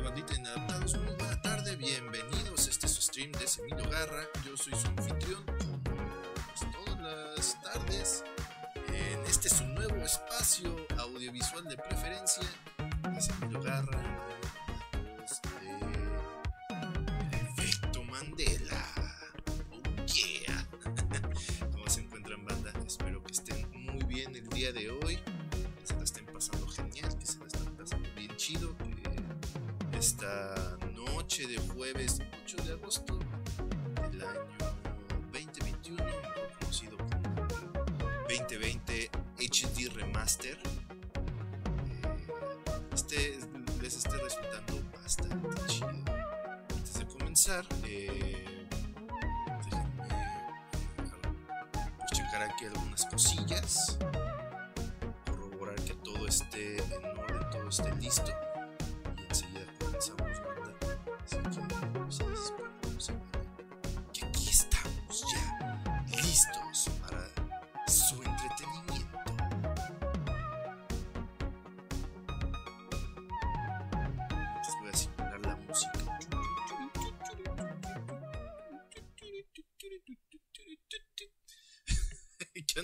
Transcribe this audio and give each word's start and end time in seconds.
bandita 0.00 0.34
inadaptados, 0.34 0.96
muy 0.98 1.14
buena 1.14 1.40
tarde, 1.42 1.76
bienvenidos. 1.76 2.68
Este 2.68 2.86
es 2.86 2.92
su 2.92 3.02
stream 3.02 3.32
de 3.32 3.46
Semillo 3.46 3.88
Garra. 3.90 4.22
Yo 4.44 4.56
soy 4.56 4.74
su 4.74 4.86
anfitrión, 4.86 5.44
pues, 5.44 6.72
todas 6.72 7.36
las 7.36 7.62
tardes. 7.62 8.24
En 8.92 9.26
este 9.26 9.48
su 9.48 9.64
nuevo 9.64 9.96
espacio 9.96 10.74
audiovisual 10.98 11.64
de 11.64 11.76
preferencia 11.76 12.48
de 13.12 13.20
Semillo 13.20 13.60
Garra. 13.62 13.97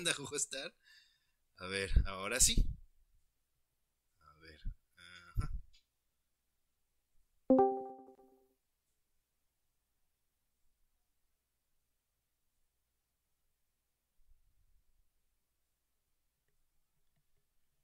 ¿Qué 0.04 0.10
onda, 0.10 0.18
Jojo? 0.22 0.36
A 1.56 1.66
ver, 1.66 1.90
ahora 2.04 2.38
sí. 2.38 2.56
A 4.20 4.36
ver. 4.42 4.60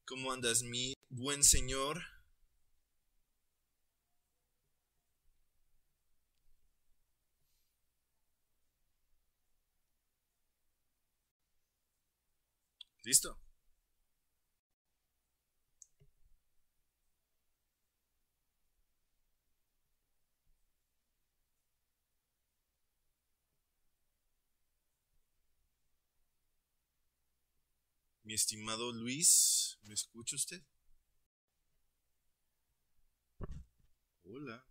¿Cómo 0.05 0.31
andas, 0.31 0.63
mi 0.63 0.93
buen 1.09 1.43
señor? 1.43 2.03
¿Listo? 13.05 13.39
Mi 28.31 28.35
estimado 28.35 28.93
Luis, 28.93 29.77
¿me 29.83 29.93
escucha 29.93 30.37
usted? 30.37 30.63
Hola. 34.23 34.65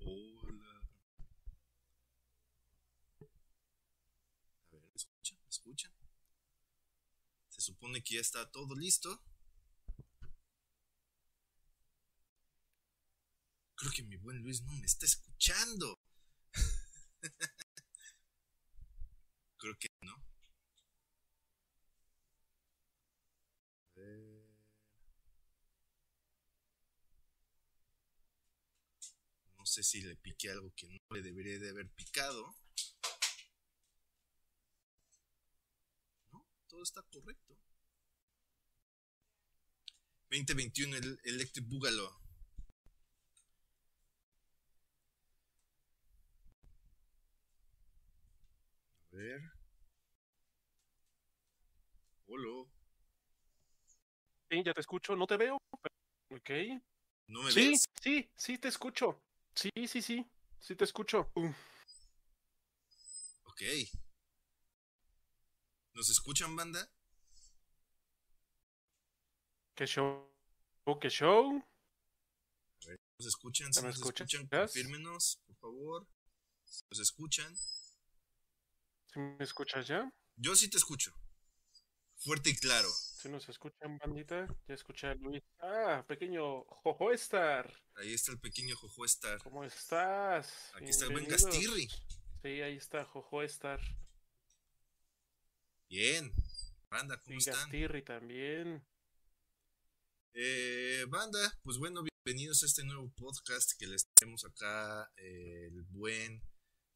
Hola. 0.00 0.82
A 4.66 4.70
ver, 4.70 4.82
¿me 4.82 4.96
escucha? 4.96 5.34
¿Me 5.34 5.48
escucha? 5.48 5.90
Se 7.48 7.62
supone 7.62 8.04
que 8.04 8.16
ya 8.16 8.20
está 8.20 8.50
todo 8.50 8.74
listo. 8.74 9.24
Creo 13.76 13.92
que 13.92 14.02
mi 14.02 14.16
buen 14.16 14.42
Luis 14.42 14.60
no 14.60 14.74
me 14.74 14.84
está 14.84 15.06
escuchando. 15.06 15.97
Creo 19.68 19.76
que 19.78 19.88
no. 20.00 20.16
No 29.58 29.66
sé 29.66 29.82
si 29.82 30.00
le 30.00 30.16
piqué 30.16 30.50
algo 30.50 30.72
que 30.74 30.86
no 30.88 30.96
le 31.10 31.20
debería 31.20 31.58
de 31.58 31.68
haber 31.68 31.90
picado. 31.90 32.56
No, 36.32 36.46
todo 36.66 36.82
está 36.82 37.02
correcto. 37.02 37.54
2021 40.30 40.96
el 40.96 41.20
Electric 41.24 41.68
Boogaloo. 41.68 42.08
A 49.12 49.16
ver. 49.16 49.57
Hola. 52.30 52.66
Sí, 54.50 54.62
ya 54.62 54.74
te 54.74 54.80
escucho, 54.80 55.16
no 55.16 55.26
te 55.26 55.38
veo. 55.38 55.56
Ok. 56.30 56.50
¿No 57.28 57.42
me 57.42 57.50
Sí, 57.50 57.70
ves? 57.70 57.84
sí, 58.02 58.30
sí 58.36 58.58
te 58.58 58.68
escucho. 58.68 59.22
Sí, 59.54 59.70
sí, 59.86 60.02
sí, 60.02 60.26
sí 60.60 60.76
te 60.76 60.84
escucho. 60.84 61.30
Uh, 61.34 61.50
Ok. 63.44 63.62
¿Nos 65.94 66.10
escuchan, 66.10 66.54
banda? 66.54 66.86
¿Qué 69.74 69.86
show? 69.86 70.30
¿Qué 71.00 71.08
show? 71.08 71.64
¿Nos 73.18 73.26
escuchan? 73.26 73.72
¿Ya 73.72 73.80
Si 73.80 73.86
nos 73.86 73.96
escuchan, 73.96 74.26
escuchas? 74.26 74.72
confírmenos, 74.72 75.40
por 75.46 75.56
favor. 75.56 76.06
Si 76.66 76.84
¿Nos 76.90 77.00
escuchan? 77.00 77.56
¿Sí 77.56 79.18
me 79.18 79.42
escuchas 79.42 79.86
ya? 79.88 80.12
Yo 80.36 80.54
sí 80.54 80.68
te 80.68 80.76
escucho. 80.76 81.12
Fuerte 82.18 82.50
y 82.50 82.56
claro. 82.56 82.90
¿Sí 82.90 83.28
nos 83.28 83.48
escuchan, 83.48 83.96
bandita? 83.98 84.46
Ya 84.66 84.74
escuché 84.74 85.06
a 85.06 85.14
Luis. 85.14 85.42
Ah, 85.60 86.04
pequeño 86.06 86.64
Jojo 86.64 87.12
Star. 87.12 87.72
Ahí 87.94 88.12
está 88.12 88.32
el 88.32 88.40
pequeño 88.40 88.76
Jojo 88.76 89.04
Star. 89.04 89.38
¿Cómo 89.42 89.62
estás? 89.64 90.72
Aquí 90.74 90.90
está 90.90 91.04
el 91.06 91.12
buen. 91.12 91.26
Gastirri. 91.28 91.88
Sí, 92.42 92.48
ahí 92.60 92.76
está 92.76 93.04
Jojo 93.04 93.42
Star. 93.44 93.80
Bien. 95.88 96.32
Banda, 96.90 97.20
¿cómo 97.22 97.36
Y 97.36 97.38
están? 97.38 97.54
Gastirri 97.54 98.02
también. 98.02 98.84
Eh, 100.34 101.04
banda, 101.08 101.56
pues 101.62 101.78
bueno, 101.78 102.02
bienvenidos 102.02 102.62
a 102.62 102.66
este 102.66 102.84
nuevo 102.84 103.12
podcast 103.16 103.72
que 103.78 103.86
les 103.86 104.06
tenemos 104.14 104.44
acá 104.44 105.10
eh, 105.16 105.66
el 105.66 105.82
buen 105.84 106.42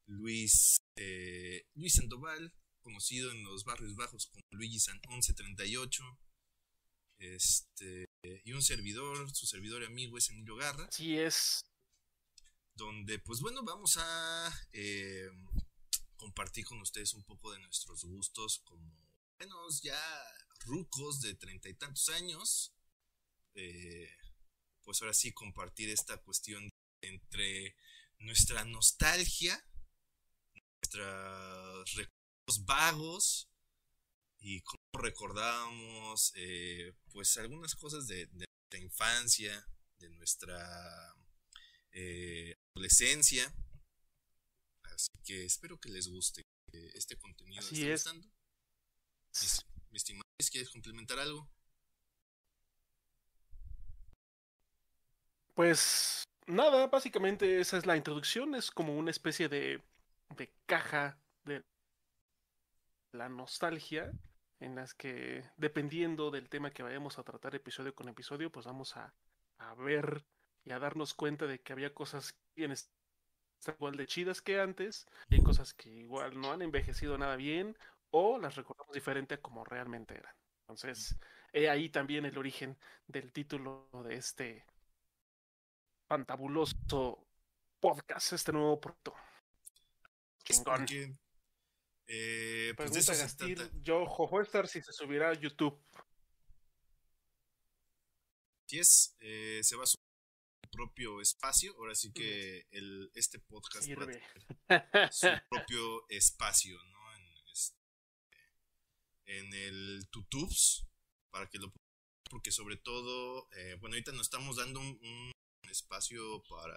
Luis 0.06 0.78
eh, 0.96 1.64
Luis 1.74 1.94
Sandoval, 1.94 2.52
conocido 2.82 3.30
en 3.32 3.42
los 3.44 3.64
barrios 3.64 3.94
bajos 3.94 4.26
como 4.26 4.42
Luigi 4.50 4.78
San 4.78 5.00
1138. 5.08 6.02
Este, 7.18 8.06
y 8.44 8.52
un 8.52 8.62
servidor, 8.62 9.32
su 9.34 9.46
servidor 9.46 9.82
y 9.82 9.86
amigo 9.86 10.18
es 10.18 10.28
Emilio 10.28 10.56
Garra, 10.56 10.86
Así 10.86 11.16
es. 11.16 11.64
donde 12.74 13.20
pues 13.20 13.40
bueno, 13.40 13.62
vamos 13.62 13.96
a 13.98 14.66
eh, 14.72 15.30
compartir 16.16 16.64
con 16.64 16.80
ustedes 16.80 17.14
un 17.14 17.22
poco 17.22 17.52
de 17.52 17.60
nuestros 17.60 18.04
gustos 18.04 18.58
como 18.64 18.92
buenos 19.38 19.82
ya 19.82 20.00
rucos 20.64 21.20
de 21.20 21.34
treinta 21.34 21.68
y 21.68 21.74
tantos 21.74 22.08
años 22.08 22.74
eh, 23.54 24.08
pues 24.82 25.00
ahora 25.00 25.14
sí 25.14 25.32
compartir 25.32 25.90
esta 25.90 26.16
cuestión 26.18 26.68
entre 27.00 27.76
nuestra 28.18 28.64
nostalgia, 28.64 29.64
nuestros 30.80 32.08
vagos 32.60 33.48
y 34.38 34.60
cómo 34.62 35.02
recordábamos 35.02 36.32
eh, 36.36 36.94
pues 37.12 37.36
algunas 37.36 37.74
cosas 37.74 38.06
de, 38.06 38.26
de 38.26 38.46
nuestra 38.46 38.78
infancia, 38.80 39.68
de 39.98 40.10
nuestra 40.10 41.14
eh, 41.92 42.56
adolescencia. 42.74 43.52
Así 44.82 45.10
que 45.24 45.44
espero 45.44 45.78
que 45.78 45.90
les 45.90 46.08
guste 46.08 46.42
eh, 46.72 46.90
este 46.94 47.16
contenido. 47.16 47.62
¿Les 47.62 47.72
Así 47.72 47.88
es. 47.88 48.04
gustando? 48.04 48.28
Mis, 49.40 49.60
mi 49.90 49.96
estimado, 49.96 50.22
¿quieres 50.50 50.70
complementar 50.70 51.18
algo? 51.18 51.48
Pues 55.54 56.24
nada, 56.46 56.86
básicamente 56.86 57.60
esa 57.60 57.78
es 57.78 57.86
la 57.86 57.96
introducción, 57.96 58.54
es 58.54 58.70
como 58.70 58.96
una 58.96 59.10
especie 59.10 59.48
de, 59.48 59.82
de 60.36 60.52
caja 60.66 61.18
de 61.44 61.62
la 63.12 63.28
nostalgia 63.28 64.10
en 64.60 64.74
las 64.74 64.94
que 64.94 65.44
dependiendo 65.56 66.30
del 66.30 66.48
tema 66.48 66.70
que 66.70 66.82
vayamos 66.82 67.18
a 67.18 67.24
tratar 67.24 67.54
episodio 67.54 67.94
con 67.94 68.08
episodio, 68.08 68.50
pues 68.50 68.66
vamos 68.66 68.96
a, 68.96 69.14
a 69.58 69.74
ver 69.74 70.24
y 70.64 70.70
a 70.70 70.78
darnos 70.78 71.14
cuenta 71.14 71.46
de 71.46 71.60
que 71.60 71.72
había 71.72 71.92
cosas 71.92 72.34
que 72.54 72.64
están 72.64 73.74
igual 73.74 73.96
de 73.96 74.06
chidas 74.06 74.40
que 74.40 74.60
antes, 74.60 75.06
y 75.28 75.36
hay 75.36 75.42
cosas 75.42 75.74
que 75.74 75.90
igual 75.90 76.40
no 76.40 76.52
han 76.52 76.62
envejecido 76.62 77.18
nada 77.18 77.36
bien 77.36 77.76
o 78.10 78.38
las 78.38 78.56
recordamos 78.56 78.92
diferente 78.92 79.34
a 79.34 79.40
como 79.40 79.64
realmente 79.64 80.14
eran. 80.14 80.34
Entonces, 80.60 81.16
he 81.52 81.68
ahí 81.68 81.88
también 81.88 82.24
el 82.24 82.38
origen 82.38 82.78
del 83.06 83.32
título 83.32 83.88
de 84.04 84.14
este 84.14 84.64
fantabuloso 86.08 87.26
podcast, 87.80 88.32
este 88.32 88.52
nuevo 88.52 88.80
proyecto. 88.80 89.14
Chingón. 90.44 90.86
Eh, 92.06 92.74
pues 92.76 92.90
Pregunta 92.90 93.14
Gastir, 93.14 93.70
yo, 93.82 94.06
Jojo 94.06 94.40
Star, 94.42 94.68
si 94.68 94.82
se 94.82 94.92
subirá 94.92 95.30
a 95.30 95.34
YouTube. 95.34 95.78
Sí 98.66 98.78
es, 98.78 99.16
eh, 99.20 99.60
se 99.62 99.76
va 99.76 99.84
a 99.84 99.86
subir 99.86 100.04
su 100.64 100.70
propio 100.70 101.20
espacio, 101.20 101.74
ahora 101.76 101.94
sí 101.94 102.12
que 102.12 102.66
el, 102.70 103.10
este 103.14 103.38
podcast 103.38 103.88
va 103.90 104.04
a 104.04 104.06
tener 104.06 105.12
su 105.12 105.26
propio 105.50 106.08
espacio, 106.08 106.82
¿no? 106.84 107.14
En, 107.14 107.48
este, 107.52 107.78
en 109.26 109.54
el 109.54 110.08
Tutubs, 110.10 110.86
para 111.30 111.48
que 111.48 111.58
lo 111.58 111.72
porque 112.30 112.50
sobre 112.50 112.78
todo, 112.78 113.46
eh, 113.52 113.76
bueno, 113.78 113.94
ahorita 113.94 114.12
nos 114.12 114.22
estamos 114.22 114.56
dando 114.56 114.80
un, 114.80 114.98
un 115.02 115.70
espacio 115.70 116.42
para 116.48 116.74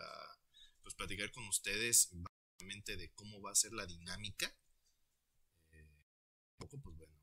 pues 0.82 0.96
platicar 0.96 1.32
con 1.32 1.48
ustedes 1.48 2.10
básicamente 2.12 2.98
de 2.98 3.10
cómo 3.14 3.42
va 3.42 3.52
a 3.52 3.56
ser 3.56 3.72
la 3.72 3.86
dinámica 3.86 4.54
poco, 6.58 6.80
pues 6.80 6.96
bueno, 6.98 7.16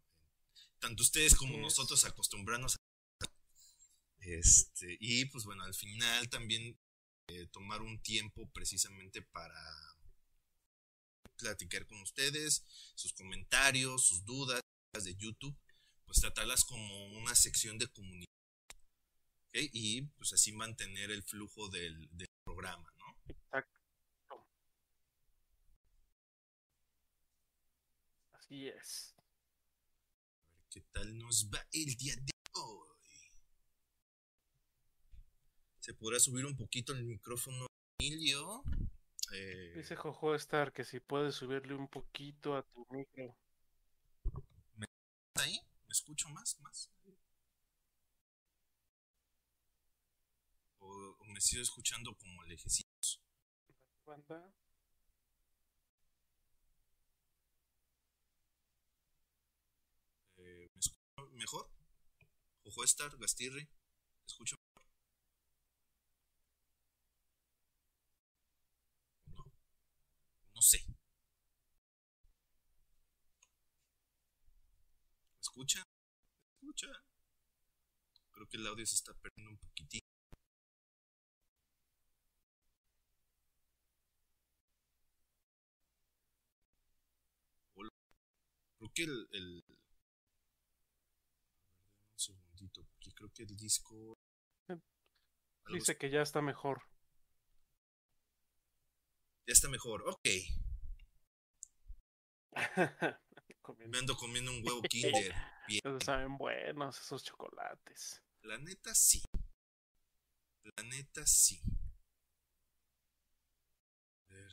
tanto 0.78 1.02
ustedes 1.02 1.34
como 1.34 1.56
nosotros 1.58 2.04
acostumbrarnos 2.04 2.74
a... 2.74 3.26
Este, 4.20 4.96
y 5.00 5.24
pues 5.26 5.44
bueno, 5.44 5.64
al 5.64 5.74
final 5.74 6.28
también 6.28 6.78
eh, 7.28 7.46
tomar 7.48 7.82
un 7.82 8.00
tiempo 8.02 8.48
precisamente 8.52 9.22
para 9.22 9.60
platicar 11.38 11.86
con 11.86 12.00
ustedes, 12.02 12.64
sus 12.94 13.12
comentarios, 13.14 14.06
sus 14.06 14.24
dudas 14.24 14.60
de 14.92 15.14
YouTube, 15.16 15.56
pues 16.04 16.20
tratarlas 16.20 16.64
como 16.64 17.06
una 17.18 17.34
sección 17.34 17.78
de 17.78 17.88
comunicación. 17.88 18.28
Y 19.54 20.02
pues 20.02 20.32
así 20.32 20.52
mantener 20.52 21.10
el 21.10 21.22
flujo 21.22 21.68
del, 21.68 22.08
del 22.16 22.28
programa, 22.44 22.90
¿no? 22.98 23.34
Exacto. 23.34 23.80
Así 28.32 28.68
es 28.68 29.14
qué 30.72 30.80
tal 30.90 31.18
nos 31.18 31.50
va 31.52 31.58
el 31.72 31.94
día 31.96 32.16
de 32.16 32.32
hoy. 32.54 32.88
¿Se 35.80 35.92
podrá 35.92 36.18
subir 36.18 36.46
un 36.46 36.56
poquito 36.56 36.94
el 36.94 37.04
micrófono, 37.04 37.66
Emilio? 37.98 38.62
Eh... 39.34 39.74
Dice 39.76 39.96
Jojo 39.96 40.34
Star 40.36 40.72
que 40.72 40.84
si 40.84 41.00
puedes 41.00 41.34
subirle 41.34 41.74
un 41.74 41.88
poquito 41.88 42.56
a 42.56 42.62
tu 42.62 42.86
micro. 42.90 43.36
¿Me 44.76 44.86
ahí? 45.34 45.60
¿Me 45.86 45.92
escucho 45.92 46.30
más? 46.30 46.58
¿Más? 46.60 46.90
¿O, 50.78 50.86
o 50.88 51.24
me 51.26 51.40
sigo 51.40 51.62
escuchando 51.62 52.16
como 52.16 52.42
lejecitos? 52.44 53.20
¿Banda? 54.06 54.54
Mejor? 61.42 61.68
Ojo 62.64 62.84
Star, 62.84 63.16
Gastirri, 63.18 63.68
¿escucho? 64.26 64.56
No, 69.26 69.44
no 70.54 70.62
sé. 70.62 70.78
¿Escucha? 75.40 75.82
¿Escucha? 76.54 76.86
Creo 78.32 78.46
que 78.48 78.56
el 78.56 78.66
audio 78.66 78.86
se 78.86 78.94
está 78.94 79.12
perdiendo 79.14 79.50
un 79.50 79.58
poquitín. 79.58 80.00
Creo 88.78 88.92
que 88.94 89.04
el 89.04 89.64
porque 93.02 93.14
creo 93.14 93.30
que 93.32 93.42
el 93.42 93.56
disco... 93.56 94.16
Dice 95.72 95.96
que 95.96 96.10
ya 96.10 96.22
está 96.22 96.42
mejor. 96.42 96.82
Ya 99.46 99.52
está 99.52 99.68
mejor, 99.68 100.02
ok. 100.08 100.28
Me 103.88 103.98
ando 103.98 104.16
comiendo 104.16 104.50
un 104.50 104.64
huevo 104.64 104.82
Kinder. 104.90 105.34
Bien. 105.68 106.00
saben 106.00 106.36
buenos 106.36 107.00
esos 107.00 107.22
chocolates. 107.24 108.22
La 108.42 108.58
neta 108.58 108.94
sí. 108.94 109.22
La 110.62 110.82
neta 110.82 111.26
sí. 111.26 111.60
A 114.28 114.34
ver. 114.34 114.52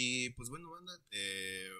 Y 0.00 0.30
pues 0.30 0.48
bueno, 0.48 0.70
banda, 0.70 0.92
eh, 1.10 1.72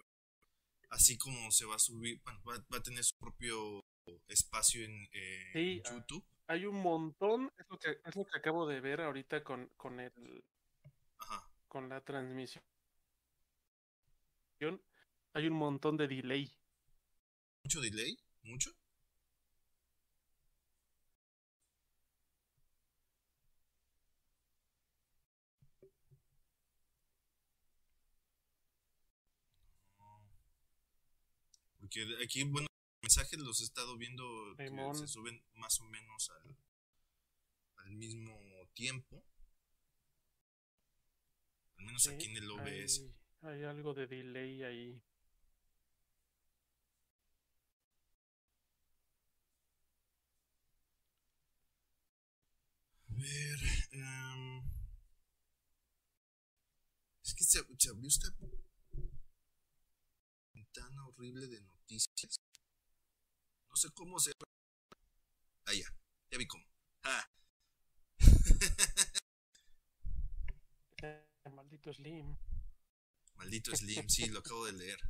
así 0.90 1.16
como 1.16 1.52
se 1.52 1.64
va 1.64 1.76
a 1.76 1.78
subir, 1.78 2.20
bueno, 2.24 2.42
va, 2.42 2.54
va, 2.72 2.78
a 2.78 2.82
tener 2.82 3.04
su 3.04 3.16
propio 3.16 3.80
espacio 4.26 4.84
en 4.84 5.08
eh, 5.12 5.80
YouTube. 5.84 6.26
hay 6.48 6.66
un 6.66 6.82
montón, 6.82 7.52
es 7.56 7.66
lo, 7.70 7.78
que, 7.78 8.00
es 8.04 8.16
lo 8.16 8.24
que 8.24 8.36
acabo 8.36 8.66
de 8.66 8.80
ver 8.80 9.02
ahorita 9.02 9.44
con, 9.44 9.68
con 9.76 10.00
el 10.00 10.42
Ajá. 11.18 11.48
con 11.68 11.88
la 11.88 12.00
transmisión. 12.00 12.64
Hay 15.34 15.46
un 15.46 15.54
montón 15.54 15.96
de 15.96 16.08
delay. 16.08 16.52
¿Mucho 17.62 17.80
delay? 17.80 18.18
¿Mucho? 18.42 18.72
Porque 31.88 32.22
aquí, 32.22 32.42
bueno, 32.42 32.66
los 32.68 33.02
mensajes 33.02 33.38
los 33.38 33.62
he 33.62 33.64
estado 33.64 33.96
viendo 33.96 34.54
que 34.58 34.68
se 34.94 35.08
suben 35.08 35.42
más 35.54 35.80
o 35.80 35.84
menos 35.84 36.28
al, 36.28 36.56
al 37.76 37.92
mismo 37.92 38.38
tiempo. 38.74 39.24
Al 41.78 41.86
menos 41.86 42.06
aquí 42.08 42.26
en 42.26 42.36
el 42.36 42.50
OBS. 42.50 43.04
Hay, 43.40 43.48
hay 43.48 43.64
algo 43.64 43.94
de 43.94 44.06
delay 44.06 44.62
ahí. 44.64 45.02
A 53.08 53.14
ver. 53.14 53.58
Um, 53.94 54.70
es 57.24 57.34
que 57.34 57.44
se, 57.44 57.60
se 57.78 57.88
abrió 57.88 58.08
esta 58.08 58.28
ventana 60.52 61.06
horrible 61.06 61.46
de 61.46 61.77
noticias. 61.88 62.40
No 63.70 63.76
sé 63.76 63.88
cómo 63.94 64.18
se. 64.18 64.32
Ah, 65.66 65.72
ya. 65.72 65.86
Ya 66.30 66.38
vi 66.38 66.46
cómo. 66.46 66.64
Ah. 67.02 67.28
Maldito 71.52 71.92
Slim. 71.92 72.36
Maldito 73.36 73.74
Slim, 73.74 74.08
sí, 74.08 74.28
lo 74.28 74.40
acabo 74.40 74.66
de 74.66 74.72
leer. 74.72 75.00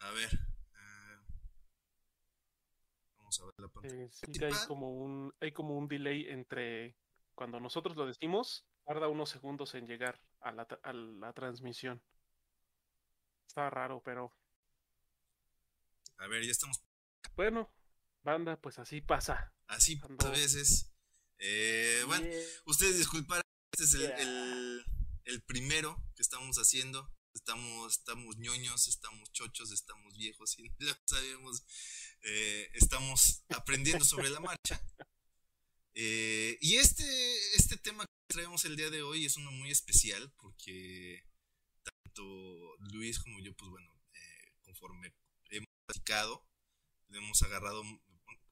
A 0.00 0.10
ver. 0.12 0.32
Uh, 0.72 1.24
vamos 3.16 3.40
a 3.40 3.44
ver 3.46 3.54
la 3.58 3.68
pantalla. 3.68 4.04
Eh, 4.04 4.10
sí, 4.12 4.44
hay 4.44 4.52
como 4.66 4.92
un 4.92 5.34
hay 5.40 5.52
como 5.52 5.76
un 5.76 5.88
delay 5.88 6.26
entre 6.28 6.96
cuando 7.34 7.58
nosotros 7.58 7.96
lo 7.96 8.06
decimos, 8.06 8.64
tarda 8.84 9.08
unos 9.08 9.30
segundos 9.30 9.74
en 9.74 9.86
llegar 9.86 10.20
a 10.40 10.52
la, 10.52 10.68
a 10.82 10.92
la 10.92 11.32
transmisión. 11.32 12.00
Está 13.48 13.70
raro, 13.70 14.00
pero. 14.04 14.32
A 16.18 16.26
ver, 16.26 16.44
ya 16.44 16.50
estamos. 16.50 16.80
Bueno, 17.36 17.72
banda, 18.22 18.60
pues 18.60 18.78
así 18.78 19.00
pasa. 19.00 19.52
Así 19.68 19.98
Cuando... 19.98 20.26
a 20.26 20.30
veces. 20.30 20.90
Eh, 21.38 22.02
bueno, 22.06 22.26
ustedes 22.66 22.98
disculparán, 22.98 23.44
este 23.72 23.84
es 23.84 23.94
el, 23.94 24.10
el, 24.20 24.84
el, 25.24 25.42
primero 25.42 26.02
que 26.16 26.22
estamos 26.22 26.56
haciendo. 26.56 27.08
estamos, 27.32 27.98
estamos 27.98 28.36
ñoños, 28.38 28.88
estamos 28.88 29.30
chochos, 29.30 29.70
estamos 29.70 30.16
viejos 30.16 30.58
y 30.58 30.68
no 30.80 30.96
sabemos, 31.06 31.62
eh, 32.22 32.68
estamos 32.74 33.44
aprendiendo 33.50 34.04
sobre 34.04 34.30
la 34.30 34.40
marcha. 34.40 34.80
Eh, 36.00 36.56
y 36.60 36.76
este, 36.76 37.02
este 37.56 37.76
tema 37.76 38.04
que 38.04 38.32
traemos 38.32 38.64
el 38.64 38.76
día 38.76 38.88
de 38.88 39.02
hoy 39.02 39.24
es 39.24 39.36
uno 39.36 39.50
muy 39.50 39.72
especial 39.72 40.32
porque 40.36 41.24
tanto 41.82 42.76
Luis 42.92 43.18
como 43.18 43.40
yo, 43.40 43.52
pues 43.56 43.68
bueno, 43.68 43.92
conforme 44.62 45.12
platicado, 45.88 46.46
hemos 47.10 47.42
agarrado, 47.42 47.82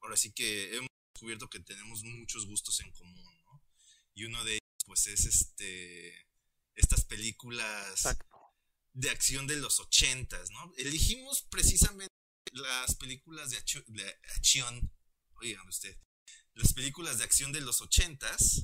ahora 0.01 0.17
sí 0.17 0.31
que 0.33 0.75
hemos 0.75 0.89
descubierto 1.13 1.49
que 1.49 1.59
tenemos 1.59 2.03
muchos 2.03 2.47
gustos 2.47 2.79
en 2.79 2.91
común, 2.91 3.37
¿no? 3.45 3.63
Y 4.15 4.25
uno 4.25 4.43
de 4.43 4.53
ellos, 4.53 4.85
pues 4.85 5.05
es 5.05 5.25
este, 5.25 6.27
estas 6.73 7.05
películas 7.05 8.07
de 8.93 9.09
acción 9.11 9.45
de 9.45 9.57
los 9.57 9.79
ochentas, 9.79 10.49
¿no? 10.49 10.73
Elegimos 10.77 11.43
precisamente 11.43 12.13
las 12.53 12.95
películas 12.95 13.51
de, 13.51 13.57
acción, 14.35 14.91
oigan 15.35 15.67
usted, 15.67 15.95
las 16.55 16.73
películas 16.73 17.19
de 17.19 17.23
acción 17.23 17.51
de 17.51 17.61
los 17.61 17.81
ochentas, 17.81 18.63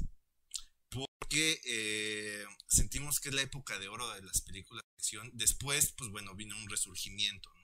porque 0.89 1.61
eh, 1.65 2.45
sentimos 2.67 3.19
que 3.19 3.29
es 3.29 3.35
la 3.35 3.43
época 3.43 3.77
de 3.77 3.87
oro 3.87 4.09
de 4.13 4.23
las 4.23 4.41
películas 4.41 4.83
de 4.83 4.95
acción. 4.95 5.29
Después, 5.33 5.91
pues 5.91 6.09
bueno, 6.09 6.33
vino 6.33 6.57
un 6.57 6.69
resurgimiento, 6.69 7.53
¿no? 7.61 7.62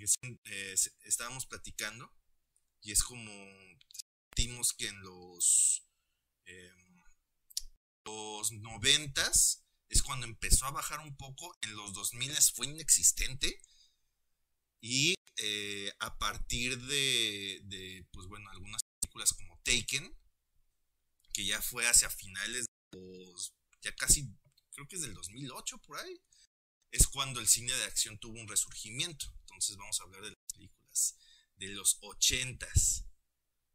Eh, 0.00 0.74
estábamos 1.04 1.46
platicando 1.46 2.12
y 2.80 2.92
es 2.92 3.02
como 3.02 3.32
sentimos 4.38 4.72
que 4.72 4.86
en 4.86 5.00
los, 5.00 5.82
em, 6.46 7.02
los 8.04 8.52
noventas 8.52 9.64
es 9.88 10.02
cuando 10.02 10.26
empezó 10.26 10.66
a 10.66 10.70
bajar 10.70 11.00
un 11.00 11.16
poco, 11.16 11.58
en 11.62 11.74
los 11.74 11.92
2000 11.92 12.52
fue 12.54 12.68
inexistente 12.68 13.60
y 14.80 15.14
eh, 15.38 15.92
a 15.98 16.16
partir 16.18 16.78
de, 16.78 18.06
pues 18.12 18.28
bueno, 18.28 18.48
algunas 18.50 18.80
películas 19.00 19.32
como 19.32 19.60
Taken, 19.64 20.16
que 21.32 21.44
ya 21.44 21.60
fue 21.60 21.88
hacia 21.88 22.08
finales 22.10 22.66
de 22.92 23.00
los, 23.00 23.54
ya 23.82 23.94
casi, 23.96 24.28
creo 24.72 24.86
que 24.86 24.96
es 24.96 25.02
del 25.02 25.14
2008 25.14 25.78
por 25.78 25.98
ahí, 25.98 26.20
es 26.90 27.06
cuando 27.08 27.40
el 27.40 27.48
cine 27.48 27.72
de 27.72 27.84
acción 27.84 28.18
tuvo 28.18 28.38
un 28.38 28.48
resurgimiento. 28.48 29.26
Entonces 29.58 29.76
vamos 29.76 30.00
a 30.00 30.04
hablar 30.04 30.22
de 30.22 30.30
las 30.30 30.52
películas 30.54 31.18
de 31.56 31.68
los 31.70 32.00
80s. 32.00 33.04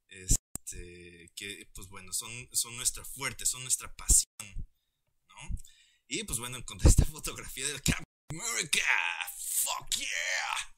Este, 0.08 1.30
que 1.36 1.70
pues 1.74 1.90
bueno, 1.90 2.14
son, 2.14 2.32
son 2.54 2.78
nuestra 2.78 3.04
fuerte, 3.04 3.46
son 3.46 3.64
nuestra 3.64 3.94
pasión, 3.94 4.66
¿no? 5.28 5.58
Y 6.08 6.24
pues 6.24 6.40
bueno, 6.40 6.56
encontré 6.56 6.90
esta 6.90 7.04
fotografía 7.04 7.68
del 7.68 7.82
Captain 7.82 8.06
America. 8.30 8.80
Fuck 9.38 9.96
yeah. 9.98 10.74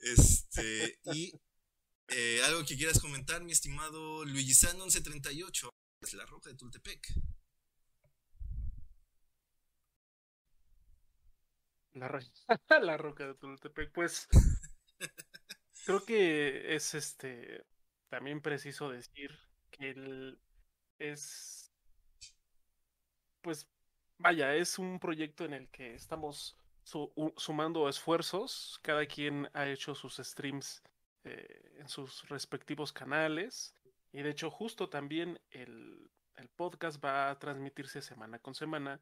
este, 0.00 1.00
y 1.14 1.32
eh, 2.08 2.42
algo 2.44 2.66
que 2.66 2.76
quieras 2.76 3.00
comentar, 3.00 3.42
mi 3.42 3.52
estimado 3.52 4.22
Luigi 4.26 4.52
San 4.52 4.76
1138, 4.76 5.70
es 6.02 6.12
la 6.12 6.26
roca 6.26 6.50
de 6.50 6.56
Tultepec. 6.56 7.10
La, 11.94 12.20
la 12.80 12.96
roca 12.96 13.26
de 13.26 13.34
Tultepec, 13.34 13.92
pues 13.92 14.28
creo 15.86 16.04
que 16.04 16.74
es 16.74 16.94
este 16.94 17.64
también 18.08 18.40
preciso 18.40 18.90
decir 18.90 19.36
que 19.70 20.36
es 20.98 21.72
pues 23.40 23.68
vaya, 24.18 24.54
es 24.54 24.78
un 24.78 24.98
proyecto 24.98 25.44
en 25.44 25.52
el 25.52 25.68
que 25.68 25.94
estamos 25.94 26.56
sumando 27.36 27.88
esfuerzos. 27.88 28.78
Cada 28.82 29.06
quien 29.06 29.48
ha 29.52 29.68
hecho 29.68 29.94
sus 29.94 30.16
streams 30.16 30.82
eh, 31.24 31.76
en 31.78 31.88
sus 31.88 32.28
respectivos 32.28 32.92
canales. 32.92 33.74
Y 34.12 34.22
de 34.22 34.30
hecho, 34.30 34.50
justo 34.50 34.88
también 34.88 35.40
el, 35.50 36.10
el, 36.36 36.48
podcast 36.48 37.04
va 37.04 37.30
a 37.30 37.38
transmitirse 37.38 38.00
semana 38.00 38.38
con 38.38 38.54
semana, 38.54 39.00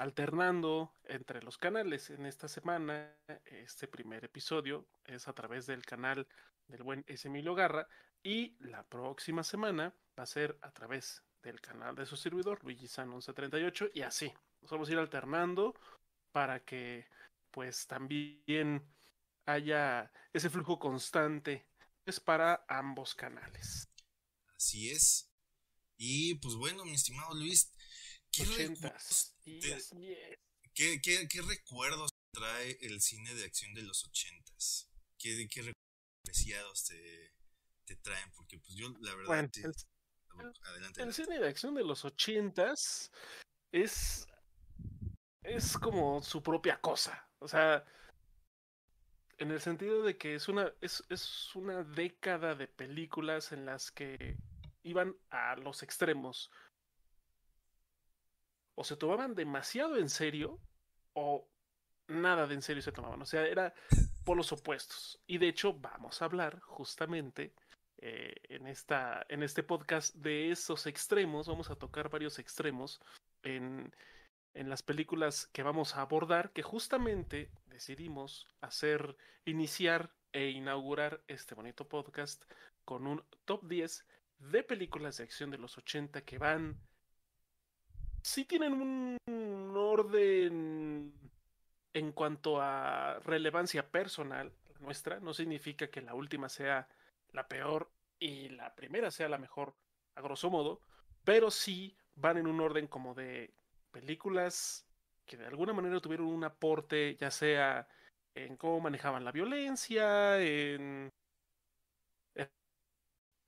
alternando 0.00 0.94
entre 1.04 1.42
los 1.42 1.58
canales. 1.58 2.08
En 2.08 2.24
esta 2.24 2.48
semana, 2.48 3.14
este 3.44 3.86
primer 3.86 4.24
episodio 4.24 4.88
es 5.04 5.28
a 5.28 5.34
través 5.34 5.66
del 5.66 5.84
canal 5.84 6.26
del 6.68 6.82
buen 6.82 7.04
Emilio 7.06 7.54
Garra. 7.54 7.86
Y 8.22 8.56
la 8.60 8.82
próxima 8.82 9.44
semana 9.44 9.94
va 10.18 10.22
a 10.22 10.26
ser 10.26 10.58
a 10.62 10.72
través 10.72 11.22
del 11.42 11.60
canal 11.60 11.94
de 11.96 12.06
su 12.06 12.16
servidor, 12.16 12.64
Luigi 12.64 12.88
San 12.88 13.10
1138, 13.10 13.90
y 13.92 14.00
así. 14.00 14.32
Nos 14.62 14.70
vamos 14.70 14.88
a 14.88 14.92
ir 14.92 14.98
alternando 14.98 15.74
para 16.32 16.64
que 16.64 17.06
pues 17.50 17.86
también 17.86 18.82
haya 19.44 20.10
ese 20.32 20.48
flujo 20.48 20.78
constante 20.78 21.66
es 22.06 22.20
para 22.20 22.64
ambos 22.68 23.14
canales. 23.14 23.90
Así 24.56 24.90
es. 24.90 25.30
Y 25.98 26.36
pues 26.36 26.54
bueno, 26.54 26.86
mi 26.86 26.94
estimado 26.94 27.34
Luis, 27.34 27.70
¿qué, 28.32 28.44
recuerdos, 28.44 29.34
¿qué, 30.74 31.00
qué, 31.00 31.42
recuerdos 31.42 32.10
trae 32.32 32.78
el 32.82 33.00
cine 33.00 33.34
de 33.34 33.44
acción 33.44 33.74
de 33.74 33.82
los 33.82 34.04
ochentas? 34.04 34.88
¿Qué, 35.18 35.48
qué 35.48 35.60
recuerdos 35.60 35.76
apreciados 36.24 36.84
te, 36.84 37.32
te, 37.84 37.96
traen? 37.96 38.30
Porque 38.32 38.58
pues 38.58 38.74
yo 38.74 38.88
la 39.00 39.14
verdad... 39.14 39.50
El 40.96 41.12
cine 41.12 41.38
de 41.38 41.48
acción 41.48 41.74
de 41.74 41.84
los 41.84 42.04
ochentas 42.04 43.10
es. 43.72 44.26
es 45.42 45.76
como 45.76 46.22
su 46.22 46.42
propia 46.42 46.80
cosa. 46.80 47.28
O 47.38 47.48
sea. 47.48 47.84
En 49.38 49.50
el 49.50 49.60
sentido 49.60 50.02
de 50.02 50.18
que 50.18 50.34
es 50.34 50.48
una. 50.48 50.72
es, 50.80 51.02
es 51.08 51.54
una 51.54 51.82
década 51.82 52.54
de 52.54 52.68
películas 52.68 53.52
en 53.52 53.66
las 53.66 53.90
que 53.90 54.36
iban 54.82 55.16
a 55.30 55.56
los 55.56 55.82
extremos. 55.82 56.50
O 58.80 58.84
se 58.84 58.96
tomaban 58.96 59.34
demasiado 59.34 59.98
en 59.98 60.08
serio. 60.08 60.58
O 61.12 61.46
nada 62.08 62.46
de 62.46 62.54
en 62.54 62.62
serio 62.62 62.80
se 62.80 62.92
tomaban. 62.92 63.20
O 63.20 63.26
sea, 63.26 63.46
era 63.46 63.74
por 64.24 64.38
los 64.38 64.52
opuestos. 64.52 65.20
Y 65.26 65.36
de 65.36 65.48
hecho, 65.48 65.74
vamos 65.74 66.22
a 66.22 66.24
hablar 66.24 66.60
justamente 66.60 67.52
eh, 67.98 68.36
en, 68.48 68.66
esta, 68.66 69.26
en 69.28 69.42
este 69.42 69.62
podcast 69.62 70.14
de 70.14 70.50
esos 70.50 70.86
extremos. 70.86 71.46
Vamos 71.46 71.68
a 71.68 71.76
tocar 71.76 72.08
varios 72.08 72.38
extremos 72.38 73.02
en, 73.42 73.94
en 74.54 74.70
las 74.70 74.82
películas 74.82 75.46
que 75.48 75.62
vamos 75.62 75.94
a 75.96 76.00
abordar, 76.00 76.50
que 76.52 76.62
justamente 76.62 77.50
decidimos 77.66 78.48
hacer, 78.62 79.14
iniciar 79.44 80.10
e 80.32 80.48
inaugurar 80.48 81.22
este 81.28 81.54
bonito 81.54 81.86
podcast 81.86 82.42
con 82.86 83.06
un 83.06 83.22
top 83.44 83.62
10 83.68 84.06
de 84.38 84.62
películas 84.62 85.18
de 85.18 85.24
acción 85.24 85.50
de 85.50 85.58
los 85.58 85.76
80 85.76 86.22
que 86.22 86.38
van... 86.38 86.80
Sí 88.22 88.44
tienen 88.44 88.74
un 88.74 89.72
orden 89.76 91.12
en 91.92 92.12
cuanto 92.12 92.60
a 92.60 93.18
relevancia 93.20 93.90
personal, 93.90 94.52
nuestra, 94.80 95.20
no 95.20 95.34
significa 95.34 95.88
que 95.88 96.00
la 96.00 96.14
última 96.14 96.48
sea 96.48 96.88
la 97.32 97.48
peor 97.48 97.90
y 98.18 98.48
la 98.50 98.74
primera 98.74 99.10
sea 99.10 99.28
la 99.28 99.38
mejor, 99.38 99.74
a 100.14 100.20
grosso 100.20 100.50
modo, 100.50 100.80
pero 101.24 101.50
sí 101.50 101.96
van 102.14 102.38
en 102.38 102.46
un 102.46 102.60
orden 102.60 102.86
como 102.86 103.14
de 103.14 103.54
películas 103.90 104.86
que 105.26 105.36
de 105.36 105.46
alguna 105.46 105.72
manera 105.72 106.00
tuvieron 106.00 106.26
un 106.26 106.44
aporte, 106.44 107.16
ya 107.16 107.30
sea 107.30 107.88
en 108.34 108.56
cómo 108.56 108.80
manejaban 108.80 109.24
la 109.24 109.32
violencia, 109.32 110.40
en 110.40 111.10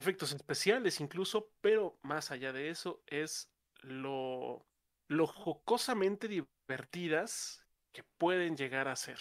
efectos 0.01 0.33
especiales 0.33 1.01
incluso, 1.01 1.51
pero 1.61 1.99
más 2.03 2.31
allá 2.31 2.53
de 2.53 2.71
eso 2.71 3.03
es 3.07 3.53
lo, 3.83 4.67
lo 5.09 5.27
jocosamente 5.27 6.29
divertidas 6.29 7.61
que 7.93 8.05
pueden 8.19 8.57
llegar 8.57 8.89
a 8.89 8.97
ser, 8.97 9.19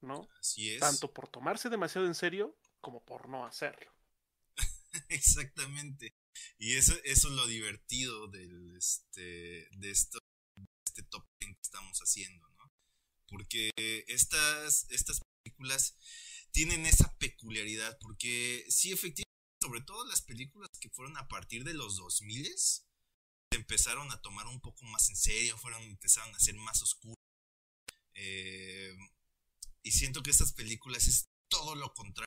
¿no? 0.00 0.28
Así 0.38 0.70
es. 0.70 0.80
Tanto 0.80 1.12
por 1.12 1.28
tomarse 1.28 1.68
demasiado 1.68 2.06
en 2.06 2.14
serio 2.14 2.58
como 2.80 3.04
por 3.04 3.28
no 3.28 3.46
hacerlo. 3.46 3.92
Exactamente. 5.08 6.14
Y 6.58 6.76
eso, 6.76 6.94
eso 7.04 7.28
es 7.28 7.34
lo 7.34 7.46
divertido 7.46 8.28
del, 8.28 8.76
este, 8.76 9.68
de, 9.70 9.90
esto, 9.90 10.18
este 10.86 11.02
top 11.04 11.24
10 11.40 11.54
que 11.54 11.62
estamos 11.62 11.98
haciendo, 11.98 12.48
¿no? 12.50 12.72
Porque 13.28 13.70
estas, 14.06 14.86
estas 14.90 15.20
películas 15.42 15.96
tienen 16.52 16.86
esa 16.86 17.16
peculiaridad, 17.18 17.98
porque 18.00 18.64
sí, 18.68 18.92
efectivamente, 18.92 19.24
sobre 19.62 19.80
todo 19.80 20.06
las 20.06 20.22
películas 20.22 20.70
que 20.80 20.90
fueron 20.90 21.16
a 21.16 21.28
partir 21.28 21.64
de 21.64 21.74
los 21.74 21.96
2000 21.96 22.46
empezaron 23.56 24.10
a 24.12 24.20
tomar 24.22 24.46
un 24.46 24.60
poco 24.60 24.84
más 24.86 25.08
en 25.08 25.16
serio, 25.16 25.58
fueron, 25.58 25.82
empezaron 25.82 26.34
a 26.34 26.40
ser 26.40 26.54
más 26.56 26.82
oscuras. 26.82 27.16
Eh, 28.14 28.96
y 29.82 29.90
siento 29.92 30.22
que 30.22 30.30
estas 30.30 30.52
películas 30.52 31.06
es 31.06 31.28
todo 31.48 31.74
lo 31.74 31.92
contrario 31.94 32.26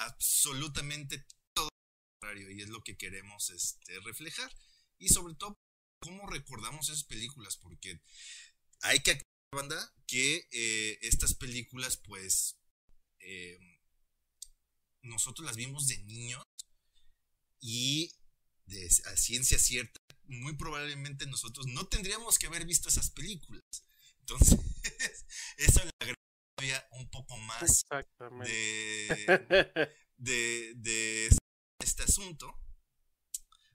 absolutamente 0.00 1.26
todo 1.52 1.66
lo 1.66 2.20
contrario 2.20 2.50
y 2.50 2.62
es 2.62 2.68
lo 2.68 2.82
que 2.82 2.96
queremos 2.96 3.50
este, 3.50 4.00
reflejar. 4.00 4.50
Y 4.98 5.08
sobre 5.08 5.34
todo 5.34 5.58
cómo 6.00 6.26
recordamos 6.28 6.88
esas 6.88 7.04
películas, 7.04 7.56
porque 7.56 8.00
hay 8.80 9.00
que 9.00 9.22
banda, 9.52 9.92
que 10.06 10.48
eh, 10.52 10.98
estas 11.02 11.34
películas, 11.34 11.96
pues, 11.98 12.56
eh, 13.20 13.58
nosotros 15.02 15.46
las 15.46 15.56
vimos 15.56 15.88
de 15.88 15.98
niños 16.04 16.44
a 19.06 19.16
ciencia 19.16 19.58
cierta, 19.58 20.00
muy 20.26 20.54
probablemente 20.54 21.26
nosotros 21.26 21.66
no 21.66 21.86
tendríamos 21.86 22.38
que 22.38 22.46
haber 22.46 22.64
visto 22.64 22.88
esas 22.88 23.10
películas. 23.10 23.62
Entonces, 24.20 24.58
eso 25.56 25.84
le 25.84 25.90
agrega 26.00 26.18
todavía 26.56 26.88
un 26.92 27.10
poco 27.10 27.36
más 27.38 27.84
de, 28.46 29.90
de, 30.16 30.74
de 30.76 31.28
este 31.80 32.02
asunto. 32.02 32.48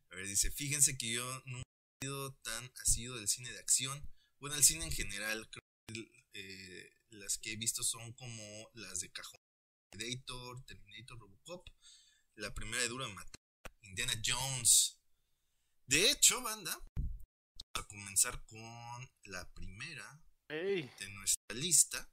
A 0.10 0.16
ver, 0.16 0.28
dice, 0.28 0.52
fíjense 0.52 0.98
que 0.98 1.12
yo 1.12 1.44
nunca 1.46 1.68
he 2.02 2.06
sido 2.06 2.34
tan 2.36 2.72
sido 2.86 3.18
del 3.18 3.28
cine 3.28 3.52
de 3.52 3.60
acción. 3.60 4.10
Bueno, 4.40 4.56
el 4.56 4.64
cine 4.64 4.86
en 4.86 4.92
general, 4.92 5.50
creo 5.50 5.64
que 5.88 6.12
eh, 6.34 6.90
las 7.10 7.38
que 7.38 7.54
he 7.54 7.56
visto 7.58 7.84
son 7.84 8.14
como 8.14 8.70
las 8.74 9.00
de 9.00 9.12
cajón. 9.12 9.40
Predator, 9.90 10.64
Terminator, 10.66 11.20
Robocop. 11.20 11.68
La 12.36 12.54
primera 12.54 12.82
de 12.82 12.90
Dura 12.90 13.08
Matar, 13.08 13.42
Indiana 13.82 14.14
Jones. 14.26 15.00
De 15.88 16.10
hecho, 16.10 16.42
banda, 16.42 16.76
a 17.74 17.88
comenzar 17.88 18.44
con 18.46 19.10
la 19.26 19.48
primera 19.54 20.20
de 20.48 21.10
nuestra 21.12 21.56
lista. 21.56 22.10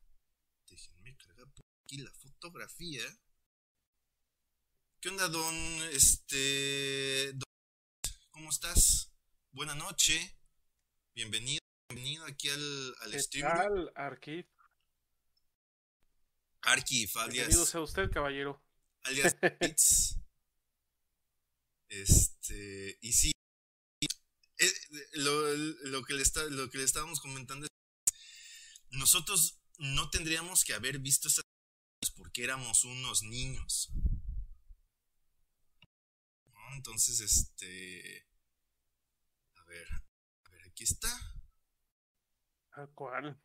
Déjenme 0.68 1.16
cargar 1.16 1.46
por 1.52 1.64
aquí 1.84 1.98
la 1.98 2.12
fotografía. 2.12 3.02
¿Qué 5.00 5.08
onda, 5.08 5.28
don? 5.28 5.54
Este. 5.90 7.34
¿Cómo 8.30 8.50
estás? 8.50 9.10
Buena 9.52 9.74
noche. 9.74 10.36
Bienvenido, 11.14 11.60
bienvenido 11.88 12.24
aquí 12.26 12.48
al, 12.48 12.94
al 13.00 13.10
¿Qué 13.12 13.18
stream. 13.20 13.48
tal, 13.48 13.92
Arquif? 13.94 14.46
Arquif, 16.62 17.14
Bienvenido 17.14 17.44
alias. 17.60 17.68
sea 17.68 17.80
usted, 17.80 18.10
caballero. 18.10 18.62
alias. 19.04 19.36
Este. 21.88 22.96
Y 23.02 23.12
sí. 23.12 23.31
Eh, 24.62 25.08
Lo, 25.14 25.54
lo 25.56 26.04
que 26.04 26.14
le 26.14 26.22
está, 26.22 26.44
lo 26.44 26.70
que 26.70 26.78
le 26.78 26.84
estábamos 26.84 27.20
comentando 27.20 27.66
es. 27.66 27.70
Nosotros 28.90 29.58
no 29.78 30.10
tendríamos 30.10 30.64
que 30.64 30.74
haber 30.74 30.98
visto 30.98 31.28
esas 31.28 31.44
películas 31.44 32.16
porque 32.16 32.44
éramos 32.44 32.84
unos 32.84 33.22
niños. 33.22 33.90
¿no? 36.46 36.74
Entonces, 36.74 37.20
este. 37.20 38.28
A 39.56 39.64
ver. 39.64 39.88
A 40.44 40.50
ver, 40.50 40.64
aquí 40.66 40.84
está. 40.84 41.08
¿A 42.72 42.86
cuál? 42.94 43.40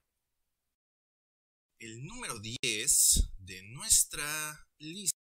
El 1.80 2.06
número 2.06 2.40
10 2.40 3.32
de 3.40 3.62
nuestra 3.64 4.68
lista. 4.80 5.17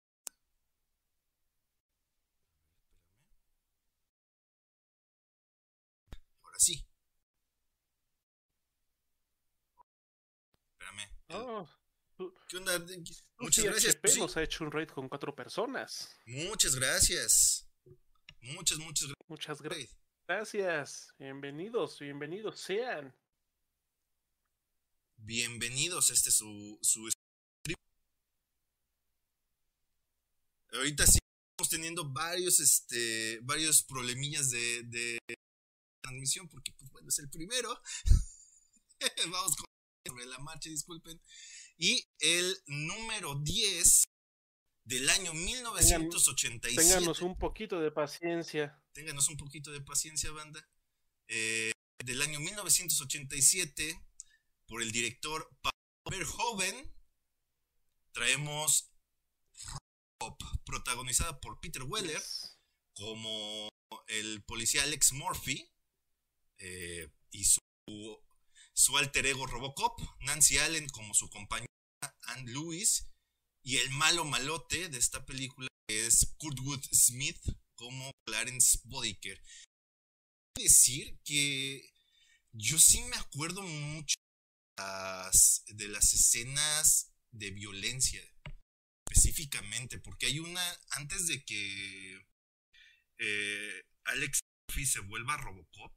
Ahora 6.54 6.60
sí. 6.60 6.86
Espérame. 10.78 11.10
Oh, 11.30 11.68
¿Qué 12.48 12.58
onda? 12.58 12.78
Muchas 13.40 13.64
gracias. 13.64 13.98
Sí, 14.04 14.20
nos 14.20 14.36
ha 14.36 14.42
hecho 14.44 14.62
un 14.62 14.70
raid 14.70 14.88
con 14.90 15.08
cuatro 15.08 15.34
personas. 15.34 16.14
Muchas 16.26 16.76
gracias. 16.76 17.68
Muchas, 18.40 18.78
muchas 18.78 19.08
Muchas 19.26 19.58
gra- 19.58 19.70
gracias. 19.70 19.96
gracias. 20.28 21.14
Bienvenidos, 21.18 21.98
bienvenidos 21.98 22.60
sean. 22.60 23.12
Bienvenidos 25.16 26.10
este 26.10 26.30
su, 26.30 26.78
su 26.82 27.10
stream. 27.10 27.76
Ahorita 30.72 31.04
sí 31.06 31.18
estamos 31.50 31.68
teniendo 31.70 32.08
varios, 32.12 32.60
este, 32.60 33.40
varios 33.42 33.82
problemillas 33.82 34.50
de, 34.50 34.82
de 34.84 35.18
transmisión, 36.04 36.48
porque 36.48 36.72
pues 36.72 36.90
bueno, 36.92 37.08
es 37.08 37.18
el 37.18 37.30
primero. 37.30 37.80
Vamos 39.30 39.56
con 39.56 39.66
sobre 40.06 40.26
la 40.26 40.38
marcha, 40.38 40.68
disculpen. 40.68 41.20
Y 41.78 42.06
el 42.20 42.56
número 42.66 43.40
10 43.40 44.04
del 44.84 45.08
año 45.08 45.32
1987. 45.32 46.76
Ténganos 46.76 47.22
un 47.22 47.36
poquito 47.38 47.80
de 47.80 47.90
paciencia. 47.90 48.82
Ténganos 48.92 49.28
un 49.28 49.36
poquito 49.38 49.72
de 49.72 49.80
paciencia, 49.80 50.30
banda. 50.30 50.68
Eh, 51.28 51.72
del 52.04 52.20
año 52.20 52.38
1987, 52.38 53.98
por 54.66 54.82
el 54.82 54.92
director 54.92 55.48
Paul 55.62 55.72
Verhoeven, 56.10 56.94
traemos 58.12 58.90
Robocop, 60.20 60.42
protagonizada 60.66 61.40
por 61.40 61.60
Peter 61.60 61.82
Weller 61.82 62.22
como 62.92 63.68
el 64.08 64.44
policía 64.44 64.82
Alex 64.82 65.12
Murphy 65.12 65.73
eh, 66.58 67.10
y 67.30 67.44
su, 67.44 68.96
alter 68.96 69.26
ego 69.26 69.46
Robocop, 69.46 70.00
Nancy 70.20 70.58
Allen 70.58 70.88
como 70.88 71.14
su 71.14 71.28
compañera 71.30 71.68
Ann 72.22 72.46
Lewis 72.46 73.08
y 73.62 73.78
el 73.78 73.90
malo 73.90 74.24
malote 74.24 74.88
de 74.88 74.98
esta 74.98 75.24
película 75.24 75.68
es 75.88 76.34
Kurtwood 76.38 76.82
Smith 76.92 77.40
como 77.74 78.10
Clarence 78.26 78.78
Bodiker. 78.84 79.42
Decir 80.56 81.18
que 81.24 81.90
yo 82.52 82.78
sí 82.78 83.00
me 83.02 83.16
acuerdo 83.16 83.62
mucho 83.62 84.14
de 84.76 84.84
las, 84.84 85.64
de 85.66 85.88
las 85.88 86.14
escenas 86.14 87.12
de 87.32 87.50
violencia 87.50 88.22
específicamente, 89.08 89.98
porque 89.98 90.26
hay 90.26 90.38
una 90.38 90.62
antes 90.90 91.26
de 91.26 91.44
que 91.44 92.20
eh, 93.18 93.82
Alex 94.04 94.40
Murphy 94.68 94.86
se 94.86 95.00
vuelva 95.00 95.36
Robocop, 95.36 95.92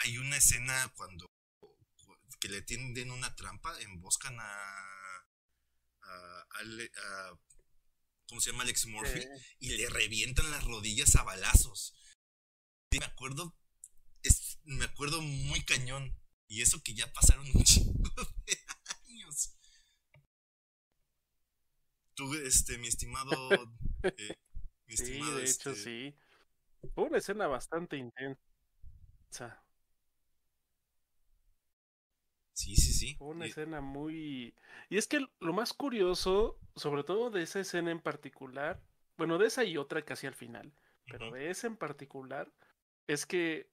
hay 0.00 0.18
una 0.18 0.36
escena 0.36 0.92
cuando 0.96 1.26
que 2.40 2.48
le 2.48 2.62
tienden 2.62 3.10
una 3.10 3.34
trampa, 3.36 3.78
emboscan 3.82 4.38
a, 4.40 4.44
a, 6.02 6.46
Ale- 6.60 6.90
a- 7.04 7.38
¿cómo 8.28 8.40
se 8.40 8.50
llama? 8.50 8.64
Alex 8.64 8.86
Murphy 8.86 9.22
y 9.58 9.76
le 9.76 9.88
revientan 9.90 10.50
las 10.50 10.64
rodillas 10.64 11.14
a 11.16 11.22
balazos. 11.22 11.94
Sí, 12.90 12.98
me 12.98 13.04
acuerdo, 13.06 13.56
es- 14.22 14.58
me 14.64 14.84
acuerdo 14.84 15.20
muy 15.22 15.64
cañón. 15.64 16.16
Y 16.48 16.62
eso 16.62 16.82
que 16.82 16.94
ya 16.94 17.12
pasaron 17.12 17.46
un 17.54 17.64
chingo 17.64 18.10
de 18.46 18.58
años. 19.08 19.52
Tú, 22.14 22.34
este, 22.34 22.78
mi 22.78 22.88
estimado. 22.88 23.32
eh, 24.02 24.36
mi 24.86 24.96
sí, 24.96 25.02
estimado, 25.02 25.36
de 25.36 25.44
hecho 25.50 25.70
este, 25.70 25.74
sí. 25.74 26.16
Fue 26.94 27.04
una 27.04 27.18
escena 27.18 27.46
bastante 27.46 27.96
intensa. 27.96 29.59
Sí, 32.60 32.76
sí, 32.76 32.92
sí. 32.92 33.16
Una 33.20 33.46
Y- 33.46 33.50
escena 33.50 33.80
muy... 33.80 34.54
Y 34.90 34.98
es 34.98 35.06
que 35.06 35.26
lo 35.40 35.52
más 35.54 35.72
curioso, 35.72 36.58
sobre 36.76 37.04
todo 37.04 37.30
de 37.30 37.42
esa 37.42 37.60
escena 37.60 37.90
en 37.90 38.00
particular, 38.00 38.82
bueno, 39.16 39.38
de 39.38 39.46
esa 39.46 39.64
y 39.64 39.78
otra 39.78 40.02
casi 40.02 40.26
al 40.26 40.34
final, 40.34 40.70
pero 41.06 41.30
de 41.30 41.48
esa 41.48 41.68
en 41.68 41.76
particular, 41.76 42.52
es 43.06 43.24
que, 43.24 43.70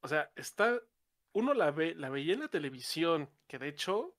o 0.00 0.06
sea, 0.06 0.30
está, 0.36 0.80
uno 1.32 1.54
la 1.54 1.72
ve, 1.72 1.94
la 1.96 2.08
veía 2.08 2.34
en 2.34 2.40
la 2.40 2.48
televisión, 2.48 3.28
que 3.48 3.58
de 3.58 3.66
hecho, 3.68 4.14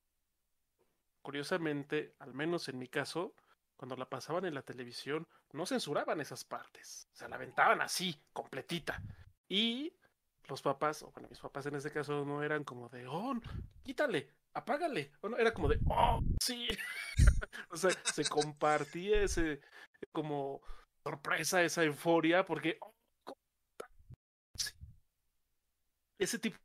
curiosamente, 1.22 2.14
al 2.20 2.34
menos 2.34 2.68
en 2.68 2.80
mi 2.80 2.88
caso, 2.90 3.34
cuando 3.78 3.96
la 3.96 4.10
pasaban 4.10 4.44
en 4.46 4.54
la 4.56 4.62
televisión, 4.62 5.26
no 5.54 5.66
censuraban 5.66 6.20
esas 6.20 6.44
partes, 6.44 7.08
o 7.14 7.16
sea, 7.16 7.30
la 7.30 7.38
aventaban 7.38 7.82
así, 7.82 8.16
completita. 8.34 9.02
Y 9.48 9.94
los 10.52 10.62
papás, 10.62 11.02
o 11.02 11.12
bueno, 11.12 11.30
mis 11.30 11.40
papás 11.40 11.66
en 11.66 11.76
este 11.76 11.92
caso 11.92 12.26
no 12.26 12.44
eran 12.44 12.66
como 12.66 12.90
de, 12.90 13.08
oh, 13.08 13.34
quítale, 13.84 14.30
apágale. 14.54 15.14
O 15.22 15.30
no, 15.30 15.38
era 15.38 15.54
como 15.54 15.70
de, 15.70 15.80
oh, 15.90 16.20
sí. 16.42 16.68
o 17.70 17.78
sea, 17.78 17.92
se 18.04 18.26
compartía 18.26 19.24
ese, 19.24 19.62
como 20.12 20.62
sorpresa, 21.04 21.64
esa 21.64 21.84
euforia, 21.86 22.46
porque 22.46 22.78
oh, 22.82 22.94
ese 26.20 26.38
tipo 26.38 26.60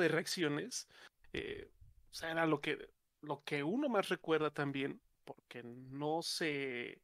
de 0.00 0.08
reacciones, 0.08 0.88
eh, 1.34 1.70
o 2.10 2.14
sea, 2.14 2.30
era 2.30 2.46
lo 2.46 2.62
que, 2.62 2.90
lo 3.20 3.44
que 3.44 3.62
uno 3.62 3.90
más 3.90 4.08
recuerda 4.08 4.50
también, 4.50 5.02
porque 5.26 5.62
no 5.62 6.22
se, 6.22 7.02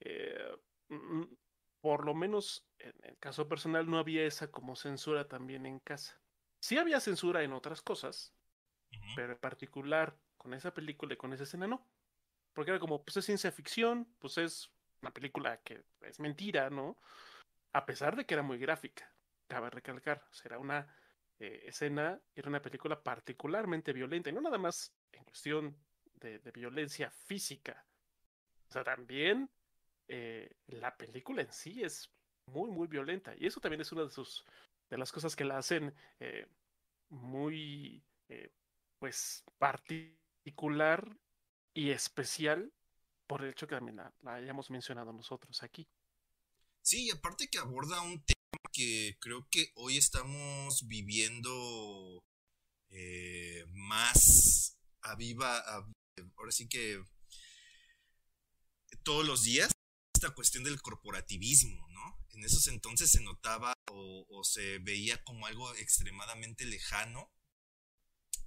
eh, 0.00 0.56
mm, 0.88 1.24
por 1.82 2.06
lo 2.06 2.14
menos 2.14 2.65
en 2.78 2.94
el 3.02 3.18
caso 3.18 3.48
personal 3.48 3.88
no 3.88 3.98
había 3.98 4.24
esa 4.24 4.50
como 4.50 4.76
censura 4.76 5.28
también 5.28 5.66
en 5.66 5.78
casa. 5.80 6.20
Sí 6.60 6.78
había 6.78 7.00
censura 7.00 7.42
en 7.42 7.52
otras 7.52 7.82
cosas, 7.82 8.34
pero 9.14 9.32
en 9.32 9.38
particular 9.38 10.16
con 10.36 10.54
esa 10.54 10.72
película 10.72 11.14
y 11.14 11.16
con 11.16 11.32
esa 11.32 11.44
escena 11.44 11.66
no. 11.66 11.86
Porque 12.52 12.70
era 12.70 12.80
como, 12.80 13.04
pues 13.04 13.16
es 13.18 13.24
ciencia 13.24 13.52
ficción, 13.52 14.06
pues 14.18 14.38
es 14.38 14.70
una 15.02 15.12
película 15.12 15.58
que 15.58 15.84
es 16.00 16.20
mentira, 16.20 16.70
¿no? 16.70 16.96
A 17.72 17.84
pesar 17.84 18.16
de 18.16 18.24
que 18.24 18.34
era 18.34 18.42
muy 18.42 18.58
gráfica. 18.58 19.12
cabe 19.46 19.70
recalcar, 19.70 20.26
será 20.32 20.58
una 20.58 20.92
eh, 21.38 21.64
escena, 21.66 22.20
era 22.34 22.48
una 22.48 22.62
película 22.62 23.02
particularmente 23.02 23.92
violenta, 23.92 24.30
y 24.30 24.32
no 24.32 24.40
nada 24.40 24.58
más 24.58 24.92
en 25.12 25.22
cuestión 25.24 25.76
de, 26.14 26.38
violencia 26.52 27.10
física, 27.10 27.86
o 28.68 28.72
sea, 28.72 28.82
también 28.82 29.50
eh, 30.08 30.56
la 30.66 30.96
película 30.96 31.42
en 31.42 31.52
sí 31.52 31.82
es 31.82 32.10
muy, 32.46 32.70
muy 32.70 32.86
violenta, 32.86 33.34
y 33.36 33.46
eso 33.46 33.60
también 33.60 33.80
es 33.80 33.92
una 33.92 34.04
de 34.04 34.10
sus, 34.10 34.44
de 34.90 34.98
las 34.98 35.12
cosas 35.12 35.34
que 35.36 35.44
la 35.44 35.58
hacen 35.58 35.94
eh, 36.20 36.46
muy, 37.08 38.04
pues, 38.98 39.44
particular 39.58 41.16
y 41.74 41.90
especial 41.90 42.72
por 43.26 43.42
el 43.42 43.50
hecho 43.50 43.66
que 43.66 43.74
también 43.74 43.96
la 43.96 44.34
hayamos 44.34 44.70
mencionado 44.70 45.12
nosotros 45.12 45.62
aquí. 45.62 45.88
Sí, 46.82 47.10
aparte 47.10 47.48
que 47.48 47.58
aborda 47.58 48.00
un 48.02 48.22
tema 48.24 48.36
que 48.72 49.16
creo 49.20 49.48
que 49.50 49.72
hoy 49.74 49.96
estamos 49.96 50.86
viviendo 50.86 52.22
eh, 52.90 53.64
más 53.72 54.78
a 55.02 55.16
viva, 55.16 55.62
ahora 56.36 56.52
sí 56.52 56.68
que 56.68 57.02
todos 59.02 59.26
los 59.26 59.42
días, 59.42 59.72
esta 60.14 60.30
cuestión 60.30 60.62
del 60.62 60.80
corporativismo, 60.80 61.88
¿no? 61.88 62.25
En 62.36 62.44
esos 62.44 62.68
entonces 62.68 63.10
se 63.10 63.22
notaba 63.22 63.72
o, 63.90 64.44
se 64.44 64.78
veía 64.78 65.22
como 65.24 65.46
algo 65.46 65.74
extremadamente 65.76 66.66
lejano 66.66 67.32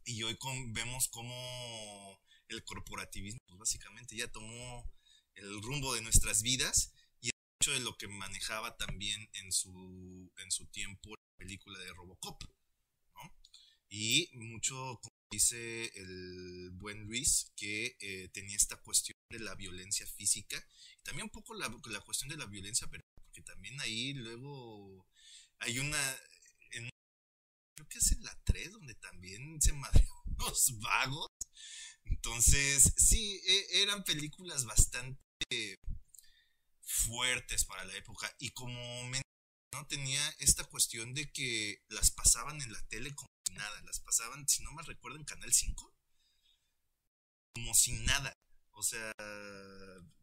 y 0.06 0.24
hoy 0.24 0.38
vemos 0.68 1.08
como 1.10 2.22
el 2.48 2.64
corporativismo 2.64 3.40
pues 3.48 3.60
básicamente 3.60 4.16
ya 4.16 4.32
tomó 4.32 4.90
el 5.34 5.62
rumbo 5.62 5.94
de 5.94 6.02
nuestras 6.02 6.42
vidas 6.42 6.94
mucho 7.60 7.74
de 7.74 7.80
lo 7.82 7.98
que 7.98 8.08
manejaba 8.08 8.78
también 8.78 9.30
en 9.34 9.52
su, 9.52 10.32
en 10.38 10.52
su 10.52 10.66
tiempo 10.68 11.10
la 11.10 11.38
película 11.38 11.78
de 11.80 11.94
Robocop, 11.94 12.42
¿no? 13.16 13.36
Y 13.90 14.30
mucho, 14.34 14.76
como 15.02 15.16
dice 15.30 15.92
el 15.96 16.70
buen 16.72 17.02
Luis, 17.02 17.52
que 17.58 17.98
eh, 18.00 18.30
tenía 18.30 18.56
esta 18.56 18.78
cuestión 18.78 19.18
de 19.30 19.40
la 19.40 19.56
violencia 19.56 20.08
física, 20.08 20.66
y 21.00 21.04
también 21.04 21.26
un 21.26 21.32
poco 21.32 21.54
la, 21.54 21.70
la 21.88 22.02
cuestión 22.02 22.30
de 22.30 22.38
la 22.38 22.46
violencia, 22.46 22.88
pero 22.90 23.04
también 23.44 23.80
ahí 23.82 24.14
luego 24.14 25.08
hay 25.60 25.80
una, 25.80 26.18
creo 27.76 27.90
que 27.90 27.98
es 27.98 28.12
en 28.12 28.24
la 28.24 28.38
3, 28.44 28.72
donde 28.72 28.96
también 28.96 29.62
se 29.62 29.74
madreó 29.74 30.12
los 30.38 30.80
vagos. 30.80 31.28
Entonces, 32.06 32.94
sí, 32.98 33.42
e, 33.46 33.82
eran 33.84 34.04
películas 34.04 34.66
bastante 34.66 35.80
fuertes 36.82 37.66
para 37.66 37.86
la 37.86 37.96
época. 37.96 38.34
Y 38.40 38.52
como 38.52 38.72
no 39.74 39.88
tenía 39.88 40.28
esta 40.40 40.64
cuestión 40.66 41.14
de 41.14 41.32
que 41.32 41.84
las 41.90 42.12
pasaban 42.12 42.62
en 42.62 42.72
la 42.74 42.82
tele 42.88 43.14
como 43.14 43.30
si 43.46 43.54
nada, 43.54 43.82
las 43.84 44.00
pasaban, 44.00 44.48
si 44.48 44.64
no 44.64 44.72
me 44.74 44.84
recuerdo, 44.84 45.18
en 45.18 45.26
Canal 45.26 45.54
5, 45.54 45.94
como 47.54 47.74
si 47.74 47.94
nada. 47.94 48.36
O 48.80 48.82
sea, 48.82 49.12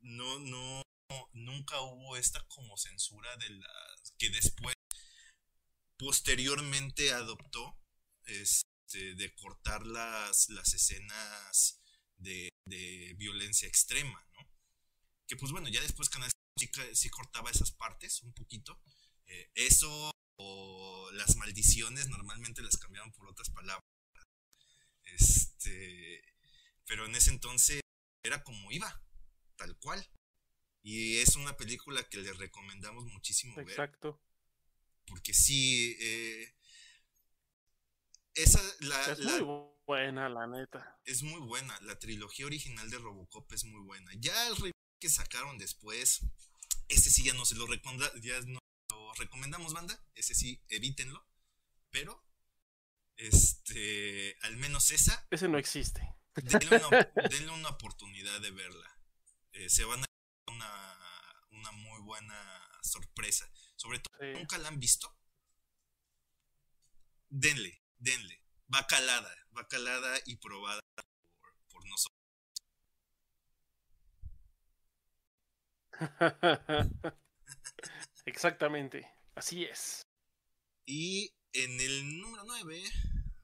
no, 0.00 0.38
no, 0.38 0.82
nunca 1.34 1.78
hubo 1.82 2.16
esta 2.16 2.42
como 2.48 2.78
censura 2.78 3.36
de 3.36 3.50
las 3.50 4.14
que 4.16 4.30
después, 4.30 4.74
posteriormente 5.98 7.12
adoptó, 7.12 7.78
este, 8.24 9.14
de 9.14 9.34
cortar 9.34 9.84
las, 9.84 10.48
las 10.48 10.72
escenas 10.72 11.82
de, 12.16 12.48
de 12.64 13.14
violencia 13.18 13.68
extrema, 13.68 14.26
¿no? 14.32 14.50
Que 15.28 15.36
pues 15.36 15.52
bueno, 15.52 15.68
ya 15.68 15.82
después 15.82 16.08
Canal 16.08 16.30
sí, 16.94 17.10
cortaba 17.10 17.50
esas 17.50 17.72
partes 17.72 18.22
un 18.22 18.32
poquito. 18.32 18.80
Eh, 19.26 19.50
eso 19.54 20.10
o 20.38 21.10
las 21.12 21.36
maldiciones 21.36 22.08
normalmente 22.08 22.62
las 22.62 22.78
cambiaban 22.78 23.12
por 23.12 23.28
otras 23.28 23.50
palabras. 23.50 23.84
Este, 25.04 26.22
pero 26.86 27.04
en 27.04 27.14
ese 27.14 27.30
entonces 27.30 27.82
era 28.26 28.42
como 28.42 28.70
iba, 28.72 29.02
tal 29.56 29.76
cual. 29.78 30.06
Y 30.82 31.18
es 31.18 31.36
una 31.36 31.56
película 31.56 32.02
que 32.08 32.18
le 32.18 32.32
recomendamos 32.32 33.04
muchísimo 33.06 33.58
Exacto. 33.60 34.22
Porque 35.06 35.34
sí, 35.34 35.96
eh, 36.00 36.54
esa, 38.34 38.60
la, 38.80 39.12
es 39.12 39.20
muy 39.20 39.70
buena, 39.86 40.28
la 40.28 40.46
neta. 40.46 41.00
Es 41.04 41.22
muy 41.22 41.40
buena. 41.40 41.78
La 41.82 41.98
trilogía 41.98 42.46
original 42.46 42.90
de 42.90 42.98
Robocop 42.98 43.50
es 43.52 43.64
muy 43.64 43.80
buena. 43.82 44.10
Ya 44.18 44.48
el 44.48 44.72
que 45.00 45.08
sacaron 45.08 45.58
después, 45.58 46.20
ese 46.88 47.10
sí 47.10 47.24
ya 47.24 47.34
no 47.34 47.44
se 47.44 47.54
lo, 47.54 47.66
ya 48.20 48.40
no 48.46 48.58
lo 48.90 49.14
recomendamos, 49.14 49.72
banda. 49.72 49.98
Ese 50.14 50.34
sí, 50.34 50.62
evítenlo. 50.68 51.26
Pero, 51.90 52.24
este, 53.16 54.36
al 54.42 54.56
menos 54.56 54.90
esa. 54.90 55.26
Ese 55.30 55.48
no 55.48 55.58
existe. 55.58 56.15
Denle 57.30 57.50
una, 57.52 57.70
oportunidad 57.70 58.40
de 58.40 58.50
verla. 58.50 58.98
Eh, 59.52 59.70
se 59.70 59.84
van 59.84 60.02
a 60.02 60.06
una, 60.52 60.96
una 61.50 61.72
muy 61.72 62.00
buena 62.02 62.62
sorpresa. 62.82 63.50
Sobre 63.76 64.00
todo, 64.00 64.32
¿nunca 64.34 64.58
la 64.58 64.68
han 64.68 64.78
visto? 64.78 65.16
Denle, 67.28 67.82
denle. 67.98 68.42
Va 68.72 68.86
calada, 68.86 69.34
va 69.56 69.66
calada 69.68 70.18
y 70.26 70.36
probada 70.36 70.80
por 71.70 71.86
nosotros. 71.86 72.16
Exactamente, 78.26 79.08
así 79.34 79.64
es. 79.64 80.02
Y 80.84 81.32
en 81.52 81.80
el 81.80 82.20
número 82.20 82.44
9, 82.44 82.82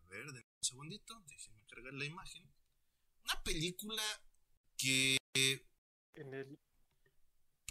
a 0.05 0.09
ver, 0.09 0.27
un 0.27 0.45
segundito, 0.61 1.19
déjenme 1.27 1.65
cargar 1.67 1.95
la 1.95 2.05
imagen. 2.05 2.53
Una 3.33 3.43
película 3.45 4.03
que. 4.77 5.17
En 6.15 6.35
el. 6.35 6.59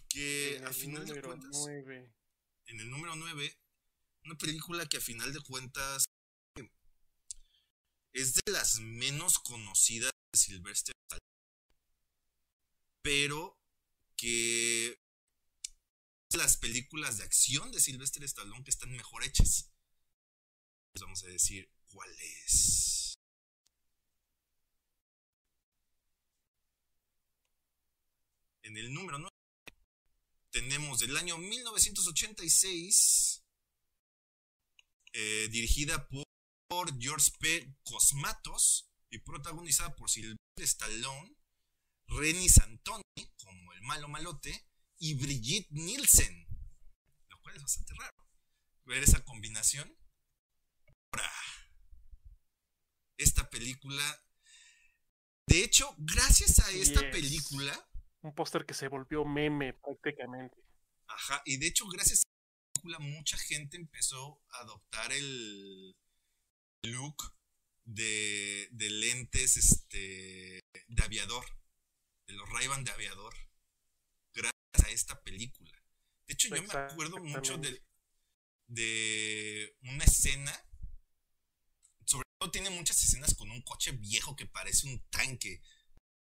Que 0.10 0.62
a 0.65 0.74
final 0.74 1.06
de 1.06 1.21
cuentas. 1.21 1.67
En 2.65 2.80
el 2.80 2.89
número 2.89 3.15
9, 3.15 3.60
una 4.26 4.38
película 4.38 4.86
que 4.88 4.97
a 4.97 5.02
final 5.02 5.32
de 5.34 5.41
cuentas 5.41 6.06
es 8.13 8.34
de 8.36 8.52
las 8.52 8.80
menos 8.80 9.39
conocidas 9.39 10.12
de 10.34 10.39
Sylvester 10.39 10.93
pero 13.02 13.60
que 14.15 15.00
las 16.34 16.58
películas 16.58 17.17
de 17.17 17.24
acción 17.24 17.71
de 17.71 17.82
Sylvester 17.82 18.24
Stallone 18.24 18.63
que 18.63 18.69
están 18.69 18.91
mejor 18.91 19.24
hechas. 19.24 19.71
Les 20.93 21.02
vamos 21.02 21.24
a 21.24 21.28
decir 21.28 21.69
cuál 21.88 22.10
es. 22.45 23.00
En 28.71 28.77
el 28.77 28.93
número 28.93 29.19
9 29.19 29.29
tenemos 30.49 30.99
del 30.99 31.17
año 31.17 31.38
1986, 31.38 33.43
eh, 35.12 35.49
dirigida 35.51 36.07
por 36.07 36.25
George 36.97 37.31
P. 37.38 37.75
Cosmatos 37.84 38.89
y 39.10 39.17
protagonizada 39.17 39.93
por 39.97 40.10
Sylvester 40.10 40.39
Stallone, 40.55 41.36
Renny 42.07 42.47
Santoni 42.47 43.03
como 43.43 43.73
el 43.73 43.81
malo 43.81 44.07
malote 44.07 44.65
y 44.99 45.15
Brigitte 45.15 45.67
Nielsen, 45.71 46.47
lo 47.27 47.41
cual 47.41 47.57
es 47.57 47.63
bastante 47.63 47.93
raro 47.95 48.25
ver 48.86 49.03
esa 49.03 49.21
combinación. 49.25 49.93
Ahora, 51.12 51.29
esta 53.17 53.49
película, 53.49 54.23
de 55.47 55.62
hecho, 55.62 55.93
gracias 55.97 56.60
a 56.60 56.71
esta 56.71 57.01
película, 57.12 57.90
un 58.21 58.34
póster 58.34 58.65
que 58.65 58.73
se 58.73 58.88
volvió 58.88 59.25
meme 59.25 59.73
prácticamente. 59.73 60.57
Ajá, 61.07 61.41
y 61.45 61.57
de 61.57 61.67
hecho, 61.67 61.88
gracias 61.88 62.19
a 62.19 62.21
esta 62.21 62.29
película, 62.73 62.99
mucha 62.99 63.38
gente 63.38 63.77
empezó 63.77 64.41
a 64.49 64.60
adoptar 64.62 65.12
el 65.12 65.95
look 66.84 67.36
de, 67.84 68.67
de 68.71 68.89
lentes 68.89 69.57
este, 69.57 70.60
de 70.88 71.03
aviador 71.03 71.45
de 72.27 72.34
los 72.34 72.49
ray 72.49 72.67
de 72.84 72.91
aviador 72.91 73.34
gracias 74.34 74.86
a 74.86 74.89
esta 74.89 75.21
película. 75.23 75.71
De 76.27 76.34
hecho, 76.34 76.47
yo 76.49 76.63
me 76.63 76.73
acuerdo 76.73 77.17
mucho 77.17 77.57
de, 77.57 77.84
de 78.67 79.77
una 79.81 80.05
escena, 80.05 80.53
sobre 82.05 82.25
todo 82.39 82.51
tiene 82.51 82.69
muchas 82.69 83.03
escenas 83.03 83.36
con 83.36 83.51
un 83.51 83.62
coche 83.63 83.91
viejo 83.91 84.36
que 84.36 84.45
parece 84.45 84.88
un 84.88 85.01
tanque 85.10 85.62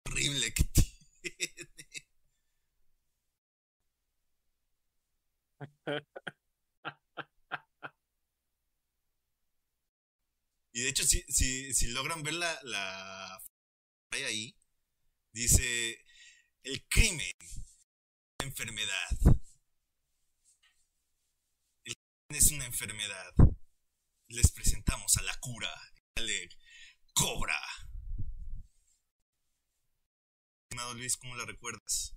horrible 0.05 0.53
que 0.53 0.65
tiene. 0.73 1.71
Y 10.73 10.83
de 10.83 10.89
hecho, 10.91 11.05
si, 11.05 11.23
si, 11.29 11.73
si 11.73 11.87
logran 11.89 12.23
ver 12.23 12.35
la, 12.35 12.61
la 12.65 13.41
ahí, 14.13 14.55
Dice, 15.37 16.03
el 16.63 16.87
crimen, 16.89 17.35
la 18.39 18.47
enfermedad. 18.47 19.11
El 21.85 21.95
crimen 21.95 22.43
es 22.43 22.51
una 22.53 22.65
enfermedad. 22.65 23.35
Les 24.29 24.51
presentamos 24.51 25.15
a 25.19 25.23
la 25.25 25.37
cura, 25.39 25.69
dale, 26.15 26.49
Cobra. 27.13 27.61
Luis, 30.95 31.19
¿cómo 31.19 31.37
la 31.37 31.45
recuerdas? 31.45 32.16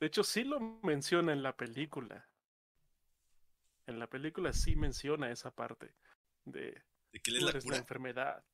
De 0.00 0.06
hecho, 0.06 0.22
sí 0.24 0.44
lo 0.44 0.60
menciona 0.82 1.32
en 1.32 1.42
la 1.42 1.56
película. 1.56 2.28
En 3.86 3.98
la 3.98 4.06
película 4.08 4.52
sí 4.52 4.76
menciona 4.76 5.30
esa 5.30 5.50
parte 5.50 5.94
de, 6.44 6.82
¿De 7.12 7.20
que 7.20 7.30
él 7.30 7.36
es 7.38 7.42
la 7.42 7.50
"Tú 7.52 7.56
eres 7.58 7.64
cura? 7.64 7.76
enfermedad 7.78 8.44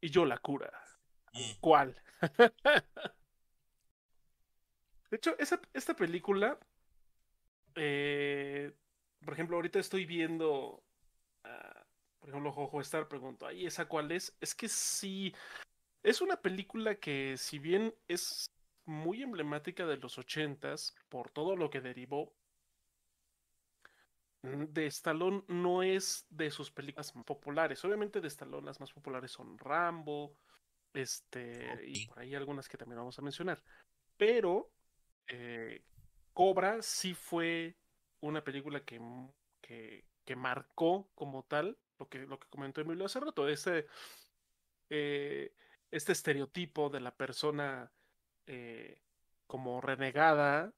y 0.00 0.10
yo 0.10 0.24
la 0.24 0.38
cura. 0.38 0.72
Mm, 1.34 1.60
¿Cuál? 1.60 1.96
De 5.10 5.16
hecho, 5.16 5.36
esa, 5.38 5.60
esta 5.74 5.94
película, 5.94 6.58
eh, 7.74 8.72
por 9.24 9.34
ejemplo, 9.34 9.56
ahorita 9.56 9.78
estoy 9.78 10.04
viendo, 10.06 10.82
ah, 11.44 11.84
por 12.20 12.30
ejemplo, 12.30 12.52
Jojo 12.52 12.80
Star 12.80 13.08
preguntó, 13.08 13.50
¿y 13.52 13.66
esa 13.66 13.86
cuál 13.86 14.12
es? 14.12 14.36
Es 14.40 14.54
que 14.54 14.68
sí, 14.68 15.34
es 16.02 16.20
una 16.20 16.36
película 16.40 16.96
que 16.96 17.36
si 17.38 17.58
bien 17.58 17.94
es 18.08 18.50
muy 18.84 19.22
emblemática 19.22 19.86
de 19.86 19.96
los 19.96 20.18
ochentas 20.18 20.94
por 21.08 21.30
todo 21.30 21.56
lo 21.56 21.70
que 21.70 21.80
derivó, 21.80 22.34
mm, 24.42 24.64
de 24.70 24.86
Stallone 24.86 25.44
no 25.48 25.82
es 25.82 26.26
de 26.30 26.50
sus 26.50 26.70
películas 26.70 27.14
más 27.14 27.24
populares. 27.24 27.84
Obviamente 27.84 28.20
de 28.20 28.28
Stallone 28.28 28.66
las 28.66 28.80
más 28.80 28.92
populares 28.92 29.30
son 29.30 29.58
Rambo, 29.58 30.36
este, 30.92 31.80
y 31.86 32.06
por 32.06 32.18
ahí 32.20 32.34
algunas 32.34 32.68
que 32.68 32.76
también 32.76 32.98
vamos 32.98 33.18
a 33.18 33.22
mencionar. 33.22 33.62
Pero 34.16 34.70
eh, 35.26 35.82
Cobra 36.32 36.82
sí 36.82 37.14
fue 37.14 37.76
una 38.20 38.42
película 38.44 38.84
que, 38.84 39.00
que, 39.60 40.04
que 40.24 40.36
marcó 40.36 41.10
como 41.14 41.44
tal 41.44 41.78
lo 41.98 42.08
que, 42.08 42.18
lo 42.26 42.38
que 42.38 42.48
comentó 42.48 42.80
Emilio 42.80 43.06
hace 43.06 43.20
rato, 43.20 43.48
este, 43.48 43.86
eh, 44.90 45.54
este 45.90 46.12
estereotipo 46.12 46.90
de 46.90 47.00
la 47.00 47.14
persona 47.14 47.90
eh, 48.46 48.98
como 49.46 49.80
renegada 49.80 50.72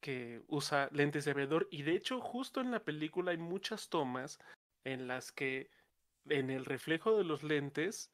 que 0.00 0.42
usa 0.46 0.88
lentes 0.92 1.24
de 1.24 1.32
aviador 1.32 1.68
y 1.70 1.82
de 1.82 1.96
hecho 1.96 2.20
justo 2.20 2.60
en 2.60 2.70
la 2.70 2.84
película 2.84 3.32
hay 3.32 3.38
muchas 3.38 3.88
tomas 3.88 4.38
en 4.84 5.08
las 5.08 5.32
que 5.32 5.70
en 6.28 6.50
el 6.50 6.64
reflejo 6.64 7.16
de 7.16 7.24
los 7.24 7.42
lentes 7.42 8.10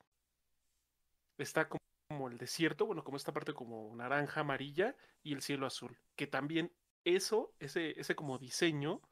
está 1.39 1.69
como, 1.69 1.81
como 2.09 2.29
el 2.29 2.39
desierto, 2.39 2.87
bueno, 2.87 3.05
como 3.05 3.17
esta 3.17 3.33
parte 3.33 3.53
como 3.53 3.95
naranja, 3.95 4.41
amarilla 4.41 4.97
y 5.23 5.35
el 5.35 5.43
cielo 5.43 5.67
azul, 5.67 5.99
que 6.17 6.27
también 6.27 6.73
eso, 7.05 7.53
ese, 7.59 7.99
ese 8.01 8.15
como 8.15 8.39
diseño 8.39 9.03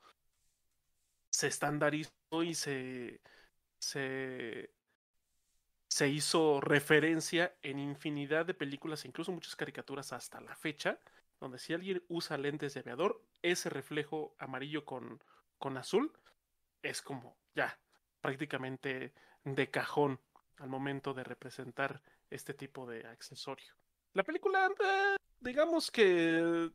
se 1.31 1.47
estandarizó 1.49 2.13
y 2.43 2.55
se, 2.55 3.21
se, 3.79 4.71
se 5.93 6.09
hizo 6.09 6.59
referencia 6.63 7.55
en 7.61 7.79
infinidad 7.79 8.47
de 8.47 8.55
películas, 8.55 9.05
incluso 9.05 9.31
muchas 9.31 9.55
caricaturas 9.55 10.15
hasta 10.15 10.41
la 10.41 10.57
fecha, 10.57 10.99
donde 11.39 11.59
si 11.59 11.75
alguien 11.75 12.03
usa 12.09 12.39
lentes 12.39 12.73
de 12.73 12.81
aviador, 12.81 13.23
ese 13.43 13.69
reflejo 13.69 14.35
amarillo 14.39 14.87
con, 14.87 15.23
con 15.59 15.77
azul 15.77 16.11
es 16.81 17.03
como 17.03 17.37
ya 17.55 17.79
prácticamente 18.23 19.13
de 19.45 19.71
cajón 19.71 20.19
al 20.57 20.71
momento 20.71 21.13
de 21.13 21.25
representar 21.25 22.01
este 22.31 22.55
tipo 22.55 22.87
de 22.87 23.07
accesorio. 23.07 23.75
La 24.15 24.23
película, 24.23 24.71
eh, 24.83 25.17
digamos 25.41 25.91
que 25.91 26.71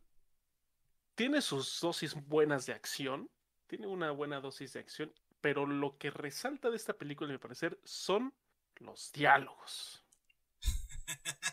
tiene 1.16 1.42
sus 1.42 1.80
dosis 1.80 2.14
buenas 2.14 2.66
de 2.66 2.72
acción, 2.72 3.28
tiene 3.66 3.88
una 3.88 4.12
buena 4.12 4.40
dosis 4.40 4.74
de 4.74 4.78
acción, 4.78 5.12
pero 5.40 5.66
lo 5.66 5.98
que 5.98 6.12
resalta 6.12 6.70
de 6.70 6.76
esta 6.76 6.92
película, 6.92 7.30
a 7.30 7.32
mi 7.32 7.38
parecer, 7.38 7.80
son 7.82 8.32
los 8.80 9.12
diálogos. 9.12 10.04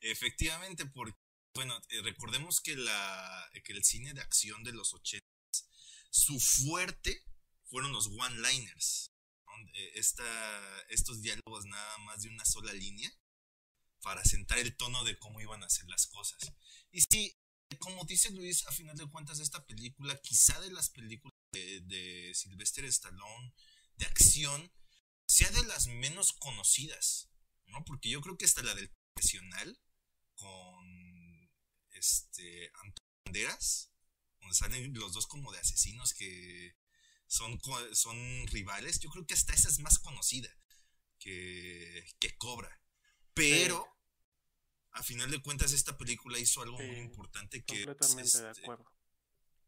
Efectivamente, 0.00 0.86
porque, 0.86 1.18
bueno, 1.54 1.76
eh, 1.88 2.02
recordemos 2.02 2.60
que, 2.60 2.76
la, 2.76 3.50
que 3.64 3.72
el 3.72 3.84
cine 3.84 4.14
de 4.14 4.20
acción 4.20 4.62
de 4.62 4.72
los 4.72 4.94
80, 4.94 5.24
su 6.10 6.38
fuerte 6.38 7.24
fueron 7.64 7.92
los 7.92 8.06
one-liners. 8.06 9.12
Eh, 9.74 10.00
estos 10.90 11.20
diálogos 11.20 11.64
nada 11.66 11.98
más 11.98 12.22
de 12.22 12.28
una 12.28 12.44
sola 12.44 12.72
línea 12.72 13.12
para 14.02 14.24
sentar 14.24 14.58
el 14.58 14.76
tono 14.76 15.02
de 15.02 15.18
cómo 15.18 15.40
iban 15.40 15.62
a 15.62 15.66
hacer 15.66 15.88
las 15.88 16.06
cosas. 16.06 16.38
Y 16.92 17.00
sí, 17.00 17.36
como 17.80 18.04
dice 18.04 18.30
Luis, 18.30 18.66
a 18.66 18.72
final 18.72 18.96
de 18.96 19.10
cuentas, 19.10 19.40
esta 19.40 19.64
película, 19.66 20.18
quizá 20.20 20.60
de 20.60 20.70
las 20.70 20.90
películas 20.90 21.34
de 21.52 22.32
Sylvester 22.34 22.84
Stallone 22.84 23.52
de 23.96 24.06
acción, 24.06 24.72
sea 25.28 25.50
de 25.50 25.62
las 25.64 25.86
menos 25.86 26.32
conocidas, 26.32 27.28
¿no? 27.66 27.84
Porque 27.84 28.08
yo 28.08 28.20
creo 28.20 28.38
que 28.38 28.46
hasta 28.46 28.62
la 28.62 28.74
del 28.74 28.90
profesional 29.14 29.78
con 30.34 31.50
este 31.90 32.70
Antonio 32.74 33.10
Banderas, 33.24 33.92
donde 34.40 34.54
salen 34.54 34.94
los 34.94 35.12
dos 35.12 35.26
como 35.26 35.52
de 35.52 35.58
asesinos 35.58 36.14
que 36.14 36.76
son, 37.26 37.60
son 37.92 38.46
rivales, 38.46 39.00
yo 39.00 39.10
creo 39.10 39.26
que 39.26 39.34
hasta 39.34 39.52
esa 39.52 39.68
es 39.68 39.80
más 39.80 39.98
conocida 39.98 40.48
que, 41.18 42.04
que 42.18 42.36
Cobra. 42.38 42.80
Pero, 43.34 43.86
a 44.92 45.02
final 45.02 45.30
de 45.30 45.42
cuentas, 45.42 45.72
esta 45.72 45.98
película 45.98 46.38
hizo 46.38 46.62
algo 46.62 46.78
muy 46.78 46.96
importante 46.96 47.62
que 47.64 47.82
es, 47.82 48.14
este, 48.16 48.66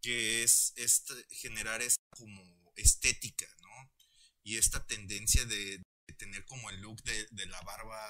que 0.01 0.43
es 0.43 0.73
este, 0.77 1.15
generar 1.31 1.83
esta 1.83 2.03
como 2.17 2.73
estética. 2.77 3.47
Y 4.43 4.57
esta 4.57 4.87
tendencia 4.87 5.45
de, 5.45 5.83
tener 6.19 6.45
como 6.45 6.69
el 6.71 6.81
look 6.81 7.03
de, 7.03 7.47
la 7.47 7.61
barba 7.63 8.01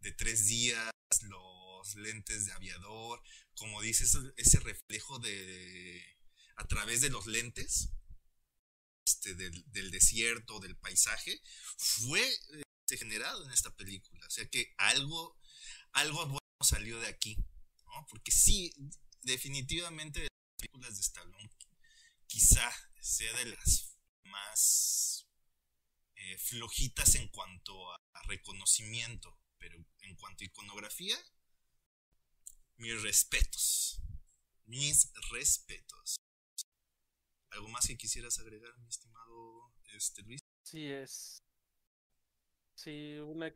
de 0.00 0.12
tres 0.12 0.46
días, 0.46 0.90
los 1.22 1.94
lentes 1.94 2.46
de 2.46 2.52
aviador, 2.52 3.22
como 3.54 3.80
dices, 3.80 4.18
ese 4.36 4.60
reflejo 4.60 5.18
de 5.18 6.16
a 6.56 6.66
través 6.66 7.00
de 7.00 7.10
los 7.10 7.26
lentes 7.26 7.90
este, 9.06 9.34
del, 9.34 9.90
desierto, 9.90 10.58
del 10.58 10.76
paisaje, 10.76 11.40
fue 11.76 12.26
este, 12.28 12.96
generado 12.98 13.44
en 13.44 13.52
esta 13.52 13.74
película. 13.76 14.26
O 14.26 14.30
sea 14.30 14.48
que 14.48 14.74
algo, 14.78 15.38
algo 15.92 16.26
bueno 16.26 16.40
salió 16.60 16.98
de 16.98 17.08
aquí, 17.08 17.36
¿no? 17.84 18.06
Porque 18.08 18.32
sí, 18.32 18.74
definitivamente 19.22 20.20
las 20.20 20.30
películas 20.56 20.94
de 20.94 21.00
Stallone 21.00 21.50
quizá 22.26 22.72
sea 23.00 23.32
de 23.38 23.46
las 23.46 23.96
más 24.24 25.25
eh, 26.16 26.38
flojitas 26.38 27.14
en 27.14 27.28
cuanto 27.28 27.92
a, 27.92 28.00
reconocimiento, 28.28 29.38
pero 29.58 29.76
en 30.00 30.16
cuanto 30.16 30.42
a 30.42 30.46
iconografía, 30.46 31.16
mis 32.78 33.02
respetos. 33.02 34.00
Mis 34.64 35.12
respetos. 35.30 36.16
¿Algo 37.50 37.68
más 37.68 37.86
que 37.86 37.96
quisieras 37.96 38.38
agregar, 38.38 38.76
mi 38.78 38.88
estimado 38.88 39.72
este, 39.94 40.22
Luis? 40.22 40.40
Sí 40.62 40.90
es. 40.90 41.42
Sí, 42.74 43.16
una. 43.18 43.54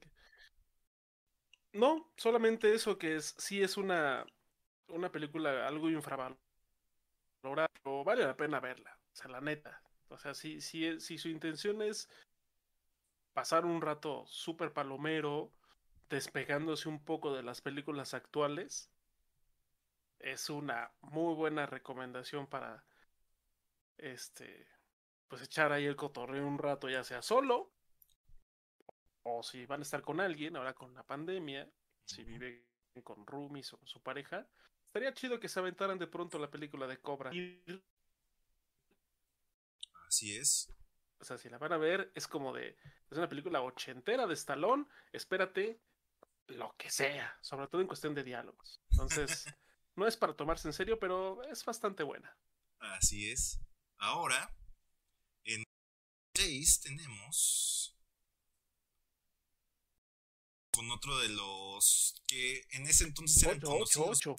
No, 1.72 2.12
solamente 2.16 2.72
eso 2.74 2.98
que 2.98 3.16
es, 3.16 3.34
sí 3.38 3.62
es 3.62 3.76
una, 3.76 4.24
una 4.88 5.12
película 5.12 5.66
algo 5.66 5.90
infravalorada, 5.90 6.38
pero 7.42 8.04
vale 8.04 8.24
la 8.24 8.36
pena 8.36 8.60
verla, 8.60 8.98
o 9.12 9.16
sea, 9.16 9.30
la 9.30 9.40
neta. 9.40 9.82
O 10.08 10.18
sea, 10.18 10.34
si, 10.34 10.60
si, 10.60 10.98
si 11.00 11.18
su 11.18 11.28
intención 11.28 11.82
es 11.82 12.08
pasar 13.40 13.64
un 13.64 13.80
rato 13.80 14.26
súper 14.26 14.70
palomero, 14.74 15.50
despegándose 16.10 16.90
un 16.90 17.02
poco 17.02 17.34
de 17.34 17.42
las 17.42 17.62
películas 17.62 18.12
actuales, 18.12 18.90
es 20.18 20.50
una 20.50 20.92
muy 21.00 21.32
buena 21.34 21.64
recomendación 21.64 22.46
para 22.46 22.84
este 23.96 24.68
pues 25.26 25.40
echar 25.40 25.72
ahí 25.72 25.86
el 25.86 25.96
cotorreo 25.96 26.46
un 26.46 26.58
rato, 26.58 26.90
ya 26.90 27.02
sea 27.02 27.22
solo, 27.22 27.72
o 29.22 29.42
si 29.42 29.64
van 29.64 29.80
a 29.80 29.84
estar 29.84 30.02
con 30.02 30.20
alguien, 30.20 30.54
ahora 30.56 30.74
con 30.74 30.92
la 30.92 31.06
pandemia, 31.06 31.66
si 32.04 32.24
viven 32.24 32.62
con 33.02 33.26
roomies 33.26 33.72
o 33.72 33.78
con 33.78 33.88
su 33.88 34.02
pareja, 34.02 34.46
estaría 34.84 35.14
chido 35.14 35.40
que 35.40 35.48
se 35.48 35.60
aventaran 35.60 35.98
de 35.98 36.08
pronto 36.08 36.38
la 36.38 36.50
película 36.50 36.86
de 36.86 37.00
Cobra. 37.00 37.30
Así 40.06 40.36
es. 40.36 40.70
O 41.20 41.24
sea, 41.24 41.36
si 41.38 41.48
la 41.48 41.58
van 41.58 41.72
a 41.72 41.76
ver, 41.76 42.10
es 42.14 42.26
como 42.26 42.52
de, 42.52 42.76
es 43.10 43.18
una 43.18 43.28
película 43.28 43.60
ochentera 43.60 44.26
de 44.26 44.34
Stallone, 44.34 44.86
espérate 45.12 45.80
lo 46.46 46.74
que 46.76 46.90
sea, 46.90 47.38
sobre 47.42 47.68
todo 47.68 47.80
en 47.80 47.86
cuestión 47.86 48.14
de 48.14 48.24
diálogos. 48.24 48.80
Entonces, 48.90 49.44
no 49.96 50.06
es 50.06 50.16
para 50.16 50.34
tomarse 50.34 50.68
en 50.68 50.72
serio, 50.72 50.98
pero 50.98 51.42
es 51.44 51.64
bastante 51.64 52.02
buena. 52.02 52.36
Así 52.78 53.30
es. 53.30 53.60
Ahora, 53.98 54.56
en 55.44 55.62
6 56.34 56.80
tenemos 56.80 57.96
con 60.72 60.90
otro 60.90 61.18
de 61.18 61.28
los 61.28 62.22
que 62.26 62.64
en 62.70 62.86
ese 62.86 63.04
entonces 63.04 63.42
eran 63.42 63.58
8, 63.58 63.68
8, 63.70 64.00
conocidos. 64.00 64.26
8. 64.26 64.36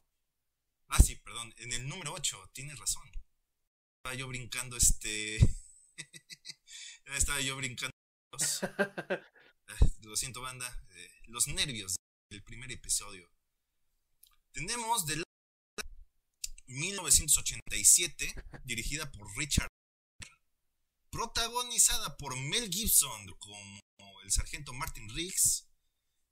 Ah, 0.88 1.00
sí, 1.00 1.15
perdón, 1.17 1.54
en 1.58 1.74
el 1.74 1.88
número 1.88 2.13
8, 2.13 2.50
tienes 2.54 2.80
razón. 2.80 3.10
estaba 3.98 4.15
yo 4.15 4.28
brincando 4.28 4.76
este. 4.76 5.38
estaba 7.06 7.42
yo 7.42 7.56
brincando. 7.58 7.92
Los... 8.32 8.62
Lo 10.02 10.16
siento, 10.16 10.42
banda. 10.42 10.68
Eh, 10.90 11.12
los 11.28 11.48
nervios 11.48 11.96
del 12.30 12.44
primer 12.44 12.72
episodio. 12.72 13.30
Tenemos 14.52 15.06
de 15.06 15.24
1987, 16.68 18.34
dirigida 18.64 19.12
por 19.12 19.38
Richard. 19.38 19.70
Protagonizada 21.10 22.18
por 22.18 22.38
Mel 22.38 22.70
Gibson 22.70 23.28
como 23.40 23.80
el 24.24 24.32
sargento 24.32 24.74
Martin 24.74 25.10
Riggs, 25.14 25.68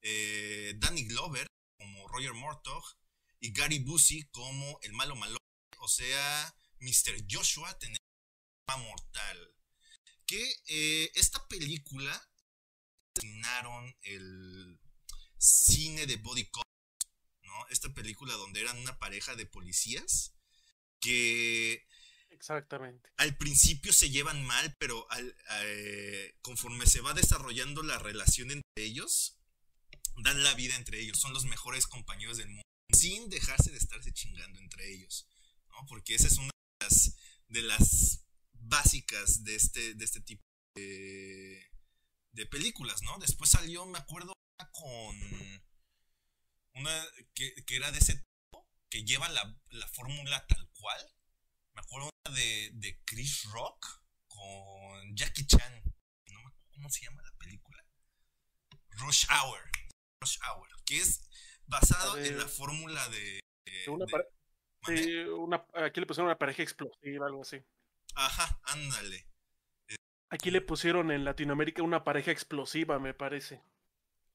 eh, 0.01 0.73
Danny 0.77 1.05
Glover 1.05 1.47
como 1.77 2.07
Roger 2.07 2.33
Mortog 2.33 2.83
y 3.39 3.51
Gary 3.51 3.79
Busey 3.79 4.23
como 4.31 4.79
el 4.83 4.93
malo 4.93 5.15
malo, 5.15 5.37
o 5.79 5.87
sea, 5.87 6.55
Mr. 6.79 7.25
Joshua 7.29 7.77
tener 7.79 7.97
mortal. 8.77 9.58
Que 10.29 10.61
eh, 10.67 11.11
esta 11.15 11.47
película 11.47 12.29
terminaron 13.13 13.95
el 14.03 14.79
cine 15.39 16.05
de 16.05 16.17
body 16.17 16.45
cop, 16.51 16.63
¿no? 17.41 17.67
Esta 17.69 17.91
película 17.95 18.35
donde 18.35 18.61
eran 18.61 18.77
una 18.77 18.99
pareja 18.99 19.35
de 19.35 19.47
policías 19.47 20.35
que 20.99 21.83
Exactamente. 22.29 23.09
Al 23.17 23.35
principio 23.37 23.91
se 23.91 24.11
llevan 24.11 24.45
mal, 24.45 24.75
pero 24.79 25.11
al, 25.11 25.35
eh, 25.63 26.37
conforme 26.41 26.85
se 26.85 27.01
va 27.01 27.13
desarrollando 27.13 27.83
la 27.83 27.97
relación 27.99 28.51
entre 28.51 28.85
ellos, 28.85 29.39
dan 30.23 30.43
la 30.43 30.53
vida 30.53 30.75
entre 30.75 31.01
ellos. 31.01 31.19
Son 31.19 31.33
los 31.33 31.45
mejores 31.45 31.87
compañeros 31.87 32.37
del 32.37 32.47
mundo, 32.47 32.63
sin 32.93 33.29
dejarse 33.29 33.71
de 33.71 33.77
estarse 33.77 34.13
chingando 34.13 34.59
entre 34.59 34.89
ellos. 34.89 35.27
¿no? 35.71 35.85
Porque 35.87 36.15
esa 36.15 36.27
es 36.27 36.37
una 36.37 36.51
de 36.79 36.85
las, 36.85 37.15
de 37.47 37.61
las 37.63 38.28
básicas 38.69 39.43
de 39.43 39.55
este, 39.55 39.93
de 39.95 40.05
este 40.05 40.21
tipo 40.21 40.43
de, 40.75 41.69
de 42.31 42.45
películas, 42.45 43.01
¿no? 43.01 43.17
Después 43.19 43.49
salió, 43.49 43.85
me 43.85 43.97
acuerdo, 43.99 44.33
con 44.71 45.15
una 46.75 47.07
que, 47.33 47.53
que 47.65 47.75
era 47.75 47.91
de 47.91 47.99
ese 47.99 48.15
tipo, 48.15 48.67
que 48.89 49.03
lleva 49.03 49.27
la, 49.29 49.59
la 49.71 49.87
fórmula 49.89 50.45
tal 50.47 50.69
cual 50.73 51.13
me 51.73 51.81
acuerdo 51.81 52.09
de, 52.33 52.71
de 52.73 53.01
Chris 53.05 53.43
Rock 53.51 54.03
con 54.27 55.15
Jackie 55.15 55.45
Chan. 55.45 55.83
No 56.27 56.41
me 56.41 56.47
acuerdo 56.49 56.69
cómo 56.73 56.89
se 56.89 57.05
llama 57.05 57.21
la 57.21 57.31
película. 57.37 57.85
Rush 58.91 59.25
Hour. 59.29 59.59
Rush 60.21 60.37
Hour. 60.43 60.67
Que 60.85 60.97
es 60.97 61.21
basado 61.65 62.17
en 62.17 62.37
la 62.37 62.47
fórmula 62.47 63.07
de. 63.09 63.39
Una 63.87 64.05
de 64.05 64.97
sí, 64.97 65.15
una, 65.17 65.65
aquí 65.73 65.99
le 65.99 66.05
pusieron 66.05 66.27
una 66.27 66.37
pareja 66.37 66.63
explosiva, 66.63 67.27
algo 67.27 67.41
así. 67.41 67.57
Ajá, 68.15 68.59
ándale. 68.63 69.27
Aquí 70.31 70.51
le 70.51 70.61
pusieron 70.61 71.09
en 71.11 71.25
Latinoamérica 71.25 71.81
una 71.81 72.03
pareja 72.03 72.31
explosiva, 72.31 72.99
me 72.99 73.13
parece. 73.13 73.63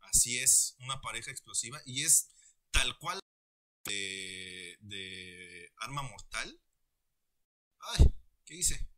Así 0.01 0.39
es, 0.39 0.77
una 0.81 1.01
pareja 1.01 1.31
explosiva. 1.31 1.81
Y 1.87 2.03
es 2.03 2.31
tal 2.73 2.99
cual 2.99 3.21
de, 3.85 4.77
de 4.81 5.73
Arma 5.77 6.03
Mortal. 6.03 6.61
Ay, 7.79 8.07
¿qué 8.45 8.55
hice? 8.55 8.89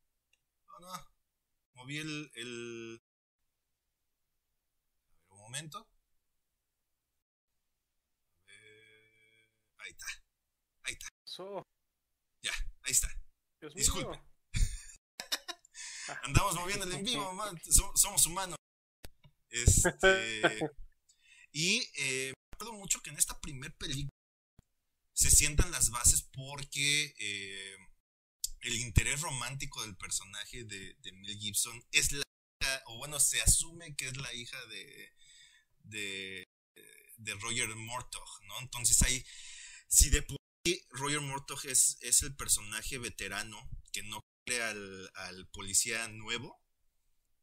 No, 0.69 0.81
no. 0.81 1.15
Moví 1.75 1.99
el, 1.99 2.31
el... 2.35 3.03
A 4.97 5.05
ver, 5.05 5.19
un 5.29 5.39
momento. 5.39 5.87
Ahí 9.79 9.91
está. 9.91 10.07
Ahí 10.85 10.93
está. 10.95 11.09
So, 11.25 11.63
Ya, 12.43 12.53
ahí 12.83 12.93
está. 12.93 13.09
Dios 13.61 13.75
Disculpe. 13.75 14.11
mío. 14.11 14.36
Andamos 16.23 16.55
moviéndole 16.55 16.97
en 16.97 17.05
vivo, 17.05 17.33
man. 17.33 17.61
So- 17.71 17.93
somos 17.97 18.27
humanos. 18.27 18.57
Este. 19.51 20.41
y 21.53 21.79
eh, 21.97 22.33
me 22.35 22.55
acuerdo 22.55 22.75
mucho 22.75 23.01
que 23.03 23.11
en 23.11 23.17
esta 23.17 23.39
primer 23.41 23.75
película 23.77 24.11
se 25.15 25.31
sientan 25.31 25.71
las 25.71 25.91
bases 25.91 26.23
porque 26.33 27.15
eh, 27.19 27.77
el 28.61 28.77
interés 28.81 29.21
romántico 29.23 29.83
del 29.83 29.97
personaje 29.97 30.65
de, 30.65 30.95
de 31.01 31.13
Mel 31.13 31.39
Gibson 31.39 31.83
es 31.93 32.13
la 32.13 32.23
hija, 32.63 32.83
o 32.87 32.99
bueno, 32.99 33.19
se 33.19 33.41
asume 33.41 33.97
que 33.97 34.09
es 34.09 34.17
la 34.19 34.33
hija 34.35 34.63
de, 34.67 35.13
de, 35.85 36.45
de 37.17 37.35
Roger 37.35 37.75
Mortog, 37.77 38.29
¿no? 38.45 38.61
Entonces 38.61 39.01
ahí, 39.03 39.25
si 39.89 40.11
de 40.11 40.23
por 40.23 40.37
Roger 40.91 41.21
Mortog 41.21 41.65
es, 41.67 41.97
es 42.01 42.23
el 42.23 42.35
personaje 42.37 42.99
veterano 42.99 43.71
que 43.93 44.03
no 44.03 44.21
al, 44.55 45.49
policía 45.53 46.07
nuevo, 46.09 46.63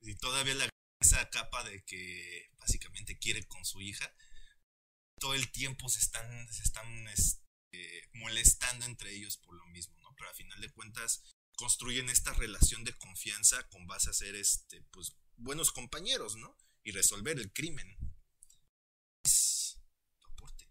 y 0.01 0.15
todavía 0.15 0.53
agrega 0.53 0.69
esa 1.01 1.29
capa 1.29 1.63
de 1.63 1.83
que 1.83 2.49
básicamente 2.57 3.17
quiere 3.17 3.45
con 3.45 3.65
su 3.65 3.81
hija, 3.81 4.13
todo 5.19 5.33
el 5.33 5.51
tiempo 5.51 5.89
se 5.89 5.99
están, 5.99 6.51
se 6.51 6.63
están 6.63 7.07
este, 7.09 8.09
molestando 8.13 8.85
entre 8.85 9.13
ellos 9.13 9.37
por 9.37 9.55
lo 9.55 9.65
mismo, 9.67 9.99
¿no? 10.01 10.13
Pero 10.15 10.29
a 10.29 10.33
final 10.33 10.59
de 10.61 10.71
cuentas 10.71 11.23
construyen 11.55 12.09
esta 12.09 12.33
relación 12.33 12.83
de 12.83 12.97
confianza 12.97 13.67
con 13.69 13.85
base 13.85 14.09
a 14.09 14.13
ser 14.13 14.35
este, 14.35 14.81
pues, 14.91 15.15
buenos 15.35 15.71
compañeros, 15.71 16.35
¿no? 16.35 16.57
Y 16.83 16.91
resolver 16.91 17.37
el 17.39 17.51
crimen. 17.53 17.97
Es 19.25 19.79
tu 20.19 20.27
aporte. 20.27 20.67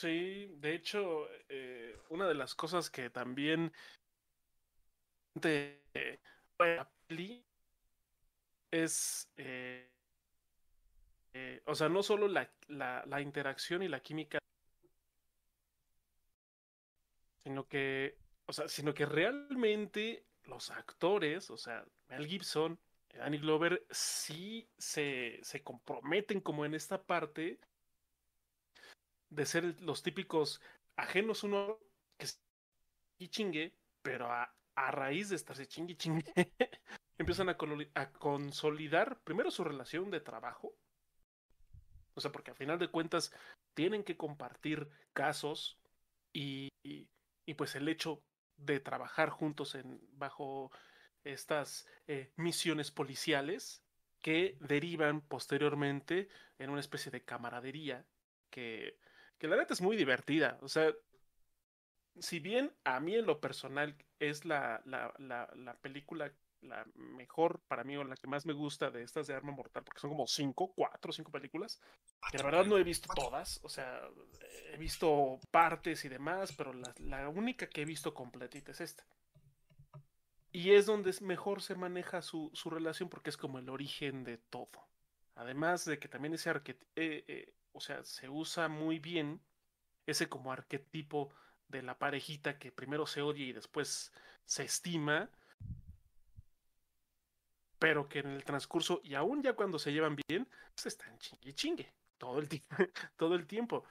Sí, 0.00 0.46
de 0.60 0.74
hecho, 0.74 1.28
eh, 1.50 1.94
una 2.08 2.26
de 2.26 2.34
las 2.34 2.54
cosas 2.54 2.88
que 2.88 3.10
también 3.10 3.70
de 5.34 5.82
eh, 5.92 6.18
la 6.58 6.90
es, 8.70 9.28
eh, 9.36 9.90
o 11.66 11.74
sea, 11.74 11.90
no 11.90 12.02
solo 12.02 12.28
la, 12.28 12.50
la, 12.68 13.04
la 13.06 13.20
interacción 13.20 13.82
y 13.82 13.88
la 13.88 14.00
química, 14.00 14.38
sino 17.42 17.66
que, 17.68 18.16
o 18.46 18.52
sea, 18.52 18.68
sino 18.68 18.94
que 18.94 19.04
realmente 19.06 20.24
los 20.44 20.70
actores, 20.70 21.50
o 21.50 21.56
sea, 21.58 21.84
Mel 22.08 22.26
Gibson, 22.26 22.78
Danny 23.12 23.38
Glover, 23.38 23.84
sí 23.90 24.66
se, 24.78 25.40
se 25.42 25.62
comprometen 25.62 26.40
como 26.40 26.64
en 26.64 26.74
esta 26.74 27.02
parte 27.02 27.58
de 29.30 29.46
ser 29.46 29.80
los 29.82 30.02
típicos 30.02 30.60
ajenos 30.96 31.44
uno 31.44 31.78
que 32.18 32.26
y 33.18 33.28
chingue, 33.28 33.74
pero 34.02 34.30
a, 34.32 34.54
a 34.74 34.90
raíz 34.90 35.28
de 35.30 35.36
estarse 35.36 35.66
chingue 35.68 35.96
chingue, 35.96 36.24
empiezan 37.18 37.48
a, 37.50 37.56
a 37.94 38.12
consolidar 38.12 39.20
primero 39.22 39.50
su 39.50 39.64
relación 39.64 40.10
de 40.10 40.20
trabajo. 40.20 40.74
O 42.14 42.20
sea, 42.20 42.32
porque 42.32 42.50
al 42.50 42.56
final 42.56 42.78
de 42.78 42.88
cuentas 42.88 43.32
tienen 43.74 44.04
que 44.04 44.16
compartir 44.16 44.88
casos 45.12 45.78
y, 46.32 46.68
y- 46.82 47.08
y, 47.46 47.54
pues 47.54 47.74
el 47.74 47.88
hecho 47.88 48.22
de 48.56 48.78
trabajar 48.80 49.30
juntos 49.30 49.74
en, 49.74 50.00
bajo 50.12 50.70
estas 51.24 51.86
eh, 52.06 52.32
misiones 52.36 52.90
policiales 52.92 53.82
que 54.22 54.56
derivan 54.60 55.20
posteriormente 55.22 56.28
en 56.58 56.70
una 56.70 56.80
especie 56.80 57.10
de 57.10 57.24
camaradería 57.24 58.06
que, 58.50 58.98
que 59.40 59.48
la 59.48 59.56
neta 59.56 59.74
es 59.74 59.80
muy 59.80 59.96
divertida. 59.96 60.58
O 60.60 60.68
sea, 60.68 60.92
si 62.18 62.38
bien 62.38 62.72
a 62.84 63.00
mí 63.00 63.16
en 63.16 63.26
lo 63.26 63.40
personal 63.40 63.96
es 64.20 64.44
la, 64.44 64.82
la, 64.84 65.12
la, 65.18 65.50
la 65.56 65.74
película 65.80 66.32
la 66.60 66.84
mejor 66.94 67.62
para 67.68 67.84
mí 67.84 67.96
o 67.96 68.04
la 68.04 68.16
que 68.16 68.26
más 68.26 68.44
me 68.44 68.52
gusta 68.52 68.90
de 68.90 69.02
estas 69.02 69.26
de 69.26 69.34
Arma 69.34 69.50
Mortal, 69.50 69.82
porque 69.82 69.98
son 69.98 70.10
como 70.10 70.26
cinco, 70.26 70.74
cuatro 70.74 71.10
cinco 71.10 71.32
películas, 71.32 71.80
que 72.30 72.36
la 72.36 72.44
verdad 72.44 72.66
no 72.66 72.76
he 72.76 72.84
visto 72.84 73.08
todas, 73.14 73.60
o 73.62 73.70
sea, 73.70 74.02
he 74.70 74.76
visto 74.76 75.40
partes 75.50 76.04
y 76.04 76.10
demás, 76.10 76.52
pero 76.52 76.74
la, 76.74 76.92
la 76.98 77.30
única 77.30 77.66
que 77.66 77.80
he 77.80 77.86
visto 77.86 78.12
completita 78.12 78.72
es 78.72 78.82
esta. 78.82 79.06
Y 80.52 80.72
es 80.72 80.84
donde 80.84 81.14
mejor 81.22 81.62
se 81.62 81.76
maneja 81.76 82.20
su, 82.20 82.50
su 82.52 82.68
relación 82.68 83.08
porque 83.08 83.30
es 83.30 83.38
como 83.38 83.58
el 83.58 83.70
origen 83.70 84.22
de 84.22 84.36
todo. 84.36 84.86
Además 85.36 85.86
de 85.86 85.98
que 85.98 86.08
también 86.08 86.34
ese 86.34 86.50
arquetipo, 86.50 86.84
o 87.72 87.80
sea, 87.80 88.02
se 88.04 88.28
usa 88.28 88.68
muy 88.68 88.98
bien 88.98 89.40
ese 90.06 90.28
como 90.28 90.52
arquetipo 90.52 91.32
de 91.68 91.82
la 91.82 91.98
parejita 91.98 92.58
que 92.58 92.72
primero 92.72 93.06
se 93.06 93.22
odia 93.22 93.46
y 93.46 93.52
después 93.52 94.12
se 94.44 94.64
estima, 94.64 95.30
pero 97.78 98.08
que 98.08 98.20
en 98.20 98.28
el 98.28 98.44
transcurso 98.44 99.00
y 99.04 99.14
aún 99.14 99.42
ya 99.42 99.54
cuando 99.54 99.78
se 99.78 99.92
llevan 99.92 100.16
bien, 100.28 100.48
se 100.74 100.88
están 100.88 101.18
chingue 101.18 101.54
chingue 101.54 101.94
todo 102.18 102.38
el, 102.38 102.48
todo 103.16 103.34
el 103.34 103.46
tiempo. 103.46 103.84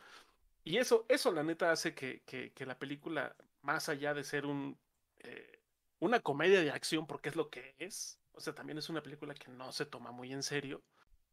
Y 0.64 0.78
eso, 0.78 1.06
eso 1.10 1.32
la 1.32 1.44
neta 1.44 1.72
hace 1.72 1.96
que, 1.96 2.22
que, 2.26 2.52
que 2.54 2.66
la 2.66 2.78
película, 2.78 3.36
más 3.62 3.90
allá 3.90 4.14
de 4.14 4.24
ser 4.24 4.46
un, 4.46 4.78
eh, 5.20 5.60
una 6.00 6.20
comedia 6.20 6.62
de 6.62 6.72
acción, 6.72 7.08
porque 7.08 7.30
es 7.30 7.36
lo 7.36 7.50
que 7.50 7.76
es, 7.80 8.20
o 8.34 8.42
sea, 8.42 8.54
también 8.54 8.78
es 8.78 8.90
una 8.90 9.02
película 9.04 9.34
que 9.34 9.52
no 9.52 9.72
se 9.72 9.86
toma 9.86 10.12
muy 10.12 10.32
en 10.32 10.44
serio, 10.44 10.84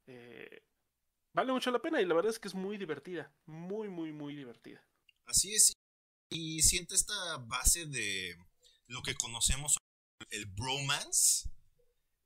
eh, 0.07 0.63
vale 1.37 1.53
mucho 1.53 1.71
la 1.71 1.83
pena 1.83 2.01
y 2.01 2.07
la 2.07 2.15
verdad 2.15 2.33
es 2.33 2.39
que 2.39 2.49
es 2.49 2.55
muy 2.55 2.79
divertida, 2.79 3.31
muy, 3.45 3.89
muy, 3.89 4.11
muy 4.11 4.35
divertida. 4.35 4.83
Así 5.27 5.55
es. 5.55 5.75
y 6.31 6.63
siente 6.63 6.95
esta 6.95 7.37
base 7.37 7.87
de 7.87 8.37
lo 8.87 9.03
que 9.03 9.15
conocemos 9.15 9.77
el 10.31 10.47
bromance. 10.47 11.49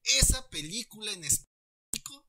Esa 0.04 0.48
película 0.48 1.12
en 1.12 1.24
específico 1.24 2.26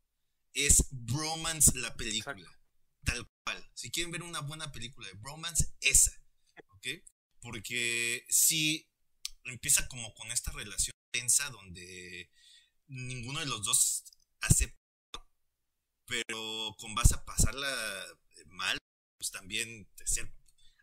es 0.54 0.88
Bromance 0.92 1.78
la 1.78 1.96
película. 1.96 2.60
Tal 3.06 3.26
cual. 3.44 3.72
Si 3.74 3.92
quieren 3.92 4.12
ver 4.12 4.24
una 4.24 4.42
buena 4.42 4.72
película 4.72 5.08
de 5.08 5.14
bromance, 5.14 5.74
esa. 5.80 6.12
¿Ok? 6.70 6.88
Porque 7.40 8.26
si 8.30 8.90
empieza 9.46 9.88
como 9.88 10.14
con 10.16 10.32
esta 10.32 10.52
relación 10.52 10.94
tensa 11.12 11.50
donde 11.52 12.30
ninguno 12.88 13.40
de 13.40 13.46
los 13.46 13.64
dos 13.64 14.04
acepta, 14.42 14.81
pero 16.12 16.76
con 16.78 16.94
base 16.94 17.16
a 17.16 17.24
pasarla 17.24 17.74
mal, 18.48 18.78
pues 19.18 19.32
también 19.32 19.90
ser, 20.06 20.30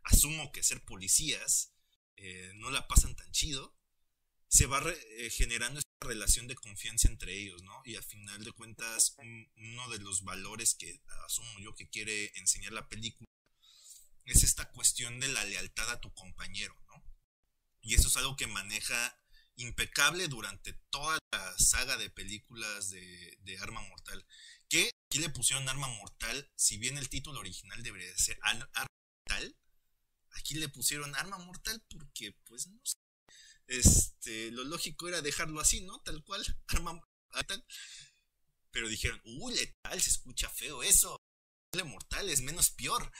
asumo 0.04 0.50
que 0.52 0.62
ser 0.62 0.82
policías 0.86 1.74
eh, 2.16 2.50
no 2.54 2.70
la 2.70 2.88
pasan 2.88 3.14
tan 3.14 3.30
chido, 3.30 3.76
se 4.48 4.64
va 4.64 4.82
eh, 4.88 5.30
generando 5.30 5.80
esta 5.80 6.08
relación 6.08 6.48
de 6.48 6.54
confianza 6.54 7.08
entre 7.08 7.34
ellos, 7.36 7.62
¿no? 7.62 7.82
Y 7.84 7.96
a 7.96 8.02
final 8.02 8.42
de 8.42 8.52
cuentas, 8.52 9.14
uno 9.18 9.88
de 9.90 9.98
los 9.98 10.24
valores 10.24 10.74
que 10.74 11.02
asumo 11.26 11.60
yo 11.60 11.74
que 11.74 11.90
quiere 11.90 12.32
enseñar 12.36 12.72
la 12.72 12.88
película 12.88 13.28
es 14.24 14.42
esta 14.42 14.70
cuestión 14.70 15.20
de 15.20 15.28
la 15.28 15.44
lealtad 15.44 15.90
a 15.90 16.00
tu 16.00 16.12
compañero, 16.14 16.74
¿no? 16.86 17.04
Y 17.82 17.94
eso 17.94 18.08
es 18.08 18.16
algo 18.16 18.34
que 18.34 18.46
maneja 18.46 19.18
impecable 19.58 20.28
durante 20.28 20.72
toda 20.90 21.18
la 21.32 21.58
saga 21.58 21.96
de 21.96 22.10
películas 22.10 22.90
de, 22.90 23.58
Arma 23.60 23.80
Mortal. 23.82 24.24
Que 24.68 24.90
aquí 25.06 25.18
le 25.18 25.30
pusieron 25.30 25.68
Arma 25.68 25.88
Mortal, 25.88 26.50
si 26.54 26.78
bien 26.78 26.98
el 26.98 27.08
título 27.08 27.40
original 27.40 27.82
debería 27.82 28.16
ser 28.16 28.38
Arma 28.42 28.68
Mortal, 29.26 29.56
aquí 30.32 30.54
le 30.54 30.68
pusieron 30.68 31.14
Arma 31.16 31.38
Mortal 31.38 31.82
porque, 31.88 32.32
pues, 32.44 32.66
no 32.68 32.80
sé. 32.84 32.96
Este, 33.66 34.50
lo 34.50 34.64
lógico 34.64 35.08
era 35.08 35.22
dejarlo 35.22 35.60
así, 35.60 35.82
¿no? 35.82 36.00
Tal 36.00 36.22
cual, 36.24 36.44
Arma 36.68 36.92
Mortal. 37.32 37.64
Pero 38.70 38.88
dijeron, 38.88 39.20
uh, 39.24 39.50
letal, 39.50 40.00
se 40.00 40.10
escucha 40.10 40.48
feo 40.50 40.82
eso. 40.82 41.18
Mortal 41.84 42.28
es 42.28 42.40
menos 42.40 42.70
peor. 42.70 43.10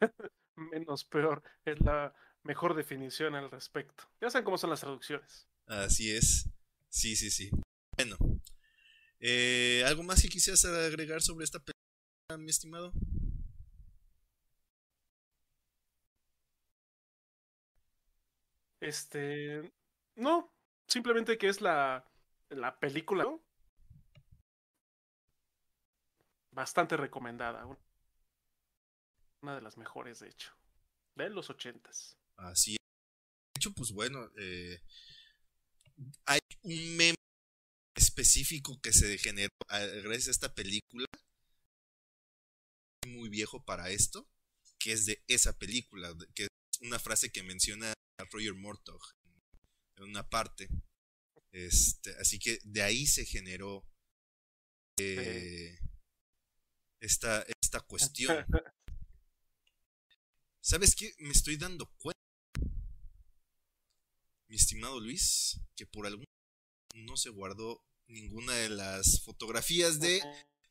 Menos 0.56 1.04
peor 1.04 1.42
es 1.64 1.78
la 1.80 2.14
mejor 2.42 2.74
definición 2.74 3.34
al 3.34 3.50
respecto. 3.50 4.04
Ya 4.20 4.30
saben 4.30 4.44
cómo 4.44 4.58
son 4.58 4.70
las 4.70 4.80
traducciones. 4.80 5.48
Así 5.66 6.14
es. 6.14 6.48
Sí, 6.88 7.16
sí, 7.16 7.30
sí. 7.30 7.50
Bueno. 7.96 8.16
Eh, 9.20 9.84
¿Algo 9.86 10.02
más 10.02 10.22
que 10.22 10.28
quisieras 10.28 10.64
agregar 10.64 11.20
sobre 11.22 11.44
esta 11.44 11.58
película, 11.58 12.38
mi 12.38 12.50
estimado? 12.50 12.92
Este. 18.80 19.72
No. 20.16 20.52
Simplemente 20.86 21.38
que 21.38 21.48
es 21.48 21.60
la, 21.60 22.04
la 22.48 22.78
película. 22.80 23.26
Bastante 26.50 26.96
recomendada. 26.96 27.64
Una 29.42 29.54
de 29.54 29.62
las 29.62 29.76
mejores, 29.76 30.20
de 30.20 30.28
hecho. 30.28 30.52
De 31.14 31.30
los 31.30 31.48
ochentas. 31.50 32.19
Así 32.40 32.72
es. 32.72 32.78
De 33.54 33.58
hecho, 33.58 33.72
pues 33.72 33.92
bueno, 33.92 34.30
eh, 34.38 34.80
hay 36.24 36.40
un 36.62 36.96
meme 36.96 37.16
específico 37.94 38.80
que 38.80 38.92
se 38.92 39.18
generó 39.18 39.50
gracias 40.02 40.28
a 40.28 40.32
esta 40.32 40.54
película. 40.54 41.06
Muy 43.06 43.28
viejo 43.28 43.64
para 43.64 43.90
esto. 43.90 44.28
Que 44.78 44.92
es 44.92 45.06
de 45.06 45.22
esa 45.28 45.58
película. 45.58 46.16
Que 46.34 46.44
es 46.44 46.48
una 46.80 46.98
frase 46.98 47.30
que 47.30 47.42
menciona 47.42 47.92
a 47.92 48.24
Roger 48.24 48.54
Mortog 48.54 49.02
en 49.96 50.04
una 50.04 50.28
parte. 50.28 50.68
Este, 51.52 52.14
así 52.16 52.38
que 52.38 52.60
de 52.64 52.82
ahí 52.82 53.06
se 53.06 53.24
generó 53.24 53.84
eh, 54.98 55.78
esta, 57.00 57.44
esta 57.62 57.80
cuestión. 57.80 58.44
¿Sabes 60.60 60.94
qué? 60.94 61.14
Me 61.18 61.32
estoy 61.32 61.56
dando 61.56 61.90
cuenta, 61.96 62.20
mi 64.50 64.56
estimado 64.56 65.00
Luis, 65.00 65.60
que 65.76 65.86
por 65.86 66.06
algún 66.06 66.24
no 66.94 67.16
se 67.16 67.30
guardó 67.30 67.84
ninguna 68.08 68.52
de 68.54 68.68
las 68.68 69.22
fotografías 69.24 70.00
de 70.00 70.20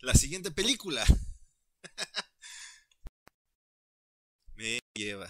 la 0.01 0.13
siguiente 0.13 0.51
película. 0.51 1.05
Me 4.55 4.79
lleva. 4.93 5.29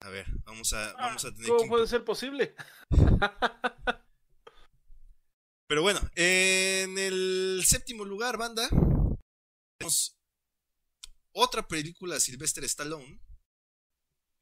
a 0.00 0.08
ver, 0.10 0.26
vamos 0.44 0.74
a, 0.74 0.90
ah, 0.90 0.96
vamos 0.98 1.24
a 1.24 1.32
tener 1.32 1.48
¿Cómo 1.48 1.66
puede 1.70 1.86
ser 1.86 2.04
posible? 2.04 2.54
Pero 5.66 5.80
bueno, 5.80 6.00
en 6.14 6.98
el 6.98 7.62
séptimo 7.66 8.04
lugar, 8.04 8.36
banda, 8.36 8.68
tenemos 9.78 10.18
otra 11.32 11.66
película 11.66 12.16
de 12.16 12.20
Sylvester 12.20 12.64
Stallone. 12.64 13.18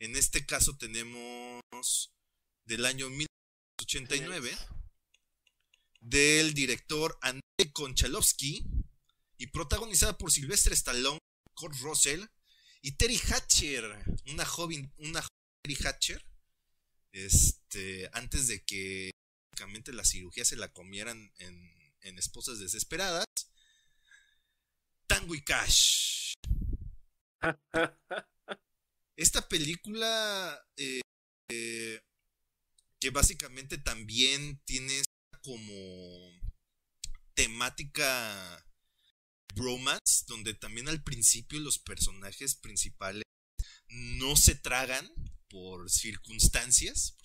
En 0.03 0.17
este 0.17 0.45
caso 0.45 0.77
tenemos 0.77 2.13
del 2.65 2.87
año 2.87 3.09
1989 3.09 4.51
del 6.01 6.55
director 6.55 7.17
Andrei 7.23 7.73
Konchalovsky 7.73 8.67
y 9.39 9.47
protagonizada 9.47 10.19
por 10.19 10.33
Sylvester 10.33 10.73
Stallone, 10.73 11.21
Kurt 11.55 11.77
Russell 11.83 12.25
y 12.81 12.97
Terry 12.97 13.17
Hatcher, 13.17 13.85
una 14.27 14.45
joven, 14.45 14.93
una 14.99 15.25
Terry 15.63 15.79
Hatcher, 15.85 16.27
este, 17.13 18.11
antes 18.13 18.49
de 18.49 18.65
que 18.65 19.13
la 19.93 20.05
cirugía 20.05 20.45
se 20.45 20.57
la 20.57 20.73
comieran 20.73 21.33
en, 21.39 21.95
en 22.01 22.19
Esposas 22.19 22.59
Desesperadas. 22.59 23.27
Tango 25.07 25.37
y 25.37 25.43
Cash. 25.43 26.35
Esta 29.17 29.47
película 29.49 30.59
eh, 30.77 31.01
eh, 31.49 32.01
que 32.99 33.11
básicamente 33.11 33.79
también 33.79 34.61
tiene 34.65 35.03
como 35.43 36.41
temática 37.35 38.65
bromance, 39.55 40.25
donde 40.29 40.55
también 40.55 40.89
al 40.89 41.03
principio 41.03 41.61
los 41.61 41.79
personajes 41.79 42.55
principales 42.55 43.25
no 43.89 44.37
se 44.37 44.55
tragan 44.55 45.11
por 45.49 45.91
circunstancias, 45.91 47.17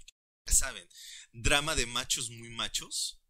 ya 0.46 0.54
saben, 0.54 0.88
drama 1.32 1.76
de 1.76 1.86
machos 1.86 2.30
muy 2.30 2.50
machos. 2.50 3.22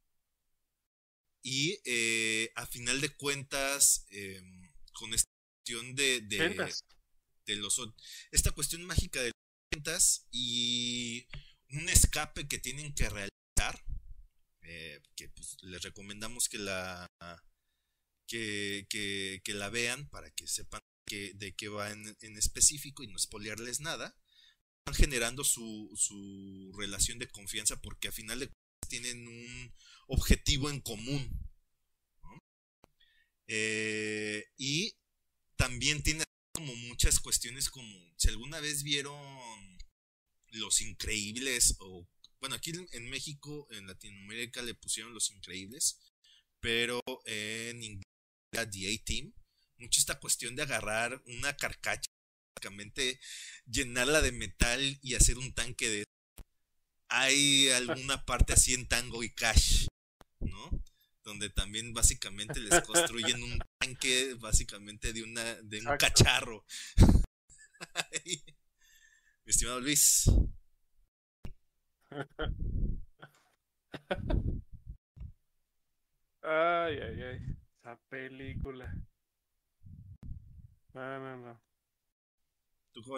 Y 1.43 1.79
eh, 1.85 2.51
a 2.55 2.65
final 2.65 2.99
de 2.99 3.09
cuentas, 3.15 4.05
em, 4.09 4.73
con 4.93 5.13
esta 5.13 5.29
de, 5.65 6.21
de, 6.21 6.73
los 7.55 7.81
esta 8.31 8.51
cuestión 8.51 8.83
mágica 8.85 9.21
de 9.21 9.27
las 9.27 9.71
ventas 9.71 10.27
y 10.31 11.27
un 11.69 11.89
escape 11.89 12.47
que 12.47 12.59
tienen 12.59 12.93
que 12.93 13.09
realizar 13.09 13.83
eh, 14.61 15.01
que 15.15 15.29
pues, 15.29 15.57
les 15.61 15.81
recomendamos 15.81 16.49
que 16.49 16.59
la 16.59 17.07
que, 18.27 18.85
que, 18.89 19.53
la 19.53 19.69
vean 19.69 20.09
para 20.09 20.29
que 20.31 20.47
sepan 20.47 20.81
que, 21.05 21.33
de 21.35 21.55
qué 21.55 21.69
va 21.69 21.91
en, 21.91 22.17
en 22.21 22.37
específico 22.37 23.03
y 23.03 23.07
no 23.07 23.15
espolearles 23.15 23.79
nada 23.79 24.17
van 24.85 24.95
generando 24.95 25.43
su, 25.43 25.89
su 25.95 26.73
relación 26.77 27.19
de 27.19 27.29
confianza 27.29 27.81
porque 27.81 28.09
a 28.09 28.11
final 28.11 28.39
de 28.39 28.47
cuentas 28.47 28.89
tienen 28.89 29.27
un 29.27 29.73
objetivo 30.07 30.69
en 30.69 30.81
común 30.81 31.47
eh, 33.47 34.45
y 34.57 34.93
también 35.55 36.03
tiene 36.03 36.23
como 36.57 36.75
muchas 36.75 37.19
cuestiones 37.19 37.69
como 37.69 37.95
si 38.17 38.29
alguna 38.29 38.59
vez 38.59 38.81
vieron 38.81 39.15
Los 40.47 40.81
Increíbles 40.81 41.75
o 41.77 42.09
bueno, 42.39 42.55
aquí 42.55 42.71
en 42.91 43.09
México, 43.11 43.67
en 43.69 43.85
Latinoamérica 43.85 44.63
le 44.63 44.73
pusieron 44.73 45.13
Los 45.13 45.29
Increíbles, 45.29 45.99
pero 46.59 46.99
en 47.25 47.83
inglés 47.83 48.03
The 48.51 48.61
A-Team, 48.91 49.33
mucho 49.77 49.99
esta 49.99 50.19
cuestión 50.19 50.55
de 50.55 50.63
agarrar 50.63 51.21
una 51.27 51.55
carcacha, 51.55 52.09
básicamente 52.55 53.19
llenarla 53.67 54.21
de 54.21 54.31
metal 54.31 54.99
y 55.03 55.13
hacer 55.13 55.37
un 55.37 55.53
tanque 55.53 55.89
de 55.89 56.03
hay 57.09 57.69
alguna 57.69 58.25
parte 58.25 58.53
así 58.53 58.73
en 58.73 58.87
Tango 58.87 59.23
y 59.23 59.29
Cash, 59.29 59.85
¿no? 60.39 60.76
Donde 61.27 61.49
también 61.49 61.93
básicamente 61.93 62.57
les 62.61 62.81
construyen 62.83 63.43
un 63.43 63.59
tanque 63.79 64.33
básicamente 64.39 65.11
de 65.11 65.23
una 65.23 65.43
de 65.55 65.81
un 65.81 65.97
cacharro. 65.97 66.63
Mi 68.25 69.51
estimado 69.51 69.81
Luis. 69.81 70.31
Ay, 76.49 76.97
ay, 76.97 77.23
ay. 77.23 77.39
La 77.83 77.97
película. 78.07 78.95
No, 80.93 81.19
no, 81.19 81.37
no. 81.37 81.61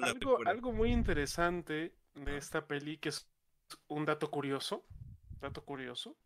Algo, 0.02 0.48
algo, 0.48 0.74
muy 0.74 0.92
interesante 0.92 1.96
de 2.16 2.38
esta 2.38 2.66
peli, 2.66 2.98
que 2.98 3.10
es 3.10 3.30
un 3.88 4.06
dato 4.06 4.32
curioso, 4.32 4.84
dato 5.42 5.64
curioso, 5.64 6.18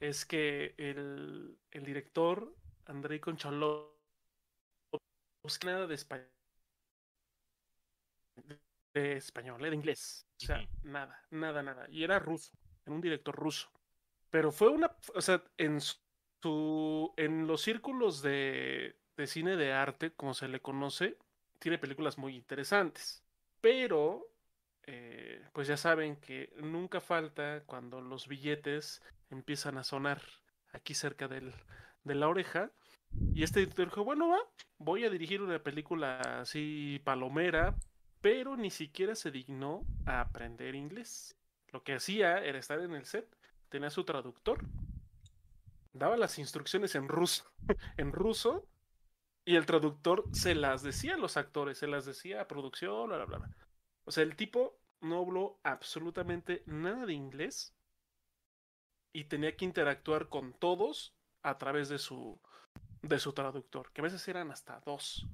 es 0.00 0.24
que 0.24 0.74
el, 0.78 1.58
el 1.70 1.84
director 1.84 2.54
Andrei 2.86 3.20
Conchalov 3.20 3.98
nada 5.64 5.86
de 5.86 5.94
español, 5.94 6.28
de 8.94 9.16
español, 9.16 9.64
era 9.64 9.74
inglés, 9.74 10.26
o 10.42 10.46
sea, 10.46 10.66
nada, 10.82 11.22
nada, 11.30 11.62
nada, 11.62 11.86
y 11.90 12.04
era 12.04 12.18
ruso, 12.18 12.52
era 12.84 12.94
un 12.94 13.00
director 13.00 13.34
ruso, 13.34 13.70
pero 14.30 14.52
fue 14.52 14.68
una, 14.68 14.94
o 15.14 15.20
sea, 15.20 15.42
en 15.56 15.80
su, 15.80 17.12
en 17.16 17.46
los 17.46 17.62
círculos 17.62 18.22
de, 18.22 18.96
de 19.16 19.26
cine 19.26 19.56
de 19.56 19.72
arte, 19.72 20.12
como 20.12 20.34
se 20.34 20.48
le 20.48 20.60
conoce, 20.60 21.18
tiene 21.58 21.78
películas 21.78 22.18
muy 22.18 22.36
interesantes, 22.36 23.22
pero 23.60 24.26
eh, 24.90 25.42
pues 25.52 25.68
ya 25.68 25.76
saben 25.76 26.16
que 26.16 26.50
nunca 26.56 27.02
falta 27.02 27.62
cuando 27.66 28.00
los 28.00 28.26
billetes 28.26 29.02
empiezan 29.28 29.76
a 29.76 29.84
sonar 29.84 30.22
aquí 30.72 30.94
cerca 30.94 31.28
del, 31.28 31.52
de 32.04 32.14
la 32.14 32.26
oreja. 32.26 32.72
Y 33.34 33.42
este 33.42 33.60
director 33.60 33.88
dijo, 33.88 34.04
bueno, 34.04 34.30
va, 34.30 34.38
voy 34.78 35.04
a 35.04 35.10
dirigir 35.10 35.42
una 35.42 35.62
película 35.62 36.40
así 36.40 37.02
palomera, 37.04 37.76
pero 38.22 38.56
ni 38.56 38.70
siquiera 38.70 39.14
se 39.14 39.30
dignó 39.30 39.84
a 40.06 40.22
aprender 40.22 40.74
inglés. 40.74 41.36
Lo 41.70 41.82
que 41.82 41.92
hacía 41.92 42.42
era 42.42 42.58
estar 42.58 42.80
en 42.80 42.94
el 42.94 43.04
set, 43.04 43.28
tenía 43.68 43.90
su 43.90 44.04
traductor, 44.04 44.64
daba 45.92 46.16
las 46.16 46.38
instrucciones 46.38 46.94
en 46.94 47.08
ruso, 47.08 47.44
en 47.98 48.10
ruso, 48.10 48.66
y 49.44 49.56
el 49.56 49.66
traductor 49.66 50.24
se 50.32 50.54
las 50.54 50.82
decía 50.82 51.16
a 51.16 51.18
los 51.18 51.36
actores, 51.36 51.76
se 51.76 51.88
las 51.88 52.06
decía 52.06 52.40
a 52.40 52.48
producción, 52.48 53.08
bla, 53.08 53.22
bla, 53.26 53.38
bla. 53.38 53.67
O 54.08 54.10
sea, 54.10 54.22
el 54.22 54.36
tipo 54.36 54.80
no 55.02 55.18
habló 55.18 55.60
absolutamente 55.62 56.62
nada 56.64 57.04
de 57.04 57.12
inglés 57.12 57.74
y 59.12 59.24
tenía 59.24 59.54
que 59.54 59.66
interactuar 59.66 60.30
con 60.30 60.54
todos 60.54 61.14
a 61.42 61.58
través 61.58 61.90
de 61.90 61.98
su, 61.98 62.40
de 63.02 63.18
su 63.18 63.34
traductor, 63.34 63.92
que 63.92 64.00
a 64.00 64.04
veces 64.04 64.26
eran 64.26 64.50
hasta 64.50 64.80
dos, 64.80 65.26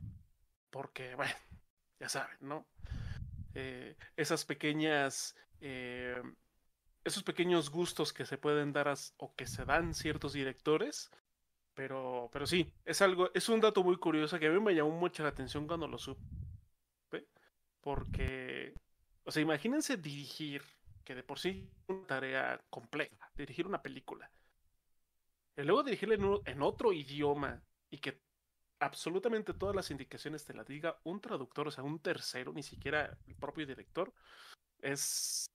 porque, 0.71 1.15
bueno, 1.17 1.33
ya 2.01 2.09
saben, 2.09 2.37
¿no? 2.41 2.67
Eh, 3.55 3.97
esas 4.17 4.45
pequeñas, 4.45 5.37
eh, 5.61 6.21
esos 7.05 7.23
pequeños 7.23 7.71
gustos 7.71 8.13
que 8.13 8.27
se 8.27 8.39
pueden 8.39 8.73
dar 8.73 8.93
o 9.19 9.37
que 9.37 9.47
se 9.47 9.65
dan 9.65 9.95
ciertos 9.95 10.33
directores 10.33 11.13
pero, 11.75 12.29
pero 12.33 12.47
sí, 12.47 12.73
es 12.85 13.03
algo, 13.03 13.31
es 13.35 13.49
un 13.49 13.61
dato 13.61 13.83
muy 13.83 13.97
curioso 13.97 14.39
que 14.39 14.47
a 14.47 14.51
mí 14.51 14.61
me 14.61 14.75
llamó 14.75 14.93
mucho 14.93 15.23
la 15.23 15.31
atención 15.31 15.67
cuando 15.67 15.89
lo 15.89 15.99
supe. 15.99 16.23
Porque, 17.85 18.75
o 19.25 19.31
sea, 19.31 19.43
imagínense 19.43 19.97
dirigir, 19.99 20.63
que 21.05 21.15
de 21.15 21.23
por 21.23 21.39
sí 21.39 21.71
es 21.83 21.89
una 21.89 22.07
tarea 22.07 22.65
compleja, 22.71 23.31
dirigir 23.37 23.67
una 23.67 23.83
película. 23.83 24.31
Y 25.57 25.63
luego 25.63 25.83
dirigirla 25.83 26.15
en, 26.15 26.41
en 26.47 26.63
otro 26.63 26.93
idioma 26.93 27.63
y 27.91 27.99
que 27.99 28.21
absolutamente 28.81 29.55
todas 29.55 29.77
las 29.77 29.91
indicaciones 29.91 30.45
te 30.45 30.55
las 30.55 30.67
diga 30.67 30.99
un 31.05 31.21
traductor, 31.21 31.69
o 31.69 31.71
sea, 31.71 31.85
un 31.85 32.01
tercero, 32.01 32.53
ni 32.53 32.63
siquiera 32.63 33.17
el 33.27 33.35
propio 33.37 33.67
director, 33.67 34.13
es... 34.81 35.47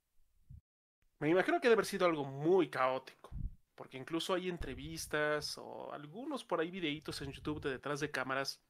Me 1.20 1.30
imagino 1.30 1.60
que 1.60 1.68
debe 1.68 1.74
haber 1.74 1.86
sido 1.86 2.06
algo 2.06 2.24
muy 2.24 2.70
caótico 2.70 3.32
porque 3.80 3.98
incluso 3.98 4.34
hay 4.34 4.50
entrevistas 4.50 5.58
o 5.58 5.94
algunos 5.94 6.44
por 6.44 6.60
ahí 6.60 6.70
videitos 6.70 7.22
en 7.22 7.32
YouTube 7.32 7.62
de 7.62 7.70
detrás 7.70 8.02
de 8.02 8.12
cámaras 8.12 8.62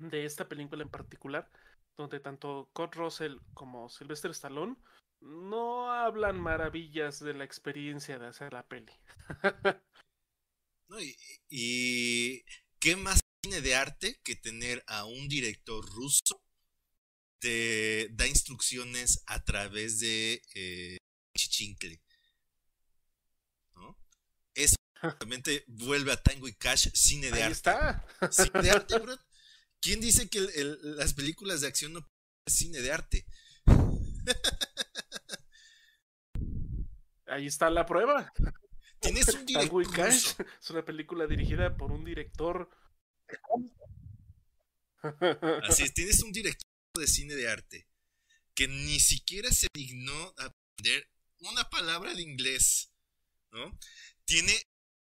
de 0.00 0.24
esta 0.24 0.48
película 0.48 0.82
en 0.82 0.88
particular, 0.88 1.48
donde 1.96 2.20
tanto 2.20 2.70
Kurt 2.72 2.94
Russell 2.94 3.38
como 3.54 3.88
Sylvester 3.88 4.30
Stallone 4.30 4.76
no 5.20 5.92
hablan 5.92 6.40
maravillas 6.40 7.20
de 7.20 7.34
la 7.34 7.44
experiencia 7.44 8.18
de 8.18 8.26
hacer 8.26 8.52
la 8.52 8.66
peli. 8.66 8.92
y, 11.50 12.42
qué 12.78 12.96
más 12.96 13.20
cine 13.44 13.60
de 13.60 13.74
arte 13.74 14.20
que 14.22 14.36
tener 14.36 14.82
a 14.86 15.04
un 15.04 15.28
director 15.28 15.84
ruso 15.94 16.42
te 17.38 18.08
da 18.10 18.26
instrucciones 18.26 19.22
a 19.26 19.42
través 19.44 20.00
de 20.00 20.42
eh, 20.54 20.98
Chichincle. 21.36 22.00
Eso 24.54 24.76
realmente 25.02 25.64
vuelve 25.68 26.12
a 26.12 26.22
Tango 26.22 26.48
y 26.48 26.54
Cash 26.54 26.88
cine 26.92 27.30
de 27.30 27.42
Ahí 27.42 27.42
arte. 27.42 27.52
está. 27.52 28.06
Cine 28.30 28.62
de 28.62 28.70
arte, 28.70 28.98
bro. 28.98 29.16
¿Quién 29.80 30.00
dice 30.00 30.28
que 30.28 30.46
las 30.82 31.14
películas 31.14 31.62
de 31.62 31.68
acción 31.68 31.94
no 31.94 32.06
es 32.46 32.54
cine 32.54 32.80
de 32.80 32.92
arte? 32.92 33.24
Ahí 37.26 37.46
está 37.46 37.70
la 37.70 37.86
prueba. 37.86 38.30
Tienes 39.00 39.28
un 39.28 39.46
director. 39.46 39.90
Cash 39.90 40.34
es 40.60 40.70
una 40.70 40.84
película 40.84 41.26
dirigida 41.26 41.74
por 41.76 41.92
un 41.92 42.04
director. 42.04 42.68
Así 45.62 45.84
es, 45.84 45.94
tienes 45.94 46.22
un 46.22 46.32
director 46.32 46.68
de 46.98 47.06
cine 47.06 47.34
de 47.34 47.48
arte 47.48 47.88
que 48.54 48.68
ni 48.68 49.00
siquiera 49.00 49.50
se 49.50 49.68
dignó 49.72 50.34
a 50.36 50.44
aprender 50.46 51.08
una 51.38 51.70
palabra 51.70 52.12
de 52.12 52.20
inglés, 52.20 52.92
¿no? 53.52 53.78
Tiene 54.26 54.52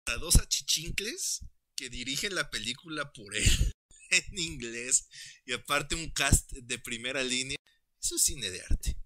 a 0.07 0.15
dos 0.19 0.37
achichincles 0.37 1.45
que 1.75 1.91
dirigen 1.91 2.37
la 2.37 2.49
película 2.51 3.13
por 3.13 3.35
él 3.35 3.75
en 4.11 4.39
inglés 4.39 5.09
y 5.45 5.53
aparte 5.53 5.95
un 5.95 6.11
cast 6.11 6.53
de 6.53 6.79
primera 6.79 7.23
línea. 7.23 7.57
Eso 8.01 8.17
es 8.17 8.23
cine 8.23 8.51
de 8.51 8.63
arte. 8.63 8.97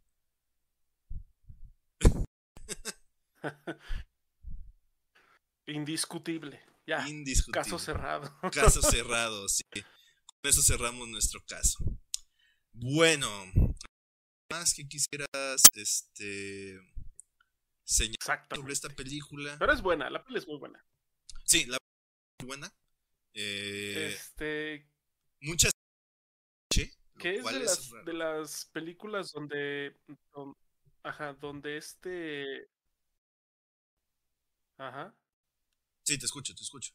Indiscutible. 5.66 6.62
Ya. 6.86 7.08
Indiscutible. 7.08 7.62
Caso 7.62 7.78
cerrado. 7.78 8.38
Caso 8.52 8.82
cerrado, 8.82 9.48
sí. 9.48 9.62
Con 9.72 10.50
eso 10.50 10.62
cerramos 10.62 11.08
nuestro 11.08 11.42
caso. 11.46 11.78
Bueno, 12.72 13.28
más 14.50 14.74
que 14.74 14.88
quisieras 14.88 15.62
este 15.74 16.80
señalar 17.84 18.46
sobre 18.54 18.72
esta 18.72 18.88
película. 18.88 19.56
Pero 19.58 19.72
es 19.72 19.82
buena, 19.82 20.10
la 20.10 20.18
película 20.18 20.38
es 20.38 20.48
muy 20.48 20.58
buena. 20.58 20.84
Sí, 21.44 21.66
la 21.66 21.76
es 21.76 21.80
muy 22.40 22.48
buena. 22.48 22.74
Eh, 23.34 24.14
este. 24.14 24.91
Muchas. 25.42 25.72
Que 27.18 27.36
es 27.36 27.44
de 27.44 27.60
las, 27.60 27.90
de 28.04 28.12
las 28.14 28.66
películas 28.72 29.30
donde, 29.32 29.96
Ajá, 31.02 31.34
donde 31.34 31.76
este. 31.76 32.68
Ajá. 34.76 35.14
Sí, 36.04 36.18
te 36.18 36.26
escucho, 36.26 36.54
te 36.54 36.62
escucho. 36.62 36.92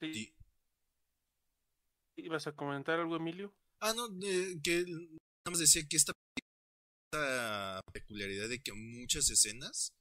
Sí. 0.00 0.34
¿Ibas 2.16 2.46
a 2.46 2.52
comentar 2.52 2.98
algo, 3.00 3.16
Emilio? 3.16 3.54
Ah, 3.80 3.92
no, 3.94 4.08
que 4.62 4.84
nada 4.86 5.50
más 5.50 5.58
decía 5.58 5.82
que 5.88 5.96
esta, 5.96 6.12
peculiaridad 7.92 8.48
de 8.48 8.60
que 8.60 8.72
muchas 8.72 9.30
escenas 9.30 9.92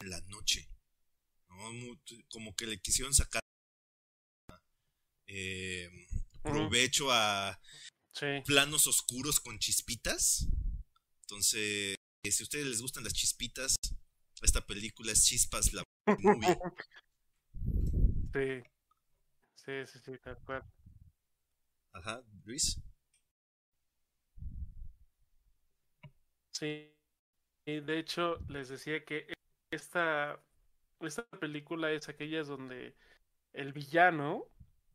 en 0.00 0.10
la 0.10 0.20
noche, 0.22 0.68
como 2.28 2.54
que 2.54 2.66
le 2.66 2.80
quisieron 2.80 3.14
sacar 3.14 3.40
eh, 5.26 5.88
provecho 6.42 7.10
a 7.10 7.60
planos 8.44 8.86
oscuros 8.86 9.40
con 9.40 9.58
chispitas. 9.58 10.46
Entonces, 11.22 11.96
si 12.24 12.42
a 12.42 12.44
ustedes 12.44 12.66
les 12.66 12.82
gustan 12.82 13.04
las 13.04 13.12
chispitas, 13.12 13.76
esta 14.42 14.66
película 14.66 15.12
es 15.12 15.24
Chispas 15.24 15.72
la 15.72 15.84
movie. 16.18 16.58
Sí, 18.32 18.62
sí, 19.56 19.72
sí, 19.86 19.98
sí, 20.04 20.12
de 20.24 20.30
acuerdo. 20.30 20.70
Ajá, 21.92 22.22
Luis. 22.44 22.80
Sí, 26.52 26.94
y 27.66 27.80
de 27.80 27.98
hecho 27.98 28.38
les 28.48 28.68
decía 28.68 29.04
que 29.04 29.34
esta, 29.72 30.40
esta 31.06 31.24
película 31.24 31.90
es 31.90 32.08
aquella 32.08 32.42
donde 32.42 32.96
el 33.52 33.72
villano, 33.72 34.46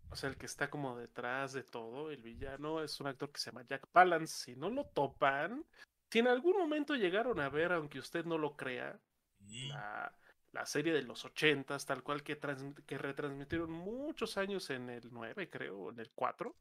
o 0.09 0.15
sea, 0.15 0.29
el 0.29 0.37
que 0.37 0.45
está 0.45 0.69
como 0.69 0.97
detrás 0.97 1.53
de 1.53 1.63
todo, 1.63 2.11
el 2.11 2.21
villano 2.21 2.83
es 2.83 2.99
un 2.99 3.07
actor 3.07 3.31
que 3.31 3.39
se 3.39 3.51
llama 3.51 3.65
Jack 3.67 3.87
Palance. 3.87 4.45
Si 4.45 4.55
no 4.55 4.69
lo 4.69 4.85
topan, 4.85 5.65
si 6.09 6.19
en 6.19 6.27
algún 6.27 6.57
momento 6.57 6.95
llegaron 6.95 7.39
a 7.39 7.49
ver, 7.49 7.71
aunque 7.71 7.99
usted 7.99 8.25
no 8.25 8.37
lo 8.37 8.55
crea, 8.55 8.99
la, 9.39 10.15
la, 10.53 10.65
serie 10.65 10.93
de 10.93 11.03
los 11.03 11.23
ochentas, 11.25 11.85
tal 11.85 12.01
cual 12.01 12.23
que, 12.23 12.39
que 12.85 12.97
retransmitieron 12.97 13.69
muchos 13.69 14.37
años 14.37 14.69
en 14.69 14.89
el 14.89 15.11
9, 15.11 15.49
creo, 15.49 15.91
en 15.91 15.99
el 15.99 16.09
4, 16.11 16.55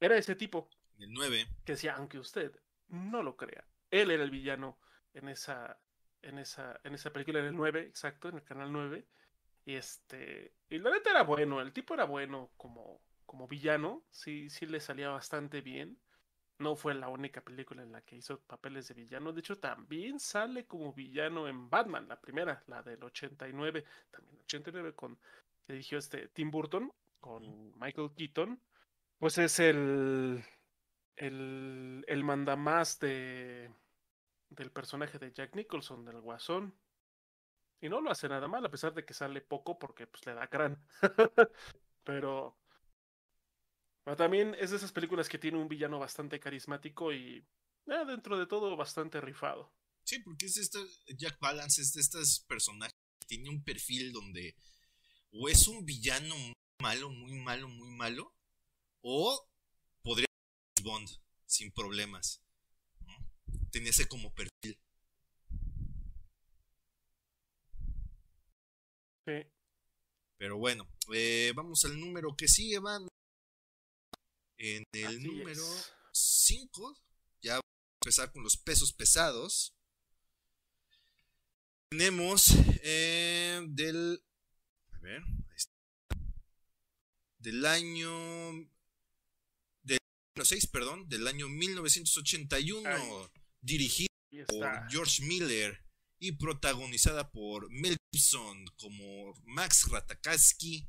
era 0.00 0.16
ese 0.16 0.34
tipo. 0.34 0.68
El 0.98 1.12
9. 1.12 1.46
Que 1.64 1.72
decía, 1.72 1.94
aunque 1.96 2.18
usted 2.18 2.52
no 2.88 3.22
lo 3.22 3.36
crea, 3.36 3.64
él 3.90 4.10
era 4.10 4.24
el 4.24 4.30
villano 4.30 4.78
en 5.14 5.28
esa, 5.28 5.78
en 6.22 6.38
esa, 6.38 6.80
en 6.84 6.94
esa 6.94 7.12
película, 7.12 7.40
en 7.40 7.46
el 7.46 7.56
9, 7.56 7.80
exacto, 7.82 8.28
en 8.28 8.36
el 8.36 8.44
canal 8.44 8.72
9. 8.72 9.06
Y 9.64 9.74
este, 9.74 10.54
y 10.68 10.78
la 10.78 10.90
neta 10.90 11.10
era 11.10 11.22
bueno, 11.22 11.60
el 11.60 11.72
tipo 11.72 11.94
era 11.94 12.04
bueno 12.04 12.50
como, 12.56 13.00
como 13.26 13.46
villano, 13.46 14.02
sí, 14.10 14.50
sí 14.50 14.66
le 14.66 14.80
salía 14.80 15.10
bastante 15.10 15.60
bien. 15.60 15.98
No 16.58 16.76
fue 16.76 16.94
la 16.94 17.08
única 17.08 17.40
película 17.40 17.82
en 17.82 17.92
la 17.92 18.02
que 18.02 18.16
hizo 18.16 18.40
papeles 18.40 18.86
de 18.88 18.94
villano. 18.94 19.32
De 19.32 19.40
hecho, 19.40 19.58
también 19.58 20.20
sale 20.20 20.66
como 20.66 20.92
villano 20.92 21.48
en 21.48 21.68
Batman, 21.68 22.06
la 22.06 22.20
primera, 22.20 22.62
la 22.66 22.82
del 22.82 23.02
89. 23.02 23.84
También 24.10 24.38
89 24.42 24.94
con 24.94 25.18
que 25.66 25.72
dirigió 25.72 25.98
este 25.98 26.28
Tim 26.28 26.50
Burton 26.50 26.92
con 27.20 27.78
Michael 27.78 28.10
Keaton. 28.16 28.60
Pues 29.18 29.38
es 29.38 29.58
el, 29.60 30.44
el, 31.16 32.04
el 32.06 32.24
mandamás 32.24 32.98
de, 33.00 33.70
del 34.54 34.70
personaje 34.70 35.18
de 35.18 35.32
Jack 35.32 35.54
Nicholson, 35.54 36.04
del 36.04 36.20
Guasón. 36.20 36.74
Y 37.80 37.88
no 37.88 38.00
lo 38.00 38.10
hace 38.10 38.28
nada 38.28 38.46
mal, 38.46 38.64
a 38.64 38.70
pesar 38.70 38.94
de 38.94 39.04
que 39.04 39.14
sale 39.14 39.40
poco 39.40 39.78
porque 39.78 40.06
pues 40.06 40.24
le 40.26 40.34
da 40.34 40.48
crán. 40.48 40.86
Pero 42.04 42.56
también 44.16 44.54
es 44.58 44.70
de 44.70 44.76
esas 44.76 44.92
películas 44.92 45.28
que 45.28 45.38
tiene 45.38 45.58
un 45.58 45.68
villano 45.68 45.98
bastante 45.98 46.38
carismático 46.40 47.12
y 47.12 47.44
eh, 47.86 48.04
dentro 48.06 48.38
de 48.38 48.46
todo 48.46 48.76
bastante 48.76 49.20
rifado. 49.20 49.72
Sí, 50.04 50.18
porque 50.20 50.46
es 50.46 50.56
este 50.56 50.78
Jack 51.16 51.38
Balance, 51.40 51.80
es 51.80 51.92
de 51.92 52.00
estos 52.00 52.44
personajes 52.48 52.96
que 53.20 53.26
tiene 53.26 53.48
un 53.48 53.62
perfil 53.62 54.12
donde 54.12 54.56
o 55.32 55.48
es 55.48 55.66
un 55.68 55.84
villano 55.84 56.34
malo, 56.80 57.10
muy 57.10 57.32
malo, 57.40 57.68
muy 57.68 57.90
malo, 57.90 58.34
o 59.00 59.48
podría 60.02 60.26
ser 60.76 60.84
Bond 60.84 61.08
sin 61.46 61.72
problemas. 61.72 62.42
Tenía 63.72 63.90
ese 63.90 64.06
como 64.06 64.32
perfil. 64.34 64.78
Sí. 69.26 69.46
Pero 70.36 70.58
bueno, 70.58 70.86
eh, 71.14 71.52
vamos 71.56 71.84
al 71.86 71.98
número 71.98 72.36
que 72.36 72.48
sigue, 72.48 72.78
van. 72.78 73.08
En 74.58 74.84
el 74.92 75.06
Así 75.06 75.18
número 75.20 75.62
es. 75.62 75.92
5, 76.12 77.00
ya 77.40 77.52
vamos 77.54 77.64
a 77.64 78.04
empezar 78.04 78.32
con 78.32 78.42
los 78.42 78.58
pesos 78.58 78.92
pesados. 78.92 79.74
Tenemos 81.88 82.54
eh, 82.82 83.62
del. 83.68 84.22
A 84.92 84.98
ver, 84.98 85.22
ahí 85.22 85.56
está. 85.56 85.72
Del 87.38 87.64
año. 87.64 88.52
Del 89.82 89.98
año 90.36 90.44
6, 90.44 90.66
perdón, 90.66 91.08
del 91.08 91.26
año 91.26 91.48
1981. 91.48 92.90
Ay. 92.90 93.41
Dirigido 93.62 94.08
Y 94.30 94.40
por. 94.40 94.86
George 94.90 95.22
Miller 95.24 95.82
y 96.18 96.32
protagonizada 96.32 97.32
por 97.32 97.70
Mel 97.70 97.96
Gibson 98.12 98.64
como 98.76 99.34
Max 99.44 99.88
Ratakaski, 99.90 100.88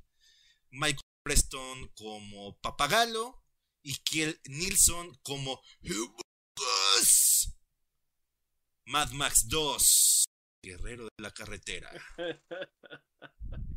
Michael 0.69 1.01
Preston 1.23 1.87
como 1.95 2.57
Papagalo 2.59 3.43
y 3.81 3.95
Kiel 4.03 4.39
Nilsson 4.45 5.17
como 5.23 5.61
Mad 8.85 9.11
Max 9.11 9.47
2, 9.47 10.25
Guerrero 10.61 11.05
de 11.05 11.09
la 11.17 11.31
Carretera. 11.31 11.89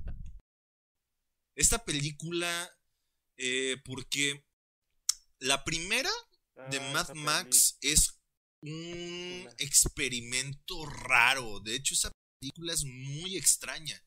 Esta 1.55 1.85
película, 1.85 2.71
eh, 3.39 3.77
porque 3.85 4.45
la 5.39 5.65
primera 5.65 6.11
de 6.71 6.81
Ah, 6.81 6.91
Mad 6.93 7.15
Max 7.15 7.79
es 7.81 8.16
un 8.67 9.49
experimento 9.59 10.87
raro. 10.87 11.61
De 11.61 11.75
hecho, 11.75 11.95
esa 11.95 12.11
película 12.41 12.73
es 12.73 12.85
muy 12.85 13.37
extraña. 13.37 14.03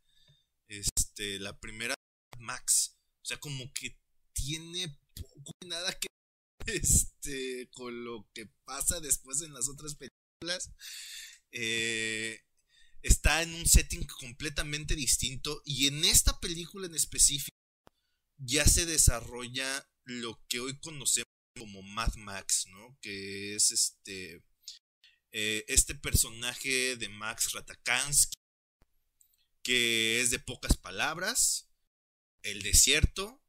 Este, 0.68 1.40
la 1.40 1.60
primera 1.60 1.96
Mad 2.38 2.42
Max. 2.42 2.98
O 3.22 3.26
sea, 3.26 3.38
como 3.40 3.72
que 3.74 3.98
tiene 4.34 4.98
poco 5.16 5.52
y 5.62 5.68
nada 5.68 5.98
que 5.98 6.08
este 6.66 7.70
con 7.72 8.04
lo 8.04 8.30
que 8.34 8.48
pasa 8.66 9.00
después 9.00 9.42
en 9.42 9.54
las 9.54 9.70
otras 9.70 9.96
películas. 9.96 10.72
Eh, 11.52 12.40
está 13.02 13.42
en 13.42 13.54
un 13.54 13.66
setting 13.66 14.06
completamente 14.20 14.96
distinto. 14.96 15.62
Y 15.66 15.88
en 15.88 16.04
esta 16.06 16.40
película 16.40 16.88
en 16.88 16.96
específico 16.96 17.58
ya 18.38 18.66
se 18.66 18.86
desarrolla 18.86 19.90
lo 20.06 20.42
que 20.48 20.60
hoy 20.60 20.80
conocemos 20.80 21.28
como 21.58 21.82
Mad 21.82 22.16
Max, 22.16 22.66
¿no? 22.70 22.98
Que 23.02 23.56
es 23.56 23.72
este. 23.72 24.42
Eh, 25.32 25.66
este 25.68 25.96
personaje 25.96 26.96
de 26.96 27.10
Max 27.10 27.52
Ratakansky, 27.54 28.34
que 29.64 30.22
es 30.22 30.32
de 30.32 30.40
pocas 30.40 30.78
palabras, 30.78 31.70
el 32.44 32.62
desierto, 32.62 33.42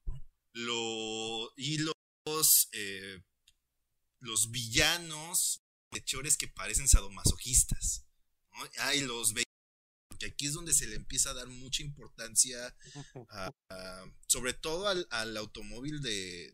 y 1.56 1.78
los, 1.78 2.68
eh, 2.72 3.22
los 4.20 4.50
villanos, 4.50 5.62
hechores 5.92 6.36
que 6.36 6.48
parecen 6.48 6.88
sadomasoquistas. 6.88 8.04
¿no? 8.52 8.58
Ah, 8.78 8.94
los 8.94 9.32
porque 10.08 10.26
aquí 10.26 10.46
es 10.46 10.52
donde 10.52 10.74
se 10.74 10.86
le 10.86 10.96
empieza 10.96 11.30
a 11.30 11.34
dar 11.34 11.46
mucha 11.48 11.82
importancia 11.82 12.76
sobre 14.26 14.52
todo 14.52 14.88
al, 14.88 15.06
al 15.10 15.36
automóvil 15.36 16.02
de- 16.02 16.52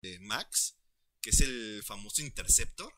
de 0.00 0.18
Max, 0.20 0.76
que 1.20 1.30
es 1.30 1.40
el 1.40 1.82
famoso 1.84 2.22
Interceptor. 2.22 2.92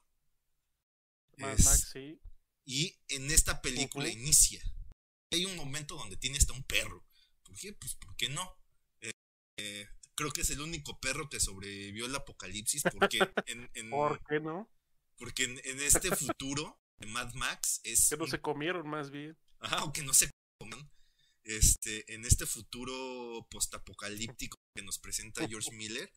Mad 1.38 1.58
Es- 1.58 1.64
Max, 1.64 1.90
sí. 1.92 2.20
y 2.64 2.96
en 3.08 3.30
esta 3.30 3.60
película 3.62 4.08
inicia. 4.08 4.62
Hay 5.32 5.44
un 5.46 5.56
momento 5.56 5.96
donde 5.96 6.16
tiene 6.16 6.38
hasta 6.38 6.52
un 6.52 6.62
perro. 6.64 7.04
¿Por 7.42 7.56
qué? 7.58 7.72
Pues 7.72 7.94
¿por 7.96 8.16
qué 8.16 8.28
no? 8.28 8.56
Eh, 9.00 9.10
eh, 9.58 9.88
creo 10.14 10.30
que 10.32 10.42
es 10.42 10.50
el 10.50 10.60
único 10.60 10.98
perro 11.00 11.28
que 11.28 11.40
sobrevivió 11.40 12.06
al 12.06 12.14
apocalipsis 12.14 12.82
porque 12.92 13.18
en, 13.46 13.70
en- 13.74 13.90
¿Por 13.90 14.20
qué 14.26 14.40
no? 14.40 14.70
porque 15.16 15.44
en, 15.44 15.60
en 15.64 15.80
este 15.80 16.14
futuro 16.14 16.80
de 16.98 17.06
Mad 17.06 17.34
Max 17.34 17.80
es 17.84 18.08
Que 18.08 18.16
no 18.16 18.24
un 18.24 18.30
se 18.30 18.40
comieron 18.40 18.88
más 18.88 19.10
bien. 19.10 19.36
Ajá, 19.60 19.84
o 19.84 19.92
que 19.92 20.02
no 20.02 20.12
se 20.14 20.30
coman. 20.60 20.90
Este, 21.44 22.12
en 22.14 22.24
este 22.24 22.46
futuro 22.46 23.46
postapocalíptico 23.50 24.56
que 24.74 24.82
nos 24.82 24.98
presenta 24.98 25.46
George 25.46 25.70
Miller, 25.76 26.10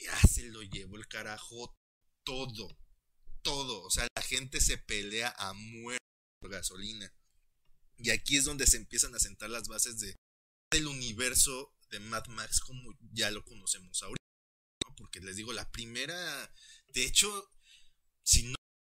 ya 0.00 0.16
se 0.20 0.44
lo 0.44 0.62
llevó 0.62 0.96
el 0.96 1.06
carajo 1.08 1.76
todo. 2.24 2.68
Todo. 3.42 3.82
O 3.82 3.90
sea, 3.90 4.06
la 4.16 4.22
gente 4.22 4.60
se 4.60 4.78
pelea 4.78 5.34
a 5.38 5.52
muerte 5.52 6.04
por 6.40 6.50
gasolina. 6.50 7.12
Y 7.96 8.10
aquí 8.10 8.36
es 8.36 8.44
donde 8.44 8.66
se 8.66 8.76
empiezan 8.76 9.14
a 9.14 9.18
sentar 9.18 9.50
las 9.50 9.68
bases 9.68 10.00
de, 10.00 10.16
del 10.70 10.86
universo 10.86 11.74
de 11.90 12.00
Mad 12.00 12.26
Max 12.28 12.60
como 12.60 12.96
ya 13.12 13.30
lo 13.30 13.44
conocemos 13.44 14.02
ahorita. 14.02 14.22
Porque 14.96 15.20
les 15.20 15.36
digo, 15.36 15.52
la 15.52 15.70
primera. 15.70 16.52
De 16.88 17.04
hecho, 17.04 17.50
si 18.22 18.44
no 18.44 18.54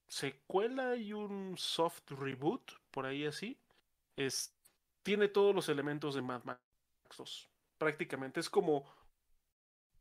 secuela 0.08 0.96
y 0.96 1.14
un 1.14 1.56
soft 1.58 2.12
reboot, 2.12 2.72
por 2.92 3.06
ahí 3.06 3.26
así, 3.26 3.60
es, 4.16 4.54
tiene 5.04 5.28
todos 5.28 5.54
los 5.56 5.70
elementos 5.70 6.16
de 6.16 6.22
Mad 6.22 6.44
Max 6.44 6.62
2. 7.18 7.50
Prácticamente 7.78 8.40
es 8.40 8.50
como 8.50 8.86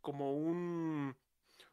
como 0.01 0.33
un, 0.33 1.17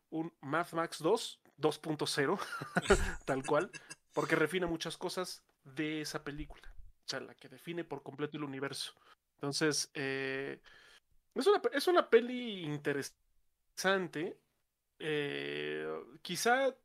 un 0.10 0.34
Mad 0.42 0.72
Max 0.74 1.00
2, 1.00 1.42
2.0, 1.58 2.40
tal 3.26 3.46
cual, 3.46 3.72
porque 4.14 4.36
refina 4.36 4.68
muchas 4.68 4.98
cosas 4.98 5.44
de 5.64 6.02
esa 6.02 6.24
película, 6.24 6.74
o 7.06 7.10
sea, 7.10 7.20
la 7.22 7.36
que 7.36 7.50
define 7.50 7.84
por 7.84 8.04
completo 8.04 8.38
el 8.38 8.44
universo. 8.44 8.94
Entonces, 9.36 9.92
eh, 9.94 10.62
es, 11.36 11.48
una, 11.48 11.62
es 11.72 11.88
una 11.88 12.10
peli 12.10 12.64
interesante. 12.64 14.40
Eh, 15.00 15.88
quizá 16.22 16.76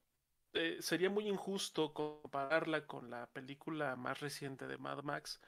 eh, 0.52 0.76
sería 0.80 1.08
muy 1.08 1.28
injusto 1.28 1.94
compararla 1.94 2.86
con 2.86 3.10
la 3.10 3.26
película 3.28 3.96
más 3.96 4.20
reciente 4.20 4.66
de 4.66 4.76
Mad 4.76 5.02
Max, 5.02 5.40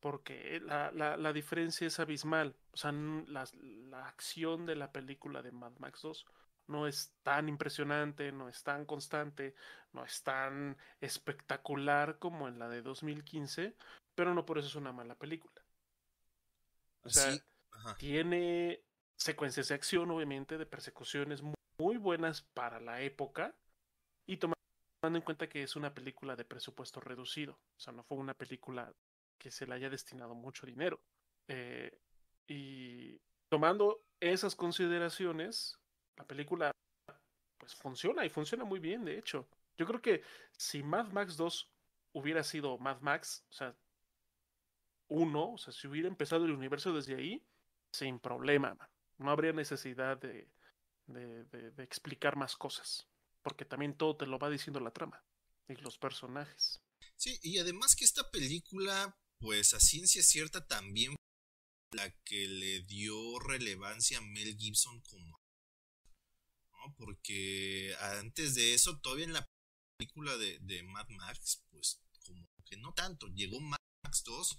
porque 0.00 0.60
la, 0.60 0.90
la, 0.92 1.32
diferencia 1.32 1.86
es 1.86 1.98
abismal. 1.98 2.54
O 2.72 2.76
sea, 2.76 2.92
la, 2.92 3.48
la, 3.90 4.06
acción 4.06 4.66
de 4.66 4.76
la 4.76 4.92
película 4.92 5.42
de 5.42 5.52
Mad 5.52 5.72
Max 5.78 6.02
2 6.02 6.26
no 6.68 6.86
es 6.86 7.14
tan 7.22 7.48
impresionante, 7.48 8.30
no 8.30 8.48
es 8.48 8.62
tan 8.62 8.84
constante, 8.84 9.54
no 9.92 10.04
es 10.04 10.22
tan 10.22 10.76
espectacular 11.00 12.18
como 12.18 12.46
en 12.46 12.58
la 12.58 12.68
de 12.68 12.82
2015, 12.82 13.74
pero 14.14 14.34
no 14.34 14.44
por 14.44 14.58
eso 14.58 14.68
es 14.68 14.74
una 14.74 14.92
mala 14.92 15.14
película. 15.14 15.62
O 17.02 17.10
sea, 17.10 17.36
tiene 17.96 18.82
secuencias 19.16 19.68
de 19.68 19.74
acción, 19.74 20.10
obviamente, 20.10 20.58
de 20.58 20.66
persecuciones 20.66 21.42
muy 21.78 21.96
buenas 21.96 22.42
para 22.42 22.80
la 22.80 23.00
época 23.00 23.54
y 24.26 24.36
tomando 24.36 24.56
en 25.02 25.22
cuenta 25.22 25.48
que 25.48 25.62
es 25.62 25.74
una 25.76 25.94
película 25.94 26.36
de 26.36 26.44
presupuesto 26.44 27.00
reducido. 27.00 27.52
O 27.76 27.80
sea, 27.80 27.92
no 27.92 28.02
fue 28.04 28.18
una 28.18 28.34
película 28.34 28.92
que 29.38 29.50
se 29.50 29.66
le 29.66 29.74
haya 29.74 29.90
destinado 29.90 30.34
mucho 30.34 30.66
dinero. 30.66 31.00
Eh, 31.46 31.98
y 32.46 33.20
tomando 33.48 34.04
esas 34.20 34.54
consideraciones, 34.54 35.78
la 36.16 36.26
película 36.26 36.72
pues 37.58 37.74
funciona 37.74 38.24
y 38.24 38.30
funciona 38.30 38.64
muy 38.64 38.80
bien, 38.80 39.04
de 39.04 39.18
hecho. 39.18 39.48
Yo 39.76 39.86
creo 39.86 40.02
que 40.02 40.22
si 40.56 40.82
Mad 40.82 41.08
Max 41.12 41.36
2 41.36 41.70
hubiera 42.12 42.42
sido 42.42 42.78
Mad 42.78 43.00
Max, 43.00 43.44
o 43.50 43.52
sea, 43.52 43.76
uno, 45.08 45.52
o 45.52 45.58
sea, 45.58 45.72
si 45.72 45.86
hubiera 45.86 46.08
empezado 46.08 46.44
el 46.44 46.52
universo 46.52 46.92
desde 46.92 47.14
ahí, 47.14 47.44
sin 47.92 48.18
problema, 48.18 48.76
no 49.18 49.30
habría 49.30 49.52
necesidad 49.52 50.18
de, 50.18 50.48
de, 51.06 51.44
de, 51.44 51.82
explicar 51.82 52.36
más 52.36 52.56
cosas, 52.56 53.08
porque 53.42 53.64
también 53.64 53.96
todo 53.96 54.16
te 54.16 54.26
lo 54.26 54.38
va 54.38 54.50
diciendo 54.50 54.80
la 54.80 54.92
trama 54.92 55.22
y 55.68 55.76
los 55.76 55.98
personajes. 55.98 56.80
Sí, 57.16 57.38
y 57.42 57.58
además 57.58 57.96
que 57.96 58.04
esta 58.04 58.30
película, 58.30 59.16
pues 59.40 59.74
a 59.74 59.80
ciencia 59.80 60.22
cierta 60.22 60.66
también 60.66 61.14
la 61.92 62.10
que 62.24 62.46
le 62.48 62.82
dio 62.82 63.38
relevancia 63.38 64.18
a 64.18 64.22
Mel 64.22 64.56
Gibson 64.58 65.00
como 65.02 65.40
¿no? 66.72 66.94
porque 66.96 67.94
antes 68.00 68.54
de 68.54 68.74
eso 68.74 68.98
todavía 69.00 69.24
en 69.24 69.32
la 69.32 69.46
película 69.96 70.36
de, 70.36 70.58
de 70.60 70.82
Mad 70.82 71.08
Max 71.08 71.62
pues 71.70 72.00
como 72.20 72.46
que 72.66 72.76
no 72.76 72.92
tanto 72.94 73.28
llegó 73.28 73.60
Mad 73.60 73.78
Max 74.04 74.22
2 74.24 74.56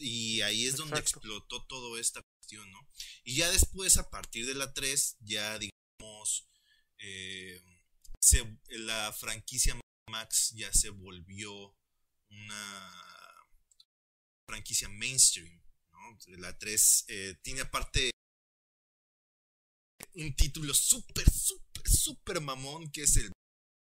y 0.00 0.40
ahí 0.42 0.66
es 0.66 0.76
donde 0.76 0.98
explotó 0.98 1.62
toda 1.64 2.00
esta 2.00 2.22
cuestión, 2.22 2.70
¿no? 2.70 2.88
Y 3.24 3.36
ya 3.36 3.50
después, 3.50 3.96
a 3.98 4.08
partir 4.10 4.46
de 4.46 4.54
la 4.54 4.72
3, 4.72 5.18
ya 5.20 5.58
digamos, 5.58 6.48
eh, 6.98 7.60
la 8.68 9.12
franquicia 9.12 9.78
Max 10.10 10.52
ya 10.54 10.72
se 10.72 10.90
volvió 10.90 11.76
una 12.30 13.09
franquicia 14.50 14.88
mainstream, 14.88 15.62
¿no? 15.92 16.18
La 16.38 16.58
3 16.58 17.04
eh, 17.08 17.38
tiene 17.42 17.60
aparte 17.60 18.10
un 20.14 20.34
título 20.34 20.74
súper, 20.74 21.30
súper, 21.30 21.88
súper 21.88 22.40
mamón 22.40 22.90
que 22.90 23.02
es 23.02 23.16
el 23.16 23.30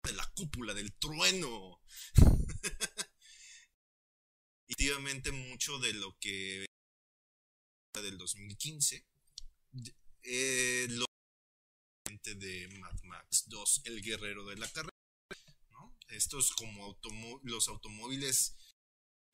de 0.04 0.14
la 0.14 0.30
cúpula 0.36 0.74
del 0.74 0.94
trueno. 0.94 1.82
Efectivamente, 4.68 5.32
mucho 5.32 5.80
de 5.80 5.94
lo 5.94 6.18
que 6.20 6.66
del 7.94 8.18
2015 8.18 9.08
eh, 10.22 10.88
lo 10.90 11.06
de 12.36 12.68
Mad 12.80 13.02
Max 13.06 13.46
2 13.48 13.82
El 13.86 14.04
Guerrero 14.04 14.46
de 14.46 14.56
la 14.58 14.72
Carrera 14.72 14.94
¿no? 15.72 15.98
estos 16.10 16.52
como 16.52 17.00
los 17.42 17.68
automóviles 17.70 18.56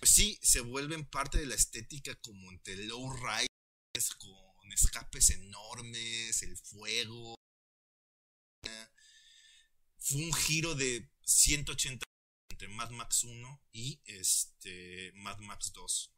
pues 0.03 0.15
sí 0.15 0.37
se 0.41 0.59
vuelven 0.59 1.05
parte 1.05 1.37
de 1.37 1.45
la 1.45 1.55
estética 1.55 2.13
como 2.15 2.51
entre 2.51 2.75
low 2.75 3.09
riders 3.13 4.15
con 4.17 4.73
escapes 4.73 5.29
enormes 5.29 6.43
el 6.43 6.57
fuego 6.57 7.35
fue 9.97 10.25
un 10.25 10.33
giro 10.33 10.75
de 10.75 11.09
180 11.23 12.03
entre 12.51 12.67
Mad 12.67 12.89
Max 12.89 13.23
1 13.23 13.61
y 13.71 14.01
este 14.03 15.13
Mad 15.15 15.37
Max 15.37 15.71
2. 15.71 16.11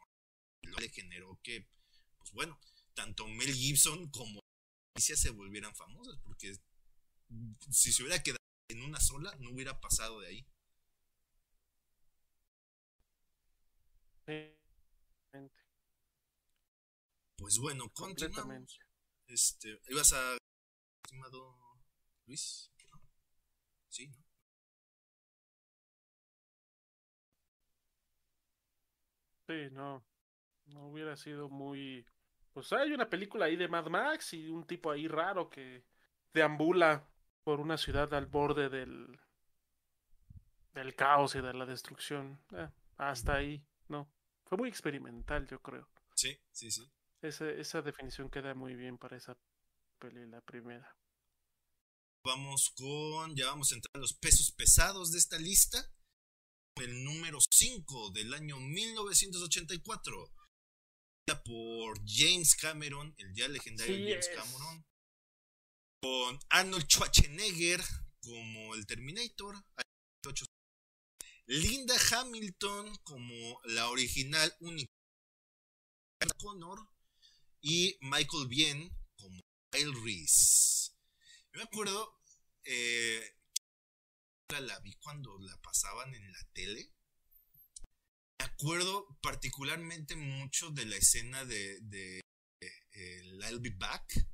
Lo 0.63 0.77
que 0.77 0.89
generó 0.89 1.39
que, 1.43 1.69
pues 2.17 2.31
bueno, 2.31 2.59
tanto 2.95 3.27
Mel 3.27 3.53
Gibson 3.53 4.09
como 4.09 4.39
Alicia 4.95 5.15
se 5.15 5.29
volvieran 5.29 5.75
famosas, 5.75 6.17
porque 6.23 6.57
si 7.69 7.93
se 7.93 8.01
hubiera 8.01 8.23
quedado 8.23 8.39
en 8.71 8.81
una 8.81 8.99
sola, 8.99 9.35
no 9.41 9.51
hubiera 9.51 9.79
pasado 9.79 10.21
de 10.21 10.29
ahí. 10.29 10.47
Pues 17.37 17.59
bueno, 17.59 17.89
continuamos. 17.93 18.79
Este, 19.27 19.79
¿ibas 19.89 20.13
a 20.13 20.37
estimado 21.03 21.55
Luis? 22.25 22.71
Sí, 23.89 24.07
¿no? 24.07 24.25
Sí, 29.47 29.69
no. 29.71 30.03
No 30.65 30.87
hubiera 30.87 31.15
sido 31.15 31.49
muy. 31.49 32.05
Pues 32.51 32.73
hay 32.73 32.91
una 32.93 33.07
película 33.09 33.45
ahí 33.45 33.55
de 33.55 33.67
Mad 33.67 33.87
Max 33.87 34.33
y 34.33 34.49
un 34.49 34.65
tipo 34.65 34.89
ahí 34.89 35.07
raro 35.07 35.49
que 35.49 35.83
deambula 36.33 37.07
por 37.43 37.59
una 37.59 37.77
ciudad 37.77 38.11
al 38.15 38.25
borde 38.25 38.69
del. 38.69 39.19
del 40.73 40.95
caos 40.95 41.35
y 41.35 41.41
de 41.41 41.53
la 41.53 41.65
destrucción. 41.67 42.39
Eh, 42.53 42.69
hasta 42.97 43.35
ahí, 43.35 43.63
no. 43.87 44.14
Fue 44.45 44.57
muy 44.57 44.69
experimental, 44.69 45.47
yo 45.47 45.59
creo. 45.61 45.89
Sí, 46.15 46.37
sí, 46.51 46.71
sí. 46.71 46.89
Esa, 47.21 47.49
esa 47.49 47.81
definición 47.81 48.29
queda 48.29 48.53
muy 48.53 48.75
bien 48.75 48.97
para 48.97 49.17
esa 49.17 49.37
peli, 49.99 50.25
la 50.27 50.41
primera. 50.41 50.95
Vamos 52.23 52.71
con. 52.75 53.35
Ya 53.35 53.47
vamos 53.47 53.71
a 53.71 53.75
entrar 53.75 53.91
a 53.95 53.99
los 53.99 54.13
pesos 54.13 54.51
pesados 54.51 55.11
de 55.11 55.19
esta 55.19 55.37
lista 55.37 55.91
el 56.83 57.03
número 57.03 57.39
5 57.49 58.11
del 58.11 58.33
año 58.33 58.59
1984 58.59 60.33
por 61.43 61.99
James 62.05 62.55
Cameron, 62.55 63.15
el 63.17 63.33
ya 63.33 63.47
legendario 63.47 63.95
James 63.95 64.29
Cameron, 64.29 64.85
con 66.01 66.39
Arnold 66.49 66.85
Schwarzenegger 66.87 67.81
como 68.21 68.75
el 68.75 68.85
Terminator, 68.85 69.55
Linda 71.47 71.95
Hamilton 72.11 72.95
como 73.03 73.61
la 73.65 73.89
original 73.89 74.55
única 74.61 74.91
Connor 76.37 76.79
y 77.61 77.97
Michael 78.01 78.47
Bien 78.47 78.89
como 79.15 79.43
Kyle 79.71 79.93
Reese. 80.03 80.91
me 81.53 81.63
acuerdo 81.63 82.19
eh, 82.63 83.35
la 84.49 84.79
vi 84.79 84.95
cuando 84.95 85.37
la 85.39 85.55
pasaban 85.61 86.13
en 86.15 86.31
la 86.31 86.43
tele. 86.53 86.91
Me 88.39 88.45
acuerdo 88.45 89.17
particularmente 89.21 90.15
mucho 90.15 90.71
de 90.71 90.85
la 90.85 90.95
escena 90.95 91.45
de, 91.45 91.79
de, 91.81 92.21
el 92.91 93.43
I'll 93.43 93.59
Be 93.59 93.71
Back. 93.71 94.27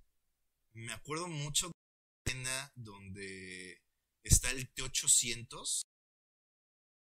Me 0.74 0.93
acuerdo 0.93 1.28
mucho 1.28 1.68
de 1.68 1.74
la 1.74 2.34
escena 2.34 2.72
donde 2.76 3.82
está 4.24 4.51
el 4.51 4.72
T-800. 4.74 5.82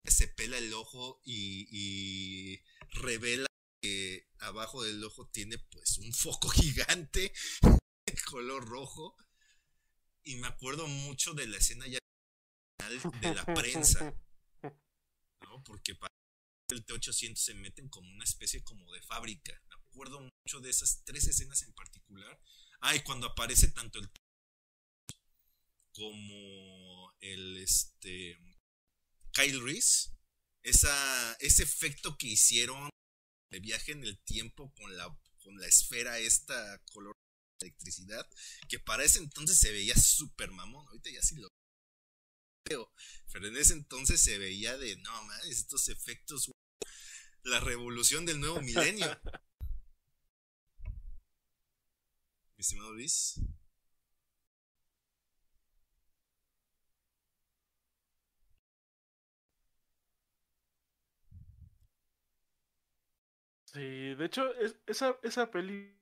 Se 0.05 0.29
pela 0.29 0.59
el 0.59 0.73
ojo 0.75 1.21
y, 1.25 2.61
revela 2.93 3.47
que 3.81 4.29
abajo 4.41 4.83
del 4.83 5.03
ojo 5.05 5.29
tiene 5.29 5.59
pues 5.59 5.99
un 5.99 6.13
foco 6.13 6.49
gigante 6.51 7.33
de 7.63 8.23
color 8.27 8.67
rojo. 8.67 9.17
Y 10.23 10.37
me 10.37 10.49
acuerdo 10.49 10.87
mucho 10.87 11.33
de 11.35 11.47
la 11.47 11.57
escena 11.57 11.87
ya 11.87 11.99
de 13.21 13.35
la 13.35 13.45
prensa, 13.45 14.15
¿no? 14.63 15.63
Porque 15.65 15.95
para 15.95 16.13
el 16.69 16.85
T-800 16.85 17.37
se 17.37 17.55
meten 17.55 17.89
como 17.89 18.11
una 18.13 18.25
especie 18.25 18.63
como 18.63 18.91
de 18.93 19.03
fábrica. 19.03 19.61
Me 19.69 19.75
acuerdo 19.75 20.21
mucho 20.21 20.61
de 20.61 20.71
esas 20.71 21.03
tres 21.05 21.27
escenas 21.27 21.63
en 21.63 21.73
particular. 21.73 22.41
Ay, 22.81 23.01
cuando 23.01 23.27
aparece 23.29 23.69
tanto 23.69 23.99
el 23.99 24.11
como 25.93 27.13
el 27.21 27.59
este 27.59 28.39
Kyle 29.33 29.61
Reese, 29.63 30.11
esa, 30.63 31.37
ese 31.41 31.63
efecto 31.63 32.17
que 32.19 32.29
hicieron 32.29 32.91
de 33.51 33.61
viaje 33.61 33.93
en 33.93 34.05
el 34.05 34.19
tiempo 34.25 34.73
con 34.75 34.97
la, 34.97 35.07
con 35.43 35.59
la 35.59 35.67
esfera 35.67 36.19
esta 36.19 36.79
color 36.93 37.15
electricidad, 37.61 38.27
que 38.69 38.79
para 38.79 39.05
ese 39.05 39.19
entonces 39.19 39.59
se 39.59 39.73
veía 39.73 39.95
súper 39.97 40.51
mamón, 40.51 40.87
ahorita 40.89 41.11
ya 41.11 41.23
sí 41.23 41.37
lo 41.37 41.49
veo, 42.69 42.93
pero 43.33 43.49
en 43.49 43.57
ese 43.57 43.75
entonces 43.75 44.23
se 44.23 44.39
veía 44.39 44.79
de, 44.79 44.97
no 44.97 45.11
mames, 45.25 45.47
estos 45.47 45.89
efectos, 45.89 46.51
la 47.43 47.61
revolución 47.61 48.25
del 48.27 48.41
nuevo 48.41 48.61
milenio. 48.61 49.07
Mi 52.57 52.63
estimado 52.63 52.93
Luis. 52.93 53.41
Sí, 63.73 64.15
de 64.15 64.25
hecho, 64.25 64.53
es, 64.57 64.77
esa, 64.87 65.17
esa 65.23 65.51
peli, 65.51 65.97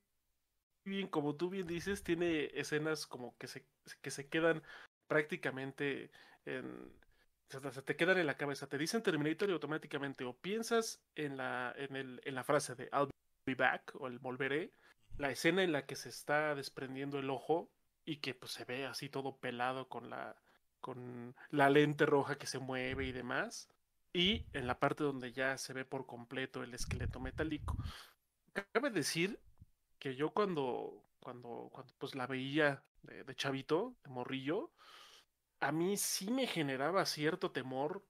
bien, 0.85 1.09
como 1.09 1.37
tú 1.37 1.51
bien 1.51 1.67
dices, 1.67 2.03
tiene 2.03 2.47
escenas 2.55 3.07
como 3.07 3.37
que 3.39 3.47
se, 3.47 3.67
que 4.03 4.11
se 4.11 4.29
quedan 4.29 4.63
prácticamente 5.07 6.11
en, 6.47 6.93
se 7.49 7.83
te 7.83 7.97
quedan 7.97 8.19
en 8.19 8.27
la 8.27 8.37
cabeza. 8.37 8.69
Te 8.69 8.79
dicen 8.79 9.03
Terminator 9.03 9.51
y 9.51 9.53
automáticamente 9.53 10.25
o 10.25 10.35
piensas 10.35 11.03
en 11.15 11.37
la, 11.37 11.75
en, 11.77 11.97
el, 11.97 12.21
en 12.25 12.35
la 12.35 12.45
frase 12.45 12.75
de 12.75 12.89
I'll 12.93 13.11
be 13.47 13.55
back 13.55 13.93
o 13.97 14.07
el 14.07 14.19
volveré, 14.19 14.73
la 15.19 15.31
escena 15.31 15.63
en 15.63 15.73
la 15.73 15.87
que 15.87 15.97
se 15.97 16.09
está 16.09 16.55
desprendiendo 16.55 17.19
el 17.19 17.31
ojo 17.31 17.71
y 18.05 18.19
que 18.19 18.35
pues 18.35 18.53
se 18.53 18.65
ve 18.65 18.87
así 18.87 19.11
todo 19.11 19.37
pelado 19.37 19.89
con 19.89 20.09
la, 20.11 20.37
con 20.81 21.35
la 21.51 21.69
lente 21.69 22.07
roja 22.07 22.39
que 22.39 22.47
se 22.47 22.59
mueve 22.59 23.05
y 23.07 23.13
demás 23.13 23.69
y 24.13 24.47
en 24.53 24.67
la 24.67 24.79
parte 24.79 25.05
donde 25.05 25.33
ya 25.33 25.59
se 25.59 25.73
ve 25.73 25.85
por 25.85 26.07
completo 26.07 26.63
el 26.63 26.75
esqueleto 26.75 27.21
metálico. 27.21 27.77
Cabe 28.73 28.91
decir 28.91 29.39
que 29.99 30.17
yo 30.17 30.31
cuando, 30.31 31.05
cuando, 31.21 31.71
cuando 31.73 31.93
pues 31.99 32.15
la 32.15 32.27
veía 32.27 32.83
de, 33.03 33.35
chavito, 33.35 33.97
de 34.05 34.11
morrillo, 34.11 34.73
a 35.61 35.73
mí 35.73 35.97
sí 35.97 36.31
me 36.31 36.47
generaba 36.47 37.05
cierto 37.07 37.51
temor 37.51 38.05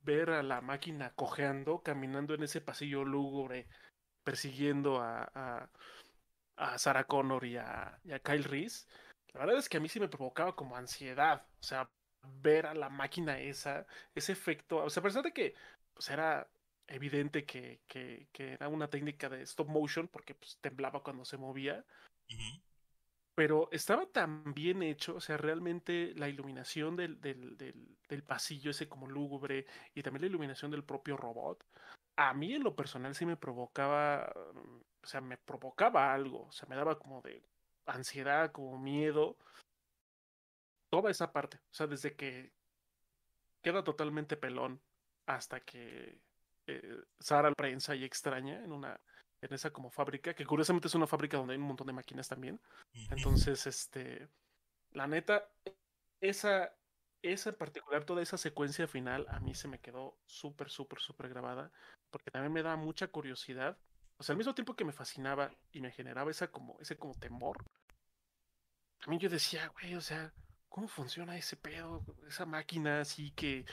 ver 0.00 0.30
a 0.30 0.42
la 0.42 0.60
máquina 0.60 1.12
cojeando, 1.14 1.82
caminando 1.82 2.34
en 2.34 2.42
ese 2.44 2.60
pasillo 2.60 3.04
lúgubre, 3.04 3.68
persiguiendo 4.22 5.00
a, 5.00 5.68
a, 6.56 6.78
Sarah 6.78 7.04
Connor 7.04 7.44
y 7.44 7.56
a, 7.56 7.98
y 8.04 8.12
a 8.12 8.18
Kyle 8.20 8.44
Reese. 8.44 8.86
La 9.34 9.40
verdad 9.40 9.58
es 9.58 9.68
que 9.68 9.76
a 9.76 9.80
mí 9.80 9.88
sí 9.88 10.00
me 10.00 10.08
provocaba 10.08 10.56
como 10.56 10.76
ansiedad. 10.76 11.46
O 11.60 11.62
sea, 11.62 11.90
ver 12.40 12.66
a 12.66 12.74
la 12.74 12.88
máquina 12.88 13.38
esa, 13.38 13.86
ese 14.14 14.32
efecto, 14.32 14.78
o 14.78 14.90
sea, 14.90 15.00
a 15.00 15.04
pesar 15.04 15.22
de 15.22 15.32
que 15.32 15.54
pues 15.94 16.10
era 16.10 16.48
evidente 16.88 17.44
que, 17.44 17.80
que, 17.88 18.28
que, 18.32 18.52
era 18.52 18.68
una 18.68 18.88
técnica 18.88 19.28
de 19.28 19.42
stop 19.42 19.68
motion 19.68 20.08
porque 20.08 20.34
pues, 20.34 20.58
temblaba 20.60 21.02
cuando 21.02 21.24
se 21.24 21.36
movía, 21.36 21.84
pero 23.34 23.68
estaba 23.72 24.06
tan 24.06 24.54
bien 24.54 24.82
hecho, 24.82 25.16
o 25.16 25.20
sea, 25.20 25.36
realmente 25.36 26.14
la 26.16 26.28
iluminación 26.28 26.96
del, 26.96 27.20
del, 27.20 27.56
del, 27.56 27.96
del, 28.08 28.22
pasillo 28.22 28.70
ese 28.70 28.88
como 28.88 29.08
lúgubre 29.08 29.66
y 29.94 30.02
también 30.02 30.22
la 30.22 30.28
iluminación 30.28 30.70
del 30.70 30.84
propio 30.84 31.16
robot, 31.16 31.64
a 32.16 32.32
mí 32.32 32.54
en 32.54 32.62
lo 32.62 32.74
personal 32.74 33.14
sí 33.14 33.26
me 33.26 33.36
provocaba, 33.36 34.32
o 35.02 35.06
sea, 35.06 35.20
me 35.20 35.36
provocaba 35.36 36.14
algo, 36.14 36.46
o 36.46 36.52
sea, 36.52 36.68
me 36.68 36.76
daba 36.76 36.98
como 36.98 37.20
de 37.22 37.42
ansiedad, 37.84 38.52
como 38.52 38.78
miedo, 38.78 39.36
toda 40.96 41.10
esa 41.10 41.30
parte. 41.30 41.58
O 41.58 41.74
sea, 41.74 41.86
desde 41.86 42.16
que 42.16 42.52
queda 43.62 43.84
totalmente 43.84 44.36
pelón 44.36 44.80
hasta 45.26 45.60
que 45.60 46.20
eh, 46.66 47.02
Sara 47.18 47.52
prensa 47.52 47.94
y 47.94 48.04
extraña 48.04 48.64
en 48.64 48.72
una 48.72 48.98
en 49.42 49.52
esa 49.52 49.70
como 49.70 49.90
fábrica, 49.90 50.32
que 50.34 50.46
curiosamente 50.46 50.88
es 50.88 50.94
una 50.94 51.06
fábrica 51.06 51.36
donde 51.36 51.52
hay 51.52 51.60
un 51.60 51.66
montón 51.66 51.86
de 51.86 51.92
máquinas 51.92 52.26
también. 52.28 52.58
Entonces, 53.10 53.66
este, 53.66 54.26
la 54.92 55.06
neta, 55.06 55.46
esa, 56.22 56.74
esa 57.20 57.50
en 57.50 57.56
particular, 57.56 58.04
toda 58.04 58.22
esa 58.22 58.38
secuencia 58.38 58.88
final, 58.88 59.26
a 59.28 59.38
mí 59.40 59.54
se 59.54 59.68
me 59.68 59.78
quedó 59.78 60.16
súper, 60.24 60.70
súper, 60.70 61.00
súper 61.00 61.28
grabada, 61.28 61.70
porque 62.10 62.30
también 62.30 62.54
me 62.54 62.62
da 62.62 62.76
mucha 62.76 63.08
curiosidad. 63.08 63.76
O 64.16 64.22
sea, 64.22 64.32
al 64.32 64.38
mismo 64.38 64.54
tiempo 64.54 64.74
que 64.74 64.86
me 64.86 64.92
fascinaba 64.92 65.54
y 65.70 65.82
me 65.82 65.92
generaba 65.92 66.30
esa 66.30 66.48
como, 66.50 66.80
ese 66.80 66.96
como 66.96 67.14
temor, 67.14 67.58
también 69.00 69.20
yo 69.20 69.28
decía, 69.28 69.68
güey, 69.68 69.94
o 69.94 70.00
sea, 70.00 70.32
¿cómo 70.76 70.88
funciona 70.88 71.38
ese 71.38 71.56
pedo? 71.56 72.04
Esa 72.28 72.44
máquina 72.44 73.00
así 73.00 73.30
que, 73.30 73.64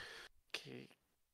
que 0.54 0.90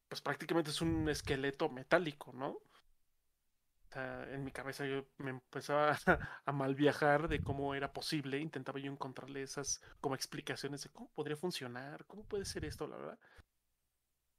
pues 0.08 0.20
prácticamente 0.20 0.72
es 0.72 0.82
un 0.82 1.08
esqueleto 1.08 1.70
metálico, 1.70 2.34
¿no? 2.34 2.48
O 2.54 3.92
sea, 3.92 4.28
en 4.34 4.44
mi 4.44 4.52
cabeza 4.52 4.88
yo 4.88 5.06
me 5.20 5.30
empezaba 5.30 5.96
a, 6.46 6.52
mal 6.52 6.74
viajar 6.74 7.28
de 7.28 7.44
cómo 7.44 7.76
era 7.76 7.94
posible, 7.94 8.40
intentaba 8.40 8.80
yo 8.80 8.92
encontrarle 8.92 9.44
esas 9.44 9.80
como 10.02 10.16
explicaciones 10.16 10.82
de 10.82 10.90
cómo 10.90 11.12
podría 11.12 11.38
funcionar, 11.38 12.04
cómo 12.08 12.24
puede 12.26 12.46
ser 12.46 12.66
esto, 12.66 12.88
la 12.88 12.98
verdad. 12.98 13.20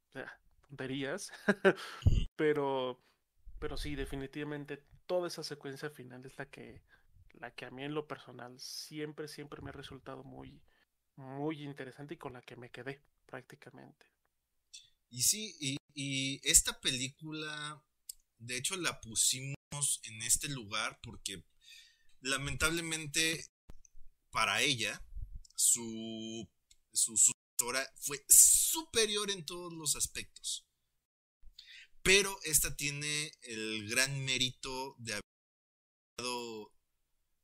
O 0.09 0.11
sea, 0.11 0.37
tonterías, 0.67 1.31
pero, 2.35 2.99
pero 3.57 3.77
sí, 3.77 3.95
definitivamente 3.95 4.83
toda 5.05 5.29
esa 5.29 5.43
secuencia 5.43 5.89
final 5.89 6.25
es 6.25 6.37
la 6.37 6.47
que, 6.47 6.81
la 7.35 7.51
que 7.51 7.65
a 7.65 7.71
mí 7.71 7.85
en 7.85 7.93
lo 7.93 8.05
personal 8.05 8.59
siempre, 8.59 9.29
siempre 9.29 9.61
me 9.61 9.69
ha 9.69 9.73
resultado 9.73 10.25
muy, 10.25 10.61
muy 11.15 11.63
interesante 11.63 12.15
y 12.15 12.17
con 12.17 12.33
la 12.33 12.41
que 12.41 12.55
me 12.55 12.71
quedé 12.71 13.03
prácticamente. 13.25 14.05
Y 15.09 15.23
sí, 15.23 15.55
y, 15.59 16.39
esta 16.49 16.79
película, 16.79 17.83
de 18.37 18.57
hecho 18.57 18.77
la 18.77 19.01
pusimos 19.01 19.55
en 20.03 20.21
este 20.21 20.47
lugar 20.47 20.99
porque 21.03 21.43
lamentablemente 22.21 23.45
para 24.29 24.61
ella 24.61 25.05
su, 25.55 26.49
su, 26.93 27.13
fue 27.97 28.23
superior 28.29 29.29
en 29.31 29.45
todos 29.45 29.73
los 29.73 29.95
aspectos. 29.95 30.65
Pero 32.03 32.39
esta 32.43 32.75
tiene 32.75 33.31
el 33.43 33.89
gran 33.89 34.23
mérito 34.23 34.95
de 34.97 35.13
haber 35.13 35.25
dado 36.17 36.73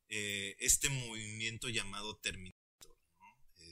eh, 0.08 0.56
este 0.58 0.88
movimiento 0.88 1.68
llamado 1.68 2.16
Terminator 2.16 2.57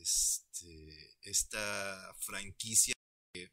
este, 0.06 1.18
esta 1.22 2.14
franquicia 2.20 2.94
que 3.34 3.50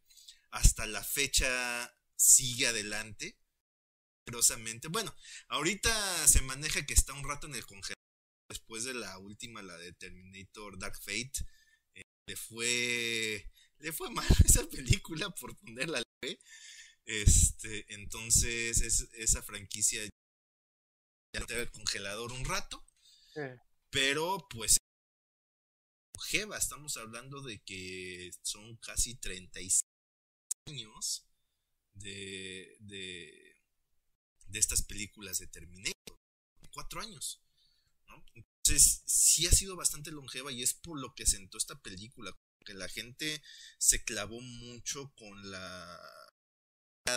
hasta 0.51 0.85
la 0.85 1.03
fecha 1.03 1.91
sigue 2.15 2.67
adelante. 2.67 3.39
Bueno, 4.89 5.13
ahorita 5.49 6.27
se 6.27 6.41
maneja 6.41 6.85
que 6.85 6.93
está 6.93 7.13
un 7.13 7.27
rato 7.27 7.47
en 7.47 7.55
el 7.55 7.65
congelador 7.65 7.97
después 8.49 8.83
de 8.83 8.93
la 8.93 9.17
última, 9.17 9.61
la 9.61 9.77
de 9.77 9.93
Terminator 9.93 10.77
Dark 10.77 10.95
Fate. 10.97 11.33
Eh, 11.95 12.03
le 12.27 12.35
fue 12.35 13.51
le 13.79 13.91
fue 13.91 14.09
mal 14.11 14.25
esa 14.45 14.63
película 14.69 15.29
por 15.31 15.57
ponerla 15.57 16.01
Este, 17.05 17.85
entonces 17.93 19.07
esa 19.13 19.41
franquicia 19.41 20.03
ya 20.03 21.41
está 21.41 21.55
en 21.55 21.61
el 21.61 21.71
congelador 21.71 22.31
un 22.31 22.45
rato. 22.45 22.85
Pero 23.89 24.47
pues 24.49 24.77
estamos 26.57 26.97
hablando 26.97 27.41
de 27.41 27.61
que 27.63 28.31
son 28.41 28.77
casi 28.77 29.15
36 29.15 29.83
años 30.67 31.27
de, 31.93 32.75
de, 32.79 33.55
estas 34.53 34.83
películas 34.83 35.39
de 35.39 35.47
Terminator. 35.47 36.19
Cuatro 36.71 37.01
años. 37.01 37.41
Entonces, 38.33 39.03
sí 39.05 39.45
ha 39.47 39.51
sido 39.51 39.75
bastante 39.75 40.11
longeva 40.11 40.51
y 40.51 40.63
es 40.63 40.73
por 40.73 40.99
lo 40.99 41.13
que 41.13 41.25
sentó 41.25 41.57
esta 41.57 41.79
película. 41.81 42.35
Que 42.65 42.73
la 42.73 42.87
gente 42.87 43.43
se 43.77 44.03
clavó 44.03 44.39
mucho 44.39 45.13
con 45.15 45.51
la 45.51 45.99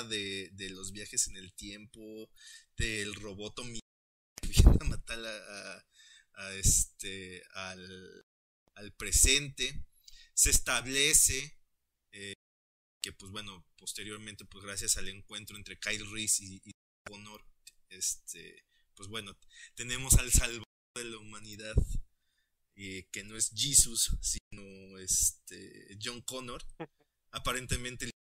de, 0.08 0.50
de 0.52 0.70
los 0.70 0.90
viajes 0.92 1.28
en 1.28 1.36
el 1.36 1.54
tiempo, 1.54 2.30
del 2.76 3.14
robotomía 3.14 3.80
que 4.42 4.48
viene 4.48 4.78
a 4.80 4.84
matar 4.84 5.24
a, 5.24 6.54
este 6.54 7.42
al 7.54 8.25
al 8.76 8.92
presente, 8.92 9.84
se 10.34 10.50
establece 10.50 11.58
eh, 12.12 12.34
que 13.02 13.12
pues 13.12 13.32
bueno, 13.32 13.66
posteriormente 13.76 14.44
pues 14.44 14.64
gracias 14.64 14.96
al 14.96 15.08
encuentro 15.08 15.56
entre 15.56 15.78
Kyle 15.78 16.10
Reese 16.10 16.44
y, 16.44 16.60
y 16.64 16.72
Connor, 17.06 17.44
este, 17.88 18.64
pues 18.94 19.08
bueno, 19.08 19.36
tenemos 19.74 20.14
al 20.14 20.30
salvador 20.32 20.64
de 20.94 21.04
la 21.04 21.18
humanidad, 21.18 21.74
eh, 22.74 23.08
que 23.12 23.24
no 23.24 23.36
es 23.36 23.52
Jesus, 23.54 24.16
sino 24.20 24.98
este 24.98 25.98
John 26.02 26.20
Connor. 26.22 26.62
Aparentemente 27.30 28.06
el 28.06 28.12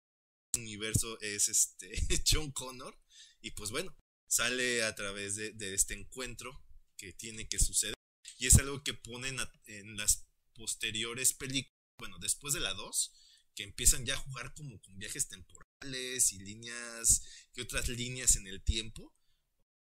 universo 0.60 1.18
es 1.20 1.48
este 1.48 1.90
John 2.30 2.50
Connor 2.52 2.96
y 3.40 3.52
pues 3.52 3.70
bueno, 3.70 3.96
sale 4.26 4.82
a 4.84 4.94
través 4.94 5.36
de, 5.36 5.74
este 5.74 5.94
encuentro 5.94 6.64
que 6.96 7.12
tiene 7.12 7.48
que 7.48 7.58
suceder 7.58 7.94
y 8.38 8.46
es 8.46 8.56
algo 8.56 8.82
que 8.82 8.94
ponen 8.94 9.36
en 9.66 9.96
las 9.96 10.23
posteriores 10.54 11.32
películas, 11.32 11.74
bueno, 11.98 12.18
después 12.18 12.54
de 12.54 12.60
la 12.60 12.74
2, 12.74 13.12
que 13.54 13.62
empiezan 13.62 14.04
ya 14.04 14.14
a 14.14 14.18
jugar 14.18 14.52
como 14.54 14.80
con 14.80 14.98
viajes 14.98 15.28
temporales 15.28 16.32
y 16.32 16.38
líneas 16.38 17.22
y 17.54 17.60
otras 17.60 17.88
líneas 17.88 18.36
en 18.36 18.46
el 18.46 18.62
tiempo, 18.62 19.14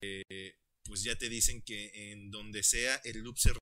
eh, 0.02 0.58
pues 0.84 1.04
ya 1.04 1.16
te 1.16 1.30
dicen 1.30 1.62
que 1.62 2.12
en 2.12 2.32
donde 2.32 2.64
sea 2.64 2.96
el 3.04 3.20
loop 3.20 3.38
se 3.38 3.54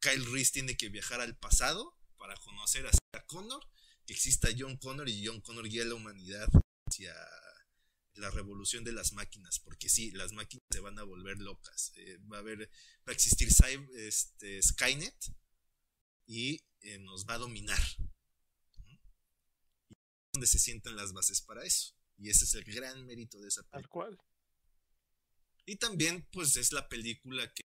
Kyle 0.00 0.24
Reese 0.26 0.52
tiene 0.52 0.76
que 0.76 0.88
viajar 0.88 1.20
al 1.20 1.36
pasado 1.36 1.96
para 2.16 2.36
conocer 2.36 2.86
a 2.86 2.92
Sarah 2.92 3.26
Connor, 3.26 3.64
que 4.06 4.12
exista 4.12 4.48
John 4.56 4.76
Connor 4.76 5.08
y 5.08 5.26
John 5.26 5.40
Connor 5.40 5.68
guía 5.68 5.82
a 5.82 5.86
la 5.86 5.94
humanidad 5.94 6.48
hacia 6.86 7.14
la 8.14 8.30
revolución 8.30 8.84
de 8.84 8.92
las 8.92 9.12
máquinas, 9.12 9.58
porque 9.58 9.88
sí, 9.88 10.10
las 10.12 10.32
máquinas 10.32 10.64
se 10.70 10.80
van 10.80 10.98
a 10.98 11.04
volver 11.04 11.38
locas. 11.38 11.92
Eh, 11.96 12.18
va 12.32 12.38
a 12.38 12.40
haber, 12.40 12.70
va 13.06 13.12
a 13.12 13.12
existir 13.12 13.48
este, 13.96 14.62
Skynet 14.62 15.14
y 16.28 16.62
eh, 16.82 16.98
nos 16.98 17.26
va 17.26 17.34
a 17.34 17.38
dominar. 17.38 17.80
Y 19.88 19.94
es 19.94 20.00
donde 20.32 20.46
se 20.46 20.58
sientan 20.58 20.94
las 20.94 21.12
bases 21.12 21.40
para 21.40 21.64
eso. 21.64 21.94
Y 22.18 22.28
ese 22.28 22.44
es 22.44 22.54
el 22.54 22.64
gran 22.64 23.04
mérito 23.06 23.40
de 23.40 23.48
esa 23.48 23.62
película. 23.62 23.80
Tal 23.80 23.88
cual. 23.88 24.18
Y 25.64 25.76
también, 25.76 26.26
pues, 26.30 26.56
es 26.56 26.72
la 26.72 26.88
película 26.88 27.50
que. 27.52 27.62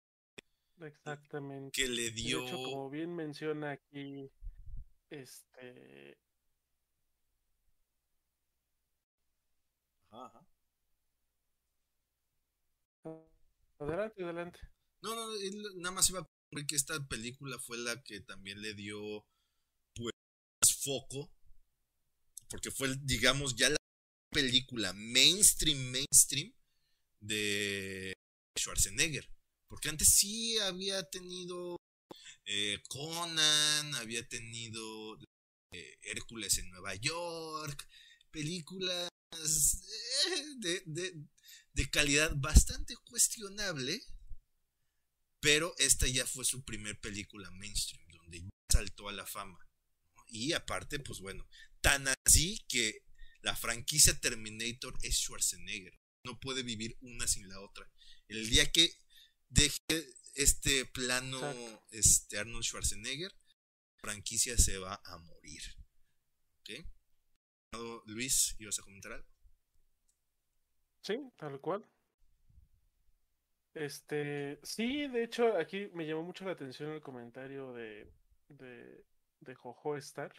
Exactamente. 0.87 1.73
Que 1.73 1.89
le 1.89 2.11
dio. 2.11 2.41
De 2.41 2.47
hecho, 2.47 2.57
como 2.57 2.89
bien 2.89 3.15
menciona 3.15 3.73
aquí. 3.73 4.31
Este. 5.11 6.19
Ajá. 10.11 10.47
Adelante, 13.79 14.23
adelante. 14.23 14.61
No, 15.01 15.17
no, 15.17 15.27
nada 15.77 15.95
más 15.95 16.09
iba 16.11 16.21
a 16.21 16.29
decir 16.53 16.67
que 16.67 16.77
esta 16.77 17.07
película 17.07 17.59
fue 17.59 17.79
la 17.79 18.03
que 18.03 18.21
también 18.21 18.61
le 18.61 18.75
dio 18.75 19.25
pues 19.95 20.13
foco 20.83 21.33
porque 22.49 22.71
fue 22.71 22.95
digamos 23.03 23.57
ya 23.57 23.71
la 23.71 23.77
película 24.31 24.93
mainstream 24.93 25.79
mainstream 25.91 26.53
de 27.21 28.13
Schwarzenegger. 28.59 29.29
Porque 29.69 29.89
antes 29.89 30.09
sí 30.09 30.59
había 30.59 31.03
tenido 31.09 31.77
eh, 32.45 32.83
Conan, 32.89 33.95
había 33.95 34.27
tenido 34.29 35.19
eh, 35.73 35.99
Hércules 36.03 36.59
en 36.59 36.69
Nueva 36.71 36.95
York, 36.97 37.89
películas 38.31 39.09
eh, 40.65 40.83
de, 40.87 41.91
calidad 41.91 42.35
bastante 42.37 42.95
cuestionable, 43.09 44.03
pero 45.43 45.75
esta 45.77 46.07
ya 46.07 46.25
fue 46.25 46.47
su 46.47 46.65
primer 46.65 46.99
película 47.01 47.51
mainstream, 47.51 48.09
donde 48.09 48.41
ya 48.41 48.49
saltó 48.73 49.11
a 49.11 49.13
la 49.13 49.27
fama. 49.27 49.59
Y 50.29 50.55
aparte, 50.55 51.01
pues 51.01 51.19
bueno, 51.19 51.47
tan 51.83 52.07
así 52.25 52.65
que 52.69 53.05
la 53.43 53.55
franquicia 53.55 54.19
Terminator 54.19 54.97
es 55.03 55.17
Schwarzenegger 55.19 55.93
no 56.25 56.39
puede 56.39 56.63
vivir 56.63 56.97
una 57.01 57.27
sin 57.27 57.49
la 57.49 57.61
otra. 57.61 57.91
El 58.29 58.49
día 58.49 58.71
que 58.71 58.91
deje 59.49 59.79
este 60.35 60.87
plano 60.87 61.41
este 61.91 62.39
Arnold 62.39 62.65
Schwarzenegger, 62.65 63.33
la 63.33 64.01
franquicia 64.01 64.57
se 64.57 64.79
va 64.79 65.01
a 65.05 65.19
morir. 65.19 65.63
¿Ok? 66.61 66.71
Luis, 68.07 68.55
¿ibas 68.59 68.79
a 68.79 68.83
comentar 68.83 69.13
algo? 69.13 69.29
Sí, 71.03 71.19
tal 71.37 71.61
cual. 71.61 71.85
Este, 73.75 74.59
sí, 74.63 75.09
de 75.09 75.25
hecho, 75.25 75.57
aquí 75.57 75.89
me 75.95 76.07
llamó 76.07 76.23
mucho 76.23 76.45
la 76.45 76.53
atención 76.53 76.91
el 76.91 77.01
comentario 77.01 77.73
de, 77.73 78.11
de, 78.49 79.05
de 79.41 79.55
Jojo 79.55 79.97
Star, 79.97 80.33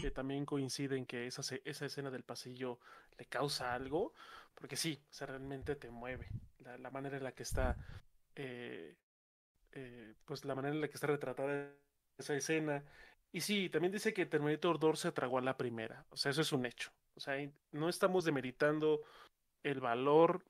que 0.00 0.10
también 0.10 0.46
coincide 0.46 0.96
en 0.96 1.06
que 1.06 1.26
esa, 1.26 1.42
esa 1.64 1.86
escena 1.86 2.10
del 2.10 2.24
pasillo 2.24 2.80
le 3.18 3.26
causa 3.26 3.74
algo, 3.74 4.14
porque 4.54 4.76
sí, 4.76 4.98
o 5.10 5.12
sea, 5.12 5.26
realmente 5.26 5.76
te 5.76 5.90
mueve. 5.90 6.28
La, 6.58 6.90
manera 6.90 7.16
en 7.16 7.24
la 7.24 7.32
que 7.32 7.42
está, 7.42 7.76
eh, 8.34 8.96
eh, 9.72 10.14
pues 10.24 10.44
la 10.44 10.54
manera 10.54 10.74
en 10.74 10.80
la 10.80 10.88
que 10.88 10.94
está 10.94 11.06
retratada 11.06 11.72
esa 12.18 12.34
escena. 12.34 12.84
Y 13.32 13.40
sí, 13.42 13.68
también 13.68 13.92
dice 13.92 14.12
que 14.12 14.26
Terminator 14.26 14.78
2 14.78 14.98
se 14.98 15.12
tragó 15.12 15.38
a 15.38 15.42
la 15.42 15.56
primera. 15.56 16.04
O 16.10 16.16
sea, 16.16 16.30
eso 16.30 16.40
es 16.40 16.52
un 16.52 16.66
hecho. 16.66 16.90
O 17.14 17.20
sea, 17.20 17.34
no 17.72 17.88
estamos 17.88 18.24
demeritando 18.24 19.02
el 19.62 19.80
valor 19.80 20.44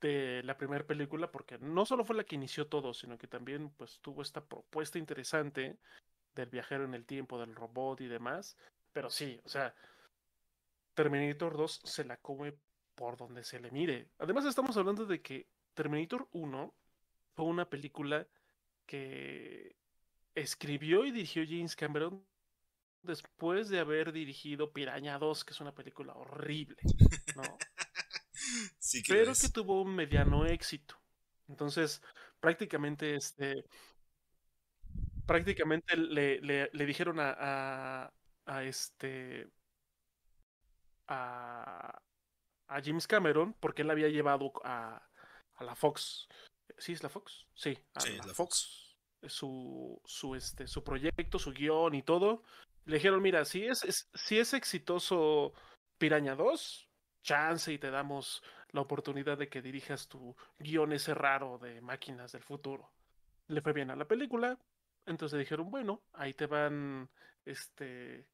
de 0.00 0.42
la 0.44 0.56
primera 0.56 0.86
película 0.86 1.30
porque 1.30 1.58
no 1.58 1.86
solo 1.86 2.04
fue 2.04 2.16
la 2.16 2.24
que 2.24 2.36
inició 2.36 2.66
todo, 2.66 2.92
sino 2.92 3.16
que 3.16 3.26
también 3.26 3.70
pues 3.70 3.98
tuvo 4.00 4.22
esta 4.22 4.44
propuesta 4.44 4.98
interesante 4.98 5.78
del 6.34 6.50
viajero 6.50 6.84
en 6.84 6.94
el 6.94 7.06
tiempo, 7.06 7.38
del 7.38 7.54
robot 7.54 8.00
y 8.02 8.06
demás. 8.06 8.56
Pero 8.92 9.10
sí, 9.10 9.40
o 9.44 9.48
sea, 9.48 9.74
Terminator 10.94 11.56
2 11.56 11.80
se 11.84 12.04
la 12.04 12.16
come 12.18 12.54
por 12.94 13.16
donde 13.16 13.44
se 13.44 13.60
le 13.60 13.70
mire. 13.70 14.08
Además 14.18 14.44
estamos 14.46 14.76
hablando 14.76 15.04
de 15.06 15.20
que 15.20 15.48
Terminator 15.74 16.28
1 16.32 16.74
fue 17.34 17.44
una 17.46 17.68
película 17.68 18.26
que 18.86 19.76
escribió 20.34 21.04
y 21.04 21.10
dirigió 21.10 21.44
James 21.46 21.76
Cameron 21.76 22.24
después 23.02 23.68
de 23.68 23.78
haber 23.78 24.12
dirigido 24.12 24.72
Piraña 24.72 25.18
2, 25.18 25.44
que 25.44 25.52
es 25.52 25.60
una 25.60 25.74
película 25.74 26.14
horrible, 26.14 26.76
¿no? 27.36 27.42
sí 28.78 29.02
Pero 29.06 29.32
que 29.34 29.48
tuvo 29.48 29.82
un 29.82 29.94
mediano 29.94 30.46
éxito. 30.46 30.96
Entonces, 31.48 32.02
prácticamente 32.40 33.14
este 33.14 33.64
prácticamente 35.26 35.96
le, 35.96 36.40
le, 36.40 36.86
dijeron 36.86 37.18
a, 37.18 37.34
a, 37.36 38.12
a 38.46 38.64
este 38.64 39.48
a, 41.08 42.00
a 42.68 42.82
James 42.82 43.06
Cameron 43.06 43.54
porque 43.54 43.82
él 43.82 43.90
había 43.90 44.08
llevado 44.08 44.52
a, 44.64 45.02
a 45.56 45.64
la 45.64 45.74
Fox. 45.74 46.28
¿Sí 46.78 46.92
es 46.92 47.02
la 47.02 47.08
Fox? 47.08 47.46
Sí, 47.54 47.78
a 47.94 48.06
la, 48.26 48.34
Fox. 48.34 48.96
Su, 49.26 50.00
su, 50.04 50.34
este, 50.34 50.66
su 50.66 50.84
proyecto, 50.84 51.38
su 51.38 51.52
guion 51.52 51.94
y 51.94 52.02
todo. 52.02 52.42
Le 52.84 52.96
dijeron, 52.96 53.22
mira, 53.22 53.44
si 53.44 53.66
es, 53.66 54.08
si 54.14 54.38
es 54.38 54.54
exitoso 54.54 55.52
Piraña 55.98 56.34
2, 56.36 56.85
chance 57.26 57.72
y 57.72 57.78
te 57.78 57.90
damos 57.90 58.42
la 58.70 58.80
oportunidad 58.80 59.36
de 59.36 59.48
que 59.48 59.60
dirijas 59.60 60.08
tu 60.08 60.34
guion 60.58 60.92
ese 60.92 61.12
raro 61.12 61.58
de 61.58 61.80
máquinas 61.80 62.32
del 62.32 62.42
futuro. 62.42 62.90
Le 63.48 63.60
fue 63.60 63.72
bien 63.72 63.90
a 63.90 63.96
la 63.96 64.06
película, 64.06 64.58
entonces 65.04 65.38
dijeron, 65.38 65.70
bueno, 65.70 66.02
ahí 66.14 66.32
te 66.34 66.46
van 66.46 67.10
este 67.44 68.26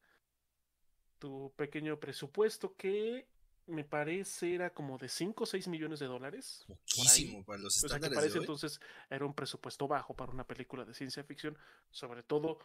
tu 1.19 1.53
pequeño 1.55 1.99
presupuesto 1.99 2.75
que 2.75 3.27
me 3.67 3.85
parece 3.85 4.55
era 4.55 4.71
como 4.71 4.97
de 4.97 5.07
5 5.07 5.43
o 5.43 5.47
6 5.47 5.67
millones 5.69 5.99
de 5.99 6.07
dólares. 6.07 6.65
Poquísimo 6.67 7.45
para 7.45 7.59
los 7.59 7.77
estándares. 7.77 8.15
parece 8.15 8.37
entonces 8.39 8.79
era 9.09 9.25
un 9.25 9.33
presupuesto 9.33 9.87
bajo 9.87 10.13
para 10.15 10.31
una 10.31 10.45
película 10.45 10.83
de 10.83 10.93
ciencia 10.93 11.23
ficción, 11.23 11.57
sobre 11.89 12.23
todo. 12.23 12.59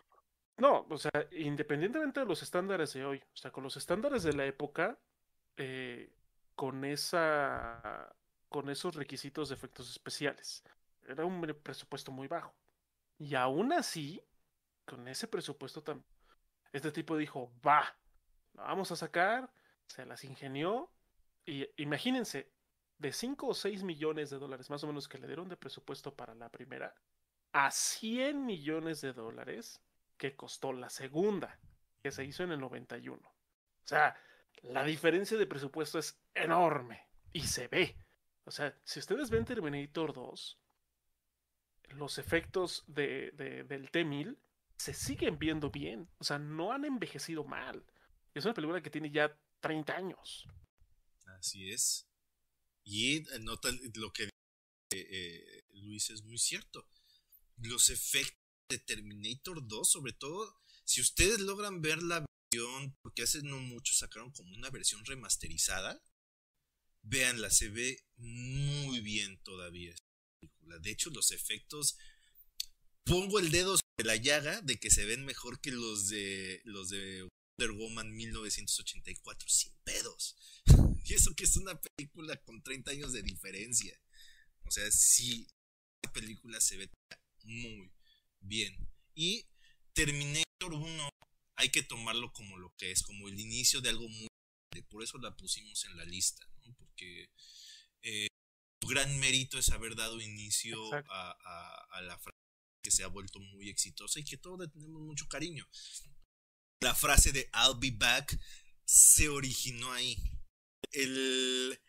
No, 0.56 0.86
o 0.90 0.98
sea, 0.98 1.12
independientemente 1.30 2.20
de 2.20 2.26
los 2.26 2.42
estándares 2.42 2.92
de 2.94 3.04
hoy, 3.04 3.18
o 3.18 3.36
sea, 3.36 3.52
con 3.52 3.62
los 3.62 3.76
estándares 3.76 4.24
de 4.24 4.32
la 4.32 4.44
época, 4.44 4.98
eh, 5.56 6.10
con 6.58 6.84
esa, 6.84 8.12
con 8.48 8.68
esos 8.68 8.96
requisitos 8.96 9.48
de 9.48 9.54
efectos 9.54 9.88
especiales, 9.88 10.64
era 11.06 11.24
un 11.24 11.40
presupuesto 11.62 12.10
muy 12.10 12.26
bajo. 12.26 12.52
Y 13.16 13.36
aún 13.36 13.72
así, 13.72 14.20
con 14.84 15.06
ese 15.06 15.28
presupuesto 15.28 15.84
tan, 15.84 16.04
este 16.72 16.90
tipo 16.90 17.16
dijo, 17.16 17.52
va, 17.64 17.96
lo 18.54 18.64
vamos 18.64 18.90
a 18.90 18.96
sacar 18.96 19.48
se 19.86 20.04
las 20.04 20.24
ingenió. 20.24 20.90
Y 21.46 21.64
imagínense, 21.76 22.50
de 22.98 23.12
5 23.12 23.46
o 23.46 23.54
6 23.54 23.84
millones 23.84 24.30
de 24.30 24.38
dólares 24.38 24.68
más 24.68 24.82
o 24.82 24.88
menos 24.88 25.06
que 25.06 25.18
le 25.18 25.28
dieron 25.28 25.48
de 25.48 25.56
presupuesto 25.56 26.12
para 26.12 26.34
la 26.34 26.48
primera, 26.48 26.92
a 27.52 27.70
100 27.70 28.44
millones 28.44 29.00
de 29.00 29.12
dólares 29.12 29.80
que 30.16 30.34
costó 30.34 30.72
la 30.72 30.90
segunda, 30.90 31.56
que 32.02 32.10
se 32.10 32.24
hizo 32.24 32.42
en 32.42 32.50
el 32.50 32.58
91. 32.58 33.16
O 33.28 33.32
sea, 33.84 34.16
la 34.62 34.84
diferencia 34.84 35.36
de 35.36 35.46
presupuesto 35.46 35.98
es 35.98 36.20
enorme 36.34 37.06
y 37.32 37.42
se 37.42 37.68
ve. 37.68 37.96
O 38.44 38.50
sea, 38.50 38.78
si 38.84 38.98
ustedes 38.98 39.30
ven 39.30 39.44
Terminator 39.44 40.12
2, 40.14 40.58
los 41.90 42.18
efectos 42.18 42.84
de, 42.86 43.32
del 43.68 43.90
T-1000 43.90 44.38
se 44.76 44.94
siguen 44.94 45.38
viendo 45.38 45.70
bien. 45.70 46.08
O 46.18 46.24
sea, 46.24 46.38
no 46.38 46.72
han 46.72 46.84
envejecido 46.84 47.44
mal. 47.44 47.84
Es 48.34 48.44
una 48.44 48.54
película 48.54 48.82
que 48.82 48.90
tiene 48.90 49.10
ya 49.10 49.36
30 49.60 49.96
años. 49.96 50.46
Así 51.38 51.70
es. 51.70 52.08
Y 52.84 53.16
eh, 53.16 53.38
nota 53.40 53.70
lo 53.94 54.12
que 54.12 54.30
eh, 54.90 55.64
Luis 55.74 56.10
es 56.10 56.22
muy 56.22 56.38
cierto. 56.38 56.88
Los 57.58 57.90
efectos 57.90 58.38
de 58.70 58.78
Terminator 58.78 59.66
2, 59.66 59.90
sobre 59.90 60.12
todo, 60.12 60.60
si 60.84 61.00
ustedes 61.00 61.40
logran 61.40 61.82
ver 61.82 62.02
la 62.02 62.24
porque 63.02 63.22
hace 63.22 63.42
no 63.42 63.58
mucho 63.58 63.92
sacaron 63.94 64.32
como 64.32 64.54
una 64.54 64.70
versión 64.70 65.04
remasterizada, 65.04 66.02
véanla, 67.02 67.50
se 67.50 67.68
ve 67.68 68.04
muy 68.16 69.00
bien 69.00 69.38
todavía 69.42 69.94
De 70.80 70.90
hecho, 70.90 71.10
los 71.10 71.30
efectos, 71.30 71.96
pongo 73.04 73.38
el 73.38 73.50
dedo 73.50 73.76
sobre 73.76 74.06
la 74.06 74.16
llaga 74.16 74.60
de 74.62 74.78
que 74.78 74.90
se 74.90 75.04
ven 75.04 75.24
mejor 75.24 75.60
que 75.60 75.72
los 75.72 76.08
de 76.08 76.60
los 76.64 76.88
de 76.88 77.28
Wonder 77.58 77.76
Woman 77.76 78.14
1984 78.14 79.48
sin 79.48 79.72
pedos. 79.84 80.36
Y 81.04 81.14
eso 81.14 81.34
que 81.34 81.44
es 81.44 81.56
una 81.56 81.80
película 81.80 82.36
con 82.42 82.62
30 82.62 82.90
años 82.90 83.12
de 83.14 83.22
diferencia. 83.22 83.98
O 84.66 84.70
sea, 84.70 84.90
sí, 84.90 85.48
la 86.04 86.12
película 86.12 86.60
se 86.60 86.76
ve 86.76 86.90
muy 87.44 87.90
bien. 88.40 88.76
Y 89.14 89.48
Terminator 89.94 90.74
1 90.74 91.08
hay 91.58 91.70
que 91.70 91.82
tomarlo 91.82 92.32
como 92.32 92.56
lo 92.56 92.72
que 92.76 92.92
es, 92.92 93.02
como 93.02 93.28
el 93.28 93.38
inicio 93.38 93.80
de 93.80 93.90
algo 93.90 94.08
muy 94.08 94.28
por 94.88 95.02
eso 95.02 95.18
la 95.18 95.36
pusimos 95.36 95.84
en 95.86 95.96
la 95.96 96.04
lista, 96.04 96.46
¿no? 96.64 96.74
porque 96.78 97.30
eh, 98.02 98.28
su 98.80 98.88
gran 98.88 99.18
mérito 99.18 99.58
es 99.58 99.70
haber 99.70 99.96
dado 99.96 100.20
inicio 100.20 100.78
a, 100.92 102.00
la 102.02 102.16
frase 102.18 102.38
que 102.82 102.90
se 102.92 103.02
ha 103.02 103.08
vuelto 103.08 103.40
muy 103.40 103.68
exitosa 103.68 104.20
y 104.20 104.24
que 104.24 104.36
todos 104.36 104.60
le 104.60 104.68
tenemos 104.68 105.02
mucho 105.02 105.26
cariño. 105.26 105.68
La 106.80 106.94
frase 106.94 107.32
de 107.32 107.50
I'll 107.54 107.78
be 107.78 107.90
back 107.90 108.38
se 108.84 109.28
originó 109.28 109.92
ahí. 109.92 110.16
El 110.92 111.80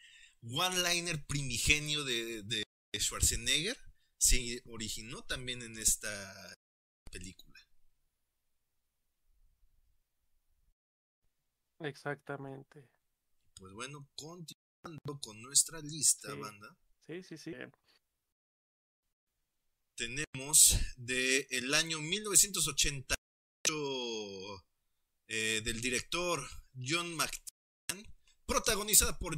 one-liner 0.41 1.23
primigenio 1.27 2.03
de, 2.03 2.41
de 2.43 2.63
Schwarzenegger 2.97 3.77
se 4.17 4.63
originó 4.65 5.23
también 5.23 5.61
en 5.61 5.77
esta 5.77 6.57
película. 7.11 7.48
Exactamente. 11.79 12.87
Pues 13.55 13.73
bueno, 13.73 14.07
continuando 14.15 15.19
con 15.21 15.41
nuestra 15.41 15.81
lista, 15.81 16.33
banda. 16.35 16.77
Sí, 17.05 17.23
sí, 17.23 17.37
sí. 17.37 17.53
Tenemos 19.95 20.77
de 20.97 21.47
el 21.49 21.73
año 21.73 21.99
1988 21.99 24.65
eh, 25.27 25.61
del 25.63 25.81
director 25.81 26.47
John 26.75 27.15
McTiernan, 27.15 28.13
protagonizada 28.45 29.17
por, 29.19 29.35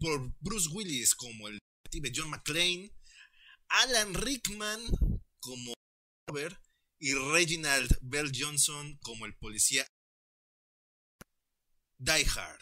por 0.00 0.34
Bruce 0.40 0.68
Willis 0.72 1.14
como 1.14 1.48
el 1.48 1.58
detective 1.84 2.12
John 2.14 2.30
McClane, 2.30 2.90
Alan 3.68 4.14
Rickman 4.14 4.80
como 5.40 5.74
Robert 6.28 6.58
y 6.98 7.14
Reginald 7.14 7.96
Bell 8.02 8.32
Johnson 8.34 8.98
como 9.02 9.26
el 9.26 9.36
policía 9.36 9.86
Die 12.02 12.26
Hard, 12.34 12.58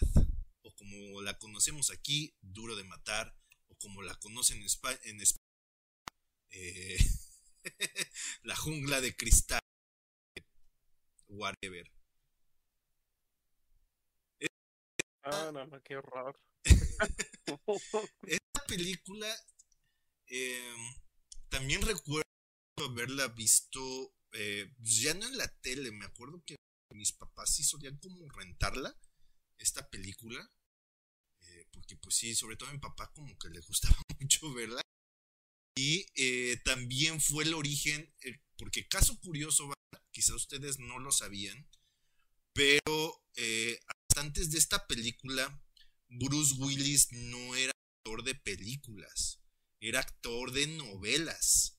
o 0.60 0.74
como 0.74 1.22
la 1.22 1.38
conocemos 1.38 1.90
aquí, 1.90 2.36
Duro 2.42 2.76
de 2.76 2.84
Matar, 2.84 3.34
o 3.68 3.74
como 3.76 4.02
la 4.02 4.14
conocen 4.16 4.58
en 4.58 4.64
España, 4.64 4.98
eh, 6.50 6.98
La 8.42 8.54
Jungla 8.54 9.00
de 9.00 9.16
Cristal, 9.16 9.60
whatever. 11.28 11.90
Ah, 15.22 15.50
no, 15.54 15.66
no, 15.66 15.82
qué 15.84 15.96
horror. 15.96 16.38
Esta 18.26 18.66
película 18.68 19.34
em, 20.26 20.94
también 21.48 21.80
recuerdo 21.80 22.28
haberla 22.76 23.28
visto 23.28 24.14
eh, 24.32 24.70
ya 24.80 25.14
no 25.14 25.26
en 25.26 25.38
la 25.38 25.48
tele, 25.62 25.92
me 25.92 26.04
acuerdo 26.04 26.42
que 26.44 26.56
mis 26.94 27.12
papás 27.12 27.54
sí 27.54 27.64
solían 27.64 27.96
como 27.96 28.28
rentarla 28.28 28.94
esta 29.60 29.88
película, 29.90 30.50
eh, 31.42 31.66
porque 31.70 31.96
pues 31.96 32.16
sí, 32.16 32.34
sobre 32.34 32.56
todo 32.56 32.70
a 32.70 32.72
mi 32.72 32.78
papá 32.78 33.12
como 33.12 33.38
que 33.38 33.50
le 33.50 33.60
gustaba 33.60 33.96
mucho 34.20 34.52
verla. 34.52 34.82
Y 35.76 36.06
eh, 36.16 36.60
también 36.64 37.20
fue 37.20 37.44
el 37.44 37.54
origen, 37.54 38.12
eh, 38.22 38.40
porque 38.56 38.88
caso 38.88 39.18
curioso, 39.20 39.72
quizá 40.10 40.34
ustedes 40.34 40.78
no 40.78 40.98
lo 40.98 41.12
sabían, 41.12 41.68
pero 42.52 43.22
antes 44.16 44.50
de 44.50 44.58
esta 44.58 44.86
película, 44.86 45.62
Bruce 46.08 46.54
Willis 46.58 47.12
no 47.12 47.54
era 47.54 47.72
actor 47.96 48.24
de 48.24 48.34
películas, 48.34 49.40
era 49.80 50.00
actor 50.00 50.52
de 50.52 50.66
novelas. 50.66 51.78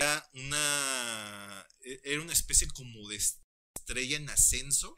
Era 0.00 0.28
una, 0.32 1.66
e, 1.80 2.00
era 2.04 2.22
una 2.22 2.32
especie 2.32 2.66
como 2.68 3.08
de 3.08 3.16
estrella 3.16 4.16
en 4.16 4.30
ascenso 4.30 4.94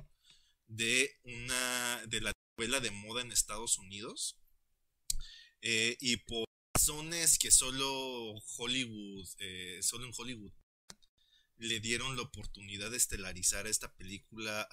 de 0.70 1.18
una 1.24 2.06
de 2.06 2.20
la 2.20 2.32
novela 2.56 2.78
de 2.78 2.92
moda 2.92 3.22
en 3.22 3.32
Estados 3.32 3.76
Unidos 3.78 4.38
eh, 5.62 5.96
y 6.00 6.16
por 6.18 6.44
razones 6.74 7.38
que 7.38 7.50
solo 7.50 8.34
Hollywood 8.56 9.28
eh, 9.40 9.80
solo 9.82 10.06
en 10.06 10.12
Hollywood 10.16 10.52
le 11.58 11.80
dieron 11.80 12.16
la 12.16 12.22
oportunidad 12.22 12.92
de 12.92 12.98
estelarizar 12.98 13.66
esta 13.66 13.92
película 13.96 14.68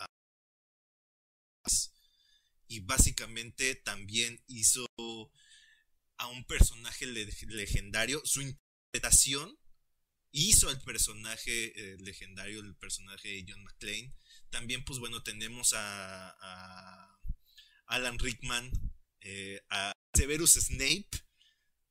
y 2.68 2.82
básicamente 2.82 3.76
también 3.76 4.40
hizo 4.48 4.86
a 6.18 6.28
un 6.28 6.46
personaje 6.46 7.08
legendario 7.08 8.22
su 8.24 8.42
interpretación 8.42 9.58
hizo 10.32 10.70
al 10.70 10.80
personaje 10.84 11.74
eh, 11.76 11.98
legendario 12.02 12.60
el 12.60 12.76
personaje 12.76 13.30
de 13.30 13.46
John 13.48 13.64
McClane 13.64 14.14
también, 14.50 14.84
pues 14.86 15.00
bueno, 15.00 15.24
tenemos 15.24 15.74
a, 15.76 17.18
Alan 17.88 18.20
Rickman, 18.20 18.72
eh, 19.22 19.62
a 19.70 19.94
Severus 20.14 20.54
Snape, 20.54 21.10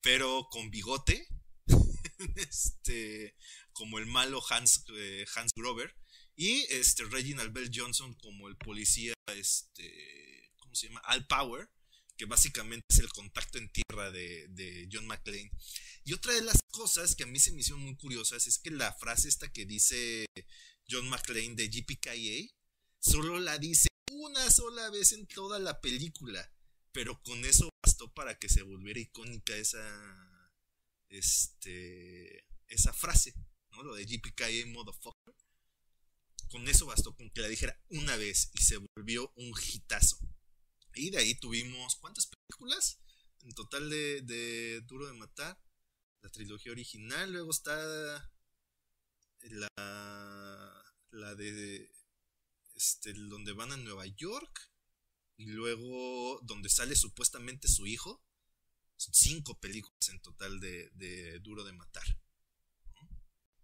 pero 0.03 0.49
con 0.51 0.71
bigote, 0.71 1.27
este, 2.37 3.35
como 3.73 3.99
el 3.99 4.07
malo 4.07 4.43
Hans, 4.51 4.85
eh, 4.95 5.25
Hans 5.35 5.53
Grover, 5.57 5.95
y 6.37 6.67
este, 6.71 7.05
Reginald 7.05 7.53
Bell 7.53 7.71
Johnson 7.75 8.15
como 8.15 8.49
el 8.49 8.57
policía, 8.57 9.15
este, 9.35 10.53
¿cómo 10.59 10.75
se 10.75 10.89
llama? 10.89 11.01
Al 11.01 11.27
Power, 11.27 11.71
que 12.17 12.27
básicamente 12.27 12.85
es 12.91 12.99
el 12.99 13.09
contacto 13.09 13.59
en 13.59 13.71
tierra 13.71 14.11
de, 14.11 14.89
John 14.93 15.07
McClane. 15.07 15.51
Y 16.05 16.13
otra 16.13 16.35
de 16.35 16.43
las 16.43 16.59
cosas 16.71 17.17
que 17.17 17.25
a 17.25 17.27
mí 17.27 17.39
se 17.39 17.53
me 17.53 17.61
hicieron 17.61 17.83
muy 17.83 17.97
curiosas 17.97 18.47
es 18.47 18.59
que 18.59 18.71
la 18.71 18.93
frase 18.95 19.29
esta 19.29 19.51
que 19.51 19.65
dice 19.65 20.27
John 20.89 21.09
McClane 21.09 21.55
de 21.55 21.69
GPKA, 21.69 22.55
solo 22.99 23.39
la 23.39 23.59
dice 23.59 23.89
una 24.13 24.51
sola 24.51 24.91
vez 24.91 25.13
en 25.13 25.27
toda 25.27 25.59
la 25.59 25.81
película, 25.81 26.53
pero 26.93 27.23
con 27.23 27.45
eso 27.45 27.69
bastó 27.85 28.13
para 28.13 28.39
que 28.39 28.49
se 28.49 28.63
volviera 28.63 29.01
icónica 29.01 29.57
esa, 29.57 30.51
este, 31.09 32.47
esa 32.69 32.93
frase, 32.93 33.35
¿no? 33.71 33.83
Lo 33.83 33.95
de 33.95 34.05
GPKA 34.05 34.67
motherfucker. 34.69 35.35
Con 36.51 36.69
eso 36.69 36.87
bastó 36.87 37.15
con 37.17 37.29
que 37.31 37.41
la 37.41 37.49
dijera 37.49 37.79
una 37.91 38.17
vez 38.17 38.51
y 38.55 38.63
se 38.63 38.77
volvió 38.77 39.33
un 39.37 39.53
hitazo. 39.61 40.19
Y 40.95 41.11
de 41.11 41.19
ahí 41.19 41.35
tuvimos, 41.35 41.97
¿cuántas 41.97 42.27
películas? 42.27 43.01
En 43.43 43.53
total 43.53 43.91
de, 43.91 44.23
de 44.23 44.81
Duro 44.83 45.07
de 45.07 45.13
Matar. 45.13 45.61
La 46.23 46.31
trilogía 46.31 46.73
original, 46.73 47.33
luego 47.33 47.51
está 47.51 47.77
la, 49.51 50.76
la 51.17 51.35
de 51.35 51.91
este, 52.75 53.15
donde 53.15 53.53
van 53.53 53.73
a 53.73 53.77
Nueva 53.77 54.07
York 54.07 54.71
y 55.37 55.47
luego 55.47 56.41
donde 56.43 56.69
sale 56.69 56.95
supuestamente 56.95 57.69
su 57.69 57.87
hijo. 57.87 58.23
Son 58.97 59.13
cinco 59.15 59.59
películas 59.59 60.09
en 60.09 60.21
total 60.21 60.61
de, 60.61 61.41
Duro 61.43 61.65
de 61.65 61.73
Matar. 61.73 62.19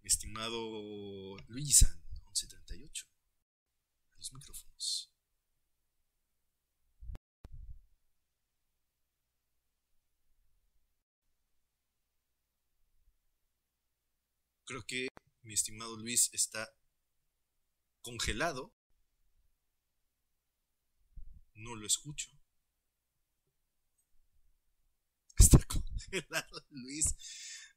Mi 0.01 0.07
estimado 0.07 1.37
Luisan, 1.47 2.03
1138. 2.11 3.07
Los 4.17 4.33
micrófonos. 4.33 5.09
Creo 14.65 14.85
que 14.85 15.07
mi 15.41 15.53
estimado 15.53 15.97
Luis 15.97 16.29
está 16.33 16.73
congelado. 18.03 18.71
No 21.55 21.75
lo 21.75 21.87
escucho. 21.87 22.29
Está 25.39 25.57
congelado 25.65 26.63
Luis. 26.69 27.15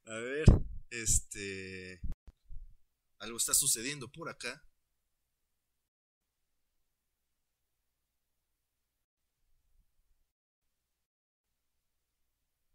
A 0.05 0.13
ver, 0.13 0.45
este... 0.91 1.99
Algo 3.19 3.37
está 3.37 3.53
sucediendo 3.55 4.11
por 4.11 4.29
acá. 4.29 4.63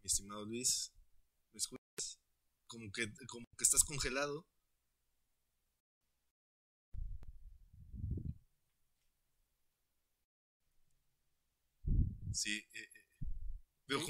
Mi 0.02 0.08
estimado 0.08 0.44
Luis, 0.44 0.92
¿me 1.52 1.58
escuchas? 1.58 2.18
Como 2.66 2.90
que, 2.90 3.08
como 3.28 3.46
que 3.56 3.64
estás 3.64 3.84
congelado. 3.84 4.44
Sí, 12.32 12.58
eh, 12.72 12.80
eh, 12.80 13.26
veo 13.86 14.00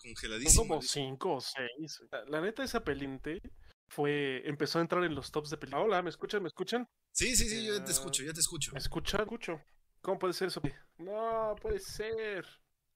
congeladísimo. 0.00 0.66
Como 0.66 0.82
5 0.82 1.34
o 1.34 1.40
6. 1.40 2.02
La, 2.28 2.40
neta, 2.40 2.62
esa 2.62 2.84
pelinte 2.84 3.40
fue. 3.88 4.42
Empezó 4.48 4.78
a 4.78 4.82
entrar 4.82 5.02
en 5.04 5.14
los 5.14 5.30
tops 5.30 5.50
de 5.50 5.56
película. 5.56 5.82
Hola, 5.82 6.02
¿me 6.02 6.10
escuchan? 6.10 6.42
¿Me 6.42 6.48
escuchan? 6.48 6.88
Sí, 7.12 7.34
sí, 7.36 7.48
sí, 7.48 7.66
yo 7.66 7.78
ya 7.78 7.84
te 7.84 7.92
escucho, 7.92 8.22
ya 8.22 8.32
te 8.32 8.40
escucho. 8.40 8.72
¿Me 8.72 8.78
escuchan? 8.78 9.22
Escucho. 9.22 9.60
¿Cómo 10.00 10.18
puede 10.18 10.34
ser 10.34 10.48
eso? 10.48 10.60
No, 10.98 11.56
puede 11.60 11.80
ser. 11.80 12.46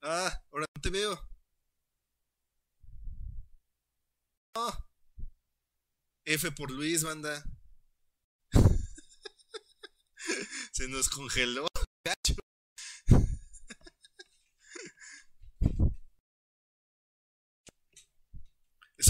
Ah, 0.03 0.43
ahora 0.53 0.67
no 0.75 0.81
te 0.81 0.91
veo. 0.91 1.19
Ah, 4.55 4.87
F 6.25 6.51
por 6.53 6.71
Luis, 6.71 7.03
banda. 7.03 7.43
Se 10.73 10.89
nos 10.89 11.09
congeló, 11.09 11.67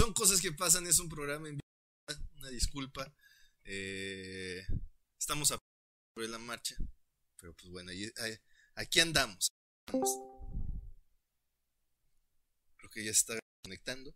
Son 0.01 0.13
cosas 0.13 0.41
que 0.41 0.51
pasan, 0.51 0.87
es 0.87 0.97
un 0.97 1.09
programa 1.09 1.47
en 1.47 1.57
vivo, 1.57 2.25
una 2.37 2.49
disculpa. 2.49 3.13
Eh, 3.63 4.65
estamos 5.19 5.51
a 5.51 5.59
de 6.15 6.27
la 6.27 6.39
marcha, 6.39 6.75
pero 7.37 7.53
pues 7.53 7.69
bueno, 7.69 7.91
aquí 8.73 8.99
andamos. 8.99 9.51
Creo 12.77 12.89
que 12.89 13.03
ya 13.05 13.11
está 13.11 13.37
conectando. 13.63 14.15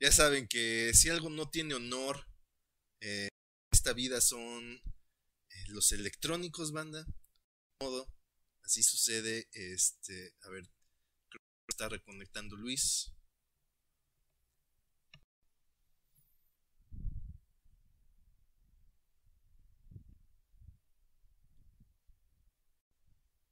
Ya 0.00 0.10
saben 0.10 0.48
que 0.48 0.92
si 0.94 1.10
algo 1.10 1.30
no 1.30 1.48
tiene 1.48 1.74
honor 1.74 2.26
eh, 3.00 3.28
esta 3.70 3.92
vida 3.92 4.20
son 4.20 4.74
eh, 4.74 5.64
los 5.68 5.92
electrónicos, 5.92 6.72
banda. 6.72 7.06
modo, 7.80 8.08
así 8.72 8.82
sucede. 8.82 9.48
Este, 9.52 10.34
a 10.44 10.48
ver, 10.48 10.66
creo 11.28 11.42
que 11.42 11.68
está 11.68 11.90
reconectando 11.90 12.56
Luis. 12.56 13.12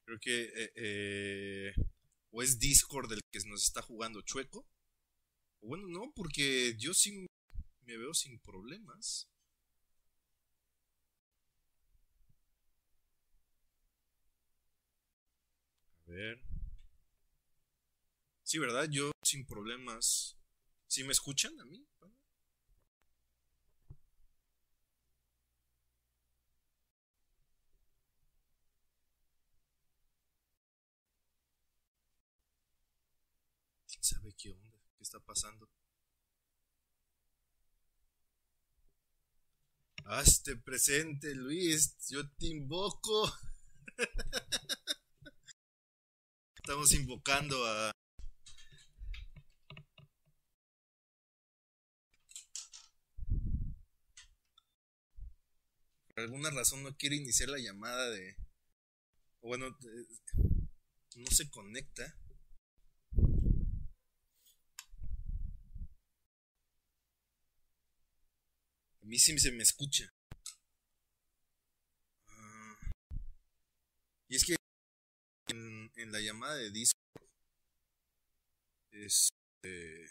Creo 0.06 0.18
que 0.20 0.42
eh, 0.42 0.72
eh, 0.74 1.74
o 2.30 2.42
es 2.42 2.58
Discord 2.58 3.12
el 3.12 3.20
que 3.30 3.40
nos 3.46 3.62
está 3.62 3.82
jugando 3.82 4.22
chueco. 4.22 4.66
Bueno, 5.60 5.86
no, 5.86 6.10
porque 6.16 6.74
yo 6.78 6.94
sí 6.94 7.26
me 7.82 7.98
veo 7.98 8.14
sin 8.14 8.38
problemas. 8.40 9.28
Sí, 18.42 18.58
¿verdad? 18.58 18.86
Yo 18.90 19.12
sin 19.22 19.46
problemas. 19.46 20.36
¿Sí 20.88 21.04
me 21.04 21.12
escuchan 21.12 21.58
a 21.60 21.64
mí? 21.64 21.86
¿Quién 33.86 34.02
sabe 34.02 34.32
qué 34.38 34.52
onda? 34.52 34.78
¿Qué 34.96 35.02
está 35.04 35.20
pasando? 35.20 35.68
Hazte 40.04 40.56
presente, 40.56 41.34
Luis. 41.34 41.96
Yo 42.10 42.28
te 42.32 42.48
invoco. 42.48 43.32
Estamos 46.70 46.92
invocando 46.92 47.66
a... 47.66 47.90
Por 56.06 56.20
alguna 56.20 56.50
razón 56.50 56.84
no 56.84 56.96
quiere 56.96 57.16
iniciar 57.16 57.48
la 57.48 57.58
llamada 57.58 58.10
de... 58.10 58.36
Bueno, 59.42 59.76
no 61.16 61.30
se 61.32 61.50
conecta. 61.50 62.16
A 69.02 69.06
mí 69.06 69.18
sí 69.18 69.36
se 69.40 69.50
me 69.50 69.64
escucha. 69.64 70.14
Ah. 72.28 72.78
y 74.28 74.36
es 74.36 74.44
que 74.44 74.59
en, 76.02 76.12
la 76.12 76.20
llamada 76.20 76.54
de 76.56 76.70
Discord 76.70 76.98
este, 78.92 80.08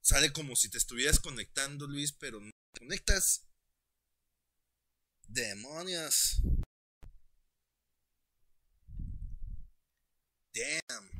sale 0.00 0.32
como 0.32 0.56
si 0.56 0.70
te 0.70 0.78
estuvieras 0.78 1.20
conectando, 1.20 1.86
Luis, 1.86 2.12
pero 2.12 2.40
no 2.40 2.50
te 2.72 2.80
conectas. 2.80 3.46
Demonios. 5.28 6.40
Damn. 10.54 11.10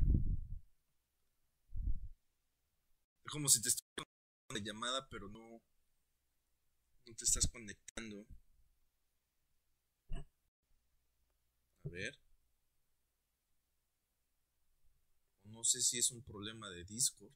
Es 3.24 3.32
como 3.32 3.48
si 3.48 3.60
te 3.60 3.68
estuvieras 3.68 3.94
conectando 3.96 4.54
la 4.54 4.60
llamada, 4.60 5.08
pero 5.10 5.28
no 5.28 5.60
no 7.06 7.14
te 7.14 7.24
estás 7.24 7.46
conectando. 7.46 8.26
A 11.84 11.88
ver. 11.88 12.25
No 15.56 15.64
sé 15.64 15.80
si 15.80 15.98
es 15.98 16.10
un 16.10 16.22
problema 16.22 16.68
de 16.68 16.84
Discord. 16.84 17.32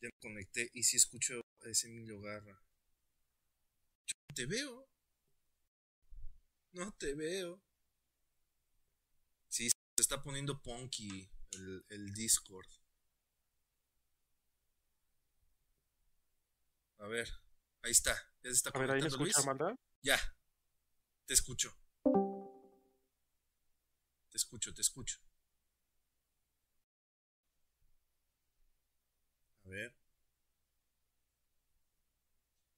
Ya 0.00 0.06
me 0.06 0.20
conecté 0.20 0.70
y 0.72 0.84
si 0.84 0.98
escucho 0.98 1.40
a 1.64 1.68
ese 1.68 1.88
Emilio 1.88 2.20
Garra. 2.20 2.62
Yo 4.06 4.14
te 4.36 4.46
veo. 4.46 4.88
No 6.74 6.92
te 6.92 7.12
veo. 7.16 7.60
Sí, 9.48 9.68
se 9.68 10.00
está 10.00 10.22
poniendo 10.22 10.62
punky 10.62 11.28
el, 11.88 12.14
Discord. 12.14 12.68
A 16.98 17.08
ver, 17.08 17.28
ahí 17.82 17.90
está. 17.90 18.14
Ya 18.44 18.50
se 18.50 18.56
está 18.56 18.70
A 18.70 18.78
ver, 18.78 18.92
ahí 18.92 19.02
me 19.02 19.08
escucha, 19.08 19.40
Amanda. 19.40 19.76
Ya. 20.02 20.18
Te 21.26 21.34
escucho. 21.34 21.74
Te 24.30 24.36
escucho, 24.36 24.72
te 24.74 24.80
escucho. 24.80 25.18
A 29.64 29.68
ver. 29.68 29.94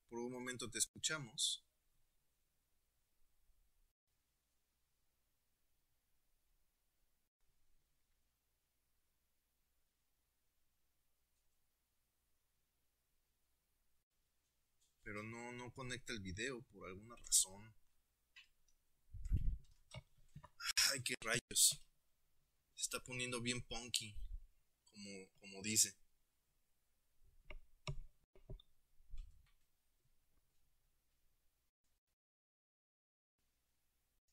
Por 0.09 0.19
un 0.19 0.33
momento 0.33 0.69
te 0.71 0.79
escuchamos. 0.79 1.65
Pero 15.13 15.25
no, 15.25 15.53
no 15.53 15.71
conecta 15.75 16.15
el 16.15 16.21
video 16.21 16.63
por 16.73 16.89
alguna 16.89 17.15
razón. 17.17 17.71
Ay, 20.91 21.03
qué 21.03 21.15
rayos. 21.21 21.83
Se 22.75 22.81
está 22.81 22.99
poniendo 23.01 23.43
bien 23.43 23.61
punky, 23.61 24.17
como, 24.91 25.29
como 25.39 25.63
dice. 25.63 25.95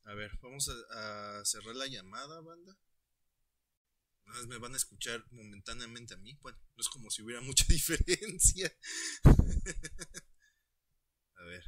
A 0.06 0.14
ver, 0.14 0.32
vamos 0.42 0.70
a, 0.70 1.40
a, 1.40 1.46
cerrar 1.46 1.76
la 1.76 1.88
llamada, 1.88 2.40
banda. 2.40 2.78
Nada 4.24 4.40
más 4.40 4.48
me 4.48 4.58
van 4.58 4.76
a 4.76 4.78
escuchar 4.78 5.26
momentáneamente 5.32 6.14
a 6.14 6.18
mí. 6.18 6.40
Bueno, 6.42 6.58
no 6.78 6.82
es 6.82 6.88
como 6.88 7.10
si 7.10 7.22
hubiera 7.22 7.42
mucha 7.42 7.66
diferencia. 7.68 8.74
A 11.40 11.44
ver. 11.46 11.64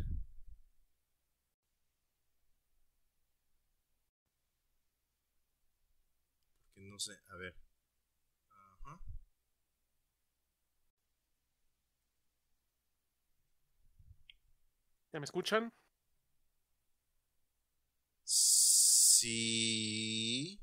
Porque 6.74 6.90
no 6.90 7.00
sé, 7.00 7.14
a 7.30 7.36
ver. 7.38 7.56
Ajá. 8.84 9.00
¿Ya 15.14 15.20
me 15.20 15.26
escuchan? 15.26 15.72
Sí. 18.24 20.60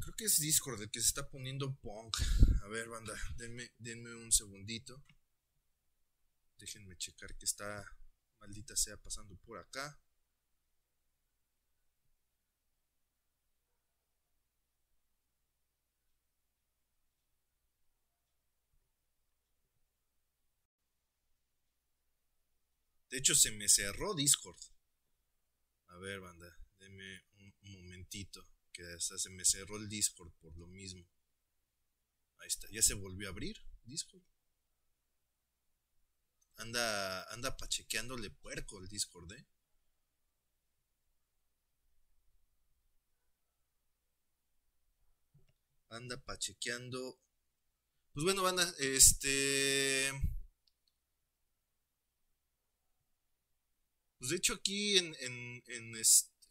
Creo 0.00 0.09
es 0.24 0.38
Discord 0.38 0.82
el 0.82 0.90
que 0.90 1.00
se 1.00 1.06
está 1.06 1.28
poniendo 1.28 1.74
punk. 1.76 2.16
A 2.62 2.68
ver, 2.68 2.88
banda, 2.88 3.14
denme, 3.36 3.70
denme 3.78 4.14
un 4.14 4.32
segundito. 4.32 5.02
Déjenme 6.58 6.96
checar 6.96 7.34
que 7.36 7.46
está 7.46 7.84
maldita 8.40 8.76
sea 8.76 8.96
pasando 8.96 9.36
por 9.38 9.58
acá. 9.58 9.98
De 23.10 23.18
hecho, 23.18 23.34
se 23.34 23.50
me 23.50 23.68
cerró 23.68 24.14
Discord. 24.14 24.56
A 25.88 25.96
ver, 25.98 26.20
banda, 26.20 26.56
denme 26.78 27.24
un, 27.32 27.54
momentito. 27.72 28.46
Se 28.98 29.30
me 29.30 29.44
cerró 29.44 29.76
el 29.76 29.88
Discord 29.88 30.32
por 30.40 30.56
lo 30.56 30.66
mismo. 30.66 31.06
Ahí 32.38 32.48
está, 32.48 32.66
ya 32.70 32.82
se 32.82 32.94
volvió 32.94 33.28
a 33.28 33.30
abrir 33.30 33.56
Discord. 33.84 34.22
Anda, 36.56 37.24
anda 37.32 37.56
pachequeándole 37.56 38.30
puerco 38.30 38.78
el 38.78 38.88
Discord, 38.88 39.32
¿eh? 39.32 39.46
Anda 45.88 46.22
pachequeando. 46.22 47.18
Pues 48.12 48.24
bueno, 48.24 48.42
banda, 48.42 48.74
este. 48.78 50.12
Pues 54.18 54.30
de 54.30 54.36
hecho 54.36 54.54
aquí 54.54 54.98
en, 54.98 55.16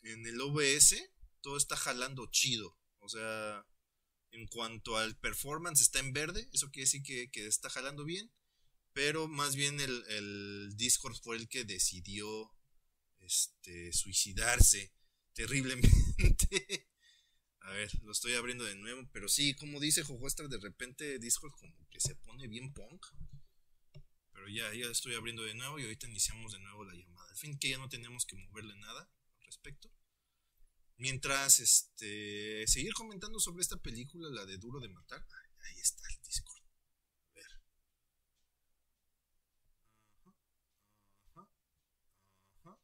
el 0.03 0.41
OBS 0.41 0.95
todo 1.41 1.57
está 1.57 1.75
jalando 1.75 2.27
chido. 2.31 2.77
O 2.99 3.09
sea, 3.09 3.65
en 4.31 4.47
cuanto 4.47 4.97
al 4.97 5.17
performance 5.17 5.81
está 5.81 5.99
en 5.99 6.13
verde, 6.13 6.47
eso 6.53 6.69
quiere 6.71 6.85
decir 6.85 7.03
que, 7.31 7.47
está 7.47 7.69
jalando 7.69 8.03
bien. 8.05 8.31
Pero 8.93 9.27
más 9.27 9.55
bien 9.55 9.79
el, 9.79 10.73
Discord 10.75 11.15
fue 11.21 11.37
el 11.37 11.47
que 11.47 11.63
decidió 11.63 12.51
este, 13.19 13.93
suicidarse 13.93 14.93
terriblemente. 15.33 15.89
A 17.61 17.71
ver, 17.71 17.91
lo 18.03 18.11
estoy 18.11 18.33
abriendo 18.33 18.63
de 18.63 18.75
nuevo. 18.75 19.07
Pero 19.11 19.29
sí, 19.29 19.53
como 19.53 19.79
dice 19.79 20.03
Jojoestra, 20.03 20.47
de 20.47 20.57
repente 20.57 21.19
Discord 21.19 21.51
como 21.53 21.87
que 21.89 21.99
se 21.99 22.15
pone 22.15 22.47
bien 22.47 22.73
punk. 22.73 23.05
Pero 24.33 24.47
ya, 24.47 24.73
ya 24.73 24.87
estoy 24.87 25.13
abriendo 25.15 25.43
de 25.43 25.53
nuevo 25.53 25.77
y 25.79 25.83
ahorita 25.83 26.07
iniciamos 26.07 26.53
de 26.53 26.59
nuevo 26.59 26.83
la 26.83 26.95
llamada. 26.95 27.29
Al 27.29 27.37
fin 27.37 27.59
que 27.59 27.69
ya 27.69 27.77
no 27.77 27.89
tenemos 27.89 28.25
que 28.25 28.35
moverle 28.35 28.75
nada 28.77 29.11
al 29.39 29.45
respecto. 29.45 29.91
Mientras, 30.99 31.59
este, 31.59 32.67
seguir 32.67 32.93
comentando 32.93 33.39
sobre 33.39 33.61
esta 33.61 33.77
película, 33.77 34.29
la 34.29 34.45
de 34.45 34.57
Duro 34.57 34.79
de 34.79 34.89
Matar. 34.89 35.25
Ahí 35.61 35.79
está 35.81 36.03
el 36.09 36.21
Discord. 36.23 36.61
A 37.31 37.33
ver. 37.33 37.51
Ajá, 40.23 40.35
ajá, 41.33 41.47
ajá. 42.63 42.77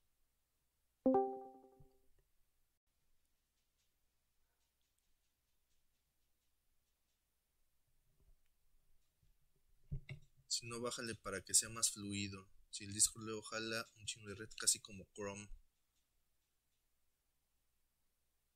Si 10.47 10.65
no, 10.65 10.79
bájale 10.81 11.13
para 11.15 11.41
que 11.41 11.53
sea 11.53 11.69
más 11.69 11.91
fluido. 11.91 12.49
Si 12.71 12.83
el 12.85 12.93
disco 12.93 13.19
luego 13.19 13.43
jala 13.43 13.85
un 13.97 14.05
chingo 14.05 14.29
de 14.29 14.35
red, 14.35 14.49
casi 14.57 14.79
como 14.79 15.07
Chrome. 15.13 15.47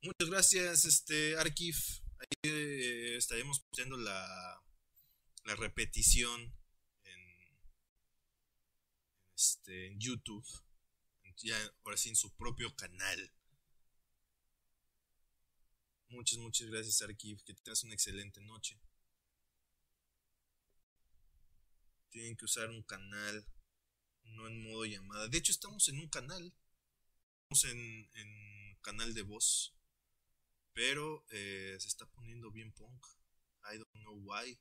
Muchas 0.02 0.30
gracias, 0.30 0.86
este 0.86 1.38
Archive. 1.38 1.78
Ahí 2.20 2.52
eh, 2.52 3.16
estaremos 3.18 3.60
poniendo 3.72 3.98
la, 3.98 4.64
la 5.46 5.56
repetición 5.56 6.42
en, 7.04 7.60
este, 9.36 9.88
en 9.88 10.00
YouTube. 10.00 10.46
Ya 11.38 11.58
ahora 11.86 11.98
sí 11.98 12.10
en 12.10 12.16
su 12.16 12.36
propio 12.36 12.76
canal. 12.76 13.34
Muchas, 16.10 16.40
muchas 16.40 16.68
gracias, 16.68 17.02
Archive. 17.02 17.42
Que 17.46 17.54
tengas 17.54 17.84
una 17.84 17.94
excelente 17.94 18.42
noche. 18.42 18.80
tienen 22.10 22.36
que 22.36 22.46
usar 22.46 22.70
un 22.70 22.84
canal, 22.84 23.46
no 24.24 24.48
en 24.48 24.62
modo 24.64 24.86
llamada. 24.86 25.28
De 25.28 25.38
hecho, 25.38 25.52
estamos 25.52 25.88
en 25.90 26.00
un 26.00 26.10
canal, 26.10 26.54
estamos 27.50 27.76
en, 27.76 28.10
canal 28.82 29.14
de 29.14 29.24
voz, 29.24 29.76
pero 30.74 31.26
eh, 31.32 31.76
se 31.80 31.88
está 31.88 32.06
poniendo 32.08 32.52
bien 32.52 32.72
punk. 32.74 33.06
I 33.64 33.78
don't 33.78 33.94
know 34.04 34.16
why. 34.24 34.58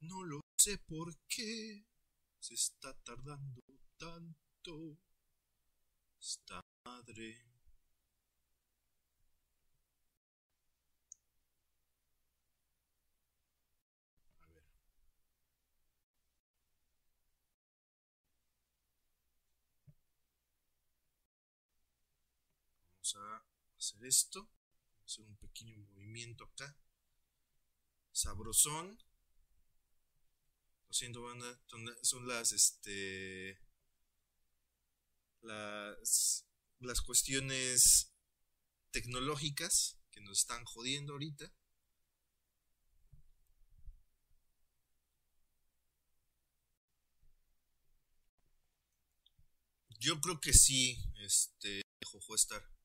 No 0.00 0.24
lo 0.24 0.40
sé 0.56 0.78
por 0.78 1.16
qué 1.28 1.84
se 2.38 2.54
está 2.54 2.94
tardando 3.02 3.62
tanto 3.98 4.98
esta 6.20 6.64
madre. 6.84 7.47
A 23.16 23.44
hacer 23.76 24.04
esto. 24.04 24.50
Hacer 25.04 25.24
un 25.24 25.36
pequeño 25.36 25.76
movimiento 25.78 26.44
acá. 26.44 26.76
Sabrosón. 28.12 28.98
Lo 30.86 30.92
siento, 30.92 31.22
banda. 31.22 31.60
Son 32.02 32.26
las, 32.26 32.52
este. 32.52 33.60
Las, 35.42 36.44
las 36.80 37.00
cuestiones 37.00 38.12
tecnológicas 38.90 39.98
que 40.10 40.20
nos 40.20 40.40
están 40.40 40.64
jodiendo 40.64 41.12
ahorita. 41.12 41.52
Yo 50.00 50.20
creo 50.20 50.40
que 50.40 50.52
sí, 50.52 50.96
este, 51.20 51.82
Jojo 52.04 52.34
estar. 52.34 52.77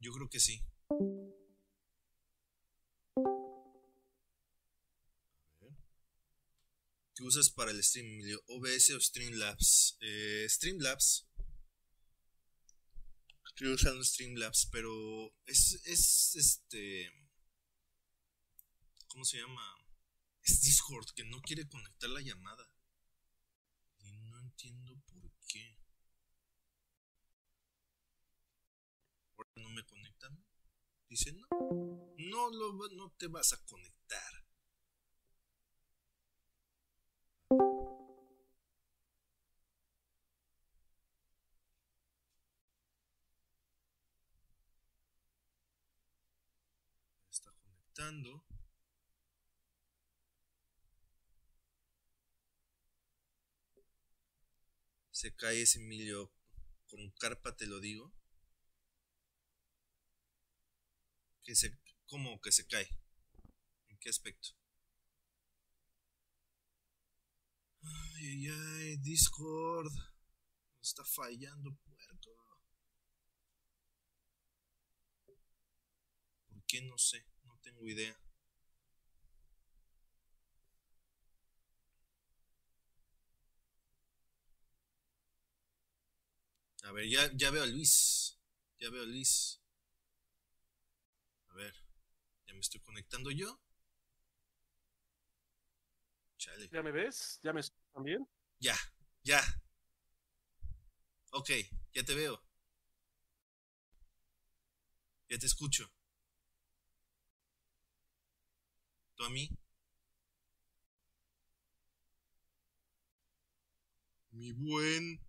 Yo 0.00 0.12
creo 0.12 0.28
que 0.30 0.40
sí. 0.40 0.64
¿Qué 7.14 7.22
usas 7.22 7.50
para 7.50 7.70
el 7.70 7.84
stream? 7.84 8.22
¿OBS 8.46 8.92
o 8.94 9.00
Streamlabs? 9.00 9.98
Eh, 10.00 10.46
Streamlabs. 10.48 11.28
Estoy 13.46 13.74
usando 13.74 14.02
Streamlabs, 14.02 14.70
pero 14.72 15.34
es, 15.44 15.82
es 15.84 16.34
este. 16.34 17.12
¿Cómo 19.08 19.26
se 19.26 19.36
llama? 19.36 19.62
Es 20.42 20.62
Discord 20.62 21.10
que 21.14 21.24
no 21.24 21.42
quiere 21.42 21.68
conectar 21.68 22.08
la 22.08 22.22
llamada. 22.22 22.66
Y 23.98 24.12
no 24.12 24.40
entiendo 24.40 24.98
por 25.06 25.30
qué. 25.46 25.76
No 29.56 29.68
me 29.70 29.84
conectan. 29.84 30.44
Dice, 31.08 31.32
no, 31.32 31.46
no, 32.18 32.50
lo, 32.50 32.88
no 32.90 33.10
te 33.18 33.26
vas 33.28 33.52
a 33.52 33.64
conectar. 33.64 34.46
Está 47.30 47.52
conectando. 47.62 48.44
Se 55.10 55.34
cae 55.34 55.62
ese 55.62 55.78
Emilio 55.78 56.32
con 56.86 57.10
carpa, 57.18 57.56
te 57.56 57.66
lo 57.66 57.80
digo. 57.80 58.12
Que 61.44 61.54
se, 61.54 61.78
¿Cómo 62.06 62.40
que 62.40 62.50
se 62.52 62.66
cae? 62.66 62.88
¿En 63.88 63.98
qué 63.98 64.08
aspecto? 64.10 64.48
Ay, 67.82 68.48
ay, 68.48 68.96
Discord. 68.98 69.92
Está 70.82 71.04
fallando, 71.04 71.70
puerto. 71.84 72.30
¿Por 76.48 76.64
qué? 76.66 76.82
No 76.82 76.98
sé, 76.98 77.24
no 77.44 77.58
tengo 77.62 77.86
idea. 77.88 78.16
A 86.84 86.92
ver, 86.92 87.08
ya, 87.08 87.30
ya 87.34 87.50
veo 87.50 87.62
a 87.62 87.66
Luis. 87.66 88.36
Ya 88.80 88.90
veo 88.90 89.02
a 89.02 89.06
Luis. 89.06 89.59
Ya 92.50 92.54
me 92.54 92.62
estoy 92.62 92.80
conectando 92.80 93.30
yo. 93.30 93.60
Chale. 96.36 96.68
¿Ya 96.72 96.82
me 96.82 96.90
ves? 96.90 97.38
¿Ya 97.44 97.52
me 97.52 97.60
escuchas 97.60 97.92
también? 97.92 98.26
Ya, 98.58 98.76
ya. 99.22 99.40
Ok, 101.30 101.50
ya 101.92 102.02
te 102.02 102.12
veo. 102.12 102.42
Ya 105.28 105.38
te 105.38 105.46
escucho. 105.46 105.88
¿Tú 109.14 109.24
a 109.24 109.30
mí? 109.30 109.48
Mi 114.32 114.50
buen. 114.50 115.20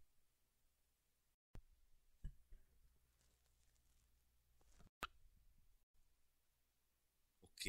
Ok, 7.62 7.68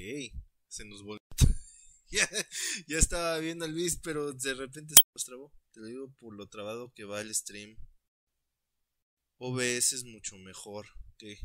se 0.68 0.86
nos 0.86 1.02
volvió. 1.02 1.20
ya, 2.86 2.98
estaba 2.98 3.38
viendo 3.40 3.66
a 3.66 3.68
Luis, 3.68 3.98
pero 4.02 4.32
de 4.32 4.54
repente 4.54 4.94
se 4.94 5.02
nos 5.14 5.24
trabó. 5.26 5.52
Te 5.72 5.80
lo 5.80 5.86
digo 5.86 6.10
por 6.18 6.34
lo 6.34 6.46
trabado 6.46 6.90
que 6.94 7.04
va 7.04 7.20
el 7.20 7.34
stream. 7.34 7.76
OBS 9.36 9.92
es 9.92 10.04
mucho 10.04 10.38
mejor 10.38 10.86
que 11.18 11.38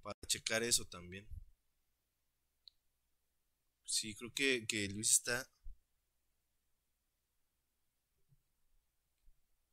para 0.00 0.18
checar 0.26 0.62
eso 0.62 0.86
también. 0.86 1.28
Sí, 3.84 4.14
creo 4.14 4.32
que, 4.32 4.66
que 4.66 4.88
Luis 4.88 5.10
está. 5.10 5.46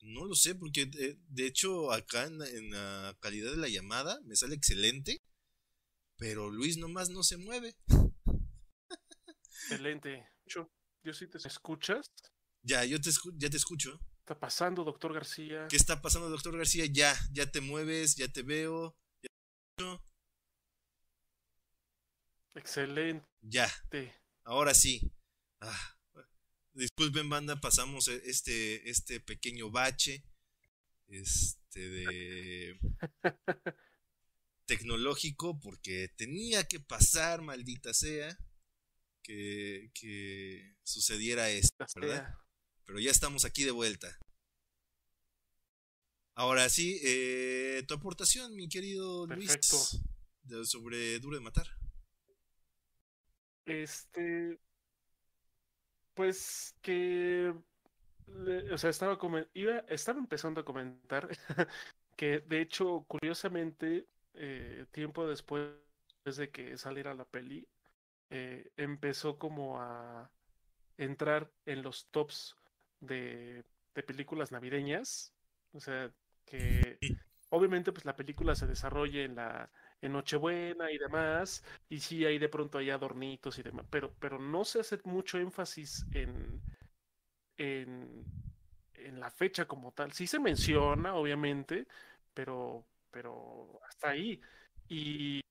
No 0.02 0.26
lo 0.26 0.36
sé, 0.36 0.54
porque 0.54 0.86
de, 0.86 1.18
de 1.30 1.46
hecho 1.48 1.94
acá 1.94 2.26
en 2.26 2.72
la 2.72 3.18
calidad 3.22 3.52
de 3.52 3.58
la 3.58 3.70
llamada 3.70 4.20
me 4.26 4.36
sale 4.36 4.56
excelente, 4.56 5.22
pero 6.24 6.50
Luis 6.50 6.78
nomás 6.78 7.10
no 7.10 7.22
se 7.22 7.36
mueve. 7.36 7.76
Excelente. 9.44 10.26
Yo, 10.46 10.72
yo 11.04 11.14
sí 11.14 11.28
te 11.28 11.38
escuchas. 11.38 12.10
Ya, 12.62 12.86
yo 12.86 13.02
te, 13.02 13.10
escu- 13.10 13.34
ya 13.36 13.50
te 13.50 13.58
escucho. 13.58 14.00
¿Qué 14.00 14.32
está 14.32 14.40
pasando, 14.40 14.86
doctor 14.86 15.14
García? 15.14 15.68
¿Qué 15.70 15.76
está 15.76 16.02
pasando, 16.02 16.30
doctor 16.30 16.58
García? 16.58 16.86
Ya, 16.86 17.14
ya 17.34 17.52
te 17.52 17.60
mueves, 17.60 18.16
ya 18.16 18.30
te 18.30 18.42
veo. 18.42 18.96
Ya, 19.22 19.28
te 19.28 19.84
escucho. 19.84 20.06
Excelente. 22.56 23.28
ya 23.42 23.70
ahora 24.46 24.74
sí. 24.74 25.02
Ah, 25.60 25.98
disculpen, 26.72 27.28
banda, 27.30 27.60
pasamos 27.60 28.08
e- 28.08 28.22
este, 28.30 28.90
este 28.90 29.20
pequeño 29.20 29.72
bache. 29.72 30.24
Este 31.08 31.90
de 31.90 32.80
tecnológico, 34.66 35.60
porque 35.60 36.10
tenía 36.16 36.64
que 36.68 36.80
pasar, 36.80 37.42
maldita 37.42 37.94
sea, 37.94 38.38
que, 39.22 39.92
que 39.94 40.76
sucediera 40.84 41.50
esto, 41.50 41.86
¿verdad? 41.96 42.36
Pero 42.86 43.00
ya 43.00 43.12
estamos 43.12 43.46
aquí 43.46 43.64
de 43.64 43.72
vuelta. 43.72 44.18
Ahora 46.36 46.68
sí, 46.70 47.00
eh, 47.04 47.84
tu 47.88 47.94
aportación, 47.94 48.56
mi 48.56 48.68
querido 48.68 49.28
Perfecto. 49.28 49.78
Luis, 49.78 50.02
de- 50.44 50.66
sobre 50.66 51.20
Duro 51.20 51.38
de 51.38 51.44
Matar. 51.44 51.68
Este, 53.66 54.60
pues 56.16 56.76
que, 56.82 57.54
o 58.72 58.78
sea, 58.78 58.90
estaba, 58.90 59.18
iba, 59.54 59.80
estaba 59.90 60.20
empezando 60.20 60.62
a 60.62 60.66
comentar 60.66 61.30
que 62.18 62.40
de 62.40 62.62
hecho, 62.62 63.06
curiosamente, 63.08 64.08
eh, 64.36 64.86
tiempo 64.92 65.28
después 65.28 65.72
de 66.26 66.52
que 66.52 66.78
saliera 66.78 67.14
la 67.14 67.26
peli, 67.26 67.68
eh, 68.30 68.72
empezó 68.78 69.38
como 69.40 69.82
a 69.82 70.32
entrar 70.98 71.52
en 71.66 71.84
los 71.84 72.08
tops 72.12 72.56
de, 73.00 73.66
de 73.96 74.04
películas 74.04 74.52
navideñas. 74.52 75.34
O 75.74 75.80
sea, 75.80 76.12
que 76.46 77.02
obviamente 77.50 77.92
pues 77.92 78.06
la 78.06 78.16
película 78.16 78.56
se 78.56 78.68
desarrolla 78.68 79.24
en 79.24 79.36
la 79.36 79.72
en 80.02 80.12
Nochebuena 80.14 80.92
y 80.92 80.98
demás, 80.98 81.64
y 81.90 82.00
sí 82.02 82.26
hay 82.26 82.38
de 82.38 82.50
pronto 82.50 82.78
hay 82.78 82.90
adornitos 82.90 83.58
y 83.60 83.64
demás, 83.64 83.86
pero, 83.90 84.14
pero 84.20 84.38
no 84.40 84.66
se 84.66 84.82
hace 84.82 85.00
mucho 85.06 85.38
énfasis 85.40 86.06
en, 86.12 86.62
en, 87.58 88.26
en 88.96 89.20
la 89.20 89.30
fecha 89.32 89.66
como 89.68 89.92
tal. 89.94 90.12
Sí 90.14 90.28
se 90.28 90.40
menciona, 90.40 91.16
obviamente, 91.16 91.88
pero, 92.34 92.86
pero 93.14 93.82
hasta 93.90 94.10
ahí. 94.12 94.42
Y 94.90 95.42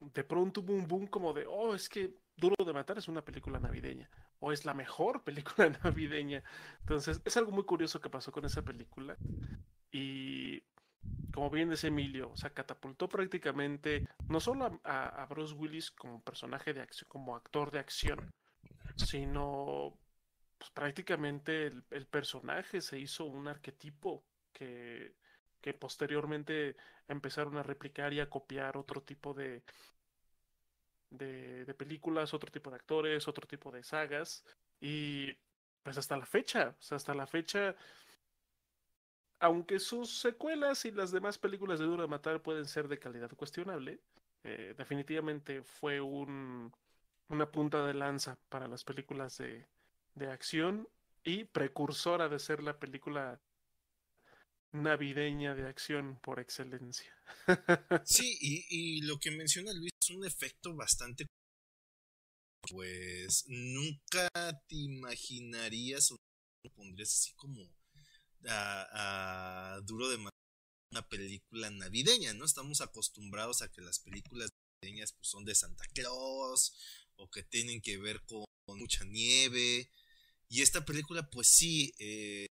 de 0.00 0.24
pronto 0.24 0.60
hubo 0.62 0.72
un 0.72 0.88
boom 0.88 1.06
como 1.06 1.32
de, 1.32 1.46
oh, 1.46 1.74
es 1.74 1.88
que 1.88 2.14
Duro 2.36 2.56
de 2.64 2.72
Matar 2.72 2.96
es 2.98 3.08
una 3.08 3.22
película 3.24 3.58
navideña, 3.60 4.10
o 4.38 4.50
es 4.52 4.64
la 4.64 4.72
mejor 4.74 5.22
película 5.24 5.68
navideña. 5.84 6.42
Entonces, 6.80 7.20
es 7.24 7.36
algo 7.36 7.52
muy 7.52 7.64
curioso 7.64 8.00
que 8.00 8.08
pasó 8.10 8.32
con 8.32 8.44
esa 8.44 8.62
película. 8.62 9.16
Y 9.92 10.62
como 11.32 11.50
bien 11.50 11.70
dice 11.70 11.88
Emilio, 11.88 12.30
o 12.32 12.36
sea, 12.36 12.50
catapultó 12.54 13.08
prácticamente 13.08 14.08
no 14.28 14.40
solo 14.40 14.80
a, 14.84 15.08
a- 15.22 15.26
Bruce 15.26 15.54
Willis 15.54 15.90
como 15.92 16.22
personaje 16.22 16.74
de 16.74 16.82
acción, 16.82 17.08
como 17.08 17.36
actor 17.36 17.70
de 17.70 17.80
acción, 17.80 18.30
sino 18.96 19.98
pues, 20.58 20.70
prácticamente 20.72 21.66
el, 21.68 21.84
el 21.90 22.06
personaje 22.06 22.80
se 22.80 22.98
hizo 22.98 23.24
un 23.26 23.48
arquetipo 23.48 24.24
que, 24.52 25.14
que 25.60 25.74
posteriormente 25.74 26.76
empezaron 27.08 27.56
a 27.56 27.62
replicar 27.62 28.12
y 28.12 28.20
a 28.20 28.30
copiar 28.30 28.76
otro 28.76 29.02
tipo 29.02 29.34
de, 29.34 29.62
de, 31.10 31.64
de 31.64 31.74
películas, 31.74 32.34
otro 32.34 32.50
tipo 32.50 32.70
de 32.70 32.76
actores, 32.76 33.28
otro 33.28 33.46
tipo 33.46 33.70
de 33.70 33.82
sagas, 33.82 34.44
y 34.80 35.32
pues 35.82 35.98
hasta 35.98 36.16
la 36.16 36.26
fecha, 36.26 36.74
o 36.78 36.82
sea, 36.82 36.96
hasta 36.96 37.14
la 37.14 37.26
fecha 37.26 37.76
aunque 39.40 39.78
sus 39.80 40.20
secuelas 40.20 40.84
y 40.84 40.90
las 40.90 41.10
demás 41.10 41.38
películas 41.38 41.78
de 41.78 41.86
Duro 41.86 42.02
de 42.02 42.08
Matar 42.08 42.42
pueden 42.42 42.66
ser 42.66 42.88
de 42.88 42.98
calidad 42.98 43.30
cuestionable, 43.34 44.00
eh, 44.44 44.74
definitivamente 44.76 45.62
fue 45.62 46.00
un, 46.00 46.72
una 47.28 47.50
punta 47.50 47.84
de 47.86 47.94
lanza 47.94 48.38
para 48.50 48.68
las 48.68 48.84
películas 48.84 49.38
de, 49.38 49.66
de 50.14 50.30
acción 50.30 50.88
y 51.24 51.44
precursora 51.44 52.28
de 52.28 52.38
ser 52.38 52.62
la 52.62 52.78
película 52.78 53.40
navideña 54.72 55.54
de 55.54 55.68
acción 55.68 56.18
por 56.22 56.40
excelencia. 56.40 57.14
Sí, 58.04 58.36
y, 58.40 58.66
y 58.68 59.00
lo 59.02 59.18
que 59.18 59.30
menciona 59.30 59.72
Luis 59.72 59.92
es 60.00 60.10
un 60.10 60.24
efecto 60.24 60.74
bastante... 60.74 61.26
Pues 62.70 63.44
nunca 63.48 64.28
te 64.68 64.76
imaginarías 64.76 66.12
o 66.12 66.16
pondrías 66.76 67.14
así 67.14 67.32
como 67.34 67.66
a, 68.48 69.80
duro 69.84 70.08
de 70.08 70.16
una 70.16 71.08
película 71.08 71.70
navideña, 71.70 72.34
¿no? 72.34 72.44
Estamos 72.44 72.80
acostumbrados 72.80 73.62
a 73.62 73.70
que 73.70 73.80
las 73.80 73.98
películas 73.98 74.50
navideñas 74.82 75.12
pues, 75.12 75.28
son 75.28 75.44
de 75.44 75.54
Santa 75.54 75.84
Claus 75.94 76.74
o 77.16 77.30
que 77.30 77.42
tienen 77.42 77.80
que 77.80 77.98
ver 77.98 78.22
con, 78.24 78.44
con 78.66 78.78
mucha 78.78 79.04
nieve. 79.04 79.90
Y 80.48 80.62
esta 80.62 80.84
película, 80.84 81.28
pues 81.30 81.48
sí, 81.48 81.94
eh, 81.98 82.46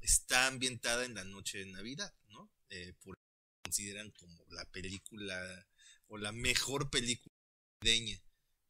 está 0.00 0.46
ambientada 0.46 1.04
en 1.04 1.14
la 1.14 1.24
noche 1.24 1.58
de 1.58 1.66
Navidad, 1.66 2.14
¿no? 2.28 2.50
Eh, 2.70 2.94
por 3.00 3.14
consideran 3.64 4.10
como 4.12 4.44
la 4.50 4.64
película 4.66 5.66
o 6.06 6.16
la 6.16 6.32
mejor 6.32 6.90
película 6.90 7.34
navideña. 7.82 8.22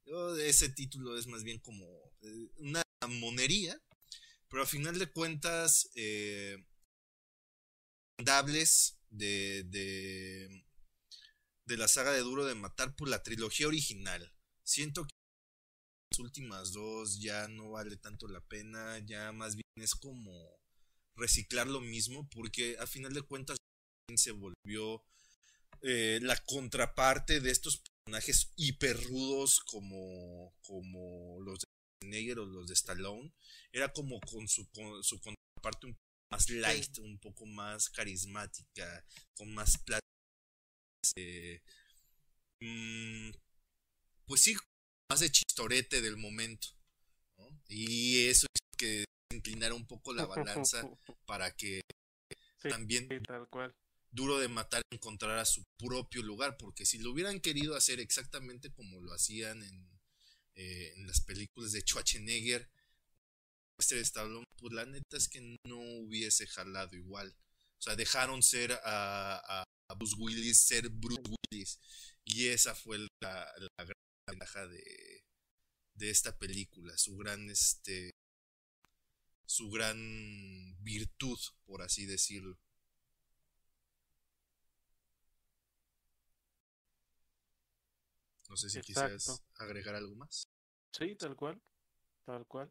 Yo, 0.05 0.37
ese 0.37 0.71
título 0.71 1.17
es 1.17 1.27
más 1.27 1.45
bien 1.45 1.59
como 1.61 1.85
eh, 2.23 2.49
una 2.57 2.83
monería, 3.09 3.81
pero 4.49 4.63
a 4.63 4.67
final 4.67 4.99
de 4.99 5.11
cuentas, 5.11 5.91
eh, 5.95 6.65
dables 8.19 8.99
de, 9.11 9.63
de, 9.65 10.65
de 11.67 11.77
la 11.77 11.87
saga 11.87 12.13
de 12.13 12.21
Duro 12.21 12.45
de 12.45 12.55
Matar 12.55 12.97
por 12.97 13.09
la 13.09 13.23
trilogía 13.23 13.69
original. 13.69 14.35
Siento 14.65 15.05
que 15.05 15.15
las 16.11 16.19
últimas 16.19 16.73
dos 16.73 17.21
ya 17.21 17.47
no 17.49 17.71
vale 17.71 17.97
tanto 17.97 18.27
la 18.27 18.41
pena, 18.41 18.99
ya 19.07 19.31
más 19.33 19.55
bien 19.55 19.67
es 19.77 19.95
como 19.95 20.58
reciclar 21.19 21.67
lo 21.67 21.81
mismo, 21.81 22.29
porque 22.31 22.77
a 22.79 22.87
final 22.87 23.13
de 23.13 23.23
cuentas 23.23 23.57
se 24.17 24.33
volvió 24.33 25.03
eh, 25.83 26.19
la 26.23 26.37
contraparte 26.45 27.41
de 27.41 27.51
estos 27.51 27.79
personajes 27.79 28.53
hiperrudos 28.57 29.61
como, 29.61 30.55
como 30.63 31.41
los 31.43 31.61
de 31.61 31.65
Schwarzenegger 32.03 32.39
o 32.39 32.47
los 32.47 32.67
de 32.69 32.75
Stallone. 32.75 33.33
Era 33.73 33.93
como 33.93 34.19
con 34.21 34.49
su, 34.49 34.69
con 34.71 35.03
su 35.05 35.21
contraparte 35.21 35.87
un 35.87 35.95
poco 35.95 36.27
más 36.31 36.51
light, 36.51 36.99
un 36.99 37.19
poco 37.19 37.47
más 37.47 37.91
carismática, 37.91 39.05
con 39.37 39.53
más 39.55 39.79
plata. 39.79 40.01
Eh, 41.17 41.61
mm, 42.61 43.31
pues 44.27 44.43
sí, 44.43 44.57
más 45.11 45.21
de 45.21 45.31
chistorete 45.31 46.01
del 46.01 46.17
momento. 46.17 46.69
¿no? 47.39 47.49
Y 47.69 48.27
eso 48.27 48.47
es 48.53 48.77
que 48.77 49.05
inclinara 49.31 49.75
un 49.75 49.87
poco 49.87 50.13
la 50.13 50.27
balanza 50.27 50.83
para 51.27 51.55
que 51.55 51.81
Sí, 52.61 52.69
también 52.69 53.07
sí, 53.09 53.21
tal 53.21 53.49
cual. 53.49 53.75
duro 54.11 54.39
de 54.39 54.49
matar 54.49 54.83
encontrara 54.91 55.45
su 55.45 55.65
propio 55.77 56.23
lugar, 56.23 56.57
porque 56.57 56.85
si 56.85 56.99
lo 56.99 57.13
hubieran 57.13 57.41
querido 57.41 57.77
hacer 57.77 58.01
exactamente 58.01 58.73
como 58.73 59.01
lo 59.01 59.13
hacían 59.13 59.63
en, 59.63 60.01
eh, 60.57 60.93
en 60.97 61.07
las 61.07 61.21
películas 61.21 61.71
de 61.73 61.83
Schwarzenegger, 61.83 62.69
este 63.79 64.01
Stallone, 64.01 64.45
pues 64.57 64.73
la 64.73 64.87
neta 64.87 65.17
es 65.17 65.29
que 65.29 65.41
no 65.65 65.79
hubiese 65.79 66.49
jalado 66.49 66.97
igual. 66.97 67.37
O 67.79 67.81
sea, 67.81 67.95
dejaron 67.95 68.43
ser 68.43 68.73
a, 68.85 69.63
a, 69.63 69.65
Bruce 69.95 70.17
Willis 70.19 70.59
ser 70.59 70.89
Bruce 70.89 71.23
Willis. 71.53 71.79
Y 72.25 72.49
esa 72.49 72.75
fue 72.75 72.99
la, 72.99 73.09
la 73.23 73.85
gran 73.85 73.95
ventaja 74.27 74.67
de, 74.67 75.23
de 75.95 76.11
esta 76.11 76.37
película, 76.37 76.99
su 76.99 77.17
gran 77.17 77.49
este 77.51 78.11
su 79.49 79.71
gran 79.71 79.97
virtud, 80.83 81.39
por 81.65 81.81
así 81.81 82.05
decirlo. 82.05 82.59
No 88.51 88.57
sé 88.57 88.69
si 88.69 88.81
quisieras 88.83 89.43
agregar 89.57 89.95
algo 89.95 90.15
más. 90.17 90.49
Sí, 90.93 91.17
tal 91.17 91.35
cual. 91.35 91.61
Tal 92.27 92.47
cual. 92.47 92.71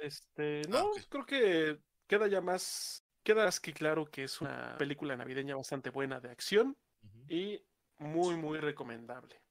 Este, 0.00 0.62
ah, 0.66 0.68
no, 0.70 0.90
creo 1.10 1.26
que 1.26 1.78
queda 2.06 2.28
ya 2.28 2.40
más, 2.40 3.04
queda 3.22 3.44
más 3.44 3.60
que 3.60 3.74
claro 3.74 4.10
que 4.10 4.24
es 4.24 4.40
una 4.40 4.78
película 4.78 5.14
navideña 5.16 5.54
bastante 5.54 5.90
buena 5.90 6.18
de 6.18 6.30
acción 6.30 6.78
y 7.28 7.62
muy, 7.98 8.36
muy 8.36 8.58
recomendable. 8.58 9.42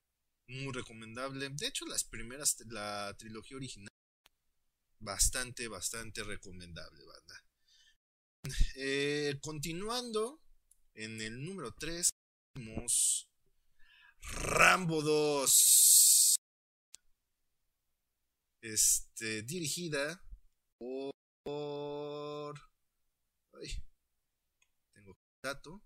Muy 0.47 0.71
recomendable. 0.73 1.49
De 1.49 1.67
hecho, 1.67 1.85
las 1.85 2.03
primeras, 2.03 2.57
la 2.67 3.13
trilogía 3.17 3.57
original, 3.57 3.89
bastante, 4.99 5.67
bastante 5.67 6.23
recomendable, 6.23 7.03
banda. 7.03 7.43
Eh, 8.75 9.37
continuando, 9.41 10.41
en 10.93 11.19
el 11.21 11.43
número 11.43 11.73
3 11.73 12.09
tenemos 12.53 13.27
Rambo 14.21 15.01
2. 15.01 16.35
Este, 18.61 19.43
dirigida 19.43 20.21
por... 21.43 22.59
Ay, 23.53 23.83
tengo 24.93 25.17
dato. 25.43 25.83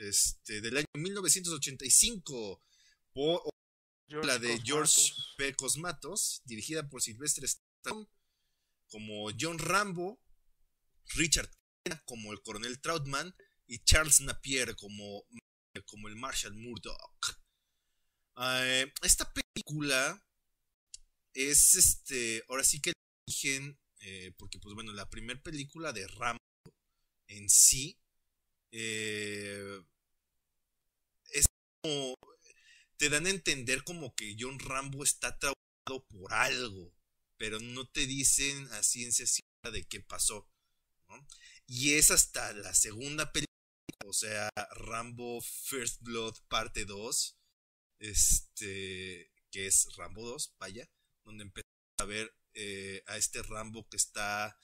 Este, 0.00 0.62
del 0.62 0.78
año 0.78 0.86
1985 0.94 2.62
por 3.12 3.42
la 4.08 4.38
de 4.38 4.58
George 4.64 5.12
P. 5.36 5.54
Cosmatos, 5.54 6.40
dirigida 6.46 6.88
por 6.88 7.02
Sylvester 7.02 7.44
Stallone 7.44 8.08
como 8.88 9.28
John 9.38 9.58
Rambo, 9.58 10.18
Richard 11.16 11.50
como 12.06 12.32
el 12.32 12.40
coronel 12.40 12.80
Troutman 12.80 13.34
y 13.66 13.80
Charles 13.80 14.22
Napier 14.22 14.74
como, 14.74 15.26
como 15.84 16.08
el 16.08 16.16
Marshall 16.16 16.54
Murdoch. 16.54 17.38
Eh, 18.38 18.90
esta 19.02 19.30
película 19.30 20.24
es 21.34 21.74
este, 21.74 22.42
ahora 22.48 22.64
sí 22.64 22.80
que 22.80 22.90
el 22.90 22.94
origen, 23.28 23.78
eh, 24.00 24.32
porque 24.38 24.58
pues 24.58 24.74
bueno, 24.74 24.94
la 24.94 25.10
primera 25.10 25.42
película 25.42 25.92
de 25.92 26.06
Rambo 26.06 26.40
en 27.28 27.50
sí 27.50 27.99
eh, 28.72 29.82
es 31.32 31.46
como, 31.82 32.14
te 32.96 33.08
dan 33.08 33.26
a 33.26 33.30
entender 33.30 33.84
como 33.84 34.14
que 34.14 34.36
John 34.38 34.58
Rambo 34.58 35.04
está 35.04 35.38
traumado 35.38 36.06
por 36.08 36.32
algo, 36.32 36.92
pero 37.36 37.60
no 37.60 37.88
te 37.88 38.06
dicen 38.06 38.66
a 38.72 38.82
ciencia 38.82 39.26
cierta 39.26 39.70
de 39.70 39.86
qué 39.86 40.00
pasó. 40.00 40.48
Y 41.66 41.94
es 41.94 42.10
hasta 42.10 42.52
la 42.52 42.74
segunda 42.74 43.32
película, 43.32 43.46
o 44.04 44.12
sea, 44.12 44.48
Rambo 44.72 45.40
First 45.40 46.02
Blood 46.02 46.36
parte 46.48 46.84
2, 46.84 47.36
este, 48.00 49.30
que 49.50 49.66
es 49.66 49.86
Rambo 49.96 50.26
2, 50.26 50.54
vaya, 50.58 50.88
donde 51.24 51.44
empezamos 51.44 51.70
a 51.98 52.04
ver 52.04 52.34
eh, 52.54 53.02
a 53.06 53.16
este 53.16 53.42
Rambo 53.42 53.88
que 53.88 53.96
está, 53.96 54.58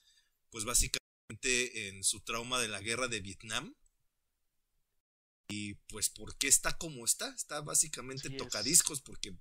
pues 0.51 0.65
básicamente 0.65 1.89
en 1.89 2.03
su 2.03 2.21
trauma 2.21 2.61
de 2.61 2.69
la 2.69 2.81
guerra 2.81 3.09
de 3.09 3.21
Vietnam. 3.21 3.75
Y 5.49 5.75
pues, 5.89 6.11
¿por 6.11 6.37
qué 6.37 6.49
está 6.49 6.77
como 6.77 7.05
está? 7.05 7.29
Está 7.35 7.61
básicamente 7.61 8.31
tocadiscos, 8.31 9.01
porque 9.01 9.37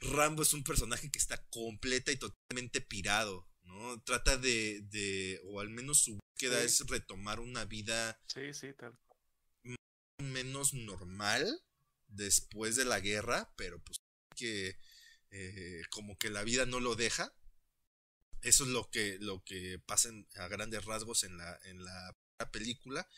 Rambo 0.00 0.42
es 0.42 0.52
un 0.52 0.62
personaje 0.62 1.10
que 1.10 1.18
está 1.18 1.44
completa 1.48 2.12
y 2.12 2.16
totalmente 2.16 2.80
pirado, 2.80 3.48
¿no? 3.62 4.00
Trata 4.02 4.36
de, 4.36 4.80
de 4.82 5.40
o 5.44 5.60
al 5.60 5.70
menos 5.70 5.98
su 6.02 6.18
queda 6.38 6.62
es 6.62 6.86
retomar 6.86 7.40
una 7.40 7.64
vida 7.64 8.18
sí, 8.26 8.54
sí, 8.54 8.72
tal. 8.72 8.96
menos 10.18 10.72
normal 10.72 11.62
después 12.06 12.76
de 12.76 12.84
la 12.84 13.00
guerra, 13.00 13.52
pero 13.56 13.82
pues 13.82 13.98
que 14.36 14.78
eh, 15.30 15.82
como 15.90 16.16
que 16.16 16.30
la 16.30 16.44
vida 16.44 16.64
no 16.64 16.80
lo 16.80 16.94
deja. 16.94 17.34
Eso 18.42 18.64
es 18.64 18.70
lo 18.70 18.88
que, 18.88 19.18
lo 19.20 19.42
que 19.42 19.80
pasa 19.84 20.10
a 20.36 20.46
grandes 20.46 20.84
rasgos 20.84 21.24
en 21.24 21.36
la, 21.36 21.58
en 21.64 21.84
la 21.84 22.16
película. 22.52 23.08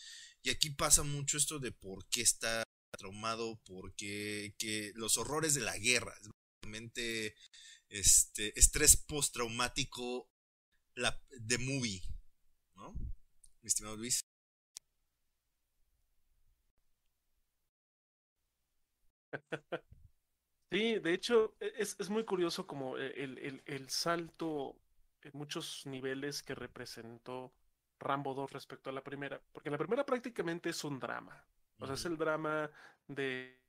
Y 0.43 0.51
aquí 0.51 0.71
pasa 0.71 1.03
mucho 1.03 1.37
esto 1.37 1.59
de 1.59 1.73
por 1.73 2.07
qué 2.09 2.23
está 2.23 2.62
traumado, 2.99 3.61
porque 3.65 4.55
que 4.59 4.93
los 4.95 5.17
horrores 5.19 5.55
de 5.55 5.61
la 5.61 5.77
guerra, 5.79 6.15
realmente 6.62 7.35
este 7.89 8.59
estrés 8.59 8.97
postraumático 8.97 10.29
de 11.31 11.59
movie, 11.59 12.03
¿no? 12.77 12.93
Mi 13.62 13.69
estimado 13.69 13.97
Luis. 13.97 14.21
Sí, 20.73 21.01
de 21.01 21.15
hecho, 21.15 21.57
e, 21.59 21.73
es, 21.79 22.11
muy 22.11 22.25
curioso 22.25 22.67
como 22.67 22.97
e, 22.97 23.12
el, 23.67 23.91
salto 23.91 24.77
en 25.23 25.33
muchos 25.35 25.85
niveles 25.87 26.43
que 26.45 26.55
representó 26.55 27.53
Rambo 28.01 28.35
2 28.35 28.53
respecto 28.53 28.91
a 28.91 28.93
la 28.93 29.03
primera, 29.03 29.41
porque 29.53 29.71
la 29.71 29.79
primera 29.79 30.05
prácticamente 30.05 30.71
es 30.71 30.83
un 30.85 30.99
drama, 30.99 31.45
o 31.79 31.87
sea, 31.87 31.95
es 31.95 32.05
el 32.05 32.17
drama 32.17 32.71
de 33.07 33.61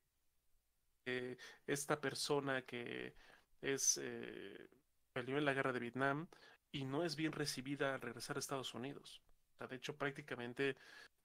esta 1.68 1.99
persona 1.99 2.62
que 2.64 3.16
es 3.62 3.99
eh, 4.02 4.70
peleó 5.14 5.38
en 5.38 5.45
la 5.45 5.53
guerra 5.53 5.74
de 5.74 5.80
Vietnam 5.80 6.28
y 6.72 6.86
no 6.86 7.03
es 7.03 7.16
bien 7.16 7.32
recibida 7.32 7.95
al 7.95 8.02
regresar 8.02 8.38
a 8.38 8.40
Estados 8.40 8.74
Unidos. 8.74 9.22
de 9.70 9.76
hecho, 9.76 9.95
prácticamente, 9.95 10.76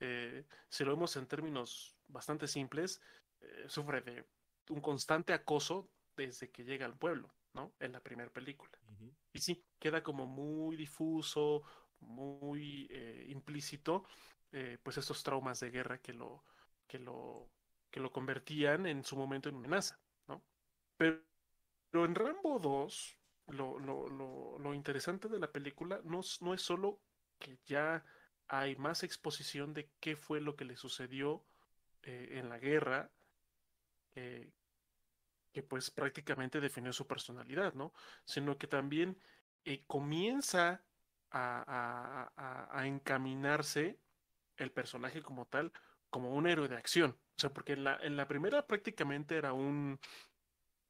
eh, 0.00 0.44
si 0.68 0.84
lo 0.84 0.94
vemos 0.94 1.16
en 1.16 1.26
términos 1.26 1.96
bastante 2.08 2.46
simples, 2.46 3.00
eh, 3.40 3.64
sufre 3.66 4.02
de 4.02 4.26
un 4.68 4.80
constante 4.80 5.32
acoso 5.32 5.88
desde 6.16 6.50
que 6.50 6.64
llega 6.64 6.84
al 6.84 6.98
pueblo, 6.98 7.32
¿no? 7.54 7.72
En 7.78 7.92
la 7.92 8.00
primera 8.00 8.30
película. 8.30 8.72
Y 9.32 9.38
sí, 9.38 9.64
queda 9.78 10.02
como 10.02 10.26
muy 10.26 10.76
difuso, 10.76 11.62
muy 12.00 12.86
eh, 12.90 13.26
implícito, 13.28 14.04
pues 14.82 14.96
estos 14.96 15.22
traumas 15.22 15.60
de 15.60 15.70
guerra 15.70 15.98
que 15.98 16.14
lo, 16.14 16.42
que 16.86 16.98
lo, 16.98 17.50
que 17.90 18.00
lo 18.00 18.10
convertían 18.10 18.86
en 18.86 19.04
su 19.04 19.14
momento 19.14 19.50
en 19.50 19.56
amenaza, 19.56 20.00
¿no? 20.28 20.42
Pero, 20.96 21.20
pero 21.90 22.06
en 22.06 22.14
Rambo 22.14 22.58
2, 22.58 23.18
lo, 23.48 23.78
lo, 23.78 24.08
lo, 24.08 24.58
lo 24.58 24.74
interesante 24.74 25.28
de 25.28 25.38
la 25.38 25.52
película 25.52 26.00
no, 26.04 26.20
no, 26.40 26.54
es 26.54 26.62
solo 26.62 27.00
que 27.38 27.58
ya 27.66 28.04
hay 28.48 28.76
más 28.76 29.02
exposición 29.02 29.74
de 29.74 29.90
qué 30.00 30.16
fue 30.16 30.40
lo 30.40 30.56
que 30.56 30.64
le 30.64 30.76
sucedió 30.76 31.44
eh, 32.02 32.38
en 32.38 32.48
la 32.48 32.58
guerra, 32.58 33.10
eh, 34.14 34.52
que 35.52 35.62
pues 35.62 35.90
prácticamente 35.90 36.60
definió 36.60 36.92
su 36.92 37.06
personalidad, 37.06 37.74
¿no? 37.74 37.92
Sino 38.24 38.58
que 38.58 38.66
también 38.66 39.18
eh, 39.64 39.84
comienza 39.86 40.84
a, 41.36 42.30
a, 42.36 42.80
a, 42.80 42.86
encaminarse 42.86 43.98
el 44.56 44.70
personaje 44.72 45.22
como 45.22 45.46
tal, 45.46 45.72
como 46.10 46.34
un 46.34 46.46
héroe 46.46 46.68
de 46.68 46.76
acción. 46.76 47.10
O 47.10 47.40
sea, 47.40 47.50
porque 47.50 47.74
en 47.74 47.84
la, 47.84 47.98
en 48.02 48.16
la 48.16 48.26
primera 48.26 48.66
prácticamente 48.66 49.36
era 49.36 49.52
un, 49.52 49.98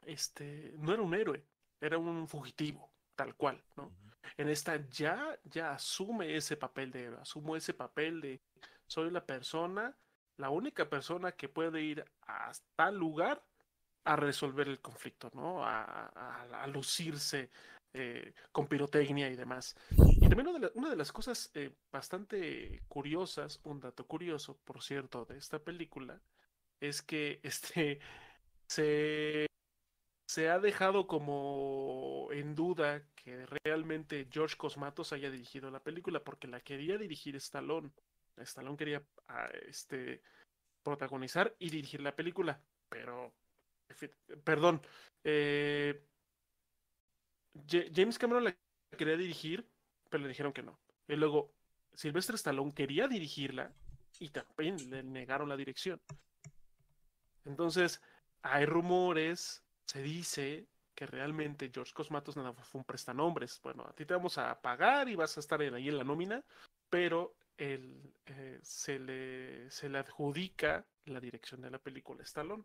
este, 0.02 0.73
no 0.78 0.93
era 0.93 1.02
un 1.02 1.14
héroe, 1.14 1.44
era 1.81 1.98
un 1.98 2.28
fugitivo, 2.28 2.93
tal 3.14 3.35
cual, 3.35 3.62
¿no? 3.77 3.93
En 4.36 4.48
esta 4.48 4.89
ya, 4.89 5.39
ya 5.44 5.73
asume 5.73 6.36
ese 6.36 6.56
papel 6.56 6.90
de 6.90 7.09
asumo 7.20 7.56
ese 7.56 7.74
papel 7.74 8.20
de 8.20 8.40
soy 8.86 9.10
la 9.10 9.24
persona, 9.24 9.97
la 10.36 10.51
única 10.51 10.89
persona 10.89 11.32
que 11.32 11.48
puede 11.48 11.82
ir 11.82 12.05
a 12.23 12.52
tal 12.77 12.97
lugar 12.97 13.43
a 14.05 14.16
resolver 14.16 14.68
el 14.68 14.81
conflicto, 14.81 15.31
¿no? 15.35 15.64
A, 15.64 16.66
lucirse 16.68 17.51
eh, 17.93 18.35
con 18.52 18.66
pirotecnia 18.66 19.28
y 19.31 19.36
demás. 19.36 19.77
Una 20.39 20.91
de, 20.91 20.97
las 20.97 21.13
cosas 21.13 21.51
eh, 21.55 21.75
bastante 21.91 22.83
curiosas, 22.89 23.61
un 23.65 23.81
dato 23.81 24.07
curioso, 24.07 24.59
por 24.65 24.83
cierto, 24.83 25.25
de 25.25 25.39
esta 25.39 25.59
película, 25.59 26.21
es 26.81 27.03
que 27.03 27.41
este 27.43 28.01
se 28.69 29.47
se 30.27 30.51
ha 30.51 30.59
dejado 30.59 31.07
como 31.07 32.29
en 32.33 32.55
duda 32.55 33.03
que 33.15 33.47
realmente 33.65 34.29
George 34.31 34.57
Cosmatos 34.57 35.13
haya 35.13 35.31
dirigido 35.31 35.71
la 35.71 35.83
película 35.83 36.23
porque 36.23 36.49
la 36.49 36.61
quería 36.61 36.99
dirigir 36.99 37.37
Stallone. 37.37 37.91
Stallone 38.37 38.77
quería 38.77 39.03
ah, 39.29 39.49
este, 39.67 40.23
protagonizar 40.83 41.55
y 41.59 41.71
dirigir 41.71 42.03
la 42.03 42.15
película. 42.15 42.61
Pero, 42.89 43.35
perdón, 44.45 44.83
eh, 45.25 46.05
James 47.67 48.19
Cameron 48.19 48.45
la 48.45 48.57
quería 48.99 49.17
dirigir, 49.17 49.67
pero 50.11 50.23
le 50.23 50.28
dijeron 50.28 50.53
que 50.53 50.62
no. 50.62 50.78
Y 51.09 51.16
luego, 51.16 51.53
Sylvester 51.95 52.35
Stallone 52.35 52.74
quería 52.74 53.09
dirigirla 53.09 53.73
y 54.19 54.31
también 54.31 54.91
le 54.91 55.03
negaron 55.03 55.49
la 55.49 55.57
dirección. 55.57 56.01
Entonces, 57.45 58.01
hay 58.43 58.66
rumores, 58.66 59.62
se 59.87 60.03
dice 60.03 60.66
que 60.95 61.07
realmente 61.07 61.70
George 61.73 61.93
Cosmatos 61.93 62.37
nada 62.37 62.53
fue 62.53 62.81
un 62.81 62.85
prestanombres. 62.85 63.61
Bueno, 63.62 63.85
a 63.85 63.93
ti 63.93 64.05
te 64.05 64.15
vamos 64.15 64.39
a 64.39 64.61
pagar 64.61 65.09
y 65.09 65.15
vas 65.15 65.37
a 65.37 65.41
estar 65.41 65.61
ahí 65.61 65.89
en 65.89 65.99
la 65.99 66.05
nómina, 66.05 66.43
pero 66.91 67.37
el, 67.59 68.15
eh, 68.27 68.59
se, 68.62 68.99
le, 68.99 69.70
se 69.70 69.89
le 69.89 69.99
adjudica 69.99 70.87
la 71.05 71.20
dirección 71.20 71.61
de 71.61 71.70
la 71.70 71.78
película 71.78 72.23
Stallone. 72.24 72.65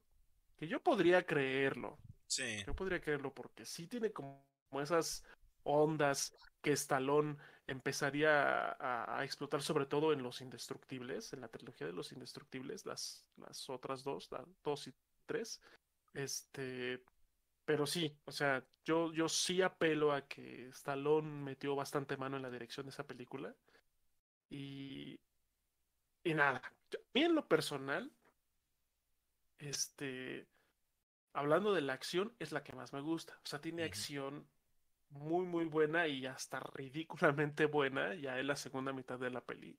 Que 0.58 0.68
yo 0.68 0.82
podría 0.82 1.26
creerlo. 1.26 1.98
Sí. 2.28 2.64
Yo 2.66 2.74
podría 2.74 3.02
creerlo 3.02 3.34
porque 3.34 3.66
sí 3.66 3.88
tiene 3.88 4.12
como 4.12 4.42
esas 4.82 5.24
ondas 5.64 6.34
que 6.62 6.74
Stallone 6.74 7.38
empezaría 7.68 8.76
a, 8.80 9.24
explotar 9.24 9.62
sobre 9.62 9.86
todo 9.86 10.14
en 10.14 10.24
Los 10.24 10.42
Indestructibles, 10.42 11.34
en 11.34 11.42
la 11.42 11.48
trilogía 11.48 11.88
de 11.88 11.94
Los 11.94 12.12
Indestructibles, 12.12 12.86
las, 12.86 13.26
las 13.38 13.70
otras 13.70 14.04
dos, 14.04 14.30
dos 14.64 14.88
y 14.88 14.94
tres. 15.26 15.62
Este, 16.14 17.04
pero 17.66 17.86
sí, 17.86 18.18
o 18.26 18.32
sea, 18.32 18.66
yo, 18.84 19.14
yo 19.14 19.30
sí 19.30 19.62
apelo 19.62 20.12
a 20.12 20.28
que 20.28 20.68
Stallone 20.70 21.44
metió 21.44 21.76
bastante 21.76 22.18
mano 22.18 22.38
en 22.38 22.44
la 22.44 22.52
dirección 22.52 22.86
de 22.86 22.92
esa 22.92 23.08
película. 23.08 23.56
Y, 24.50 25.20
y 26.24 26.34
nada, 26.34 26.62
a 26.66 26.98
mí 27.14 27.24
en 27.24 27.36
lo 27.36 27.48
personal, 27.48 28.12
este, 29.58 30.48
hablando 31.34 31.74
de 31.74 31.82
la 31.82 31.94
acción, 31.94 32.36
es 32.40 32.52
la 32.52 32.64
que 32.64 32.74
más 32.74 32.92
me 32.92 33.02
gusta. 33.02 33.40
O 33.46 33.48
sea, 33.48 33.62
tiene 33.62 33.84
acción 33.84 34.46
muy, 35.12 35.46
muy 35.46 35.66
buena 35.66 36.08
y 36.08 36.26
hasta 36.26 36.60
ridículamente 36.60 37.66
buena 37.66 38.16
ya 38.16 38.40
en 38.40 38.48
la 38.48 38.56
segunda 38.56 38.94
mitad 38.94 39.20
de 39.20 39.30
la 39.30 39.42
peli. 39.42 39.78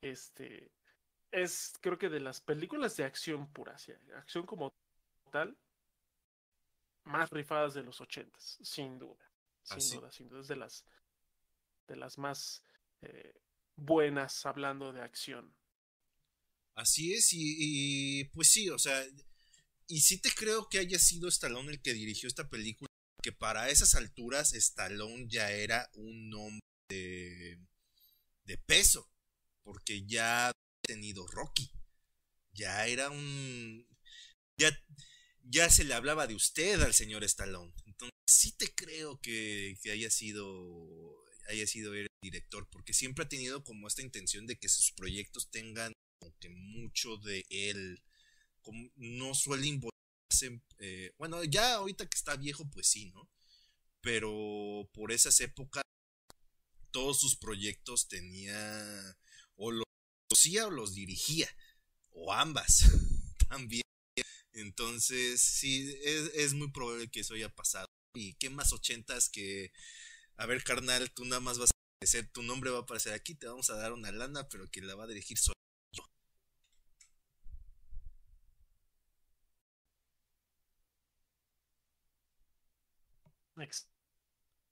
Este 0.00 0.70
es, 1.30 1.74
creo 1.80 1.98
que 1.98 2.08
de 2.08 2.20
las 2.20 2.40
películas 2.40 2.96
de 2.96 3.04
acción 3.04 3.52
pura, 3.52 3.76
acción 4.16 4.46
como 4.46 4.74
tal, 5.30 5.56
más 7.04 7.30
rifadas 7.30 7.74
de 7.74 7.82
los 7.82 8.00
ochentas, 8.00 8.58
sin 8.62 8.98
duda. 8.98 9.30
Sin 9.62 9.78
ah, 9.78 10.00
duda, 10.00 10.12
sin 10.12 10.28
duda. 10.28 10.40
Es 10.40 10.48
de 10.48 10.56
las, 10.56 10.84
de 11.88 11.96
las 11.96 12.18
más 12.18 12.62
eh, 13.02 13.34
buenas 13.76 14.44
hablando 14.46 14.92
de 14.92 15.02
acción. 15.02 15.54
Así 16.74 17.14
es, 17.14 17.32
y, 17.32 17.38
y, 18.20 18.24
pues 18.24 18.50
sí, 18.50 18.68
o 18.68 18.78
sea, 18.78 19.00
y 19.86 20.00
sí 20.00 20.20
te 20.20 20.30
creo 20.30 20.68
que 20.68 20.78
haya 20.78 20.98
sido 20.98 21.28
Stallone 21.28 21.70
el 21.70 21.80
que 21.80 21.94
dirigió 21.94 22.26
esta 22.26 22.48
película 22.48 22.88
que 23.24 23.32
para 23.32 23.70
esas 23.70 23.94
alturas 23.94 24.52
Stallone 24.52 25.26
ya 25.30 25.50
era 25.50 25.88
un 25.94 26.34
hombre 26.34 27.58
de, 28.44 28.58
peso, 28.66 29.10
porque 29.62 30.04
ya 30.04 30.50
ha 30.50 30.52
tenido 30.86 31.26
Rocky, 31.28 31.70
ya 32.52 32.86
era 32.86 33.08
un... 33.08 33.88
Ya, 34.58 34.78
ya 35.40 35.70
se 35.70 35.84
le 35.84 35.94
hablaba 35.94 36.26
de 36.26 36.34
usted 36.34 36.82
al 36.82 36.92
señor 36.92 37.24
Stallone. 37.24 37.72
Entonces 37.86 38.12
sí 38.26 38.52
te 38.52 38.74
creo 38.74 39.18
que, 39.22 39.78
haya 39.90 40.10
sido 40.10 41.24
haya 41.48 41.66
sido 41.66 41.94
el 41.94 42.06
director, 42.20 42.68
porque 42.70 42.92
siempre 42.92 43.24
ha 43.24 43.28
tenido 43.28 43.64
como 43.64 43.88
esta 43.88 44.02
intención 44.02 44.46
de 44.46 44.56
que 44.56 44.68
sus 44.68 44.92
proyectos 44.92 45.50
tengan 45.50 45.94
como 46.20 46.36
que 46.40 46.50
mucho 46.50 47.16
de 47.16 47.46
él. 47.48 48.02
Como 48.60 48.90
no 48.96 49.34
suele 49.34 49.66
eh, 50.78 51.14
bueno, 51.18 51.42
ya 51.44 51.74
ahorita 51.74 52.06
que 52.06 52.16
está 52.16 52.36
viejo, 52.36 52.68
pues 52.70 52.86
sí, 52.88 53.06
¿no? 53.14 53.30
Pero 54.00 54.88
por 54.92 55.12
esas 55.12 55.40
épocas, 55.40 55.82
todos 56.90 57.20
sus 57.20 57.36
proyectos 57.36 58.08
tenía, 58.08 59.16
o 59.56 59.72
los 59.72 59.84
hacía 60.32 60.66
o 60.66 60.70
los 60.70 60.94
dirigía, 60.94 61.48
o 62.10 62.32
ambas 62.32 62.84
también. 63.48 63.82
Entonces, 64.52 65.40
sí, 65.40 65.96
es, 66.02 66.54
muy 66.54 66.70
probable 66.70 67.08
que 67.10 67.20
eso 67.20 67.34
haya 67.34 67.48
pasado. 67.48 67.86
¿Y 68.14 68.34
qué 68.34 68.50
más 68.50 68.72
ochentas 68.72 69.28
que, 69.28 69.72
a 70.36 70.46
ver, 70.46 70.62
carnal, 70.62 71.10
tú 71.12 71.24
nada 71.24 71.40
más 71.40 71.58
vas 71.58 71.70
a 71.70 71.74
aparecer, 71.98 72.30
tu 72.30 72.42
nombre 72.42 72.70
va 72.70 72.78
a 72.78 72.82
aparecer 72.82 73.14
aquí, 73.14 73.34
te 73.34 73.48
vamos 73.48 73.70
a 73.70 73.76
dar 73.76 73.92
una 73.92 74.12
lana, 74.12 74.48
pero 74.48 74.70
que 74.70 74.80
la 74.82 74.94
va 74.94 75.04
a 75.04 75.08
dirigir 75.08 75.38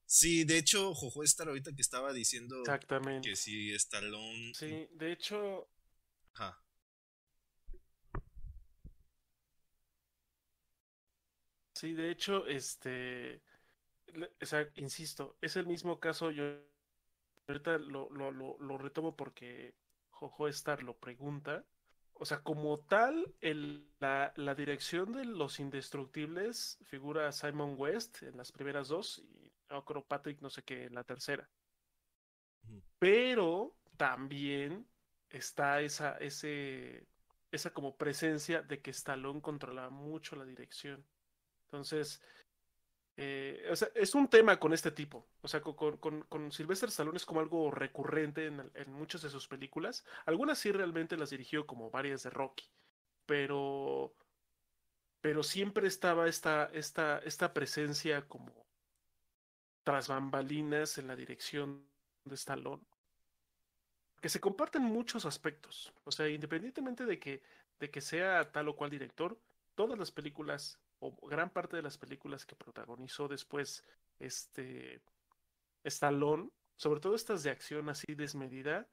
Sí, 0.07 0.45
de 0.45 0.59
hecho, 0.59 0.95
Jojo 0.95 1.23
Star 1.25 1.49
ahorita 1.49 1.75
que 1.75 1.83
estaba 1.83 2.13
diciendo 2.13 2.61
Exactamente. 2.61 3.31
que 3.31 3.37
si 3.37 3.73
Stallone. 3.73 4.53
Sí, 4.55 4.89
de 4.93 5.13
hecho. 5.13 5.69
Ajá. 6.35 6.63
Sí, 11.75 11.95
de 11.95 12.11
hecho, 12.11 12.47
este. 12.47 13.43
O 14.41 14.47
sea, 14.47 14.69
insisto, 14.77 15.37
es 15.41 15.57
el 15.57 15.67
mismo 15.67 15.99
caso. 15.99 16.31
Yo 16.31 16.45
ahorita 17.49 17.79
lo, 17.79 18.11
lo, 18.11 18.31
lo, 18.31 18.59
lo 18.59 18.79
retomo 18.79 19.17
porque 19.17 19.75
Jojo 20.11 20.49
Star 20.49 20.83
lo 20.83 20.97
pregunta 20.99 21.65
o 22.23 22.25
sea, 22.25 22.39
como 22.41 22.79
tal, 22.79 23.35
el, 23.41 23.85
la, 23.99 24.55
dirección 24.55 25.13
de 25.13 25.25
Los 25.25 25.59
Indestructibles 25.59 26.79
figura 26.85 27.33
Simon 27.33 27.75
West 27.77 28.23
en 28.23 28.37
las 28.37 28.53
primeras 28.53 28.87
dos 28.87 29.19
y 29.19 29.53
no 29.69 29.85
creo 29.85 30.07
Patrick 30.07 30.41
no 30.41 30.49
sé 30.49 30.63
qué 30.63 30.85
en 30.85 30.95
la 30.95 31.03
tercera. 31.03 31.51
Pero 33.01 33.75
también 33.97 34.87
está 35.31 35.81
esa, 35.81 36.17
ese, 36.19 37.09
esa 37.51 37.71
como 37.71 37.97
presencia 37.97 38.63
de 38.63 38.81
que 38.81 38.93
Stallone 38.93 39.43
controla 39.43 39.91
mucho 39.91 40.37
la 40.37 40.45
dirección. 40.45 41.05
Entonces, 41.65 42.23
eh, 43.25 43.69
o 43.71 43.77
sea, 43.77 43.89
es 43.95 44.17
un 44.17 44.27
tema 44.27 44.59
con 44.59 44.73
este 44.73 44.91
tipo. 44.91 45.25
O 45.43 45.49
sea, 45.49 45.61
con, 45.61 45.97
con, 45.99 46.23
con 46.23 46.51
Sylvester 46.51 46.89
Stallone 46.89 47.17
es 47.17 47.25
como 47.25 47.39
algo 47.39 47.71
recurrente 47.71 48.47
en, 48.47 48.69
en, 48.75 48.93
muchas 48.93 49.23
de 49.23 49.31
sus 49.31 49.47
películas. 49.47 50.05
Algunas 50.27 50.59
sí 50.59 50.73
realmente 50.73 51.17
las 51.17 51.31
dirigió 51.31 51.65
como 51.65 51.89
varias 51.89 52.25
de 52.25 52.31
Rocky. 52.31 52.69
Pero. 53.25 54.13
Pero 55.21 55.45
siempre 55.45 55.87
estaba 55.87 56.27
esta, 56.27 56.69
esta, 56.73 57.21
esta 57.21 57.55
presencia 57.55 58.27
como 58.27 58.67
tras 59.85 60.09
bambalinas 60.09 60.99
en 60.99 61.07
la 61.07 61.15
dirección 61.15 61.87
de 62.25 62.35
Stallone. 62.35 62.83
Que 64.21 64.29
se 64.29 64.41
comparten 64.41 64.83
muchos 64.83 65.27
aspectos. 65.27 65.93
O 66.03 66.11
sea, 66.11 66.29
independientemente 66.29 67.07
de 67.07 67.21
que, 67.21 67.41
de 67.79 67.89
que 67.89 68.01
sea 68.01 68.51
tal 68.51 68.69
o 68.69 68.75
cual 68.75 68.91
director, 68.91 69.39
todas 69.77 69.97
las 69.97 70.11
películas 70.11 70.81
o 71.03 71.27
gran 71.27 71.51
parte 71.51 71.77
de 71.77 71.83
las 71.83 71.99
películas 71.99 72.47
que 72.47 72.55
protagonizó 72.55 73.27
después 73.27 73.85
este 74.21 75.03
Stallone, 75.83 76.49
sobre 76.77 77.01
todo 77.01 77.17
estas 77.17 77.43
de 77.43 77.51
acción 77.51 77.89
así 77.89 78.15
desmedida, 78.15 78.89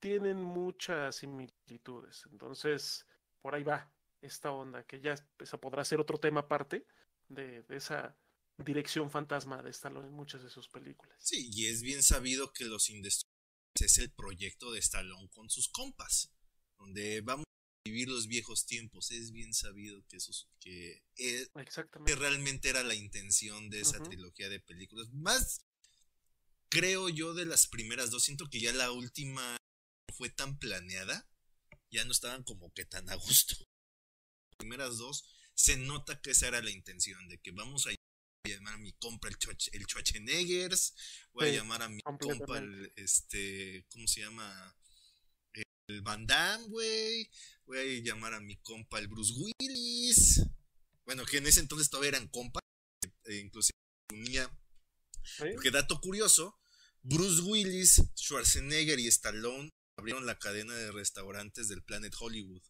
tienen 0.00 0.42
muchas 0.42 1.16
similitudes. 1.16 2.24
Entonces, 2.32 3.06
por 3.40 3.54
ahí 3.54 3.62
va 3.62 3.88
esta 4.20 4.50
onda, 4.50 4.82
que 4.84 5.00
ya 5.00 5.14
esa 5.38 5.56
podrá 5.58 5.84
ser 5.84 6.00
otro 6.00 6.18
tema 6.18 6.40
aparte 6.40 6.84
de, 7.28 7.64
esa 7.68 8.18
dirección 8.58 9.08
fantasma 9.08 9.62
de 9.62 9.70
Stallone 9.70 10.08
en 10.08 10.14
muchas 10.14 10.42
de 10.42 10.50
sus 10.50 10.68
películas. 10.68 11.16
Sí, 11.20 11.48
y 11.52 11.66
es 11.66 11.80
bien 11.82 12.02
sabido 12.02 12.52
que 12.52 12.64
Los 12.64 12.90
Indestructibles 12.90 13.36
es 13.78 13.98
el 13.98 14.10
proyecto 14.10 14.72
de 14.72 14.80
Stallone 14.80 15.28
con 15.28 15.48
sus 15.48 15.68
compas, 15.68 16.34
donde 16.76 17.20
vamos 17.20 17.45
vivir 17.86 18.08
los 18.08 18.26
viejos 18.26 18.66
tiempos. 18.66 19.10
Es 19.10 19.32
bien 19.32 19.54
sabido 19.54 20.04
que 20.08 20.16
eso 20.16 20.32
que, 20.60 21.02
que 21.14 22.14
realmente 22.16 22.68
era 22.68 22.82
la 22.82 22.94
intención 22.94 23.70
de 23.70 23.80
esa 23.80 24.02
trilogía 24.02 24.48
de 24.48 24.60
películas. 24.60 25.08
Más 25.12 25.64
creo 26.68 27.08
yo 27.08 27.34
de 27.34 27.46
las 27.46 27.66
primeras 27.66 28.10
dos. 28.10 28.24
Siento 28.24 28.48
que 28.50 28.60
ya 28.60 28.72
la 28.72 28.90
última 28.90 29.56
fue 30.16 30.28
tan 30.28 30.58
planeada. 30.58 31.28
Ya 31.90 32.04
no 32.04 32.12
estaban 32.12 32.42
como 32.42 32.72
que 32.72 32.84
tan 32.84 33.08
a 33.08 33.14
gusto. 33.14 33.54
Las 33.56 34.58
primeras 34.58 34.98
dos 34.98 35.24
se 35.54 35.76
nota 35.76 36.20
que 36.20 36.32
esa 36.32 36.48
era 36.48 36.60
la 36.60 36.70
intención. 36.70 37.28
De 37.28 37.38
que 37.38 37.52
vamos 37.52 37.86
a 37.86 37.90
llamar 38.48 38.74
a 38.74 38.78
mi 38.78 38.92
compa 38.92 39.28
el, 39.28 39.36
el 39.72 39.86
Schwarzeneggers. 39.86 40.94
Voy 41.32 41.48
a 41.48 41.52
llamar 41.52 41.82
a 41.82 41.88
mi 41.88 42.02
compa 42.02 42.58
el, 42.58 42.92
este, 42.96 43.86
¿cómo 43.90 44.06
se 44.06 44.20
llama? 44.20 44.76
el 45.88 46.02
Van 46.02 46.26
Damme, 46.26 46.66
güey. 46.68 47.30
Voy 47.66 47.78
a 47.78 48.02
llamar 48.02 48.32
a 48.34 48.40
mi 48.40 48.56
compa 48.58 48.98
el 49.00 49.08
Bruce 49.08 49.34
Willis. 49.34 50.40
Bueno, 51.04 51.24
que 51.24 51.38
en 51.38 51.46
ese 51.46 51.60
entonces 51.60 51.90
todavía 51.90 52.10
eran 52.10 52.28
compas. 52.28 52.62
Eh, 53.24 53.38
inclusive 53.38 53.76
unía. 54.12 54.48
Porque 55.52 55.72
dato 55.72 56.00
curioso, 56.00 56.56
Bruce 57.02 57.42
Willis, 57.42 58.02
Schwarzenegger 58.16 59.00
y 59.00 59.08
Stallone 59.08 59.70
abrieron 59.96 60.26
la 60.26 60.38
cadena 60.38 60.74
de 60.74 60.92
restaurantes 60.92 61.68
del 61.68 61.82
Planet 61.82 62.14
Hollywood. 62.18 62.62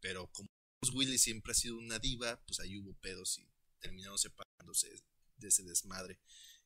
Pero 0.00 0.26
como 0.32 0.48
Willis 0.94 1.22
siempre 1.22 1.52
ha 1.52 1.54
sido 1.54 1.76
una 1.76 2.00
diva, 2.00 2.42
pues 2.46 2.58
ahí 2.58 2.76
hubo 2.76 2.94
pedos 2.94 3.38
y 3.38 3.48
terminaron 3.78 4.18
separándose 4.18 4.88
de 5.36 5.48
ese 5.48 5.62
desmadre. 5.62 6.18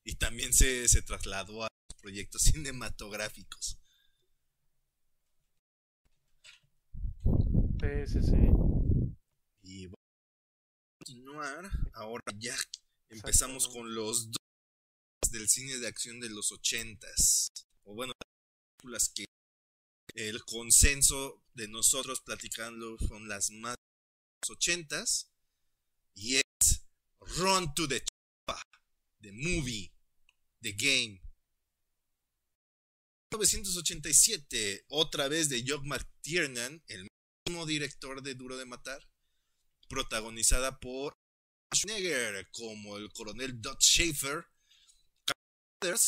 Y 0.05 0.15
también 0.15 0.55
se, 0.55 0.89
se 0.89 1.02
trasladó 1.02 1.65
a 1.65 1.69
proyectos 2.01 2.43
cinematográficos. 2.52 3.78
Sí, 7.85 8.06
sí, 8.06 8.23
sí. 8.23 8.36
Y 9.62 9.86
bueno, 9.86 9.97
continuar. 10.98 11.70
Ahora 11.93 12.24
ya 12.39 12.56
empezamos 13.11 13.69
con 13.69 13.94
los 13.94 14.31
dos 14.31 15.31
del 15.31 15.48
cine 15.48 15.77
de 15.77 15.89
acción 15.89 16.19
de 16.19 16.31
los 16.31 16.51
ochentas. 16.51 17.51
O 17.82 17.94
bueno, 17.94 18.15
películas 18.78 19.11
que 19.15 19.27
el 20.15 20.43
consenso 20.44 21.43
de 21.52 21.69
nosotros 21.69 22.23
platicando 22.23 22.97
son 22.98 23.28
las 23.28 23.51
más 23.51 23.77
ochentas. 24.48 25.31
Y 26.15 26.36
es 26.36 26.86
Run 27.20 27.74
to 27.74 27.86
the 27.86 28.02
Chapa, 28.02 28.62
The 29.20 29.32
Movie, 29.32 29.93
The 30.62 30.73
Game. 30.73 31.20
1987, 33.32 34.86
otra 34.89 35.28
vez 35.28 35.51
de 35.51 35.65
Jock 35.66 35.85
McTiernan, 35.85 36.82
el 36.86 37.09
mismo 37.47 37.66
director 37.66 38.23
de 38.23 38.35
Duro 38.35 38.57
de 38.57 38.65
Matar, 38.65 39.07
protagonizada 39.89 40.81
por 40.81 41.12
Schwarzenegger 41.75 42.49
como 42.53 42.97
el 42.97 43.12
coronel 43.12 43.61
Dot 43.61 43.83
Schaefer, 43.83 44.47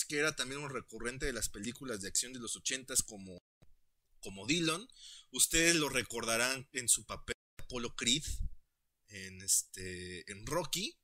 que 0.08 0.18
era 0.18 0.34
también 0.34 0.62
un 0.62 0.70
recurrente 0.70 1.26
de 1.26 1.34
las 1.34 1.50
películas 1.50 2.00
de 2.00 2.08
acción 2.08 2.32
de 2.32 2.38
los 2.38 2.56
ochentas 2.56 3.02
como, 3.02 3.36
como 4.20 4.46
Dillon. 4.46 4.88
Ustedes 5.30 5.76
lo 5.76 5.90
recordarán 5.90 6.66
en 6.72 6.88
su 6.88 7.04
papel 7.04 7.34
de 7.58 7.64
Apollo 7.64 7.94
Creed 7.94 8.24
en, 9.08 9.42
este, 9.42 10.30
en 10.32 10.46
Rocky. 10.46 10.96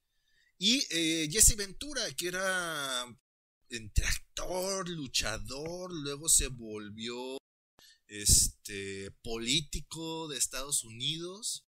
Y 0.56 0.86
eh, 0.88 1.28
Jesse 1.30 1.56
Ventura, 1.56 2.10
que 2.12 2.28
era 2.28 3.04
entre 3.68 4.06
actor, 4.06 4.88
luchador, 4.88 5.92
luego 5.92 6.30
se 6.30 6.46
volvió 6.46 7.41
este 8.20 9.10
político 9.22 10.28
de 10.28 10.38
Estados 10.38 10.84
Unidos. 10.84 11.66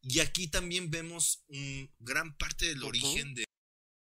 Y 0.00 0.20
aquí 0.20 0.48
también 0.48 0.90
vemos 0.90 1.44
un 1.48 1.92
gran 1.98 2.36
parte 2.36 2.66
del 2.66 2.82
origen 2.82 3.34
de 3.34 3.44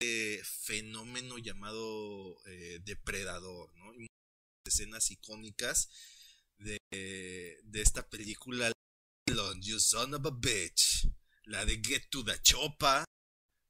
este 0.01 0.45
fenómeno 0.45 1.39
llamado 1.39 2.39
eh, 2.47 2.81
depredador, 2.85 3.75
¿no? 3.77 3.95
Y 3.95 4.07
escenas 4.67 5.11
icónicas 5.11 5.89
de, 6.59 6.79
de 6.91 7.83
esta 7.83 8.09
película 8.09 8.73
You 9.61 9.81
Son 9.81 10.15
of 10.15 10.27
a 10.27 10.31
Bitch, 10.31 11.09
la 11.45 11.65
de 11.65 11.81
Get 11.83 12.09
to 12.11 12.25
the 12.25 12.41
Chopa, 12.43 13.05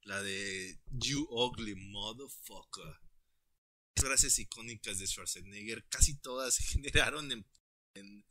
la 0.03 0.21
de 0.21 0.79
You 0.91 1.27
Ugly 1.29 1.75
Motherfucker 1.75 2.99
frases 3.99 4.39
icónicas 4.39 4.97
de 4.99 5.07
Schwarzenegger, 5.07 5.85
casi 5.89 6.15
todas 6.15 6.55
se 6.55 6.63
generaron 6.81 7.31
en, 7.31 7.45
en, 7.99 8.25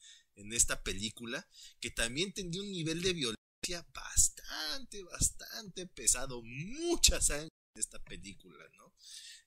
esta 0.52 0.82
película, 0.84 1.46
que 1.80 1.90
también 1.90 2.32
tenía 2.32 2.60
un 2.60 2.70
nivel 2.70 3.02
de 3.02 3.12
violencia 3.12 3.84
bastante, 3.92 5.02
bastante 5.02 5.86
pesado, 5.88 6.42
mucha 6.42 7.20
sangre 7.20 7.48
en 7.74 7.80
esta 7.80 7.98
película, 8.04 8.64
¿no? 8.76 8.94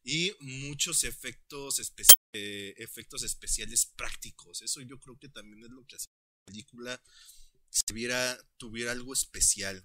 Y 0.04 0.34
muchos 0.42 1.06
efectos, 1.06 1.80
eh, 2.34 2.74
efectos 2.78 3.24
especiales 3.24 3.86
prácticos, 3.86 4.62
eso 4.62 4.82
yo 4.82 5.00
creo 5.00 5.18
que 5.18 5.30
también 5.30 5.64
es 5.64 5.70
lo 5.70 5.86
que 5.86 5.96
hacía 5.96 6.12
la 6.12 6.52
película 6.52 7.02
se 7.72 7.94
viera, 7.94 8.38
tuviera 8.58 8.92
algo 8.92 9.14
especial. 9.14 9.84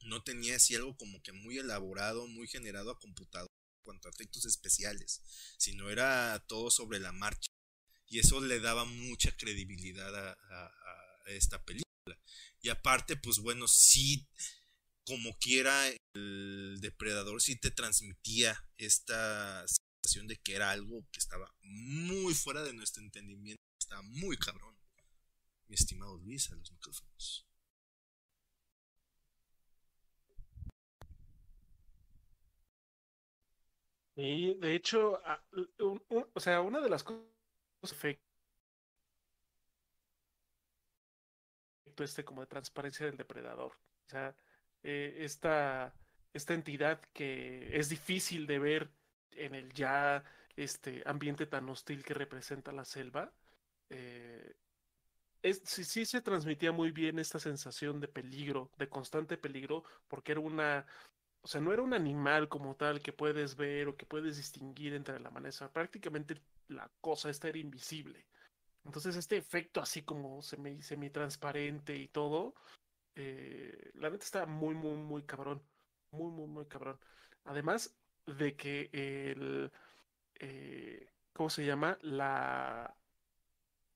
No 0.00 0.22
tenía 0.22 0.56
así 0.56 0.74
algo 0.74 0.96
como 0.96 1.22
que 1.22 1.32
muy 1.32 1.58
elaborado, 1.58 2.26
muy 2.26 2.48
generado 2.48 2.90
a 2.90 2.98
computadora 2.98 3.52
cuanto 3.82 4.08
a 4.08 4.10
efectos 4.10 4.46
especiales, 4.46 5.20
sino 5.58 5.90
era 5.90 6.42
todo 6.48 6.70
sobre 6.70 6.98
la 6.98 7.12
marcha. 7.12 7.49
Y 8.10 8.18
eso 8.18 8.40
le 8.40 8.58
daba 8.58 8.84
mucha 8.84 9.30
credibilidad 9.36 10.14
a, 10.14 10.36
esta 11.26 11.62
película. 11.64 12.18
Y 12.60 12.68
aparte, 12.68 13.16
pues 13.16 13.38
bueno, 13.38 13.68
sí, 13.68 14.26
como 15.06 15.38
quiera, 15.38 15.86
el 16.14 16.78
depredador 16.80 17.40
sí 17.40 17.54
te 17.54 17.70
transmitía 17.70 18.66
esta 18.78 19.64
sensación 19.68 20.26
de 20.26 20.36
que 20.38 20.56
era 20.56 20.72
algo 20.72 21.06
que 21.12 21.20
estaba 21.20 21.54
muy 21.62 22.34
fuera 22.34 22.64
de 22.64 22.72
nuestro 22.72 23.00
entendimiento, 23.00 23.62
estaba 23.78 24.02
muy 24.02 24.36
cabrón. 24.36 24.76
Mi 25.68 25.76
estimado 25.76 26.18
Luis, 26.18 26.50
a 26.50 26.56
los 26.56 26.72
micrófonos. 26.72 27.46
Y 34.16 34.54
de 34.54 34.74
hecho, 34.74 35.22
o 35.78 36.40
sea, 36.40 36.60
una 36.60 36.80
de 36.80 36.90
las 36.90 37.04
cosas 37.04 37.39
este 41.98 42.24
como 42.24 42.40
de 42.40 42.46
transparencia 42.46 43.06
del 43.06 43.16
depredador. 43.16 43.72
O 43.72 44.08
sea, 44.08 44.34
eh, 44.82 45.18
esta, 45.20 45.94
esta 46.32 46.54
entidad 46.54 47.00
que 47.12 47.76
es 47.76 47.88
difícil 47.88 48.46
de 48.46 48.58
ver 48.58 48.90
en 49.32 49.54
el 49.54 49.72
ya 49.72 50.24
este 50.56 51.02
ambiente 51.06 51.46
tan 51.46 51.68
hostil 51.68 52.02
que 52.04 52.14
representa 52.14 52.72
la 52.72 52.84
selva. 52.84 53.32
Eh, 53.88 54.54
es, 55.42 55.62
sí, 55.64 55.84
sí 55.84 56.04
se 56.04 56.20
transmitía 56.20 56.72
muy 56.72 56.90
bien 56.90 57.18
esta 57.18 57.38
sensación 57.38 58.00
de 58.00 58.08
peligro, 58.08 58.70
de 58.76 58.88
constante 58.88 59.38
peligro, 59.38 59.84
porque 60.08 60.32
era 60.32 60.40
una, 60.40 60.86
o 61.42 61.48
sea, 61.48 61.60
no 61.60 61.72
era 61.72 61.82
un 61.82 61.94
animal 61.94 62.48
como 62.48 62.76
tal 62.76 63.00
que 63.00 63.12
puedes 63.12 63.56
ver 63.56 63.88
o 63.88 63.96
que 63.96 64.06
puedes 64.06 64.36
distinguir 64.36 64.94
entre 64.94 65.18
la 65.20 65.30
manera. 65.30 65.72
Prácticamente 65.72 66.40
la 66.68 66.90
cosa 67.00 67.30
esta 67.30 67.48
era 67.48 67.58
invisible. 67.58 68.26
Entonces, 68.84 69.16
este 69.16 69.36
efecto 69.36 69.80
así 69.80 70.02
como 70.02 70.42
semi, 70.42 70.82
semi 70.82 71.10
transparente 71.10 71.96
y 71.96 72.08
todo, 72.08 72.54
eh, 73.14 73.90
la 73.94 74.10
neta 74.10 74.24
está 74.24 74.46
muy, 74.46 74.74
muy, 74.74 74.96
muy 74.96 75.22
cabrón. 75.22 75.62
Muy, 76.12 76.30
muy, 76.30 76.46
muy 76.46 76.66
cabrón. 76.66 76.98
Además 77.44 77.94
de 78.26 78.56
que 78.56 78.90
el. 78.92 79.72
Eh, 80.34 81.08
¿Cómo 81.32 81.50
se 81.50 81.64
llama? 81.64 81.98
La. 82.02 82.94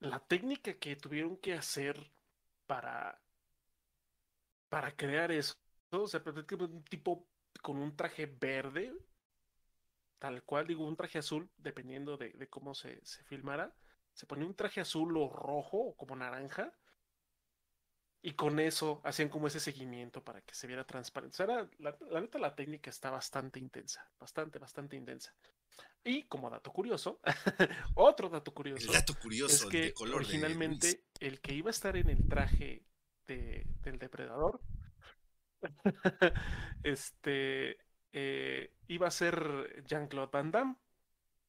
La 0.01 0.21
técnica 0.21 0.75
que 0.75 0.97
tuvieron 0.97 1.37
que 1.39 1.55
hacer 1.55 2.11
para. 2.66 3.21
Para 4.69 4.95
crear 4.97 5.31
eso. 5.31 5.55
O 5.91 6.07
sea, 6.09 6.23
un 6.25 6.83
tipo 6.85 7.27
con 7.62 7.78
un 7.78 7.97
traje 7.97 8.26
verde, 8.26 8.93
tal 10.18 10.43
cual, 10.43 10.66
digo, 10.66 10.86
un 10.86 10.97
traje 10.97 11.18
azul, 11.18 11.51
dependiendo 11.56 12.16
de, 12.16 12.48
cómo 12.48 12.74
se, 12.74 13.05
se, 13.05 13.22
filmara. 13.24 13.74
Se 14.12 14.26
ponía 14.26 14.47
un 14.47 14.55
traje 14.55 14.81
azul 14.81 15.16
o 15.16 15.28
rojo 15.28 15.78
o 15.78 15.97
como 15.97 16.16
naranja. 16.16 16.72
Y 18.22 18.32
con 18.32 18.59
eso 18.59 19.02
hacían 19.05 19.28
como 19.28 19.48
ese 19.48 19.60
seguimiento 19.60 20.24
para 20.24 20.40
que 20.40 20.55
se 20.55 20.66
viera 20.66 20.86
transparente. 20.86 21.43
O 21.43 21.47
sea, 21.47 21.68
la, 21.78 22.20
neta, 22.20 22.39
la 22.39 22.55
técnica 22.55 22.89
está 22.89 23.10
bastante 23.10 23.59
intensa. 23.59 24.10
Bastante, 24.18 24.59
bastante 24.59 24.97
intensa. 24.97 25.35
Y 26.02 26.22
como 26.24 26.48
dato 26.48 26.72
curioso, 26.72 27.20
otro 27.94 28.28
dato 28.28 28.55
curioso. 28.55 28.86
El 28.86 28.93
dato 28.93 29.14
curioso 29.14 29.66
es 29.66 29.70
que 29.70 29.81
de 29.81 29.93
color 29.93 30.16
originalmente 30.16 31.05
el 31.20 31.40
que 31.40 31.55
iba 31.55 31.68
a 31.68 31.72
estar 31.72 31.97
en 31.97 32.09
el 32.09 32.26
traje 32.28 32.86
de, 33.26 33.66
del 33.82 33.98
depredador 33.98 34.60
este 36.82 37.78
eh, 38.12 38.73
iba 38.89 39.09
a 39.09 39.11
ser 39.11 39.85
Jean-Claude 39.86 40.31
Van 40.32 40.51
Damme. 40.51 40.77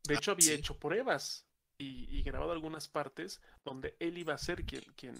De 0.04 0.16
ah, 0.16 0.18
hecho, 0.18 0.32
había 0.32 0.54
hecho 0.54 0.78
pruebas 0.78 1.48
y, 1.78 2.22
grabado 2.24 2.52
algunas 2.52 2.88
partes 2.88 3.42
donde 3.64 3.96
él 4.00 4.18
iba 4.18 4.34
a 4.34 4.38
ser 4.38 4.66
quien, 4.66 4.84
quien, 4.96 5.16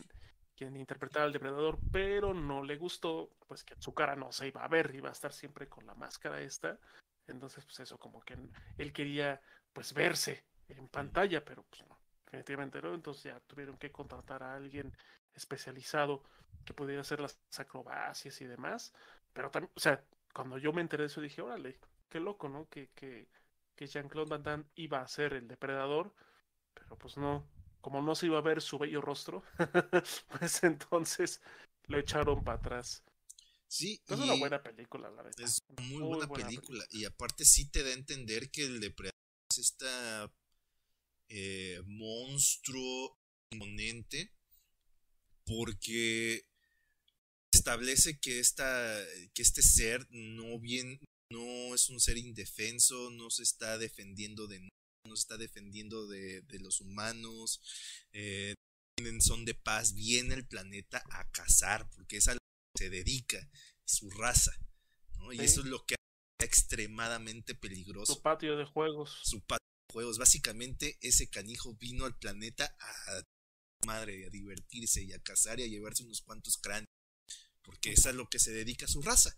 quien 0.55 0.76
interpretaba 0.76 1.26
al 1.26 1.34
depredador, 1.34 1.80
pero 1.91 2.34
no 2.34 2.63
le 2.63 2.77
gustó, 2.77 3.31
pues 3.47 3.63
que 3.63 3.76
su 3.80 3.93
cara 3.93 4.15
no 4.15 4.31
se 4.31 4.47
iba 4.47 4.63
a 4.63 4.67
ver, 4.67 4.93
iba 4.95 5.09
a 5.09 5.11
estar 5.11 5.34
siempre 5.34 5.67
con 5.67 5.85
la 5.85 5.95
máscara 5.95 6.41
esta. 6.41 6.80
Entonces, 7.27 7.65
pues 7.65 7.80
eso, 7.80 7.97
como 7.97 8.22
que 8.22 8.38
él 8.77 8.93
quería 8.93 9.41
pues 9.73 9.93
verse 9.93 10.45
en 10.69 10.88
pantalla, 10.88 11.43
pero 11.43 11.63
pues 11.63 11.88
no, 11.88 11.99
definitivamente 12.26 12.81
no. 12.81 12.93
Entonces 12.93 13.23
ya 13.23 13.39
tuvieron 13.41 13.77
que 13.77 13.91
contratar 13.91 14.43
a 14.43 14.55
alguien 14.55 14.95
especializado 15.35 16.23
que 16.65 16.73
pudiera 16.73 17.01
hacer 17.01 17.19
las 17.19 17.37
acrobacias 17.57 18.41
y 18.41 18.45
demás. 18.45 18.93
Pero 19.33 19.51
también, 19.51 19.71
o 19.75 19.79
sea, 19.79 20.03
cuando 20.33 20.57
yo 20.57 20.73
me 20.73 20.81
enteré 20.81 21.03
de 21.03 21.07
eso 21.07 21.21
dije, 21.21 21.41
órale, 21.41 21.79
qué 22.09 22.19
loco, 22.19 22.49
¿no? 22.49 22.67
Que, 22.69 22.89
que, 22.95 23.27
que 23.75 23.87
Jean-Claude 23.87 24.29
Van 24.29 24.43
Damme 24.43 24.65
iba 24.75 25.01
a 25.01 25.07
ser 25.07 25.33
el 25.33 25.47
depredador, 25.47 26.13
pero 26.73 26.97
pues 26.97 27.17
no, 27.17 27.47
como 27.81 28.01
no 28.01 28.15
se 28.15 28.25
iba 28.27 28.37
a 28.37 28.41
ver 28.41 28.61
su 28.61 28.77
bello 28.77 29.01
rostro, 29.01 29.43
pues 30.39 30.63
entonces 30.63 31.41
lo 31.87 31.99
echaron 31.99 32.43
para 32.43 32.57
atrás. 32.57 33.03
Sí, 33.67 34.01
es 34.07 34.19
una 34.19 34.35
buena 34.35 34.61
película, 34.61 35.09
la 35.09 35.23
verdad. 35.23 35.41
Es 35.41 35.63
muy, 35.81 36.01
buena, 36.01 36.27
película. 36.27 36.85
Y 36.91 37.05
aparte 37.05 37.45
sí 37.45 37.69
te 37.69 37.83
da 37.83 37.89
a 37.89 37.93
entender 37.93 38.49
que 38.49 38.65
el 38.65 38.79
depredador 38.79 39.19
es 39.49 39.57
esta 39.57 40.31
eh, 41.27 41.81
monstruo 41.85 43.17
imponente 43.51 44.34
porque 45.45 46.45
establece 47.53 48.19
que, 48.19 48.39
esta, 48.39 49.01
que 49.34 49.41
este 49.41 49.61
ser 49.61 50.05
no 50.09 50.59
bien 50.59 50.99
no 51.31 51.73
es 51.73 51.89
un 51.89 51.99
ser 51.99 52.17
indefenso, 52.17 53.09
no 53.11 53.30
se 53.30 53.43
está 53.43 53.77
defendiendo 53.77 54.47
de 54.47 54.59
no 55.07 55.15
se 55.15 55.22
está 55.22 55.38
defendiendo 55.38 56.07
de, 56.07 56.43
los 56.59 56.81
humanos, 56.81 57.61
eh, 58.11 58.55
son 59.19 59.45
de 59.45 59.53
paz, 59.53 59.93
viene 59.93 60.34
el 60.34 60.47
planeta 60.47 61.03
a 61.11 61.30
cazar, 61.30 61.88
porque 61.91 62.17
es 62.17 62.27
a 62.27 62.34
lo 62.34 62.39
que 62.39 62.85
se 62.85 62.89
dedica, 62.89 63.49
su 63.85 64.09
raza, 64.09 64.51
y 65.31 65.41
eso 65.41 65.61
es 65.61 65.67
lo 65.67 65.85
que 65.85 65.95
hace 65.95 66.45
extremadamente 66.47 67.53
peligroso. 67.53 68.15
Su 68.15 68.22
patio 68.22 68.57
de 68.57 68.65
juegos. 68.65 69.19
Su 69.23 69.41
patio 69.41 69.67
de 69.89 69.93
juegos. 69.93 70.17
Básicamente, 70.17 70.97
ese 71.01 71.30
canijo 71.30 71.76
vino 71.76 72.05
al 72.05 72.17
planeta 72.17 72.76
a 72.80 73.22
madre, 73.85 74.25
a 74.25 74.29
divertirse 74.29 75.03
y 75.03 75.13
a 75.13 75.19
cazar 75.19 75.59
y 75.59 75.63
a 75.63 75.67
llevarse 75.67 76.03
unos 76.03 76.21
cuantos 76.21 76.57
cráneos, 76.57 76.89
porque 77.63 77.93
eso 77.93 78.09
es 78.09 78.15
lo 78.15 78.27
que 78.27 78.39
se 78.39 78.51
dedica 78.51 78.85
a 78.85 78.89
su 78.89 79.01
raza. 79.01 79.37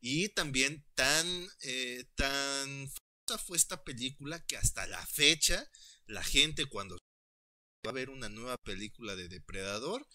Y 0.00 0.28
también 0.30 0.84
tan, 0.94 1.26
eh, 1.62 2.04
tan 2.14 2.90
famosa 2.90 3.44
fue 3.44 3.56
esta 3.56 3.82
película 3.82 4.44
que 4.44 4.56
hasta 4.56 4.86
la 4.86 5.04
fecha 5.06 5.68
la 6.06 6.22
gente 6.22 6.66
cuando 6.66 6.96
va 7.84 7.90
a 7.90 7.92
ver 7.92 8.10
una 8.10 8.28
nueva 8.28 8.56
película 8.58 9.16
de 9.16 9.28
Depredador, 9.28 10.06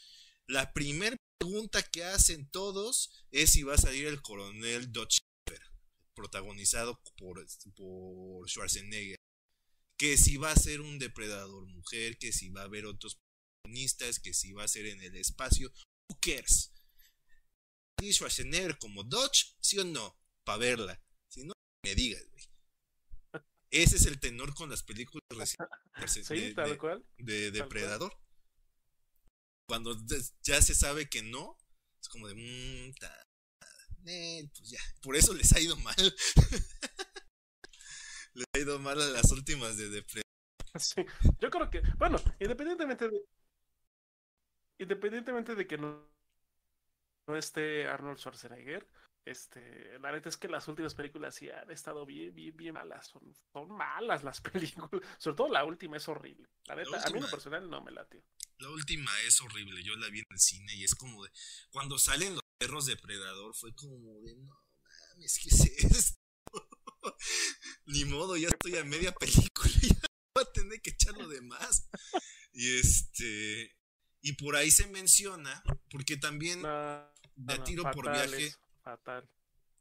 la 0.47 0.73
primera 0.73 1.17
pregunta 1.39 1.81
que 1.83 2.03
hacen 2.03 2.49
todos 2.49 3.11
es 3.31 3.51
si 3.51 3.63
va 3.63 3.75
a 3.75 3.77
salir 3.77 4.07
el 4.07 4.21
coronel 4.21 4.91
Dodge 4.91 5.19
protagonizado 6.13 7.01
por, 7.17 7.45
por 7.75 8.49
Schwarzenegger. 8.49 9.17
Que 10.01 10.17
si 10.17 10.37
va 10.37 10.49
a 10.49 10.55
ser 10.55 10.81
un 10.81 10.97
depredador 10.97 11.67
mujer, 11.67 12.17
que 12.17 12.31
si 12.31 12.49
va 12.49 12.61
a 12.61 12.63
haber 12.63 12.87
otros 12.87 13.19
protagonistas, 13.61 14.17
que 14.19 14.33
si 14.33 14.51
va 14.51 14.63
a 14.63 14.67
ser 14.67 14.87
en 14.87 14.99
el 14.99 15.15
espacio. 15.15 15.71
Who 16.09 16.17
cares? 16.19 16.71
Schwarzenegger 18.01 18.79
como 18.79 19.03
Dodge, 19.03 19.55
sí 19.59 19.77
o 19.77 19.83
no, 19.83 20.17
para 20.43 20.57
verla. 20.57 20.99
Si 21.27 21.43
no, 21.43 21.53
me 21.85 21.93
digas, 21.93 22.25
güey. 22.31 22.43
Ese 23.69 23.97
es 23.97 24.07
el 24.07 24.19
tenor 24.19 24.55
con 24.55 24.71
las 24.71 24.81
películas 24.81 25.21
de, 27.19 27.51
Depredador. 27.51 28.19
Cuando 29.67 29.95
ya 30.41 30.63
se 30.63 30.73
sabe 30.73 31.09
que 31.09 31.21
no, 31.21 31.59
es 32.01 32.09
como 32.09 32.27
de, 32.27 32.33
mmm, 32.33 32.95
pues 34.03 34.67
ya, 34.67 34.79
por 35.03 35.15
eso 35.15 35.35
les 35.35 35.53
ha 35.53 35.59
ido 35.59 35.75
mal. 35.77 35.95
les 38.33 38.45
ha 38.53 38.59
ido 38.59 38.79
mal 38.79 39.01
a 39.01 39.09
las 39.09 39.31
últimas 39.31 39.77
de 39.77 39.89
Depredador. 39.89 40.21
Sí, 40.79 41.05
yo 41.39 41.49
creo 41.49 41.69
que, 41.69 41.81
bueno, 41.97 42.17
independientemente 42.39 43.09
de, 43.09 43.21
independientemente 44.77 45.53
de 45.53 45.67
que 45.67 45.77
no 45.77 46.11
no 47.27 47.37
esté 47.37 47.87
Arnold 47.87 48.19
Schwarzenegger. 48.19 48.87
Este, 49.23 49.99
la 49.99 50.11
neta 50.11 50.29
es 50.29 50.37
que 50.37 50.47
las 50.47 50.67
últimas 50.67 50.95
películas 50.95 51.35
sí 51.35 51.47
han 51.49 51.69
estado 51.69 52.05
bien, 52.05 52.33
bien, 52.33 52.57
bien 52.57 52.73
malas. 52.73 53.07
Son, 53.07 53.21
son 53.53 53.69
malas 53.69 54.23
las 54.23 54.41
películas. 54.41 55.01
Sobre 55.17 55.37
todo 55.37 55.49
la 55.49 55.63
última 55.63 55.97
es 55.97 56.07
horrible. 56.07 56.49
La 56.65 56.75
neta, 56.75 57.01
a 57.01 57.09
mí 57.09 57.17
en 57.17 57.23
lo 57.23 57.29
personal 57.29 57.69
no 57.69 57.81
me 57.81 57.91
late. 57.91 58.23
La 58.57 58.69
última 58.69 59.11
es 59.27 59.39
horrible. 59.41 59.83
Yo 59.83 59.95
la 59.95 60.09
vi 60.09 60.19
en 60.19 60.25
el 60.29 60.39
cine 60.39 60.75
y 60.75 60.83
es 60.83 60.95
como 60.95 61.23
de. 61.23 61.31
Cuando 61.71 61.99
salen 61.99 62.33
los 62.33 62.43
perros 62.57 62.85
depredador, 62.87 63.55
fue 63.55 63.73
como 63.75 64.19
de. 64.21 64.35
No 64.35 64.59
mames, 65.11 65.39
¿qué 65.39 65.49
es 65.49 65.65
esto? 65.83 66.21
Ni 67.91 68.05
modo, 68.05 68.37
ya 68.37 68.47
estoy 68.47 68.77
a 68.77 68.85
media 68.85 69.11
película. 69.19 69.73
Ya 69.81 70.07
voy 70.33 70.43
a 70.43 70.51
tener 70.53 70.81
que 70.81 70.91
echarlo 70.91 71.27
de 71.27 71.41
más. 71.41 71.89
Y 72.53 72.77
este. 72.77 73.75
Y 74.21 74.33
por 74.33 74.55
ahí 74.55 74.69
se 74.69 74.87
menciona, 74.87 75.63
porque 75.89 76.15
también 76.15 76.61
de 76.61 77.59
tiro 77.65 77.89
por 77.91 78.11
viaje. 78.11 78.53
Fatal. 78.83 79.27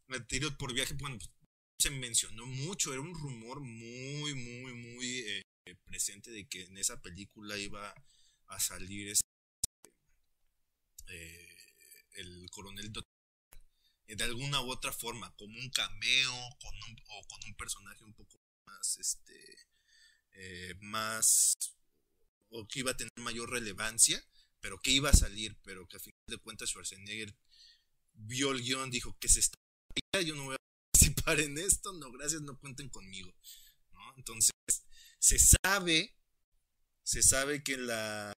De 0.09 0.21
tiro 0.21 0.57
por 0.57 0.73
viaje, 0.73 0.95
bueno, 0.95 1.19
pues, 1.19 1.31
se 1.79 1.91
mencionó 1.91 2.47
mucho, 2.47 2.93
era 2.93 3.03
un 3.03 3.15
rumor 3.15 3.61
muy, 3.61 4.35
muy, 4.35 4.75
muy 4.75 5.19
eh, 5.27 5.43
presente 5.85 6.31
de 6.31 6.49
que 6.49 6.65
en 6.65 6.79
esa 6.79 7.01
película 7.01 7.57
iba 7.59 7.95
a 8.47 8.61
salir 8.61 9.09
este, 9.09 9.27
eh, 11.09 11.49
el 12.15 12.49
coronel 12.51 12.93
de 14.17 14.25
alguna 14.25 14.61
u 14.61 14.71
otra 14.71 14.93
forma, 14.93 15.35
como 15.37 15.59
un 15.59 15.71
cameo, 15.71 16.33
con 16.61 16.75
un, 16.75 17.03
o 17.09 17.27
con 17.29 17.41
un 17.47 17.55
personaje 17.55 18.05
un 18.05 18.15
poco 18.15 18.41
más, 18.67 18.99
este, 18.99 19.69
eh, 20.33 20.75
más, 20.81 21.55
o 22.49 22.67
que 22.67 22.81
iba 22.81 22.93
a 22.93 22.97
tener 22.97 23.13
mayor 23.17 23.51
relevancia, 23.51 24.23
pero 24.61 24.81
que 24.81 24.91
iba 24.91 25.11
a 25.11 25.15
salir, 25.15 25.57
pero 25.63 25.87
que 25.89 25.97
a 25.97 26.01
fin 26.01 26.13
de 26.27 26.39
cuentas 26.39 26.71
Schwarzenegger 26.71 27.35
vio 28.13 28.53
el 28.53 28.63
guion, 28.63 28.91
dijo 28.91 29.17
que 29.19 29.29
se 29.29 29.41
está 29.41 29.57
yo 30.25 30.35
no 30.35 30.45
voy 30.45 30.55
a 30.55 30.91
participar 30.93 31.41
en 31.41 31.59
esto, 31.59 31.93
no, 31.93 32.11
gracias, 32.11 32.43
no 32.43 32.59
cuenten 32.59 32.89
conmigo. 32.89 33.33
¿no? 33.93 34.15
Entonces, 34.17 34.51
se 35.19 35.39
sabe, 35.39 36.17
se 37.03 37.23
sabe 37.23 37.63
que 37.63 37.77
la 37.77 38.33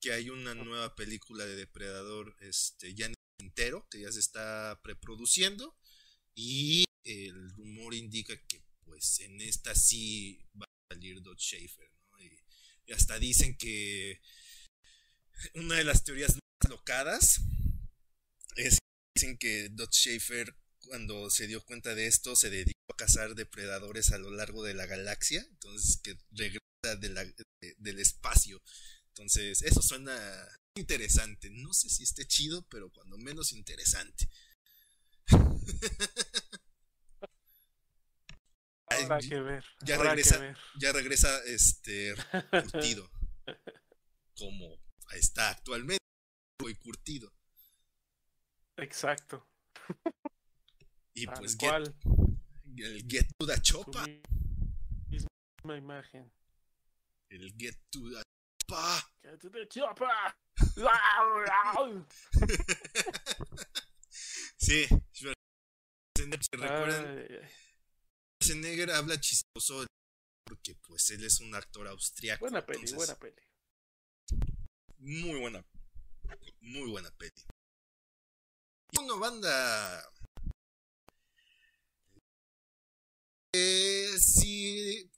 que 0.00 0.12
hay 0.12 0.30
una 0.30 0.54
nueva 0.54 0.94
película 0.94 1.44
de 1.44 1.56
Depredador 1.56 2.36
este, 2.40 2.94
ya 2.94 3.10
entero, 3.38 3.86
que 3.90 4.00
ya 4.00 4.12
se 4.12 4.20
está 4.20 4.80
preproduciendo, 4.82 5.76
y 6.34 6.84
el 7.04 7.50
rumor 7.50 7.94
indica 7.94 8.36
que 8.46 8.62
pues 8.84 9.20
en 9.20 9.40
esta 9.40 9.74
sí 9.74 10.44
va 10.60 10.64
a 10.64 10.94
salir 10.94 11.22
Dodge 11.22 11.40
Schaefer, 11.40 11.90
¿no? 12.10 12.20
y, 12.20 12.44
y 12.86 12.92
hasta 12.92 13.18
dicen 13.18 13.56
que 13.56 14.20
una 15.54 15.76
de 15.76 15.84
las 15.84 16.04
teorías 16.04 16.34
más 16.34 16.70
locadas 16.70 17.40
es 18.56 18.78
Dicen 19.18 19.36
que 19.36 19.68
Dot 19.70 19.92
Schaefer, 19.92 20.54
cuando 20.78 21.28
se 21.28 21.48
dio 21.48 21.64
cuenta 21.64 21.96
de 21.96 22.06
esto, 22.06 22.36
se 22.36 22.50
dedicó 22.50 22.78
a 22.92 22.96
cazar 22.96 23.34
depredadores 23.34 24.12
a 24.12 24.18
lo 24.18 24.30
largo 24.30 24.62
de 24.62 24.74
la 24.74 24.86
galaxia. 24.86 25.44
Entonces, 25.50 25.96
que 26.00 26.16
regresa 26.30 26.94
del 27.00 27.98
espacio. 27.98 28.62
Entonces, 29.08 29.62
eso 29.62 29.82
suena 29.82 30.14
interesante. 30.78 31.50
No 31.50 31.72
sé 31.72 31.88
si 31.88 32.02
esté 32.02 32.26
chido, 32.26 32.62
pero 32.68 32.90
cuando 32.90 33.18
menos 33.18 33.52
interesante. 33.52 34.28
Habrá 38.86 39.18
que 39.20 39.40
ver. 39.40 39.64
Ya 39.82 39.98
regresa, 39.98 40.56
ya 40.80 40.92
regresa 40.92 41.42
este 41.44 42.14
curtido. 42.50 43.10
como 44.36 44.78
está 45.12 45.50
actualmente, 45.50 46.04
muy 46.60 46.74
curtido. 46.76 47.32
Exacto. 48.76 49.46
Y 51.14 51.26
pues 51.26 51.56
get, 51.58 51.92
el 52.76 53.04
Get 53.08 53.26
to 53.38 53.46
the 53.46 53.60
Chopa. 53.60 54.06
Misma 55.08 55.76
imagen. 55.76 56.30
El 57.28 57.52
Get 57.58 57.76
to 57.90 58.08
the 58.10 58.22
Chopa. 58.62 59.10
Get 59.22 59.40
to 59.40 59.50
the 59.50 59.66
Chopa. 59.68 60.36
Sí, 64.56 64.86
recuerdan. 66.52 67.26
Schwarzenegger 68.40 68.90
habla 68.92 69.20
chistoso 69.20 69.86
porque 70.44 70.74
pues 70.86 71.10
él 71.10 71.24
es 71.24 71.40
un 71.40 71.54
actor 71.54 71.88
austriaco. 71.88 72.40
Buena 72.40 72.64
peli, 72.64 72.92
buena 72.92 73.14
peli. 73.16 73.36
Muy 74.98 75.38
buena. 75.40 75.64
Muy 76.60 76.90
buena 76.90 77.10
peli. 77.12 77.44
Y 78.92 78.98
una 78.98 79.14
banda. 79.14 80.12
Eh, 83.52 84.16
si 84.18 85.10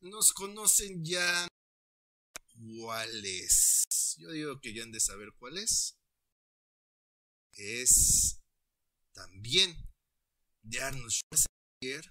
nos 0.00 0.32
conocen 0.32 1.04
ya 1.04 1.46
cuál 2.64 3.24
es. 3.24 4.16
Yo 4.18 4.30
digo 4.30 4.60
que 4.60 4.72
ya 4.72 4.82
han 4.82 4.92
de 4.92 5.00
saber 5.00 5.32
cuál 5.38 5.58
es. 5.58 5.96
Es 7.52 8.40
también 9.12 9.76
de 10.62 10.80
Arnold 10.80 11.10
Schwarzenegger. 11.10 12.10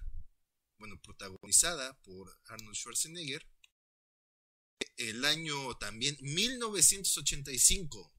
Bueno, 0.77 0.99
protagonizada 1.01 1.97
por 2.01 2.39
Arnold 2.45 2.75
Schwarzenegger. 2.75 3.45
El 4.97 5.25
año 5.25 5.75
también 5.77 6.17
1985 6.21 8.13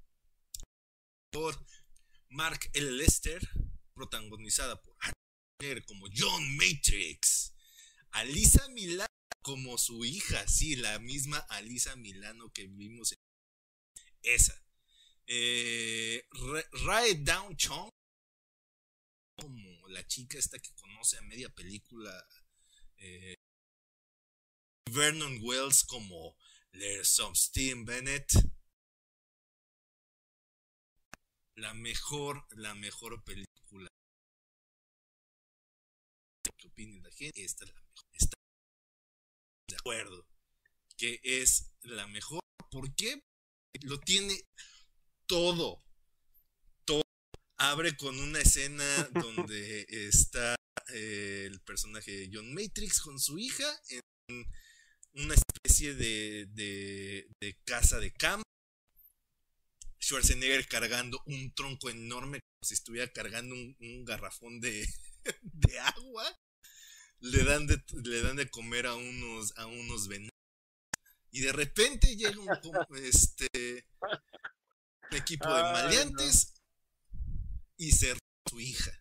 por 1.31 1.67
Mark 2.31 2.71
L. 2.73 2.91
Lester, 2.93 3.49
protagonizada 3.95 4.81
por 4.81 4.95
como 5.87 6.07
John 6.15 6.57
Matrix, 6.57 7.55
Alisa 8.11 8.69
Milano 8.69 9.14
como 9.45 9.77
su 9.77 10.07
hija, 10.07 10.49
sí, 10.49 10.75
la 10.75 10.99
misma 10.99 11.37
Alisa 11.51 11.95
Milano 11.97 12.51
que 12.51 12.67
vimos 12.67 13.13
en 13.13 13.19
esa. 14.23 14.59
Eh, 15.27 16.27
Down 17.19 17.55
Chong 17.59 17.91
como 19.37 19.89
la 19.89 20.07
chica 20.07 20.39
esta 20.39 20.59
que 20.59 20.75
conoce 20.75 21.19
a 21.19 21.23
media 21.23 21.51
película. 21.51 22.11
Eh, 22.97 23.35
Vernon 24.91 25.39
Wells 25.43 25.85
como 25.85 26.39
There's 26.73 27.09
some 27.09 27.35
steam, 27.35 27.85
Bennett. 27.85 28.33
La 31.57 31.75
mejor, 31.75 32.47
la 32.57 32.75
mejor 32.75 33.23
película. 33.25 33.89
¿Qué 36.57 36.69
opina 36.69 37.03
la 37.03 37.11
gente? 37.11 37.45
Esta 37.45 37.65
es 37.65 37.75
la 37.75 37.84
de 39.75 39.79
acuerdo. 39.79 40.27
Que 40.97 41.21
es 41.23 41.73
la 41.83 42.07
mejor. 42.07 42.41
¿Por 42.71 42.95
qué? 42.95 43.21
Lo 43.83 43.99
tiene 44.01 44.41
todo. 45.27 45.83
Todo. 46.85 47.03
Abre 47.57 47.97
con 47.97 48.19
una 48.19 48.41
escena 48.41 48.85
donde 49.13 49.87
está 49.89 50.55
eh, 50.93 51.49
el 51.51 51.61
personaje 51.61 52.13
de 52.13 52.31
John 52.33 52.55
Matrix 52.55 53.01
con 53.01 53.19
su 53.19 53.39
hija 53.39 53.67
en 53.89 54.47
una 55.15 55.35
especie 55.35 55.95
de, 55.95 56.47
de, 56.47 57.59
casa 57.65 57.99
de 57.99 58.13
campo. 58.13 58.45
Schwarzenegger 60.01 60.69
cargando 60.69 61.23
un 61.27 61.55
tronco 61.55 61.89
enorme 61.89 62.41
como 62.41 62.69
si 62.69 62.75
estuviera 62.75 63.11
cargando 63.11 63.55
un, 63.55 63.77
un 63.81 64.05
garrafón 64.05 64.61
de, 64.61 64.87
de, 65.43 65.79
agua. 65.81 66.25
Le 67.25 67.43
dan 67.43 67.67
de, 67.67 67.83
le 68.05 68.21
dan 68.21 68.37
de 68.37 68.51
comer 68.51 68.87
a 68.87 68.95
unos, 68.95 69.57
a 69.57 69.65
unos 69.65 70.09
venados. 70.09 70.31
Y 71.31 71.41
de 71.41 71.53
repente 71.53 72.17
llega 72.17 72.39
un, 72.39 72.97
este, 72.97 73.87
un 75.11 75.17
equipo 75.17 75.49
de 75.49 75.63
maleantes 75.63 76.53
no. 77.13 77.65
y 77.79 77.93
se 77.93 78.11
roba 78.11 78.21
su 78.51 78.61
hija. 78.61 78.93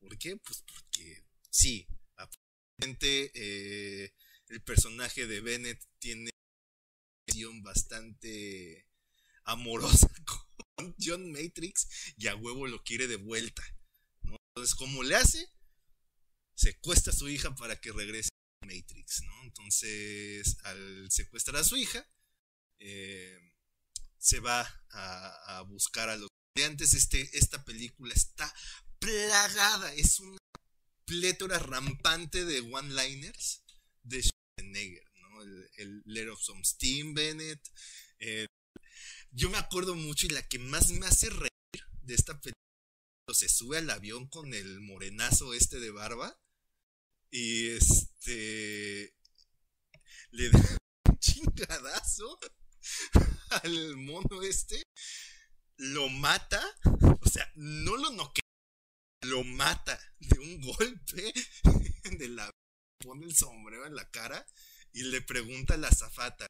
¿Por 0.00 0.18
qué? 0.18 0.36
Pues 0.36 0.64
porque 0.66 1.24
sí, 1.48 1.86
aparentemente 2.16 3.30
eh, 3.34 4.12
el 4.48 4.60
personaje 4.62 5.28
de 5.28 5.40
Bennett 5.40 5.80
tiene 6.00 6.22
una 6.22 6.30
relación 7.28 7.62
bastante 7.62 8.88
amorosa 9.44 10.08
con 10.76 10.94
John 11.00 11.30
Matrix 11.30 12.14
y 12.16 12.26
a 12.26 12.34
huevo 12.34 12.66
lo 12.66 12.82
quiere 12.82 13.06
de 13.06 13.16
vuelta. 13.16 13.62
¿no? 14.22 14.36
Entonces, 14.48 14.74
¿cómo 14.74 15.04
le 15.04 15.14
hace? 15.14 15.48
Secuestra 16.54 17.12
a 17.12 17.16
su 17.16 17.28
hija 17.28 17.54
para 17.54 17.80
que 17.80 17.92
regrese 17.92 18.30
a 18.62 18.66
Matrix, 18.66 19.22
¿no? 19.22 19.42
Entonces, 19.44 20.56
al 20.64 21.10
secuestrar 21.10 21.56
a 21.56 21.64
su 21.64 21.76
hija, 21.76 22.06
eh, 22.78 23.38
se 24.18 24.40
va 24.40 24.62
a, 24.90 25.62
buscar 25.66 26.08
a 26.08 26.16
los 26.16 26.28
estudiantes. 26.54 26.94
Este, 26.94 27.28
esta 27.36 27.64
película 27.64 28.14
está 28.14 28.52
plagada, 28.98 29.92
es 29.94 30.20
una 30.20 30.38
plétora 31.04 31.58
rampante 31.58 32.44
de 32.44 32.60
one-liners 32.60 33.64
de 34.02 34.22
Schwarzenegger, 34.22 35.10
¿no? 35.16 35.42
El, 35.42 35.70
el 35.76 36.02
Let 36.06 36.28
of 36.30 36.40
Some 36.40 36.64
Steam 36.64 37.14
Bennett. 37.14 37.60
Eh, 38.18 38.46
yo 39.30 39.50
me 39.50 39.58
acuerdo 39.58 39.94
mucho 39.94 40.26
y 40.26 40.30
la 40.30 40.46
que 40.46 40.58
más 40.58 40.90
me 40.90 41.06
hace 41.06 41.28
reír 41.28 41.50
de 42.02 42.14
esta 42.14 42.40
película 42.40 42.54
se 43.32 43.48
sube 43.48 43.78
al 43.78 43.90
avión 43.90 44.28
con 44.28 44.54
el 44.54 44.80
morenazo 44.80 45.54
este 45.54 45.80
de 45.80 45.90
barba 45.90 46.38
y 47.36 47.70
este 47.70 49.12
le 50.30 50.50
da 50.50 50.60
un 51.10 51.18
chingadazo 51.18 52.38
al 53.50 53.96
mono 53.96 54.40
este 54.42 54.84
lo 55.78 56.08
mata 56.08 56.62
o 57.20 57.28
sea 57.28 57.50
no 57.56 57.96
lo 57.96 58.10
noquea 58.10 58.44
lo 59.22 59.42
mata 59.42 59.98
de 60.20 60.38
un 60.38 60.60
golpe 60.60 61.34
de 62.18 62.28
la 62.28 62.48
pone 63.00 63.26
el 63.26 63.34
sombrero 63.34 63.84
en 63.84 63.96
la 63.96 64.08
cara 64.12 64.46
y 64.92 65.02
le 65.02 65.20
pregunta 65.20 65.74
a 65.74 65.78
la 65.78 65.90
zafata 65.90 66.46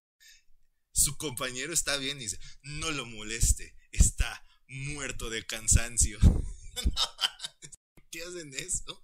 su 0.92 1.16
compañero 1.16 1.72
está 1.72 1.96
bien 1.96 2.18
y 2.18 2.24
dice, 2.24 2.38
no 2.62 2.92
lo 2.92 3.04
moleste, 3.04 3.76
está 3.90 4.46
muerto 4.68 5.28
de 5.28 5.44
cansancio. 5.44 6.20
¿Qué 8.12 8.22
hacen 8.22 8.54
eso? 8.54 9.02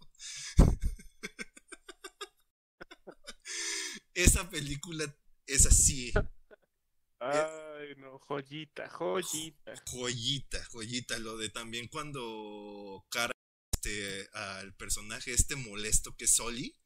Esa 4.20 4.50
película 4.50 5.16
es 5.46 5.64
así. 5.64 6.12
Ay, 7.20 7.94
no, 7.96 8.18
joyita, 8.18 8.86
joyita. 8.90 9.74
Joyita, 9.86 10.64
joyita. 10.66 11.18
Lo 11.18 11.38
de 11.38 11.48
también 11.48 11.88
cuando 11.88 13.06
cara 13.08 13.32
este, 13.72 14.28
al 14.34 14.74
personaje 14.74 15.32
este 15.32 15.56
molesto 15.56 16.14
que 16.16 16.26
es 16.26 16.32
Soli 16.32 16.76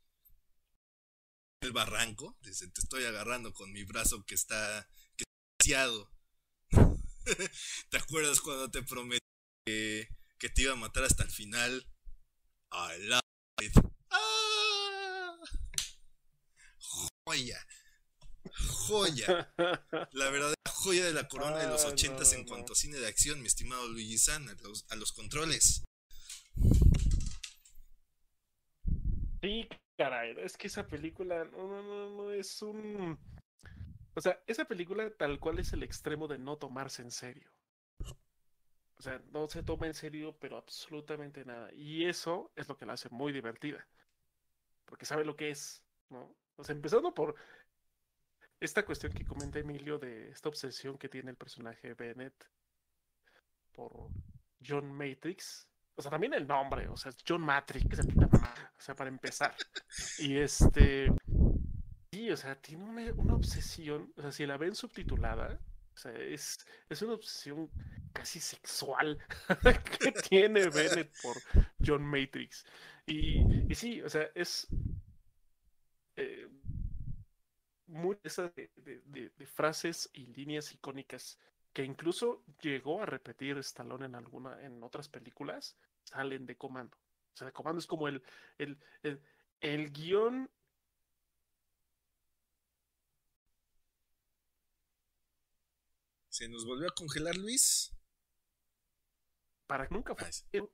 el 1.63 1.73
barranco. 1.73 2.39
Dice, 2.43 2.69
te 2.69 2.81
estoy 2.81 3.05
agarrando 3.05 3.53
con 3.53 3.73
mi 3.73 3.83
brazo 3.83 4.25
que 4.25 4.37
está 4.37 4.89
que 5.17 5.25
¿Te 7.91 7.97
acuerdas 7.97 8.41
cuando 8.41 8.71
te 8.71 8.83
prometí 8.85 9.27
que, 9.67 10.09
que, 10.39 10.51
te 10.51 10.63
iba 10.63 10.75
a 10.75 10.77
matar 10.77 11.03
hasta 11.03 11.25
el 11.25 11.31
final? 11.31 11.85
I 12.71 13.09
love 13.09 13.21
it. 13.61 13.73
¡Ah! 14.11 14.54
Joya. 17.27 17.59
Joya. 18.87 19.55
La 20.13 20.31
verdadera 20.31 20.55
joya 20.69 21.07
de 21.07 21.15
la 21.15 21.27
corona 21.27 21.57
de 21.57 21.69
los 21.69 21.85
ochentas 21.87 22.33
no, 22.33 22.41
en 22.41 22.45
cuanto 22.47 22.75
a 22.75 22.77
cine 22.77 22.99
de 22.99 23.07
acción, 23.07 23.41
mi 23.41 23.47
estimado 23.47 23.89
Luigi 23.89 24.19
San, 24.19 24.47
a 24.47 24.55
los, 24.63 24.85
a 24.91 24.97
los 24.97 25.13
controles. 25.13 25.85
Sí, 29.41 29.69
caray, 29.97 30.37
es 30.39 30.59
que 30.59 30.67
esa 30.67 30.87
película 30.87 31.45
no, 31.45 31.67
no, 31.67 31.83
no, 31.83 32.11
no 32.11 32.33
es 32.33 32.61
un... 32.61 33.19
O 34.15 34.21
sea, 34.21 34.39
esa 34.47 34.67
película 34.67 35.11
tal 35.17 35.41
cual 35.41 35.59
es 35.59 35.73
el 35.73 35.83
extremo 35.83 36.29
de 36.29 36.39
no 36.39 36.59
tomarse 36.59 37.01
en 37.01 37.11
serio. 37.11 37.51
O 38.97 39.03
sea, 39.03 39.21
no 39.33 39.49
se 39.49 39.63
toma 39.63 39.87
en 39.87 39.95
serio, 39.95 40.37
pero 40.39 40.59
absolutamente 40.59 41.45
nada. 41.45 41.73
Y 41.73 42.05
eso 42.05 42.53
es 42.55 42.69
lo 42.69 42.77
que 42.77 42.87
la 42.87 42.93
hace 42.93 43.09
muy 43.09 43.33
divertida. 43.33 43.87
Porque 44.85 45.07
sabe 45.07 45.25
lo 45.25 45.37
que 45.37 45.51
es, 45.51 45.83
¿no? 46.11 46.35
Sea, 46.63 46.75
empezando 46.75 47.13
por 47.13 47.35
esta 48.61 48.85
cuestión 48.85 49.13
que 49.13 49.25
comenta 49.25 49.59
Emilio 49.59 49.99
de 49.99 50.31
esta 50.31 50.49
obsesión 50.49 50.97
que 50.97 51.09
tiene 51.09 51.31
el 51.31 51.37
personaje 51.37 51.95
Bennett 51.95 52.35
por 53.73 54.11
John 54.67 54.93
Matrix. 54.93 55.69
O 55.97 56.03
sea, 56.03 56.11
también 56.11 56.35
el 56.35 56.47
nombre, 56.47 56.89
o 56.89 56.97
sea, 56.97 57.13
John 57.27 57.43
Matrix, 57.43 58.01
o 58.01 58.81
sea, 58.81 58.95
para 58.95 59.11
empezar. 59.11 59.55
Y 60.19 60.39
este. 60.39 61.09
Sí, 62.13 62.31
o 62.31 62.37
sea, 62.37 62.61
tiene 62.61 62.85
una, 62.85 63.13
una 63.15 63.35
obsesión. 63.35 64.13
O 64.17 64.23
sea, 64.23 64.33
si 64.33 64.47
la 64.47 64.57
ven 64.57 64.75
subtitulada, 64.75 65.61
o 65.95 65.97
sea, 65.97 66.13
es, 66.13 66.59
es 66.89 67.03
una 67.03 67.15
obsesión 67.15 67.71
casi 68.13 68.41
sexual 68.41 69.19
que 70.01 70.13
tiene 70.13 70.69
Bennett 70.69 71.13
por 71.23 71.37
John 71.85 72.05
Matrix. 72.05 72.65
Y, 73.07 73.71
y 73.71 73.75
sí, 73.75 74.01
o 74.03 74.09
sea, 74.09 74.29
es. 74.35 74.67
Eh, 76.17 76.49
muy 77.95 78.19
esa 78.25 78.49
de, 78.49 78.71
de, 78.77 79.31
de, 79.31 79.47
frases 79.47 80.11
y 80.13 80.27
líneas 80.27 80.73
icónicas 80.73 81.39
que 81.73 81.85
incluso 81.85 82.45
llegó 82.61 83.01
a 83.03 83.07
repetir 83.07 83.57
Stallone 83.59 84.07
en 84.07 84.15
alguna, 84.17 84.61
en 84.63 84.83
otras 84.83 85.09
películas, 85.09 85.77
salen 86.03 86.45
de 86.45 86.57
comando. 86.57 86.97
O 87.33 87.37
sea, 87.37 87.47
de 87.47 87.53
comando 87.53 87.79
es 87.79 87.87
como 87.87 88.09
el, 88.09 88.23
el, 88.59 88.79
el, 89.03 89.21
el 89.61 89.93
guion. 89.93 90.51
¿Se 96.29 96.49
nos 96.49 96.65
volvió 96.67 96.89
a 96.89 96.95
congelar 96.95 97.37
Luis? 97.37 97.93
Para 99.67 99.87
que 99.87 99.95
nunca 99.95 100.15
fue 100.15 100.29
en, 100.53 100.69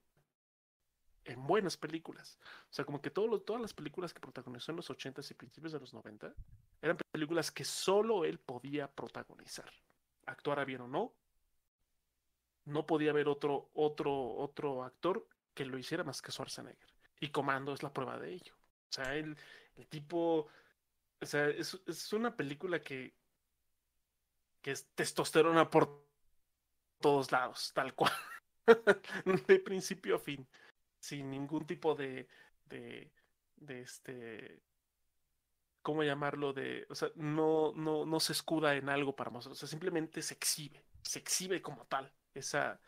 en 1.24 1.46
buenas 1.46 1.76
películas. 1.76 2.38
O 2.70 2.72
sea, 2.72 2.84
como 2.84 3.00
que 3.00 3.10
todo 3.10 3.26
lo, 3.26 3.40
todas 3.40 3.62
las 3.62 3.74
películas 3.74 4.12
que 4.12 4.20
protagonizó 4.20 4.72
en 4.72 4.76
los 4.76 4.90
80s 4.90 5.30
y 5.30 5.34
principios 5.34 5.72
de 5.72 5.80
los 5.80 5.94
90 5.94 6.34
eran 6.82 6.96
películas 7.20 7.50
que 7.50 7.64
solo 7.64 8.24
él 8.24 8.38
podía 8.38 8.90
protagonizar 8.90 9.70
actuara 10.24 10.64
bien 10.64 10.80
o 10.80 10.88
no, 10.88 11.12
no 12.64 12.86
podía 12.86 13.10
haber 13.10 13.28
otro, 13.28 13.68
otro, 13.74 14.36
otro 14.36 14.84
actor 14.84 15.28
que 15.52 15.66
lo 15.66 15.76
hiciera 15.76 16.02
más 16.02 16.22
que 16.22 16.32
Schwarzenegger. 16.32 16.88
Y 17.20 17.28
Comando 17.28 17.74
es 17.74 17.82
la 17.82 17.92
prueba 17.92 18.18
de 18.18 18.32
ello. 18.32 18.54
O 18.54 18.92
sea, 18.92 19.16
el, 19.16 19.36
el 19.76 19.86
tipo, 19.88 20.48
o 21.20 21.26
sea, 21.26 21.48
es, 21.48 21.78
es, 21.86 22.10
una 22.14 22.34
película 22.34 22.80
que, 22.80 23.14
que 24.62 24.70
es 24.70 24.88
testosterona 24.94 25.68
por 25.68 26.06
todos 27.00 27.30
lados, 27.30 27.70
tal 27.74 27.94
cual. 27.94 28.12
de 29.46 29.58
principio 29.58 30.16
a 30.16 30.20
fin. 30.20 30.48
Sin 30.98 31.30
ningún 31.30 31.66
tipo 31.66 31.94
de, 31.94 32.28
de, 32.64 33.12
de 33.56 33.80
este, 33.82 34.62
¿cómo 35.82 36.02
llamarlo? 36.02 36.52
De, 36.52 36.86
o 36.88 36.94
sea, 36.94 37.10
no, 37.16 37.72
no, 37.74 38.06
no 38.06 38.20
se 38.20 38.32
escuda 38.32 38.76
en 38.76 38.88
algo 38.88 39.14
para 39.14 39.30
mostrar, 39.30 39.52
o 39.52 39.56
sea, 39.56 39.68
simplemente 39.68 40.22
se 40.22 40.34
exhibe, 40.34 40.84
se 41.02 41.18
exhibe 41.18 41.62
como 41.62 41.86
tal, 41.86 42.12
esa, 42.34 42.80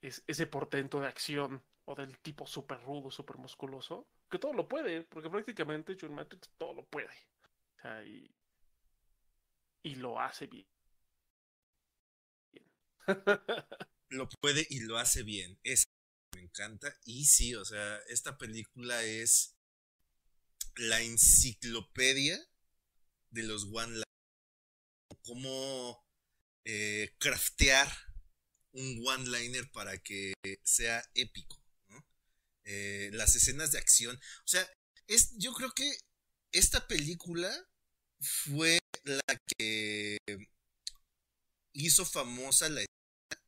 es, 0.00 0.22
ese 0.26 0.46
portento 0.46 1.00
de 1.00 1.08
acción 1.08 1.62
o 1.84 1.94
del 1.94 2.18
tipo 2.18 2.46
súper 2.46 2.82
rudo, 2.82 3.10
súper 3.10 3.38
musculoso, 3.38 4.06
que 4.30 4.38
todo 4.38 4.52
lo 4.52 4.68
puede, 4.68 5.02
porque 5.04 5.30
prácticamente 5.30 5.96
John 5.98 6.14
Matrix 6.14 6.50
todo 6.58 6.74
lo 6.74 6.84
puede. 6.86 7.14
O 7.78 7.80
sea, 7.80 8.04
y, 8.04 8.30
y 9.82 9.94
lo 9.94 10.20
hace 10.20 10.46
bien. 10.46 10.66
lo 14.10 14.28
puede 14.40 14.66
y 14.68 14.80
lo 14.80 14.98
hace 14.98 15.22
bien. 15.22 15.58
Es 15.62 15.84
me 16.34 16.42
encanta. 16.42 16.94
Y 17.04 17.24
sí, 17.24 17.54
o 17.54 17.64
sea, 17.64 17.98
esta 18.08 18.36
película 18.36 19.02
es 19.02 19.57
la 20.78 21.02
enciclopedia 21.02 22.38
de 23.30 23.42
los 23.42 23.64
one 23.72 23.94
line 23.94 24.04
cómo 25.22 26.04
eh, 26.64 27.14
craftear 27.18 27.90
un 28.72 29.02
one 29.06 29.28
liner 29.28 29.70
para 29.72 29.98
que 29.98 30.32
sea 30.62 31.02
épico 31.14 31.62
eh, 32.64 33.10
las 33.14 33.34
escenas 33.34 33.72
de 33.72 33.78
acción. 33.78 34.16
O 34.16 34.48
sea 34.48 34.68
es 35.06 35.32
yo 35.38 35.52
creo 35.54 35.72
que 35.72 35.90
esta 36.52 36.86
película 36.86 37.50
fue 38.20 38.78
la 39.04 39.38
que 39.56 40.18
hizo 41.72 42.04
famosa 42.04 42.68
la 42.68 42.82
escena 42.82 43.44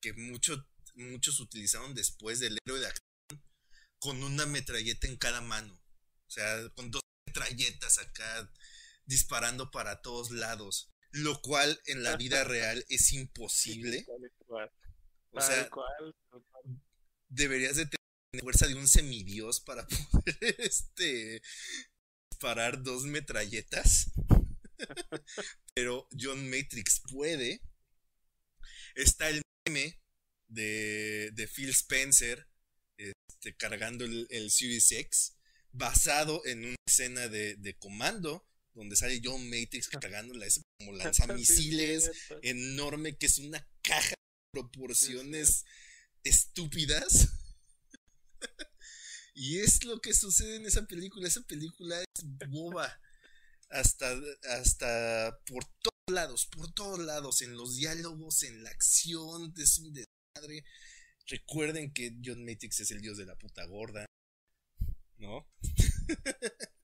que 0.00 0.12
muchos 0.12 0.64
muchos 0.94 1.40
utilizaron 1.40 1.94
después 1.94 2.40
del 2.40 2.58
héroe 2.66 2.80
de 2.80 2.86
acción 2.86 3.44
con 3.98 4.22
una 4.22 4.46
metralleta 4.46 5.06
en 5.06 5.16
cada 5.16 5.40
mano 5.40 5.77
o 6.28 6.30
sea 6.30 6.68
con 6.74 6.90
dos 6.90 7.02
metralletas 7.26 7.98
acá 7.98 8.50
disparando 9.08 9.70
para 9.70 10.02
todos 10.02 10.30
lados, 10.30 10.92
lo 11.10 11.40
cual 11.40 11.80
en 11.86 12.02
la 12.02 12.16
vida 12.16 12.44
real 12.44 12.84
es 12.88 13.12
imposible. 13.12 14.06
O 15.30 15.40
sea, 15.40 15.68
deberías 17.28 17.76
de 17.76 17.86
tener 17.86 18.42
fuerza 18.42 18.66
de 18.66 18.74
un 18.74 18.86
semidios 18.86 19.60
para 19.60 19.86
poder 20.12 20.56
este 20.58 21.42
disparar 22.30 22.82
dos 22.82 23.04
metralletas. 23.04 24.10
Pero 25.74 26.06
John 26.18 26.48
Matrix 26.48 27.02
puede. 27.10 27.62
Está 28.94 29.28
el 29.28 29.42
meme 29.66 30.00
de, 30.48 31.30
de 31.32 31.48
Phil 31.48 31.70
Spencer 31.70 32.48
este, 32.96 33.56
cargando 33.56 34.04
el, 34.04 34.26
el 34.30 34.50
Series 34.50 34.90
X 34.92 35.37
basado 35.72 36.44
en 36.46 36.64
una 36.64 36.76
escena 36.86 37.28
de, 37.28 37.56
de 37.56 37.74
comando 37.74 38.48
donde 38.78 38.96
sale 38.96 39.20
John 39.22 39.44
Matrix 39.50 39.88
cargándola, 39.88 40.46
es 40.46 40.60
como 40.78 40.92
lanzamisiles 40.96 42.10
enorme, 42.42 43.16
que 43.16 43.26
es 43.26 43.38
una 43.38 43.66
caja 43.82 44.10
de 44.10 44.60
proporciones 44.60 45.64
estúpidas. 46.22 47.28
y 49.34 49.58
es 49.58 49.84
lo 49.84 50.00
que 50.00 50.14
sucede 50.14 50.56
en 50.56 50.66
esa 50.66 50.86
película. 50.86 51.26
Esa 51.26 51.42
película 51.42 52.00
es 52.00 52.24
boba. 52.48 53.00
Hasta, 53.70 54.16
hasta 54.48 55.38
por 55.44 55.64
todos 55.82 56.10
lados, 56.10 56.46
por 56.46 56.72
todos 56.72 57.00
lados, 57.00 57.42
en 57.42 57.54
los 57.54 57.76
diálogos, 57.76 58.42
en 58.44 58.62
la 58.62 58.70
acción, 58.70 59.52
es 59.58 59.78
un 59.78 59.92
desmadre. 59.92 60.64
Recuerden 61.26 61.92
que 61.92 62.16
John 62.24 62.44
Matrix 62.46 62.80
es 62.80 62.92
el 62.92 63.02
dios 63.02 63.18
de 63.18 63.26
la 63.26 63.36
puta 63.36 63.64
gorda. 63.66 64.06
¿No? 65.18 65.44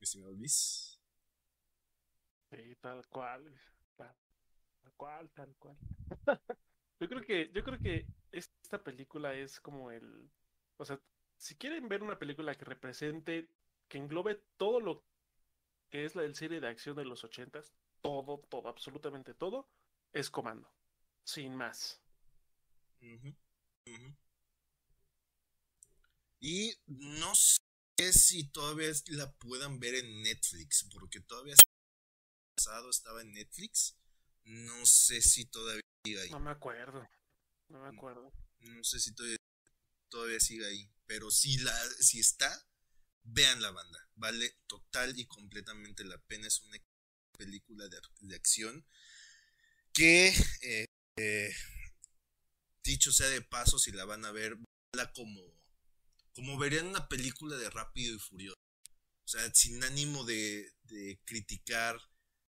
estimado 0.00 0.32
Luis. 0.34 1.00
Sí, 2.50 2.76
tal 2.80 3.06
cual. 3.08 3.42
Tal, 3.96 4.14
cual, 4.96 5.30
tal 5.30 5.54
cual. 5.58 5.76
yo 7.00 7.08
creo 7.08 7.22
que, 7.22 7.50
yo 7.52 7.64
creo 7.64 7.78
que 7.78 8.06
esta 8.32 8.82
película 8.82 9.34
es 9.34 9.60
como 9.60 9.90
el. 9.90 10.30
O 10.76 10.84
sea, 10.84 11.00
si 11.36 11.56
quieren 11.56 11.88
ver 11.88 12.02
una 12.02 12.18
película 12.18 12.54
que 12.54 12.64
represente, 12.64 13.48
que 13.88 13.98
englobe 13.98 14.40
todo 14.56 14.80
lo 14.80 15.04
que 15.90 16.04
es 16.04 16.14
la 16.14 16.22
del 16.22 16.34
serie 16.34 16.60
de 16.60 16.68
acción 16.68 16.96
de 16.96 17.04
los 17.04 17.24
ochentas, 17.24 17.72
todo, 18.04 18.38
todo, 18.50 18.68
absolutamente 18.68 19.32
todo, 19.32 19.66
es 20.12 20.28
comando. 20.28 20.70
Sin 21.24 21.56
más. 21.56 21.98
Y 26.38 26.74
no 26.86 27.34
sé 27.34 28.12
si 28.12 28.44
todavía 28.50 28.90
la 29.08 29.32
puedan 29.32 29.80
ver 29.80 29.94
en 29.94 30.22
Netflix, 30.22 30.86
porque 30.92 31.20
todavía 31.20 31.54
pasado 32.54 32.90
estaba 32.90 33.22
en 33.22 33.32
Netflix. 33.32 33.96
No 34.44 34.84
sé 34.84 35.22
si 35.22 35.46
todavía 35.46 35.80
sigue 36.04 36.20
ahí. 36.20 36.30
No 36.30 36.40
me 36.40 36.50
acuerdo. 36.50 37.08
No 37.68 37.80
me 37.80 37.88
acuerdo. 37.88 38.30
No, 38.60 38.84
sé 38.84 39.00
si 39.00 39.14
todavía, 39.14 39.38
todavía 40.10 40.40
sigue 40.40 40.66
ahí. 40.66 40.90
Pero 41.06 41.30
si 41.30 41.56
la, 41.58 41.74
si 42.00 42.20
está, 42.20 42.68
vean 43.22 43.62
la 43.62 43.70
banda. 43.70 43.98
Vale 44.16 44.58
total 44.66 45.18
y 45.18 45.26
completamente 45.26 46.04
la 46.04 46.18
pena. 46.18 46.46
Es 46.46 46.60
una 46.60 46.76
película 47.36 47.88
de, 47.88 48.34
acción 48.34 48.86
que 49.92 50.28
eh, 50.62 50.86
eh, 51.16 51.54
dicho 52.82 53.12
sea 53.12 53.28
de 53.28 53.42
paso, 53.42 53.78
si 53.78 53.92
la 53.92 54.04
van 54.04 54.24
a 54.24 54.32
ver, 54.32 54.56
la 54.92 55.12
como 55.12 55.40
como 56.34 56.58
verían 56.58 56.86
una 56.86 57.08
película 57.08 57.56
de 57.56 57.70
Rápido 57.70 58.16
y 58.16 58.18
Furioso. 58.18 58.58
O 59.24 59.28
sea, 59.28 59.54
sin 59.54 59.82
ánimo 59.84 60.24
de, 60.24 60.72
criticar 61.24 61.98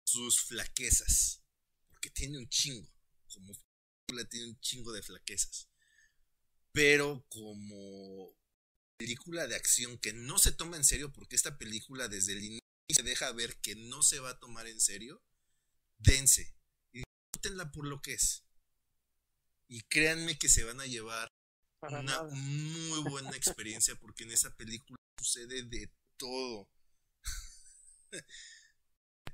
sus 0.04 0.40
flaquezas. 0.40 1.42
Porque 1.88 2.10
tiene 2.10 2.38
un 2.38 2.48
chingo. 2.48 2.90
Como 3.32 3.52
película 4.06 4.28
tiene 4.28 4.48
un 4.48 4.60
chingo 4.60 4.92
de 4.92 5.02
flaquezas. 5.02 5.68
Pero 6.72 7.24
como 7.28 8.36
película 8.98 9.46
de 9.46 9.54
acción 9.54 9.96
que 9.98 10.12
no 10.12 10.38
se 10.38 10.52
toma 10.52 10.76
en 10.76 10.84
serio, 10.84 11.12
porque 11.12 11.36
esta 11.36 11.56
película 11.56 12.08
desde 12.08 12.32
el 12.32 12.38
inicio 12.44 12.57
se 12.94 13.02
deja 13.02 13.32
ver 13.32 13.56
que 13.60 13.74
no 13.76 14.02
se 14.02 14.20
va 14.20 14.30
a 14.30 14.38
tomar 14.38 14.66
en 14.66 14.80
serio, 14.80 15.22
dense. 15.98 16.54
Y 16.92 17.02
disfrútenla 17.02 17.70
por 17.70 17.86
lo 17.86 18.00
que 18.00 18.14
es. 18.14 18.44
Y 19.68 19.82
créanme 19.82 20.38
que 20.38 20.48
se 20.48 20.64
van 20.64 20.80
a 20.80 20.86
llevar 20.86 21.28
una 21.82 22.22
muy 22.24 23.00
buena 23.10 23.30
experiencia 23.36 23.94
porque 23.96 24.24
en 24.24 24.32
esa 24.32 24.54
película 24.56 24.98
sucede 25.18 25.62
de 25.64 25.92
todo. 26.16 26.70
de 28.10 28.24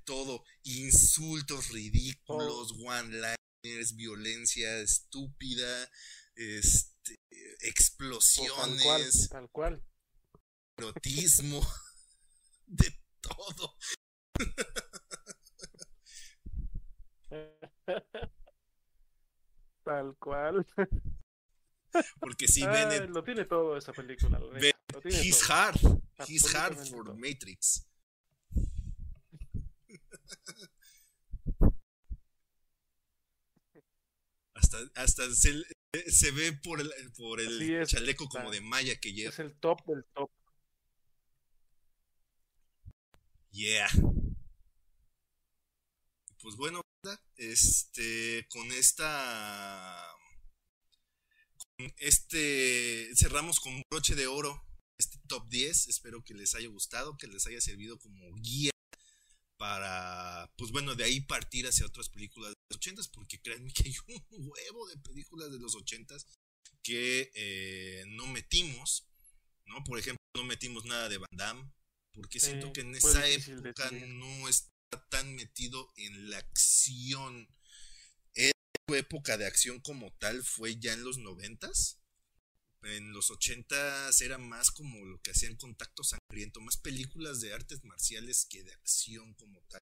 todo. 0.05 0.45
Insultos 0.65 1.71
ridículos, 1.71 2.73
one-liners, 2.85 3.95
violencia 3.95 4.81
estúpida, 4.81 5.91
este, 6.35 7.21
explosiones. 7.61 9.29
Tal 9.31 9.49
cual. 9.51 9.85
Erotismo. 10.77 11.65
de 12.67 13.04
todo. 13.29 13.77
Tal 19.85 20.17
cual. 20.19 20.67
Porque 22.19 22.49
si 22.49 22.67
ven. 22.67 23.13
Lo 23.13 23.23
tiene 23.23 23.45
todo 23.45 23.77
esa 23.77 23.93
película. 23.93 24.41
he's 25.05 25.49
hard. 25.49 25.79
He's 26.27 26.53
hard 26.55 26.77
for 26.89 27.15
Matrix. 27.15 27.87
hasta 34.55 34.79
hasta 34.95 35.35
se, 35.35 35.63
se, 36.07 36.31
ve 36.31 36.53
por 36.53 36.81
el, 36.81 36.93
por 37.17 37.41
el 37.41 37.87
chaleco 37.87 38.29
como 38.29 38.51
de 38.51 38.61
malla 38.61 38.97
que 38.97 39.13
lleva. 39.13 39.31
Es 39.31 39.39
el 39.39 39.55
top 39.55 39.85
del 39.87 40.05
top. 40.15 40.31
Yeah. 43.55 43.89
Pues 46.43 46.57
bueno, 46.57 46.81
este 47.37 48.49
con 48.51 48.73
esta 48.73 50.05
este 51.99 53.15
cerramos 53.15 53.61
con 53.61 53.81
broche 53.89 54.17
de 54.17 54.27
oro 54.27 54.61
este 54.99 55.19
top 55.29 55.49
10. 55.49 55.87
Espero 55.87 56.25
que 56.25 56.35
les 56.35 56.57
haya 56.57 56.67
gustado, 56.67 57.17
que 57.17 57.29
les 57.29 57.47
haya 57.47 57.61
servido 57.61 57.97
como 58.01 58.35
guía 58.41 58.73
para, 59.57 60.53
pues 60.59 60.73
bueno, 60.73 60.97
de 60.97 61.05
ahí 61.05 61.21
partir 61.21 61.69
hacia 61.69 61.87
otras 61.87 62.09
películas 62.09 62.51
de 62.51 62.57
los 62.71 62.79
80 62.79 63.03
porque 63.13 63.41
créanme 63.41 63.73
que 63.73 63.85
hay 63.85 63.95
un 64.31 64.51
huevo 64.51 64.89
de 64.89 64.97
películas 64.97 65.53
de 65.53 65.61
los 65.61 65.77
80 65.77 66.17
que 66.83 67.31
eh, 67.33 68.03
no 68.09 68.27
metimos, 68.27 69.07
¿no? 69.67 69.85
Por 69.85 70.01
ejemplo, 70.01 70.19
no 70.35 70.43
metimos 70.43 70.85
nada 70.87 71.09
de 71.09 71.19
Van 71.19 71.29
Damme, 71.31 71.73
porque 72.15 72.41
siento 72.41 72.73
que 72.73 72.83
en 72.83 72.95
esa 72.95 73.29
época 73.29 73.91
no 73.91 74.49
está 74.49 74.71
tan 75.11 75.35
metido 75.35 75.93
en 75.97 76.31
la 76.31 76.39
acción 76.39 77.49
época 78.93 79.39
de 79.39 79.47
acción 79.47 79.81
como 79.81 80.13
tal 80.19 80.43
fue 80.43 80.79
ya 80.79 80.93
en 80.93 81.05
los 81.05 81.19
noventas. 81.19 82.01
En 82.83 83.13
los 83.13 83.31
ochentas 83.31 84.21
era 84.21 84.37
más 84.37 84.71
como 84.71 85.03
lo 85.07 85.19
que 85.23 85.31
hacían 85.31 85.57
contacto 85.57 86.05
sangriento, 86.05 86.61
más 86.61 86.77
películas 86.77 87.41
de 87.41 87.55
artes 87.55 87.83
marciales 87.85 88.47
que 88.49 88.63
de 88.63 88.75
acción 88.75 89.33
como 89.35 89.63
tal. 89.69 89.81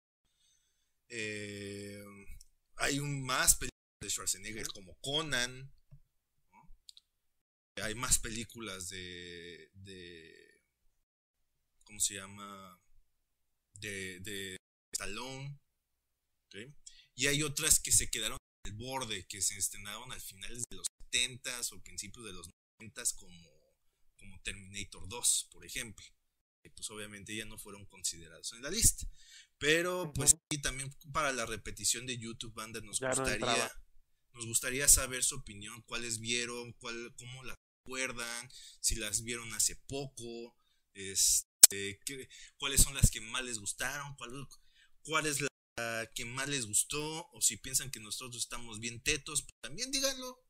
Eh, 1.09 2.05
hay 2.77 3.01
un 3.01 3.25
más 3.25 3.57
películas 3.57 3.73
de 4.01 4.11
Schwarzenegger 4.11 4.69
como 4.69 4.97
Conan. 5.01 5.73
hay 7.83 7.95
más 7.97 8.21
películas 8.21 8.89
de, 8.89 9.69
de 9.75 10.52
¿cómo 11.93 12.01
se 12.01 12.15
llama? 12.15 12.81
De, 13.75 14.19
de 14.21 14.57
Stallone, 14.95 15.61
y 17.15 17.27
hay 17.27 17.43
otras 17.43 17.81
que 17.81 17.93
se 17.93 18.11
quedaron 18.11 18.39
al 18.65 18.73
borde, 18.73 19.27
que 19.27 19.43
se 19.43 19.59
estrenaron 19.59 20.11
al 20.11 20.21
finales 20.23 20.65
de 20.71 20.77
los 20.77 20.87
70s 21.13 21.71
o 21.73 21.83
principios 21.83 22.25
de 22.25 22.33
los 22.33 22.49
90s 22.81 23.15
como, 23.15 23.77
como 24.17 24.41
Terminator 24.41 25.07
2, 25.07 25.49
por 25.53 25.67
ejemplo. 25.67 26.07
Que 26.63 26.71
pues 26.71 26.89
obviamente 26.91 27.37
ya 27.37 27.45
no 27.45 27.59
fueron 27.59 27.85
considerados 27.85 28.55
en 28.55 28.63
la 28.63 28.71
lista. 28.71 29.07
Pero 29.59 30.11
pues 30.15 30.35
sí, 30.51 30.63
también 30.63 30.91
para 31.13 31.31
la 31.33 31.45
repetición 31.45 32.07
de 32.07 32.17
YouTube 32.17 32.55
Banda 32.55 32.81
nos 32.81 33.01
gustaría 33.01 33.71
nos 34.33 34.47
gustaría 34.47 34.89
saber 34.89 35.23
su 35.23 35.35
opinión, 35.35 35.83
cuáles 35.83 36.19
vieron, 36.19 36.73
cuál, 36.73 37.15
cómo 37.19 37.45
las 37.45 37.59
recuerdan, 37.85 38.51
si 38.81 38.95
las 38.95 39.25
vieron 39.25 39.53
hace 39.53 39.77
poco, 39.77 40.57
este, 41.73 42.29
cuáles 42.57 42.83
son 42.83 42.95
las 42.95 43.11
que 43.11 43.21
más 43.21 43.45
les 43.45 43.59
gustaron, 43.59 44.15
cuál, 44.17 44.49
cuál 45.03 45.27
es 45.27 45.41
la 45.41 45.49
que 46.15 46.25
más 46.25 46.49
les 46.49 46.67
gustó 46.67 47.29
o 47.33 47.41
si 47.41 47.57
piensan 47.57 47.91
que 47.91 48.01
nosotros 48.01 48.43
estamos 48.43 48.79
bien 48.79 49.03
tetos, 49.03 49.43
pues 49.43 49.55
también 49.61 49.91
díganlo, 49.91 50.45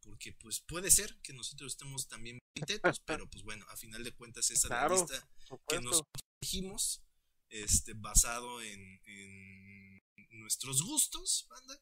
porque 0.00 0.32
pues 0.32 0.60
puede 0.60 0.90
ser 0.90 1.18
que 1.22 1.32
nosotros 1.32 1.72
estemos 1.72 2.08
también 2.08 2.38
bien 2.54 2.66
tetos, 2.66 3.00
pero 3.00 3.28
pues 3.30 3.42
bueno, 3.42 3.64
a 3.68 3.76
final 3.76 4.04
de 4.04 4.12
cuentas 4.12 4.50
esa 4.50 4.66
es 4.66 4.70
la 4.70 4.88
lista 4.88 5.28
que 5.68 5.80
nosotros 5.80 6.22
dijimos, 6.40 7.02
este, 7.48 7.94
basado 7.94 8.60
en, 8.62 9.00
en 9.04 10.02
nuestros 10.40 10.82
gustos, 10.82 11.46
banda. 11.48 11.80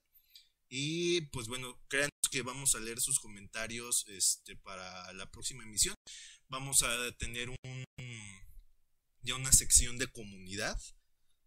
Y 0.69 1.21
pues 1.27 1.47
bueno, 1.47 1.79
créanos 1.89 2.11
que 2.31 2.43
vamos 2.43 2.75
a 2.75 2.81
leer 2.81 3.01
sus 3.01 3.21
comentarios 3.21 4.07
este, 4.09 4.57
para 4.57 5.13
la 5.13 5.31
próxima 5.31 5.63
emisión. 5.63 5.95
Vamos 6.49 6.83
a 6.83 7.13
tener 7.13 7.51
un, 7.51 7.85
ya 9.25 9.35
una 9.35 9.53
sección 9.53 9.99
de 9.99 10.07
comunidad 10.07 10.81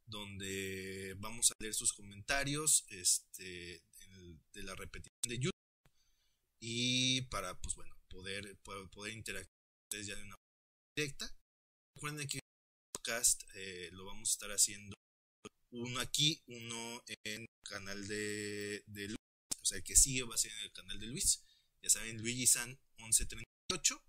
donde 0.06 1.16
vamos 1.20 1.52
a 1.52 1.56
leer 1.60 1.74
sus 1.74 1.94
comentarios 1.94 2.86
este, 2.90 3.84
de 4.54 4.64
la 4.64 4.76
repetición 4.76 5.22
de 5.28 5.38
YouTube 5.38 5.52
y 6.60 7.22
para, 7.24 7.60
pues 7.62 7.76
bueno, 7.76 7.96
poder, 8.10 8.58
poder, 8.64 9.14
interactuar 9.14 9.54
ya 9.92 10.16
de 10.16 10.24
una 10.24 10.36
forma 10.36 10.96
directa. 10.96 11.38
Recuerden 11.96 12.28
que 12.28 12.38
el 12.38 12.44
podcast 12.94 13.44
eh, 13.56 13.90
lo 13.92 14.06
vamos 14.06 14.30
a 14.30 14.34
estar 14.34 14.52
haciendo 14.52 14.96
uno 15.72 16.00
aquí, 16.00 16.42
uno 16.48 17.04
en 17.24 17.42
el 17.42 17.48
canal 17.64 18.08
de, 18.08 18.84
de 18.88 19.08
Luis, 19.08 19.18
o 19.62 19.66
sea, 19.66 19.78
el 19.78 19.84
que 19.84 19.96
sigue 19.96 20.24
va 20.24 20.36
a 20.36 20.38
ser 20.38 20.52
en 20.52 20.60
el 20.60 20.72
canal 20.72 21.00
de 21.00 21.08
Luis. 21.08 21.44
Ya 21.84 21.90
saben, 21.90 22.18
Luigi 22.18 22.48
San 22.48 22.70
1138. 22.98 24.02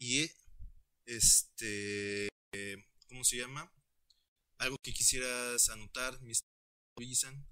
Y 0.00 0.30
este, 1.06 2.28
¿cómo 3.08 3.24
se 3.24 3.38
llama? 3.38 3.70
¿Algo 4.58 4.76
que 4.82 4.92
quisieras 4.92 5.68
anotar, 5.68 6.20
Mr. 6.20 6.44
Luigi-san? 6.96 7.46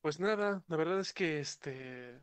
Pues 0.00 0.20
nada, 0.20 0.64
la 0.68 0.76
verdad 0.76 1.00
es 1.00 1.12
que 1.12 1.40
este 1.40 2.20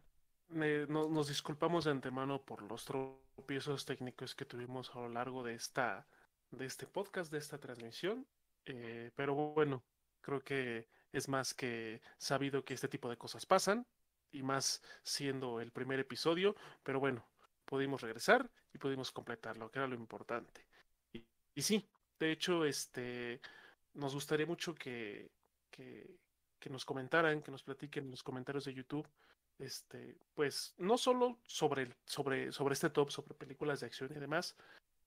nos 0.49 1.27
disculpamos 1.27 1.85
de 1.85 1.91
antemano 1.91 2.43
por 2.43 2.61
los 2.63 2.85
tropiezos 2.85 3.85
técnicos 3.85 4.35
que 4.35 4.45
tuvimos 4.45 4.91
a 4.91 4.99
lo 4.99 5.09
largo 5.09 5.43
de 5.43 5.55
esta 5.55 6.07
de 6.51 6.65
este 6.65 6.87
podcast, 6.87 7.31
de 7.31 7.39
esta 7.39 7.57
transmisión. 7.59 8.27
Eh, 8.65 9.11
pero 9.15 9.35
bueno, 9.35 9.83
creo 10.21 10.43
que 10.43 10.87
es 11.11 11.27
más 11.27 11.53
que 11.53 12.01
sabido 12.17 12.63
que 12.65 12.73
este 12.73 12.87
tipo 12.87 13.09
de 13.09 13.17
cosas 13.17 13.45
pasan 13.45 13.85
y 14.31 14.43
más 14.43 14.81
siendo 15.03 15.59
el 15.59 15.71
primer 15.71 15.99
episodio. 15.99 16.55
Pero 16.83 16.99
bueno, 16.99 17.25
pudimos 17.65 18.01
regresar 18.01 18.49
y 18.73 18.77
pudimos 18.77 19.11
completarlo, 19.11 19.69
que 19.69 19.79
era 19.79 19.87
lo 19.87 19.95
importante. 19.95 20.65
Y, 21.11 21.61
sí, 21.61 21.87
de 22.19 22.31
hecho, 22.31 22.65
este 22.65 23.41
nos 23.93 24.13
gustaría 24.13 24.45
mucho 24.45 24.75
que, 24.75 25.31
que, 25.71 26.17
que 26.59 26.69
nos 26.69 26.83
comentaran, 26.83 27.41
que 27.41 27.51
nos 27.51 27.63
platiquen 27.63 28.05
en 28.05 28.11
los 28.11 28.23
comentarios 28.23 28.65
de 28.65 28.73
YouTube 28.73 29.07
este, 29.59 30.17
pues 30.33 30.73
no 30.77 30.97
solo 30.97 31.39
sobre, 31.45 31.95
sobre, 32.05 32.51
sobre 32.51 32.73
este 32.73 32.89
top, 32.89 33.09
sobre 33.09 33.35
películas 33.35 33.79
de 33.79 33.85
acción 33.85 34.11
y 34.15 34.19
demás, 34.19 34.55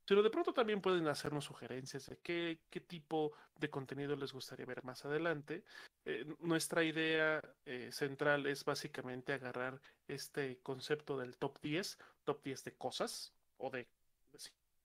sino 0.09 0.23
de 0.23 0.31
pronto 0.31 0.55
también 0.55 0.81
pueden 0.81 1.07
hacernos 1.07 1.45
sugerencias 1.45 2.07
de 2.07 2.17
qué, 2.23 2.61
qué 2.71 2.81
tipo 2.81 3.35
de 3.59 3.69
contenido 3.69 4.17
les 4.17 4.33
gustaría 4.33 4.65
ver 4.65 4.83
más 4.83 5.05
adelante. 5.05 5.65
Eh, 6.07 6.25
nuestra 6.41 6.83
idea 6.83 7.43
eh, 7.67 7.91
central 7.93 8.47
es 8.47 8.65
básicamente 8.65 9.35
agarrar 9.35 9.79
este 10.07 10.61
concepto 10.63 11.19
del 11.19 11.37
top 11.37 11.61
10, 11.61 11.99
top 12.25 12.43
10 12.43 12.65
de 12.65 12.73
cosas, 12.73 13.35
o 13.59 13.69
de 13.69 13.87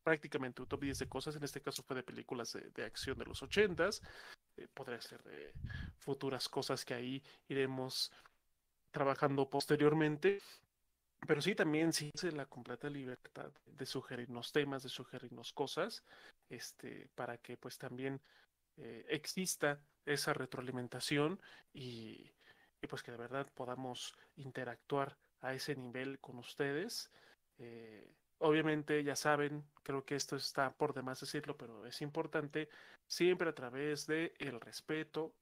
prácticamente 0.03 0.61
un 0.61 0.67
top 0.67 0.81
10 0.81 0.99
de 0.99 1.07
cosas, 1.07 1.37
en 1.37 1.43
este 1.45 1.61
caso 1.61 1.83
fue 1.83 1.95
de 1.95 2.03
películas 2.03 2.57
de, 2.75 2.83
acción 2.83 3.17
de 3.17 3.23
los 3.23 3.41
80s, 3.43 4.01
eh, 4.57 4.67
podría 4.73 4.99
ser 4.99 5.23
de 5.23 5.53
futuras 5.99 6.49
cosas 6.49 6.83
que 6.83 6.95
ahí 6.95 7.23
iremos 7.47 8.11
trabajando 8.91 9.49
posteriormente. 9.49 10.41
Pero 11.27 11.41
sí, 11.41 11.55
también 11.55 11.93
sí 11.93 12.11
la 12.33 12.45
completa 12.45 12.89
libertad 12.89 13.51
de 13.65 13.85
sugerirnos 13.85 14.51
temas, 14.51 14.83
de 14.83 14.89
sugerirnos 14.89 15.53
cosas, 15.53 16.03
este, 16.49 17.09
para 17.15 17.37
que 17.37 17.57
pues 17.57 17.77
también 17.77 18.21
eh, 18.77 19.05
exista 19.09 19.79
esa 20.05 20.33
retroalimentación 20.33 21.39
y, 21.73 22.31
pues 22.89 23.03
que 23.03 23.11
de 23.11 23.17
verdad 23.17 23.47
podamos 23.53 24.13
interactuar 24.35 25.17
a 25.41 25.53
ese 25.53 25.75
nivel 25.75 26.19
con 26.19 26.37
ustedes. 26.39 27.11
Eh, 27.57 28.11
obviamente, 28.39 29.03
ya 29.03 29.15
saben, 29.15 29.63
creo 29.83 30.03
que 30.03 30.15
esto 30.15 30.35
está 30.35 30.73
por 30.73 30.93
demás 30.93 31.21
decirlo, 31.21 31.55
pero 31.55 31.85
es 31.85 32.01
importante 32.01 32.69
siempre 33.07 33.49
a 33.49 33.55
través 33.55 34.07
de 34.07 34.33
el 34.39 34.59
respeto, 34.59 35.33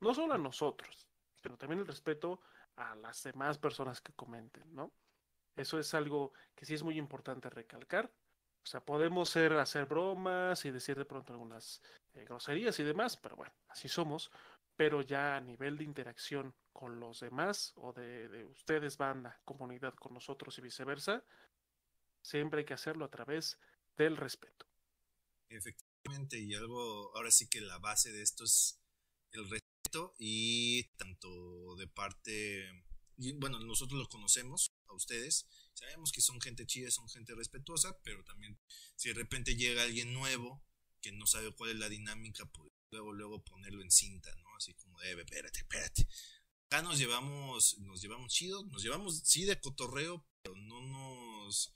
no 0.00 0.14
solo 0.14 0.34
a 0.34 0.38
nosotros, 0.38 1.08
pero 1.42 1.56
también 1.56 1.80
el 1.80 1.86
respeto 1.86 2.40
a 2.80 2.94
las 2.96 3.22
demás 3.22 3.58
personas 3.58 4.00
que 4.00 4.12
comenten, 4.14 4.74
¿no? 4.74 4.92
Eso 5.56 5.78
es 5.78 5.92
algo 5.94 6.32
que 6.54 6.64
sí 6.64 6.74
es 6.74 6.82
muy 6.82 6.96
importante 6.96 7.50
recalcar. 7.50 8.10
O 8.62 8.66
sea, 8.66 8.84
podemos 8.84 9.28
ser, 9.28 9.52
hacer 9.54 9.86
bromas 9.86 10.64
y 10.64 10.70
decir 10.70 10.96
de 10.96 11.04
pronto 11.04 11.32
algunas 11.32 11.82
eh, 12.14 12.24
groserías 12.24 12.78
y 12.78 12.84
demás, 12.84 13.16
pero 13.16 13.36
bueno, 13.36 13.52
así 13.68 13.88
somos. 13.88 14.30
Pero 14.76 15.02
ya 15.02 15.36
a 15.36 15.40
nivel 15.40 15.76
de 15.76 15.84
interacción 15.84 16.54
con 16.72 17.00
los 17.00 17.20
demás 17.20 17.72
o 17.76 17.92
de, 17.92 18.28
de 18.28 18.46
ustedes, 18.46 18.96
banda, 18.96 19.40
comunidad 19.44 19.94
con 19.94 20.14
nosotros 20.14 20.56
y 20.58 20.62
viceversa, 20.62 21.22
siempre 22.22 22.60
hay 22.60 22.64
que 22.64 22.74
hacerlo 22.74 23.04
a 23.04 23.10
través 23.10 23.58
del 23.96 24.16
respeto. 24.16 24.66
Efectivamente, 25.48 26.38
y 26.38 26.54
algo, 26.54 27.14
ahora 27.14 27.30
sí 27.30 27.48
que 27.48 27.60
la 27.60 27.78
base 27.78 28.10
de 28.10 28.22
esto 28.22 28.44
es 28.44 28.80
el 29.32 29.42
respeto 29.42 29.69
y 30.18 30.84
tanto 30.96 31.76
de 31.76 31.86
parte, 31.86 32.66
bueno, 33.36 33.58
nosotros 33.60 33.98
los 33.98 34.08
conocemos 34.08 34.72
a 34.86 34.94
ustedes, 34.94 35.46
sabemos 35.74 36.12
que 36.12 36.20
son 36.20 36.40
gente 36.40 36.66
chida, 36.66 36.90
son 36.90 37.08
gente 37.08 37.34
respetuosa, 37.34 37.98
pero 38.02 38.24
también 38.24 38.58
si 38.96 39.08
de 39.08 39.14
repente 39.14 39.56
llega 39.56 39.82
alguien 39.82 40.12
nuevo 40.12 40.64
que 41.00 41.12
no 41.12 41.26
sabe 41.26 41.54
cuál 41.54 41.70
es 41.70 41.76
la 41.76 41.88
dinámica, 41.88 42.44
pues 42.46 42.68
luego, 42.90 43.12
luego 43.12 43.44
ponerlo 43.44 43.82
en 43.82 43.90
cinta, 43.90 44.34
¿no? 44.36 44.56
Así 44.56 44.74
como 44.74 44.98
de, 45.00 45.12
espérate, 45.12 45.60
espérate. 45.60 46.08
Acá 46.66 46.82
nos 46.82 46.98
llevamos, 46.98 47.78
nos 47.78 48.00
llevamos 48.00 48.32
chido, 48.32 48.64
nos 48.66 48.82
llevamos, 48.82 49.22
sí, 49.24 49.44
de 49.44 49.60
cotorreo, 49.60 50.26
pero 50.42 50.54
no 50.56 50.80
nos, 50.82 51.74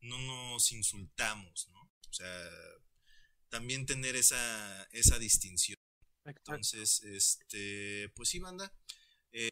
no 0.00 0.18
nos 0.18 0.72
insultamos, 0.72 1.68
¿no? 1.68 1.80
O 1.80 2.12
sea, 2.12 2.50
también 3.48 3.86
tener 3.86 4.16
esa, 4.16 4.84
esa 4.92 5.18
distinción. 5.18 5.78
Entonces, 6.24 7.02
este, 7.02 8.08
pues 8.14 8.28
sí, 8.28 8.38
banda. 8.38 8.72
Eh, 9.32 9.50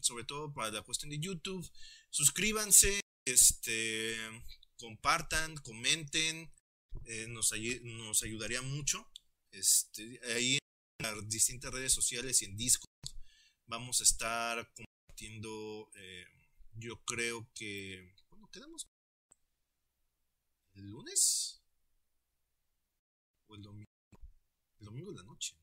sobre 0.00 0.24
todo 0.24 0.52
para 0.52 0.70
la 0.70 0.82
cuestión 0.82 1.10
de 1.10 1.18
YouTube. 1.18 1.68
Suscríbanse, 2.08 3.00
este, 3.24 4.16
compartan, 4.76 5.56
comenten. 5.58 6.52
Eh, 7.04 7.26
nos, 7.28 7.52
nos 7.82 8.22
ayudaría 8.22 8.62
mucho. 8.62 9.10
Este, 9.52 10.20
ahí 10.34 10.58
en 10.98 11.06
las 11.06 11.28
distintas 11.28 11.72
redes 11.72 11.92
sociales 11.92 12.40
y 12.42 12.44
en 12.44 12.56
Discord 12.56 12.90
vamos 13.66 14.00
a 14.00 14.04
estar 14.04 14.72
compartiendo. 14.74 15.90
Eh, 15.96 16.24
yo 16.74 17.02
creo 17.04 17.48
que. 17.54 18.14
Bueno, 18.30 18.48
quedamos. 18.50 18.86
¿El 20.74 20.88
lunes? 20.88 21.60
¿O 23.48 23.54
el 23.54 23.62
domingo? 23.62 23.90
El 24.78 24.86
domingo 24.86 25.10
de 25.10 25.16
la 25.18 25.24
noche. 25.24 25.59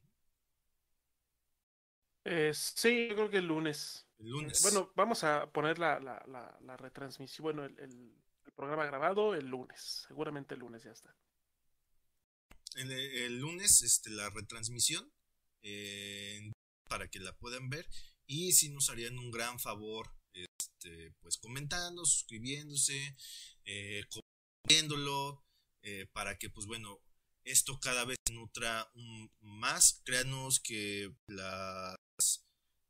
Eh, 2.29 2.51
sí, 2.53 3.07
yo 3.09 3.15
creo 3.15 3.29
que 3.29 3.37
el 3.37 3.47
lunes. 3.47 4.05
El 4.19 4.29
lunes. 4.29 4.61
Bueno, 4.61 4.91
vamos 4.95 5.23
a 5.23 5.49
poner 5.51 5.79
la, 5.79 5.99
la, 5.99 6.23
la, 6.61 6.77
retransmisión, 6.77 7.43
bueno, 7.43 7.63
el, 7.63 7.79
el, 7.79 8.13
programa 8.55 8.85
grabado 8.85 9.35
el 9.35 9.45
lunes. 9.47 10.05
Seguramente 10.07 10.55
el 10.55 10.61
lunes 10.61 10.83
ya 10.83 10.91
está. 10.91 11.15
El, 12.75 12.91
el 12.91 13.39
lunes, 13.39 13.81
este, 13.81 14.09
la 14.09 14.29
retransmisión. 14.29 15.11
Eh, 15.63 16.51
para 16.87 17.09
que 17.09 17.19
la 17.19 17.35
puedan 17.35 17.69
ver 17.69 17.87
y 18.27 18.53
si 18.53 18.69
nos 18.69 18.89
harían 18.89 19.17
un 19.17 19.31
gran 19.31 19.59
favor 19.59 20.13
este, 20.33 21.11
pues 21.19 21.37
comentando, 21.37 22.05
suscribiéndose, 22.05 23.17
eh, 23.65 24.03
compartiéndolo, 24.09 25.43
eh, 25.81 26.07
para 26.13 26.37
que 26.37 26.49
pues 26.49 26.67
bueno, 26.67 26.99
esto 27.43 27.79
cada 27.79 28.05
vez 28.05 28.17
nutra 28.31 28.89
más. 29.41 30.01
Créanos 30.05 30.59
que 30.59 31.11
las, 31.27 31.95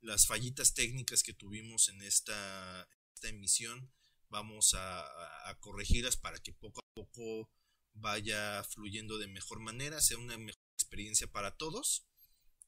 las 0.01 0.27
fallitas 0.27 0.73
técnicas 0.73 1.23
que 1.23 1.33
tuvimos 1.33 1.89
en 1.89 2.01
esta, 2.01 2.87
esta 3.13 3.27
emisión 3.27 3.91
vamos 4.29 4.73
a, 4.73 5.49
a, 5.49 5.59
corregirlas 5.59 6.17
para 6.17 6.39
que 6.39 6.53
poco 6.53 6.81
a 6.81 6.93
poco 6.93 7.49
vaya 7.93 8.63
fluyendo 8.63 9.17
de 9.17 9.27
mejor 9.27 9.59
manera, 9.59 10.01
sea 10.01 10.17
una 10.17 10.37
mejor 10.37 10.61
experiencia 10.73 11.27
para 11.27 11.57
todos. 11.57 12.05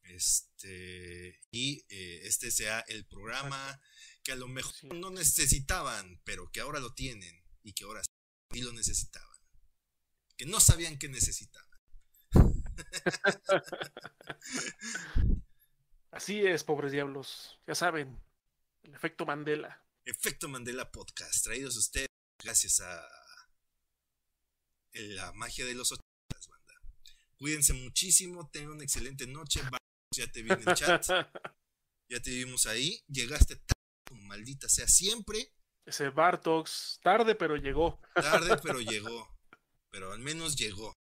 Este, 0.03 1.39
y 1.51 1.85
eh, 1.89 2.21
este 2.23 2.51
sea 2.51 2.79
el 2.87 3.05
programa 3.05 3.81
que 4.23 4.31
a 4.31 4.35
lo 4.35 4.47
mejor 4.47 4.95
no 4.95 5.11
necesitaban, 5.11 6.21
pero 6.23 6.51
que 6.51 6.61
ahora 6.61 6.79
lo 6.79 6.93
tienen 6.93 7.43
y 7.63 7.73
que 7.73 7.83
ahora 7.83 8.01
sí 8.51 8.61
lo 8.61 8.73
necesitaban. 8.73 9.37
Que 10.37 10.45
no 10.45 10.59
sabían 10.59 10.97
que 10.97 11.09
necesitaban. 11.09 11.69
Así 16.11 16.45
es, 16.45 16.63
pobres 16.63 16.91
diablos. 16.91 17.59
Ya 17.67 17.75
saben, 17.75 18.19
el 18.83 18.93
efecto 18.93 19.25
Mandela. 19.25 19.83
Efecto 20.05 20.47
Mandela 20.47 20.91
Podcast, 20.91 21.43
traídos 21.43 21.75
a 21.75 21.79
ustedes 21.79 22.07
gracias 22.43 22.79
a 22.79 23.07
la 24.93 25.31
magia 25.33 25.65
de 25.65 25.75
los 25.75 25.91
80, 25.91 26.05
banda. 26.49 26.73
Cuídense 27.37 27.73
muchísimo, 27.73 28.49
tengan 28.49 28.71
una 28.71 28.83
excelente 28.83 29.27
noche. 29.27 29.61
Ya 30.15 30.27
te 30.31 30.41
vi 30.41 30.51
en 30.51 30.67
el 30.67 30.75
chat. 30.75 31.05
Ya 32.11 32.19
te 32.19 32.31
vimos 32.31 32.65
ahí. 32.65 33.03
Llegaste 33.07 33.55
tarde, 33.55 33.83
como 34.07 34.23
maldita 34.23 34.67
sea 34.67 34.87
siempre. 34.87 35.53
Ese 35.85 36.09
Bartox, 36.09 36.99
tarde 37.03 37.35
pero 37.35 37.55
llegó. 37.55 38.01
Tarde 38.15 38.57
pero 38.63 38.81
llegó. 38.81 39.37
Pero 39.91 40.11
al 40.11 40.17
menos 40.17 40.55
llegó. 40.55 40.97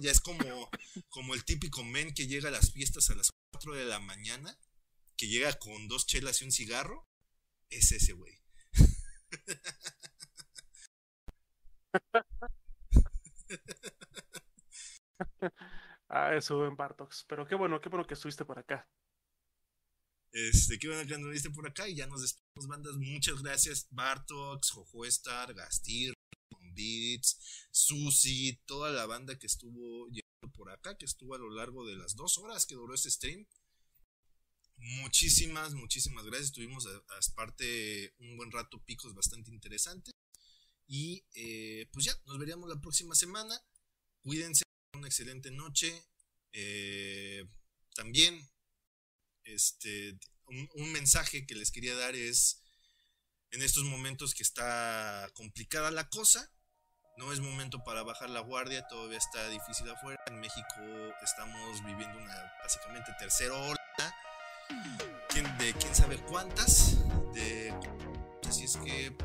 Ya 0.00 0.10
es 0.10 0.20
como, 0.20 0.70
como 1.08 1.32
el 1.32 1.42
típico 1.46 1.82
men 1.84 2.12
que 2.12 2.26
llega 2.26 2.48
a 2.48 2.52
las 2.52 2.70
fiestas 2.72 3.08
a 3.08 3.14
las 3.14 3.30
4 3.56 3.74
de 3.74 3.86
la 3.86 4.00
mañana, 4.00 4.54
que 5.16 5.28
llega 5.28 5.58
con 5.58 5.88
dos 5.88 6.06
chelas 6.06 6.42
y 6.42 6.44
un 6.44 6.52
cigarro. 6.52 7.08
Es 7.70 7.90
ese 7.90 8.12
güey. 8.12 8.38
ah, 16.10 16.34
eso 16.34 16.66
en 16.66 16.76
Bartox. 16.76 17.24
Pero 17.26 17.46
qué 17.46 17.54
bueno, 17.54 17.80
qué 17.80 17.88
bueno 17.88 18.06
que 18.06 18.12
estuviste 18.12 18.44
por 18.44 18.58
acá. 18.58 18.86
Este, 20.32 20.78
qué 20.78 20.88
bueno 20.88 21.06
que 21.08 21.14
anduviste 21.14 21.48
por 21.48 21.66
acá 21.66 21.88
y 21.88 21.96
ya 21.96 22.06
nos 22.06 22.20
despedimos, 22.20 22.68
bandas. 22.68 22.96
Muchas 22.96 23.42
gracias, 23.42 23.86
Bartox, 23.90 24.70
Jojo 24.70 25.06
Star, 25.06 25.54
Gastir, 25.54 26.12
Beats, 26.74 27.68
Susi, 27.70 28.60
toda 28.66 28.90
la 28.90 29.06
banda 29.06 29.38
que 29.38 29.46
estuvo 29.46 30.10
por 30.54 30.70
acá, 30.70 30.96
que 30.96 31.04
estuvo 31.04 31.34
a 31.34 31.38
lo 31.38 31.50
largo 31.50 31.86
de 31.86 31.96
las 31.96 32.16
dos 32.16 32.38
horas 32.38 32.66
que 32.66 32.74
duró 32.74 32.94
este 32.94 33.10
stream. 33.10 33.46
Muchísimas, 34.76 35.74
muchísimas 35.74 36.24
gracias. 36.24 36.52
Tuvimos 36.52 36.86
a, 36.86 37.02
parte 37.34 38.14
un 38.18 38.36
buen 38.36 38.50
rato 38.52 38.82
picos 38.84 39.14
bastante 39.14 39.50
interesantes. 39.50 40.12
Y 40.86 41.24
eh, 41.34 41.88
pues 41.92 42.06
ya, 42.06 42.20
nos 42.26 42.38
veríamos 42.38 42.68
la 42.68 42.80
próxima 42.80 43.14
semana. 43.14 43.60
Cuídense, 44.22 44.62
una 44.94 45.08
excelente 45.08 45.50
noche. 45.50 46.06
Eh, 46.52 47.44
también, 47.94 48.48
este, 49.44 50.18
un 50.46 50.92
mensaje 50.92 51.46
que 51.46 51.54
les 51.54 51.70
quería 51.70 51.96
dar 51.96 52.14
es, 52.14 52.60
en 53.50 53.62
estos 53.62 53.84
momentos 53.84 54.34
que 54.34 54.42
está 54.42 55.30
complicada 55.34 55.90
la 55.90 56.08
cosa, 56.08 56.52
no 57.16 57.32
es 57.32 57.40
momento 57.40 57.82
para 57.82 58.02
bajar 58.02 58.30
la 58.30 58.40
guardia, 58.40 58.86
todavía 58.88 59.18
está 59.18 59.48
difícil 59.48 59.90
afuera. 59.90 60.22
En 60.26 60.40
México 60.40 60.66
estamos 61.22 61.84
viviendo 61.84 62.18
una 62.18 62.52
básicamente 62.62 63.12
tercera 63.18 63.54
ola 63.54 63.76
de 65.58 65.72
quién 65.74 65.94
sabe 65.94 66.16
cuántas. 66.18 66.96
De, 67.34 67.72
así 68.48 68.64
es 68.64 68.76
que 68.78 69.16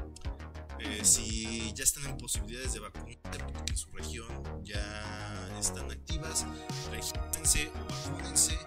eh, 0.79 1.05
si 1.05 1.73
ya 1.73 1.83
están 1.83 2.05
en 2.05 2.17
posibilidades 2.17 2.73
de 2.73 2.79
vacunarse 2.79 3.39
porque 3.39 3.71
en 3.71 3.77
su 3.77 3.89
región 3.91 4.63
ya 4.63 5.57
están 5.59 5.89
activas, 5.89 6.45
regístrense, 6.91 7.71
vacúnense, 7.89 8.57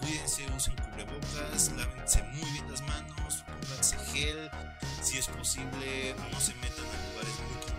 cuídense, 0.00 0.46
usen 0.56 0.76
cubrebocas, 0.76 1.72
lávense 1.72 2.22
muy 2.22 2.50
bien 2.52 2.70
las 2.70 2.80
manos, 2.82 3.44
pónganse 3.46 3.98
gel, 4.12 4.50
si 5.02 5.18
es 5.18 5.28
posible 5.28 6.14
no 6.32 6.40
se 6.40 6.54
metan 6.54 6.86
a 6.86 7.10
lugares 7.10 7.40
muy 7.40 7.73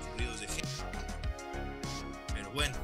bueno, 2.56 2.76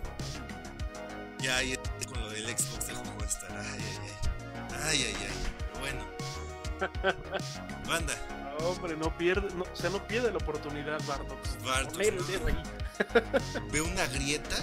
ya 1.39 1.57
ahí 1.57 1.75
con 2.05 2.21
lo 2.21 2.29
del 2.29 2.45
Xbox 2.45 2.85
de 2.87 2.93
juego 2.93 3.23
estar. 3.23 3.49
Ay, 3.51 3.79
ay, 3.79 3.97
ay. 4.03 4.11
Ay, 4.83 5.03
ay, 5.03 5.15
ay. 5.21 5.33
Pero 5.57 5.79
bueno. 5.79 6.05
Banda. 7.87 8.13
hombre, 8.63 8.95
no 8.97 9.17
pierde, 9.17 9.49
no, 9.55 9.63
o 9.63 9.75
sea, 9.75 9.89
no 9.89 10.05
pierde 10.07 10.29
la 10.29 10.37
oportunidad, 10.37 11.01
Bartox. 11.07 11.57
Bartox. 11.63 11.97
No, 11.97 12.03
Ve 13.71 13.81
una 13.81 14.05
grieta 14.07 14.57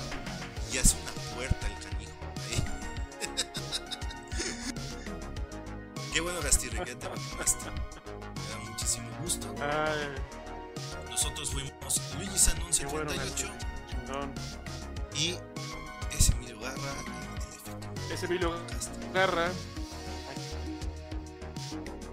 y 0.73 0.79
hace 0.79 0.97
una 1.03 1.11
puerta 1.35 1.67
el 1.67 1.75
canijo. 1.83 2.13
Qué 6.13 6.21
bueno, 6.21 6.41
Gastirri, 6.43 6.79
que 6.85 6.95
te 6.95 7.09
Me 7.09 7.15
da 7.15 8.59
muchísimo 8.71 9.09
gusto. 9.23 9.53
Ay. 9.63 10.15
Nosotros 11.11 11.51
fuimos 11.51 12.01
Luigi 12.17 12.39
Sanón 12.39 12.73
78. 12.73 13.51
Bueno, 14.07 14.33
y 15.19 15.37
ese 16.17 16.33
Emilio 16.33 16.61
Garra. 16.61 16.95
Ese 18.13 18.27
Emilio 18.27 18.53
Garra. 19.13 19.51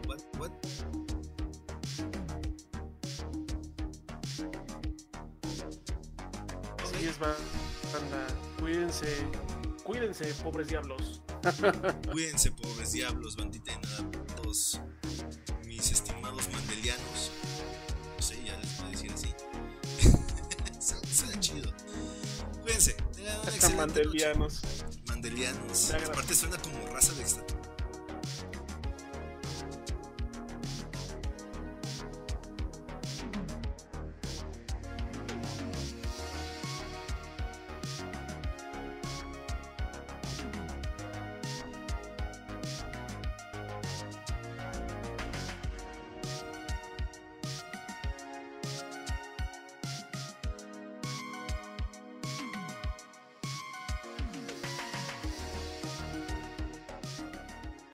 What, 0.08 0.20
what? 0.40 0.52
Así 6.84 7.08
es, 7.08 7.20
banda. 7.20 8.28
Cuídense. 8.60 9.08
Cuídense, 9.84 10.34
pobres 10.44 10.68
diablos. 10.68 11.22
Cuídense, 12.12 12.52
pobres 12.52 12.92
diablos, 12.92 13.36
bandita 13.36 13.72
de 13.72 13.82
nada, 13.82 14.12
todos 14.36 14.82
Mandelianos. 23.70 24.62
Mandelianos. 25.08 25.92
Aparte 25.92 26.36
suena 26.36 26.58
como 26.58 26.88
raza 26.94 27.14
de 27.14 27.22
extraterrestres. 27.22 27.55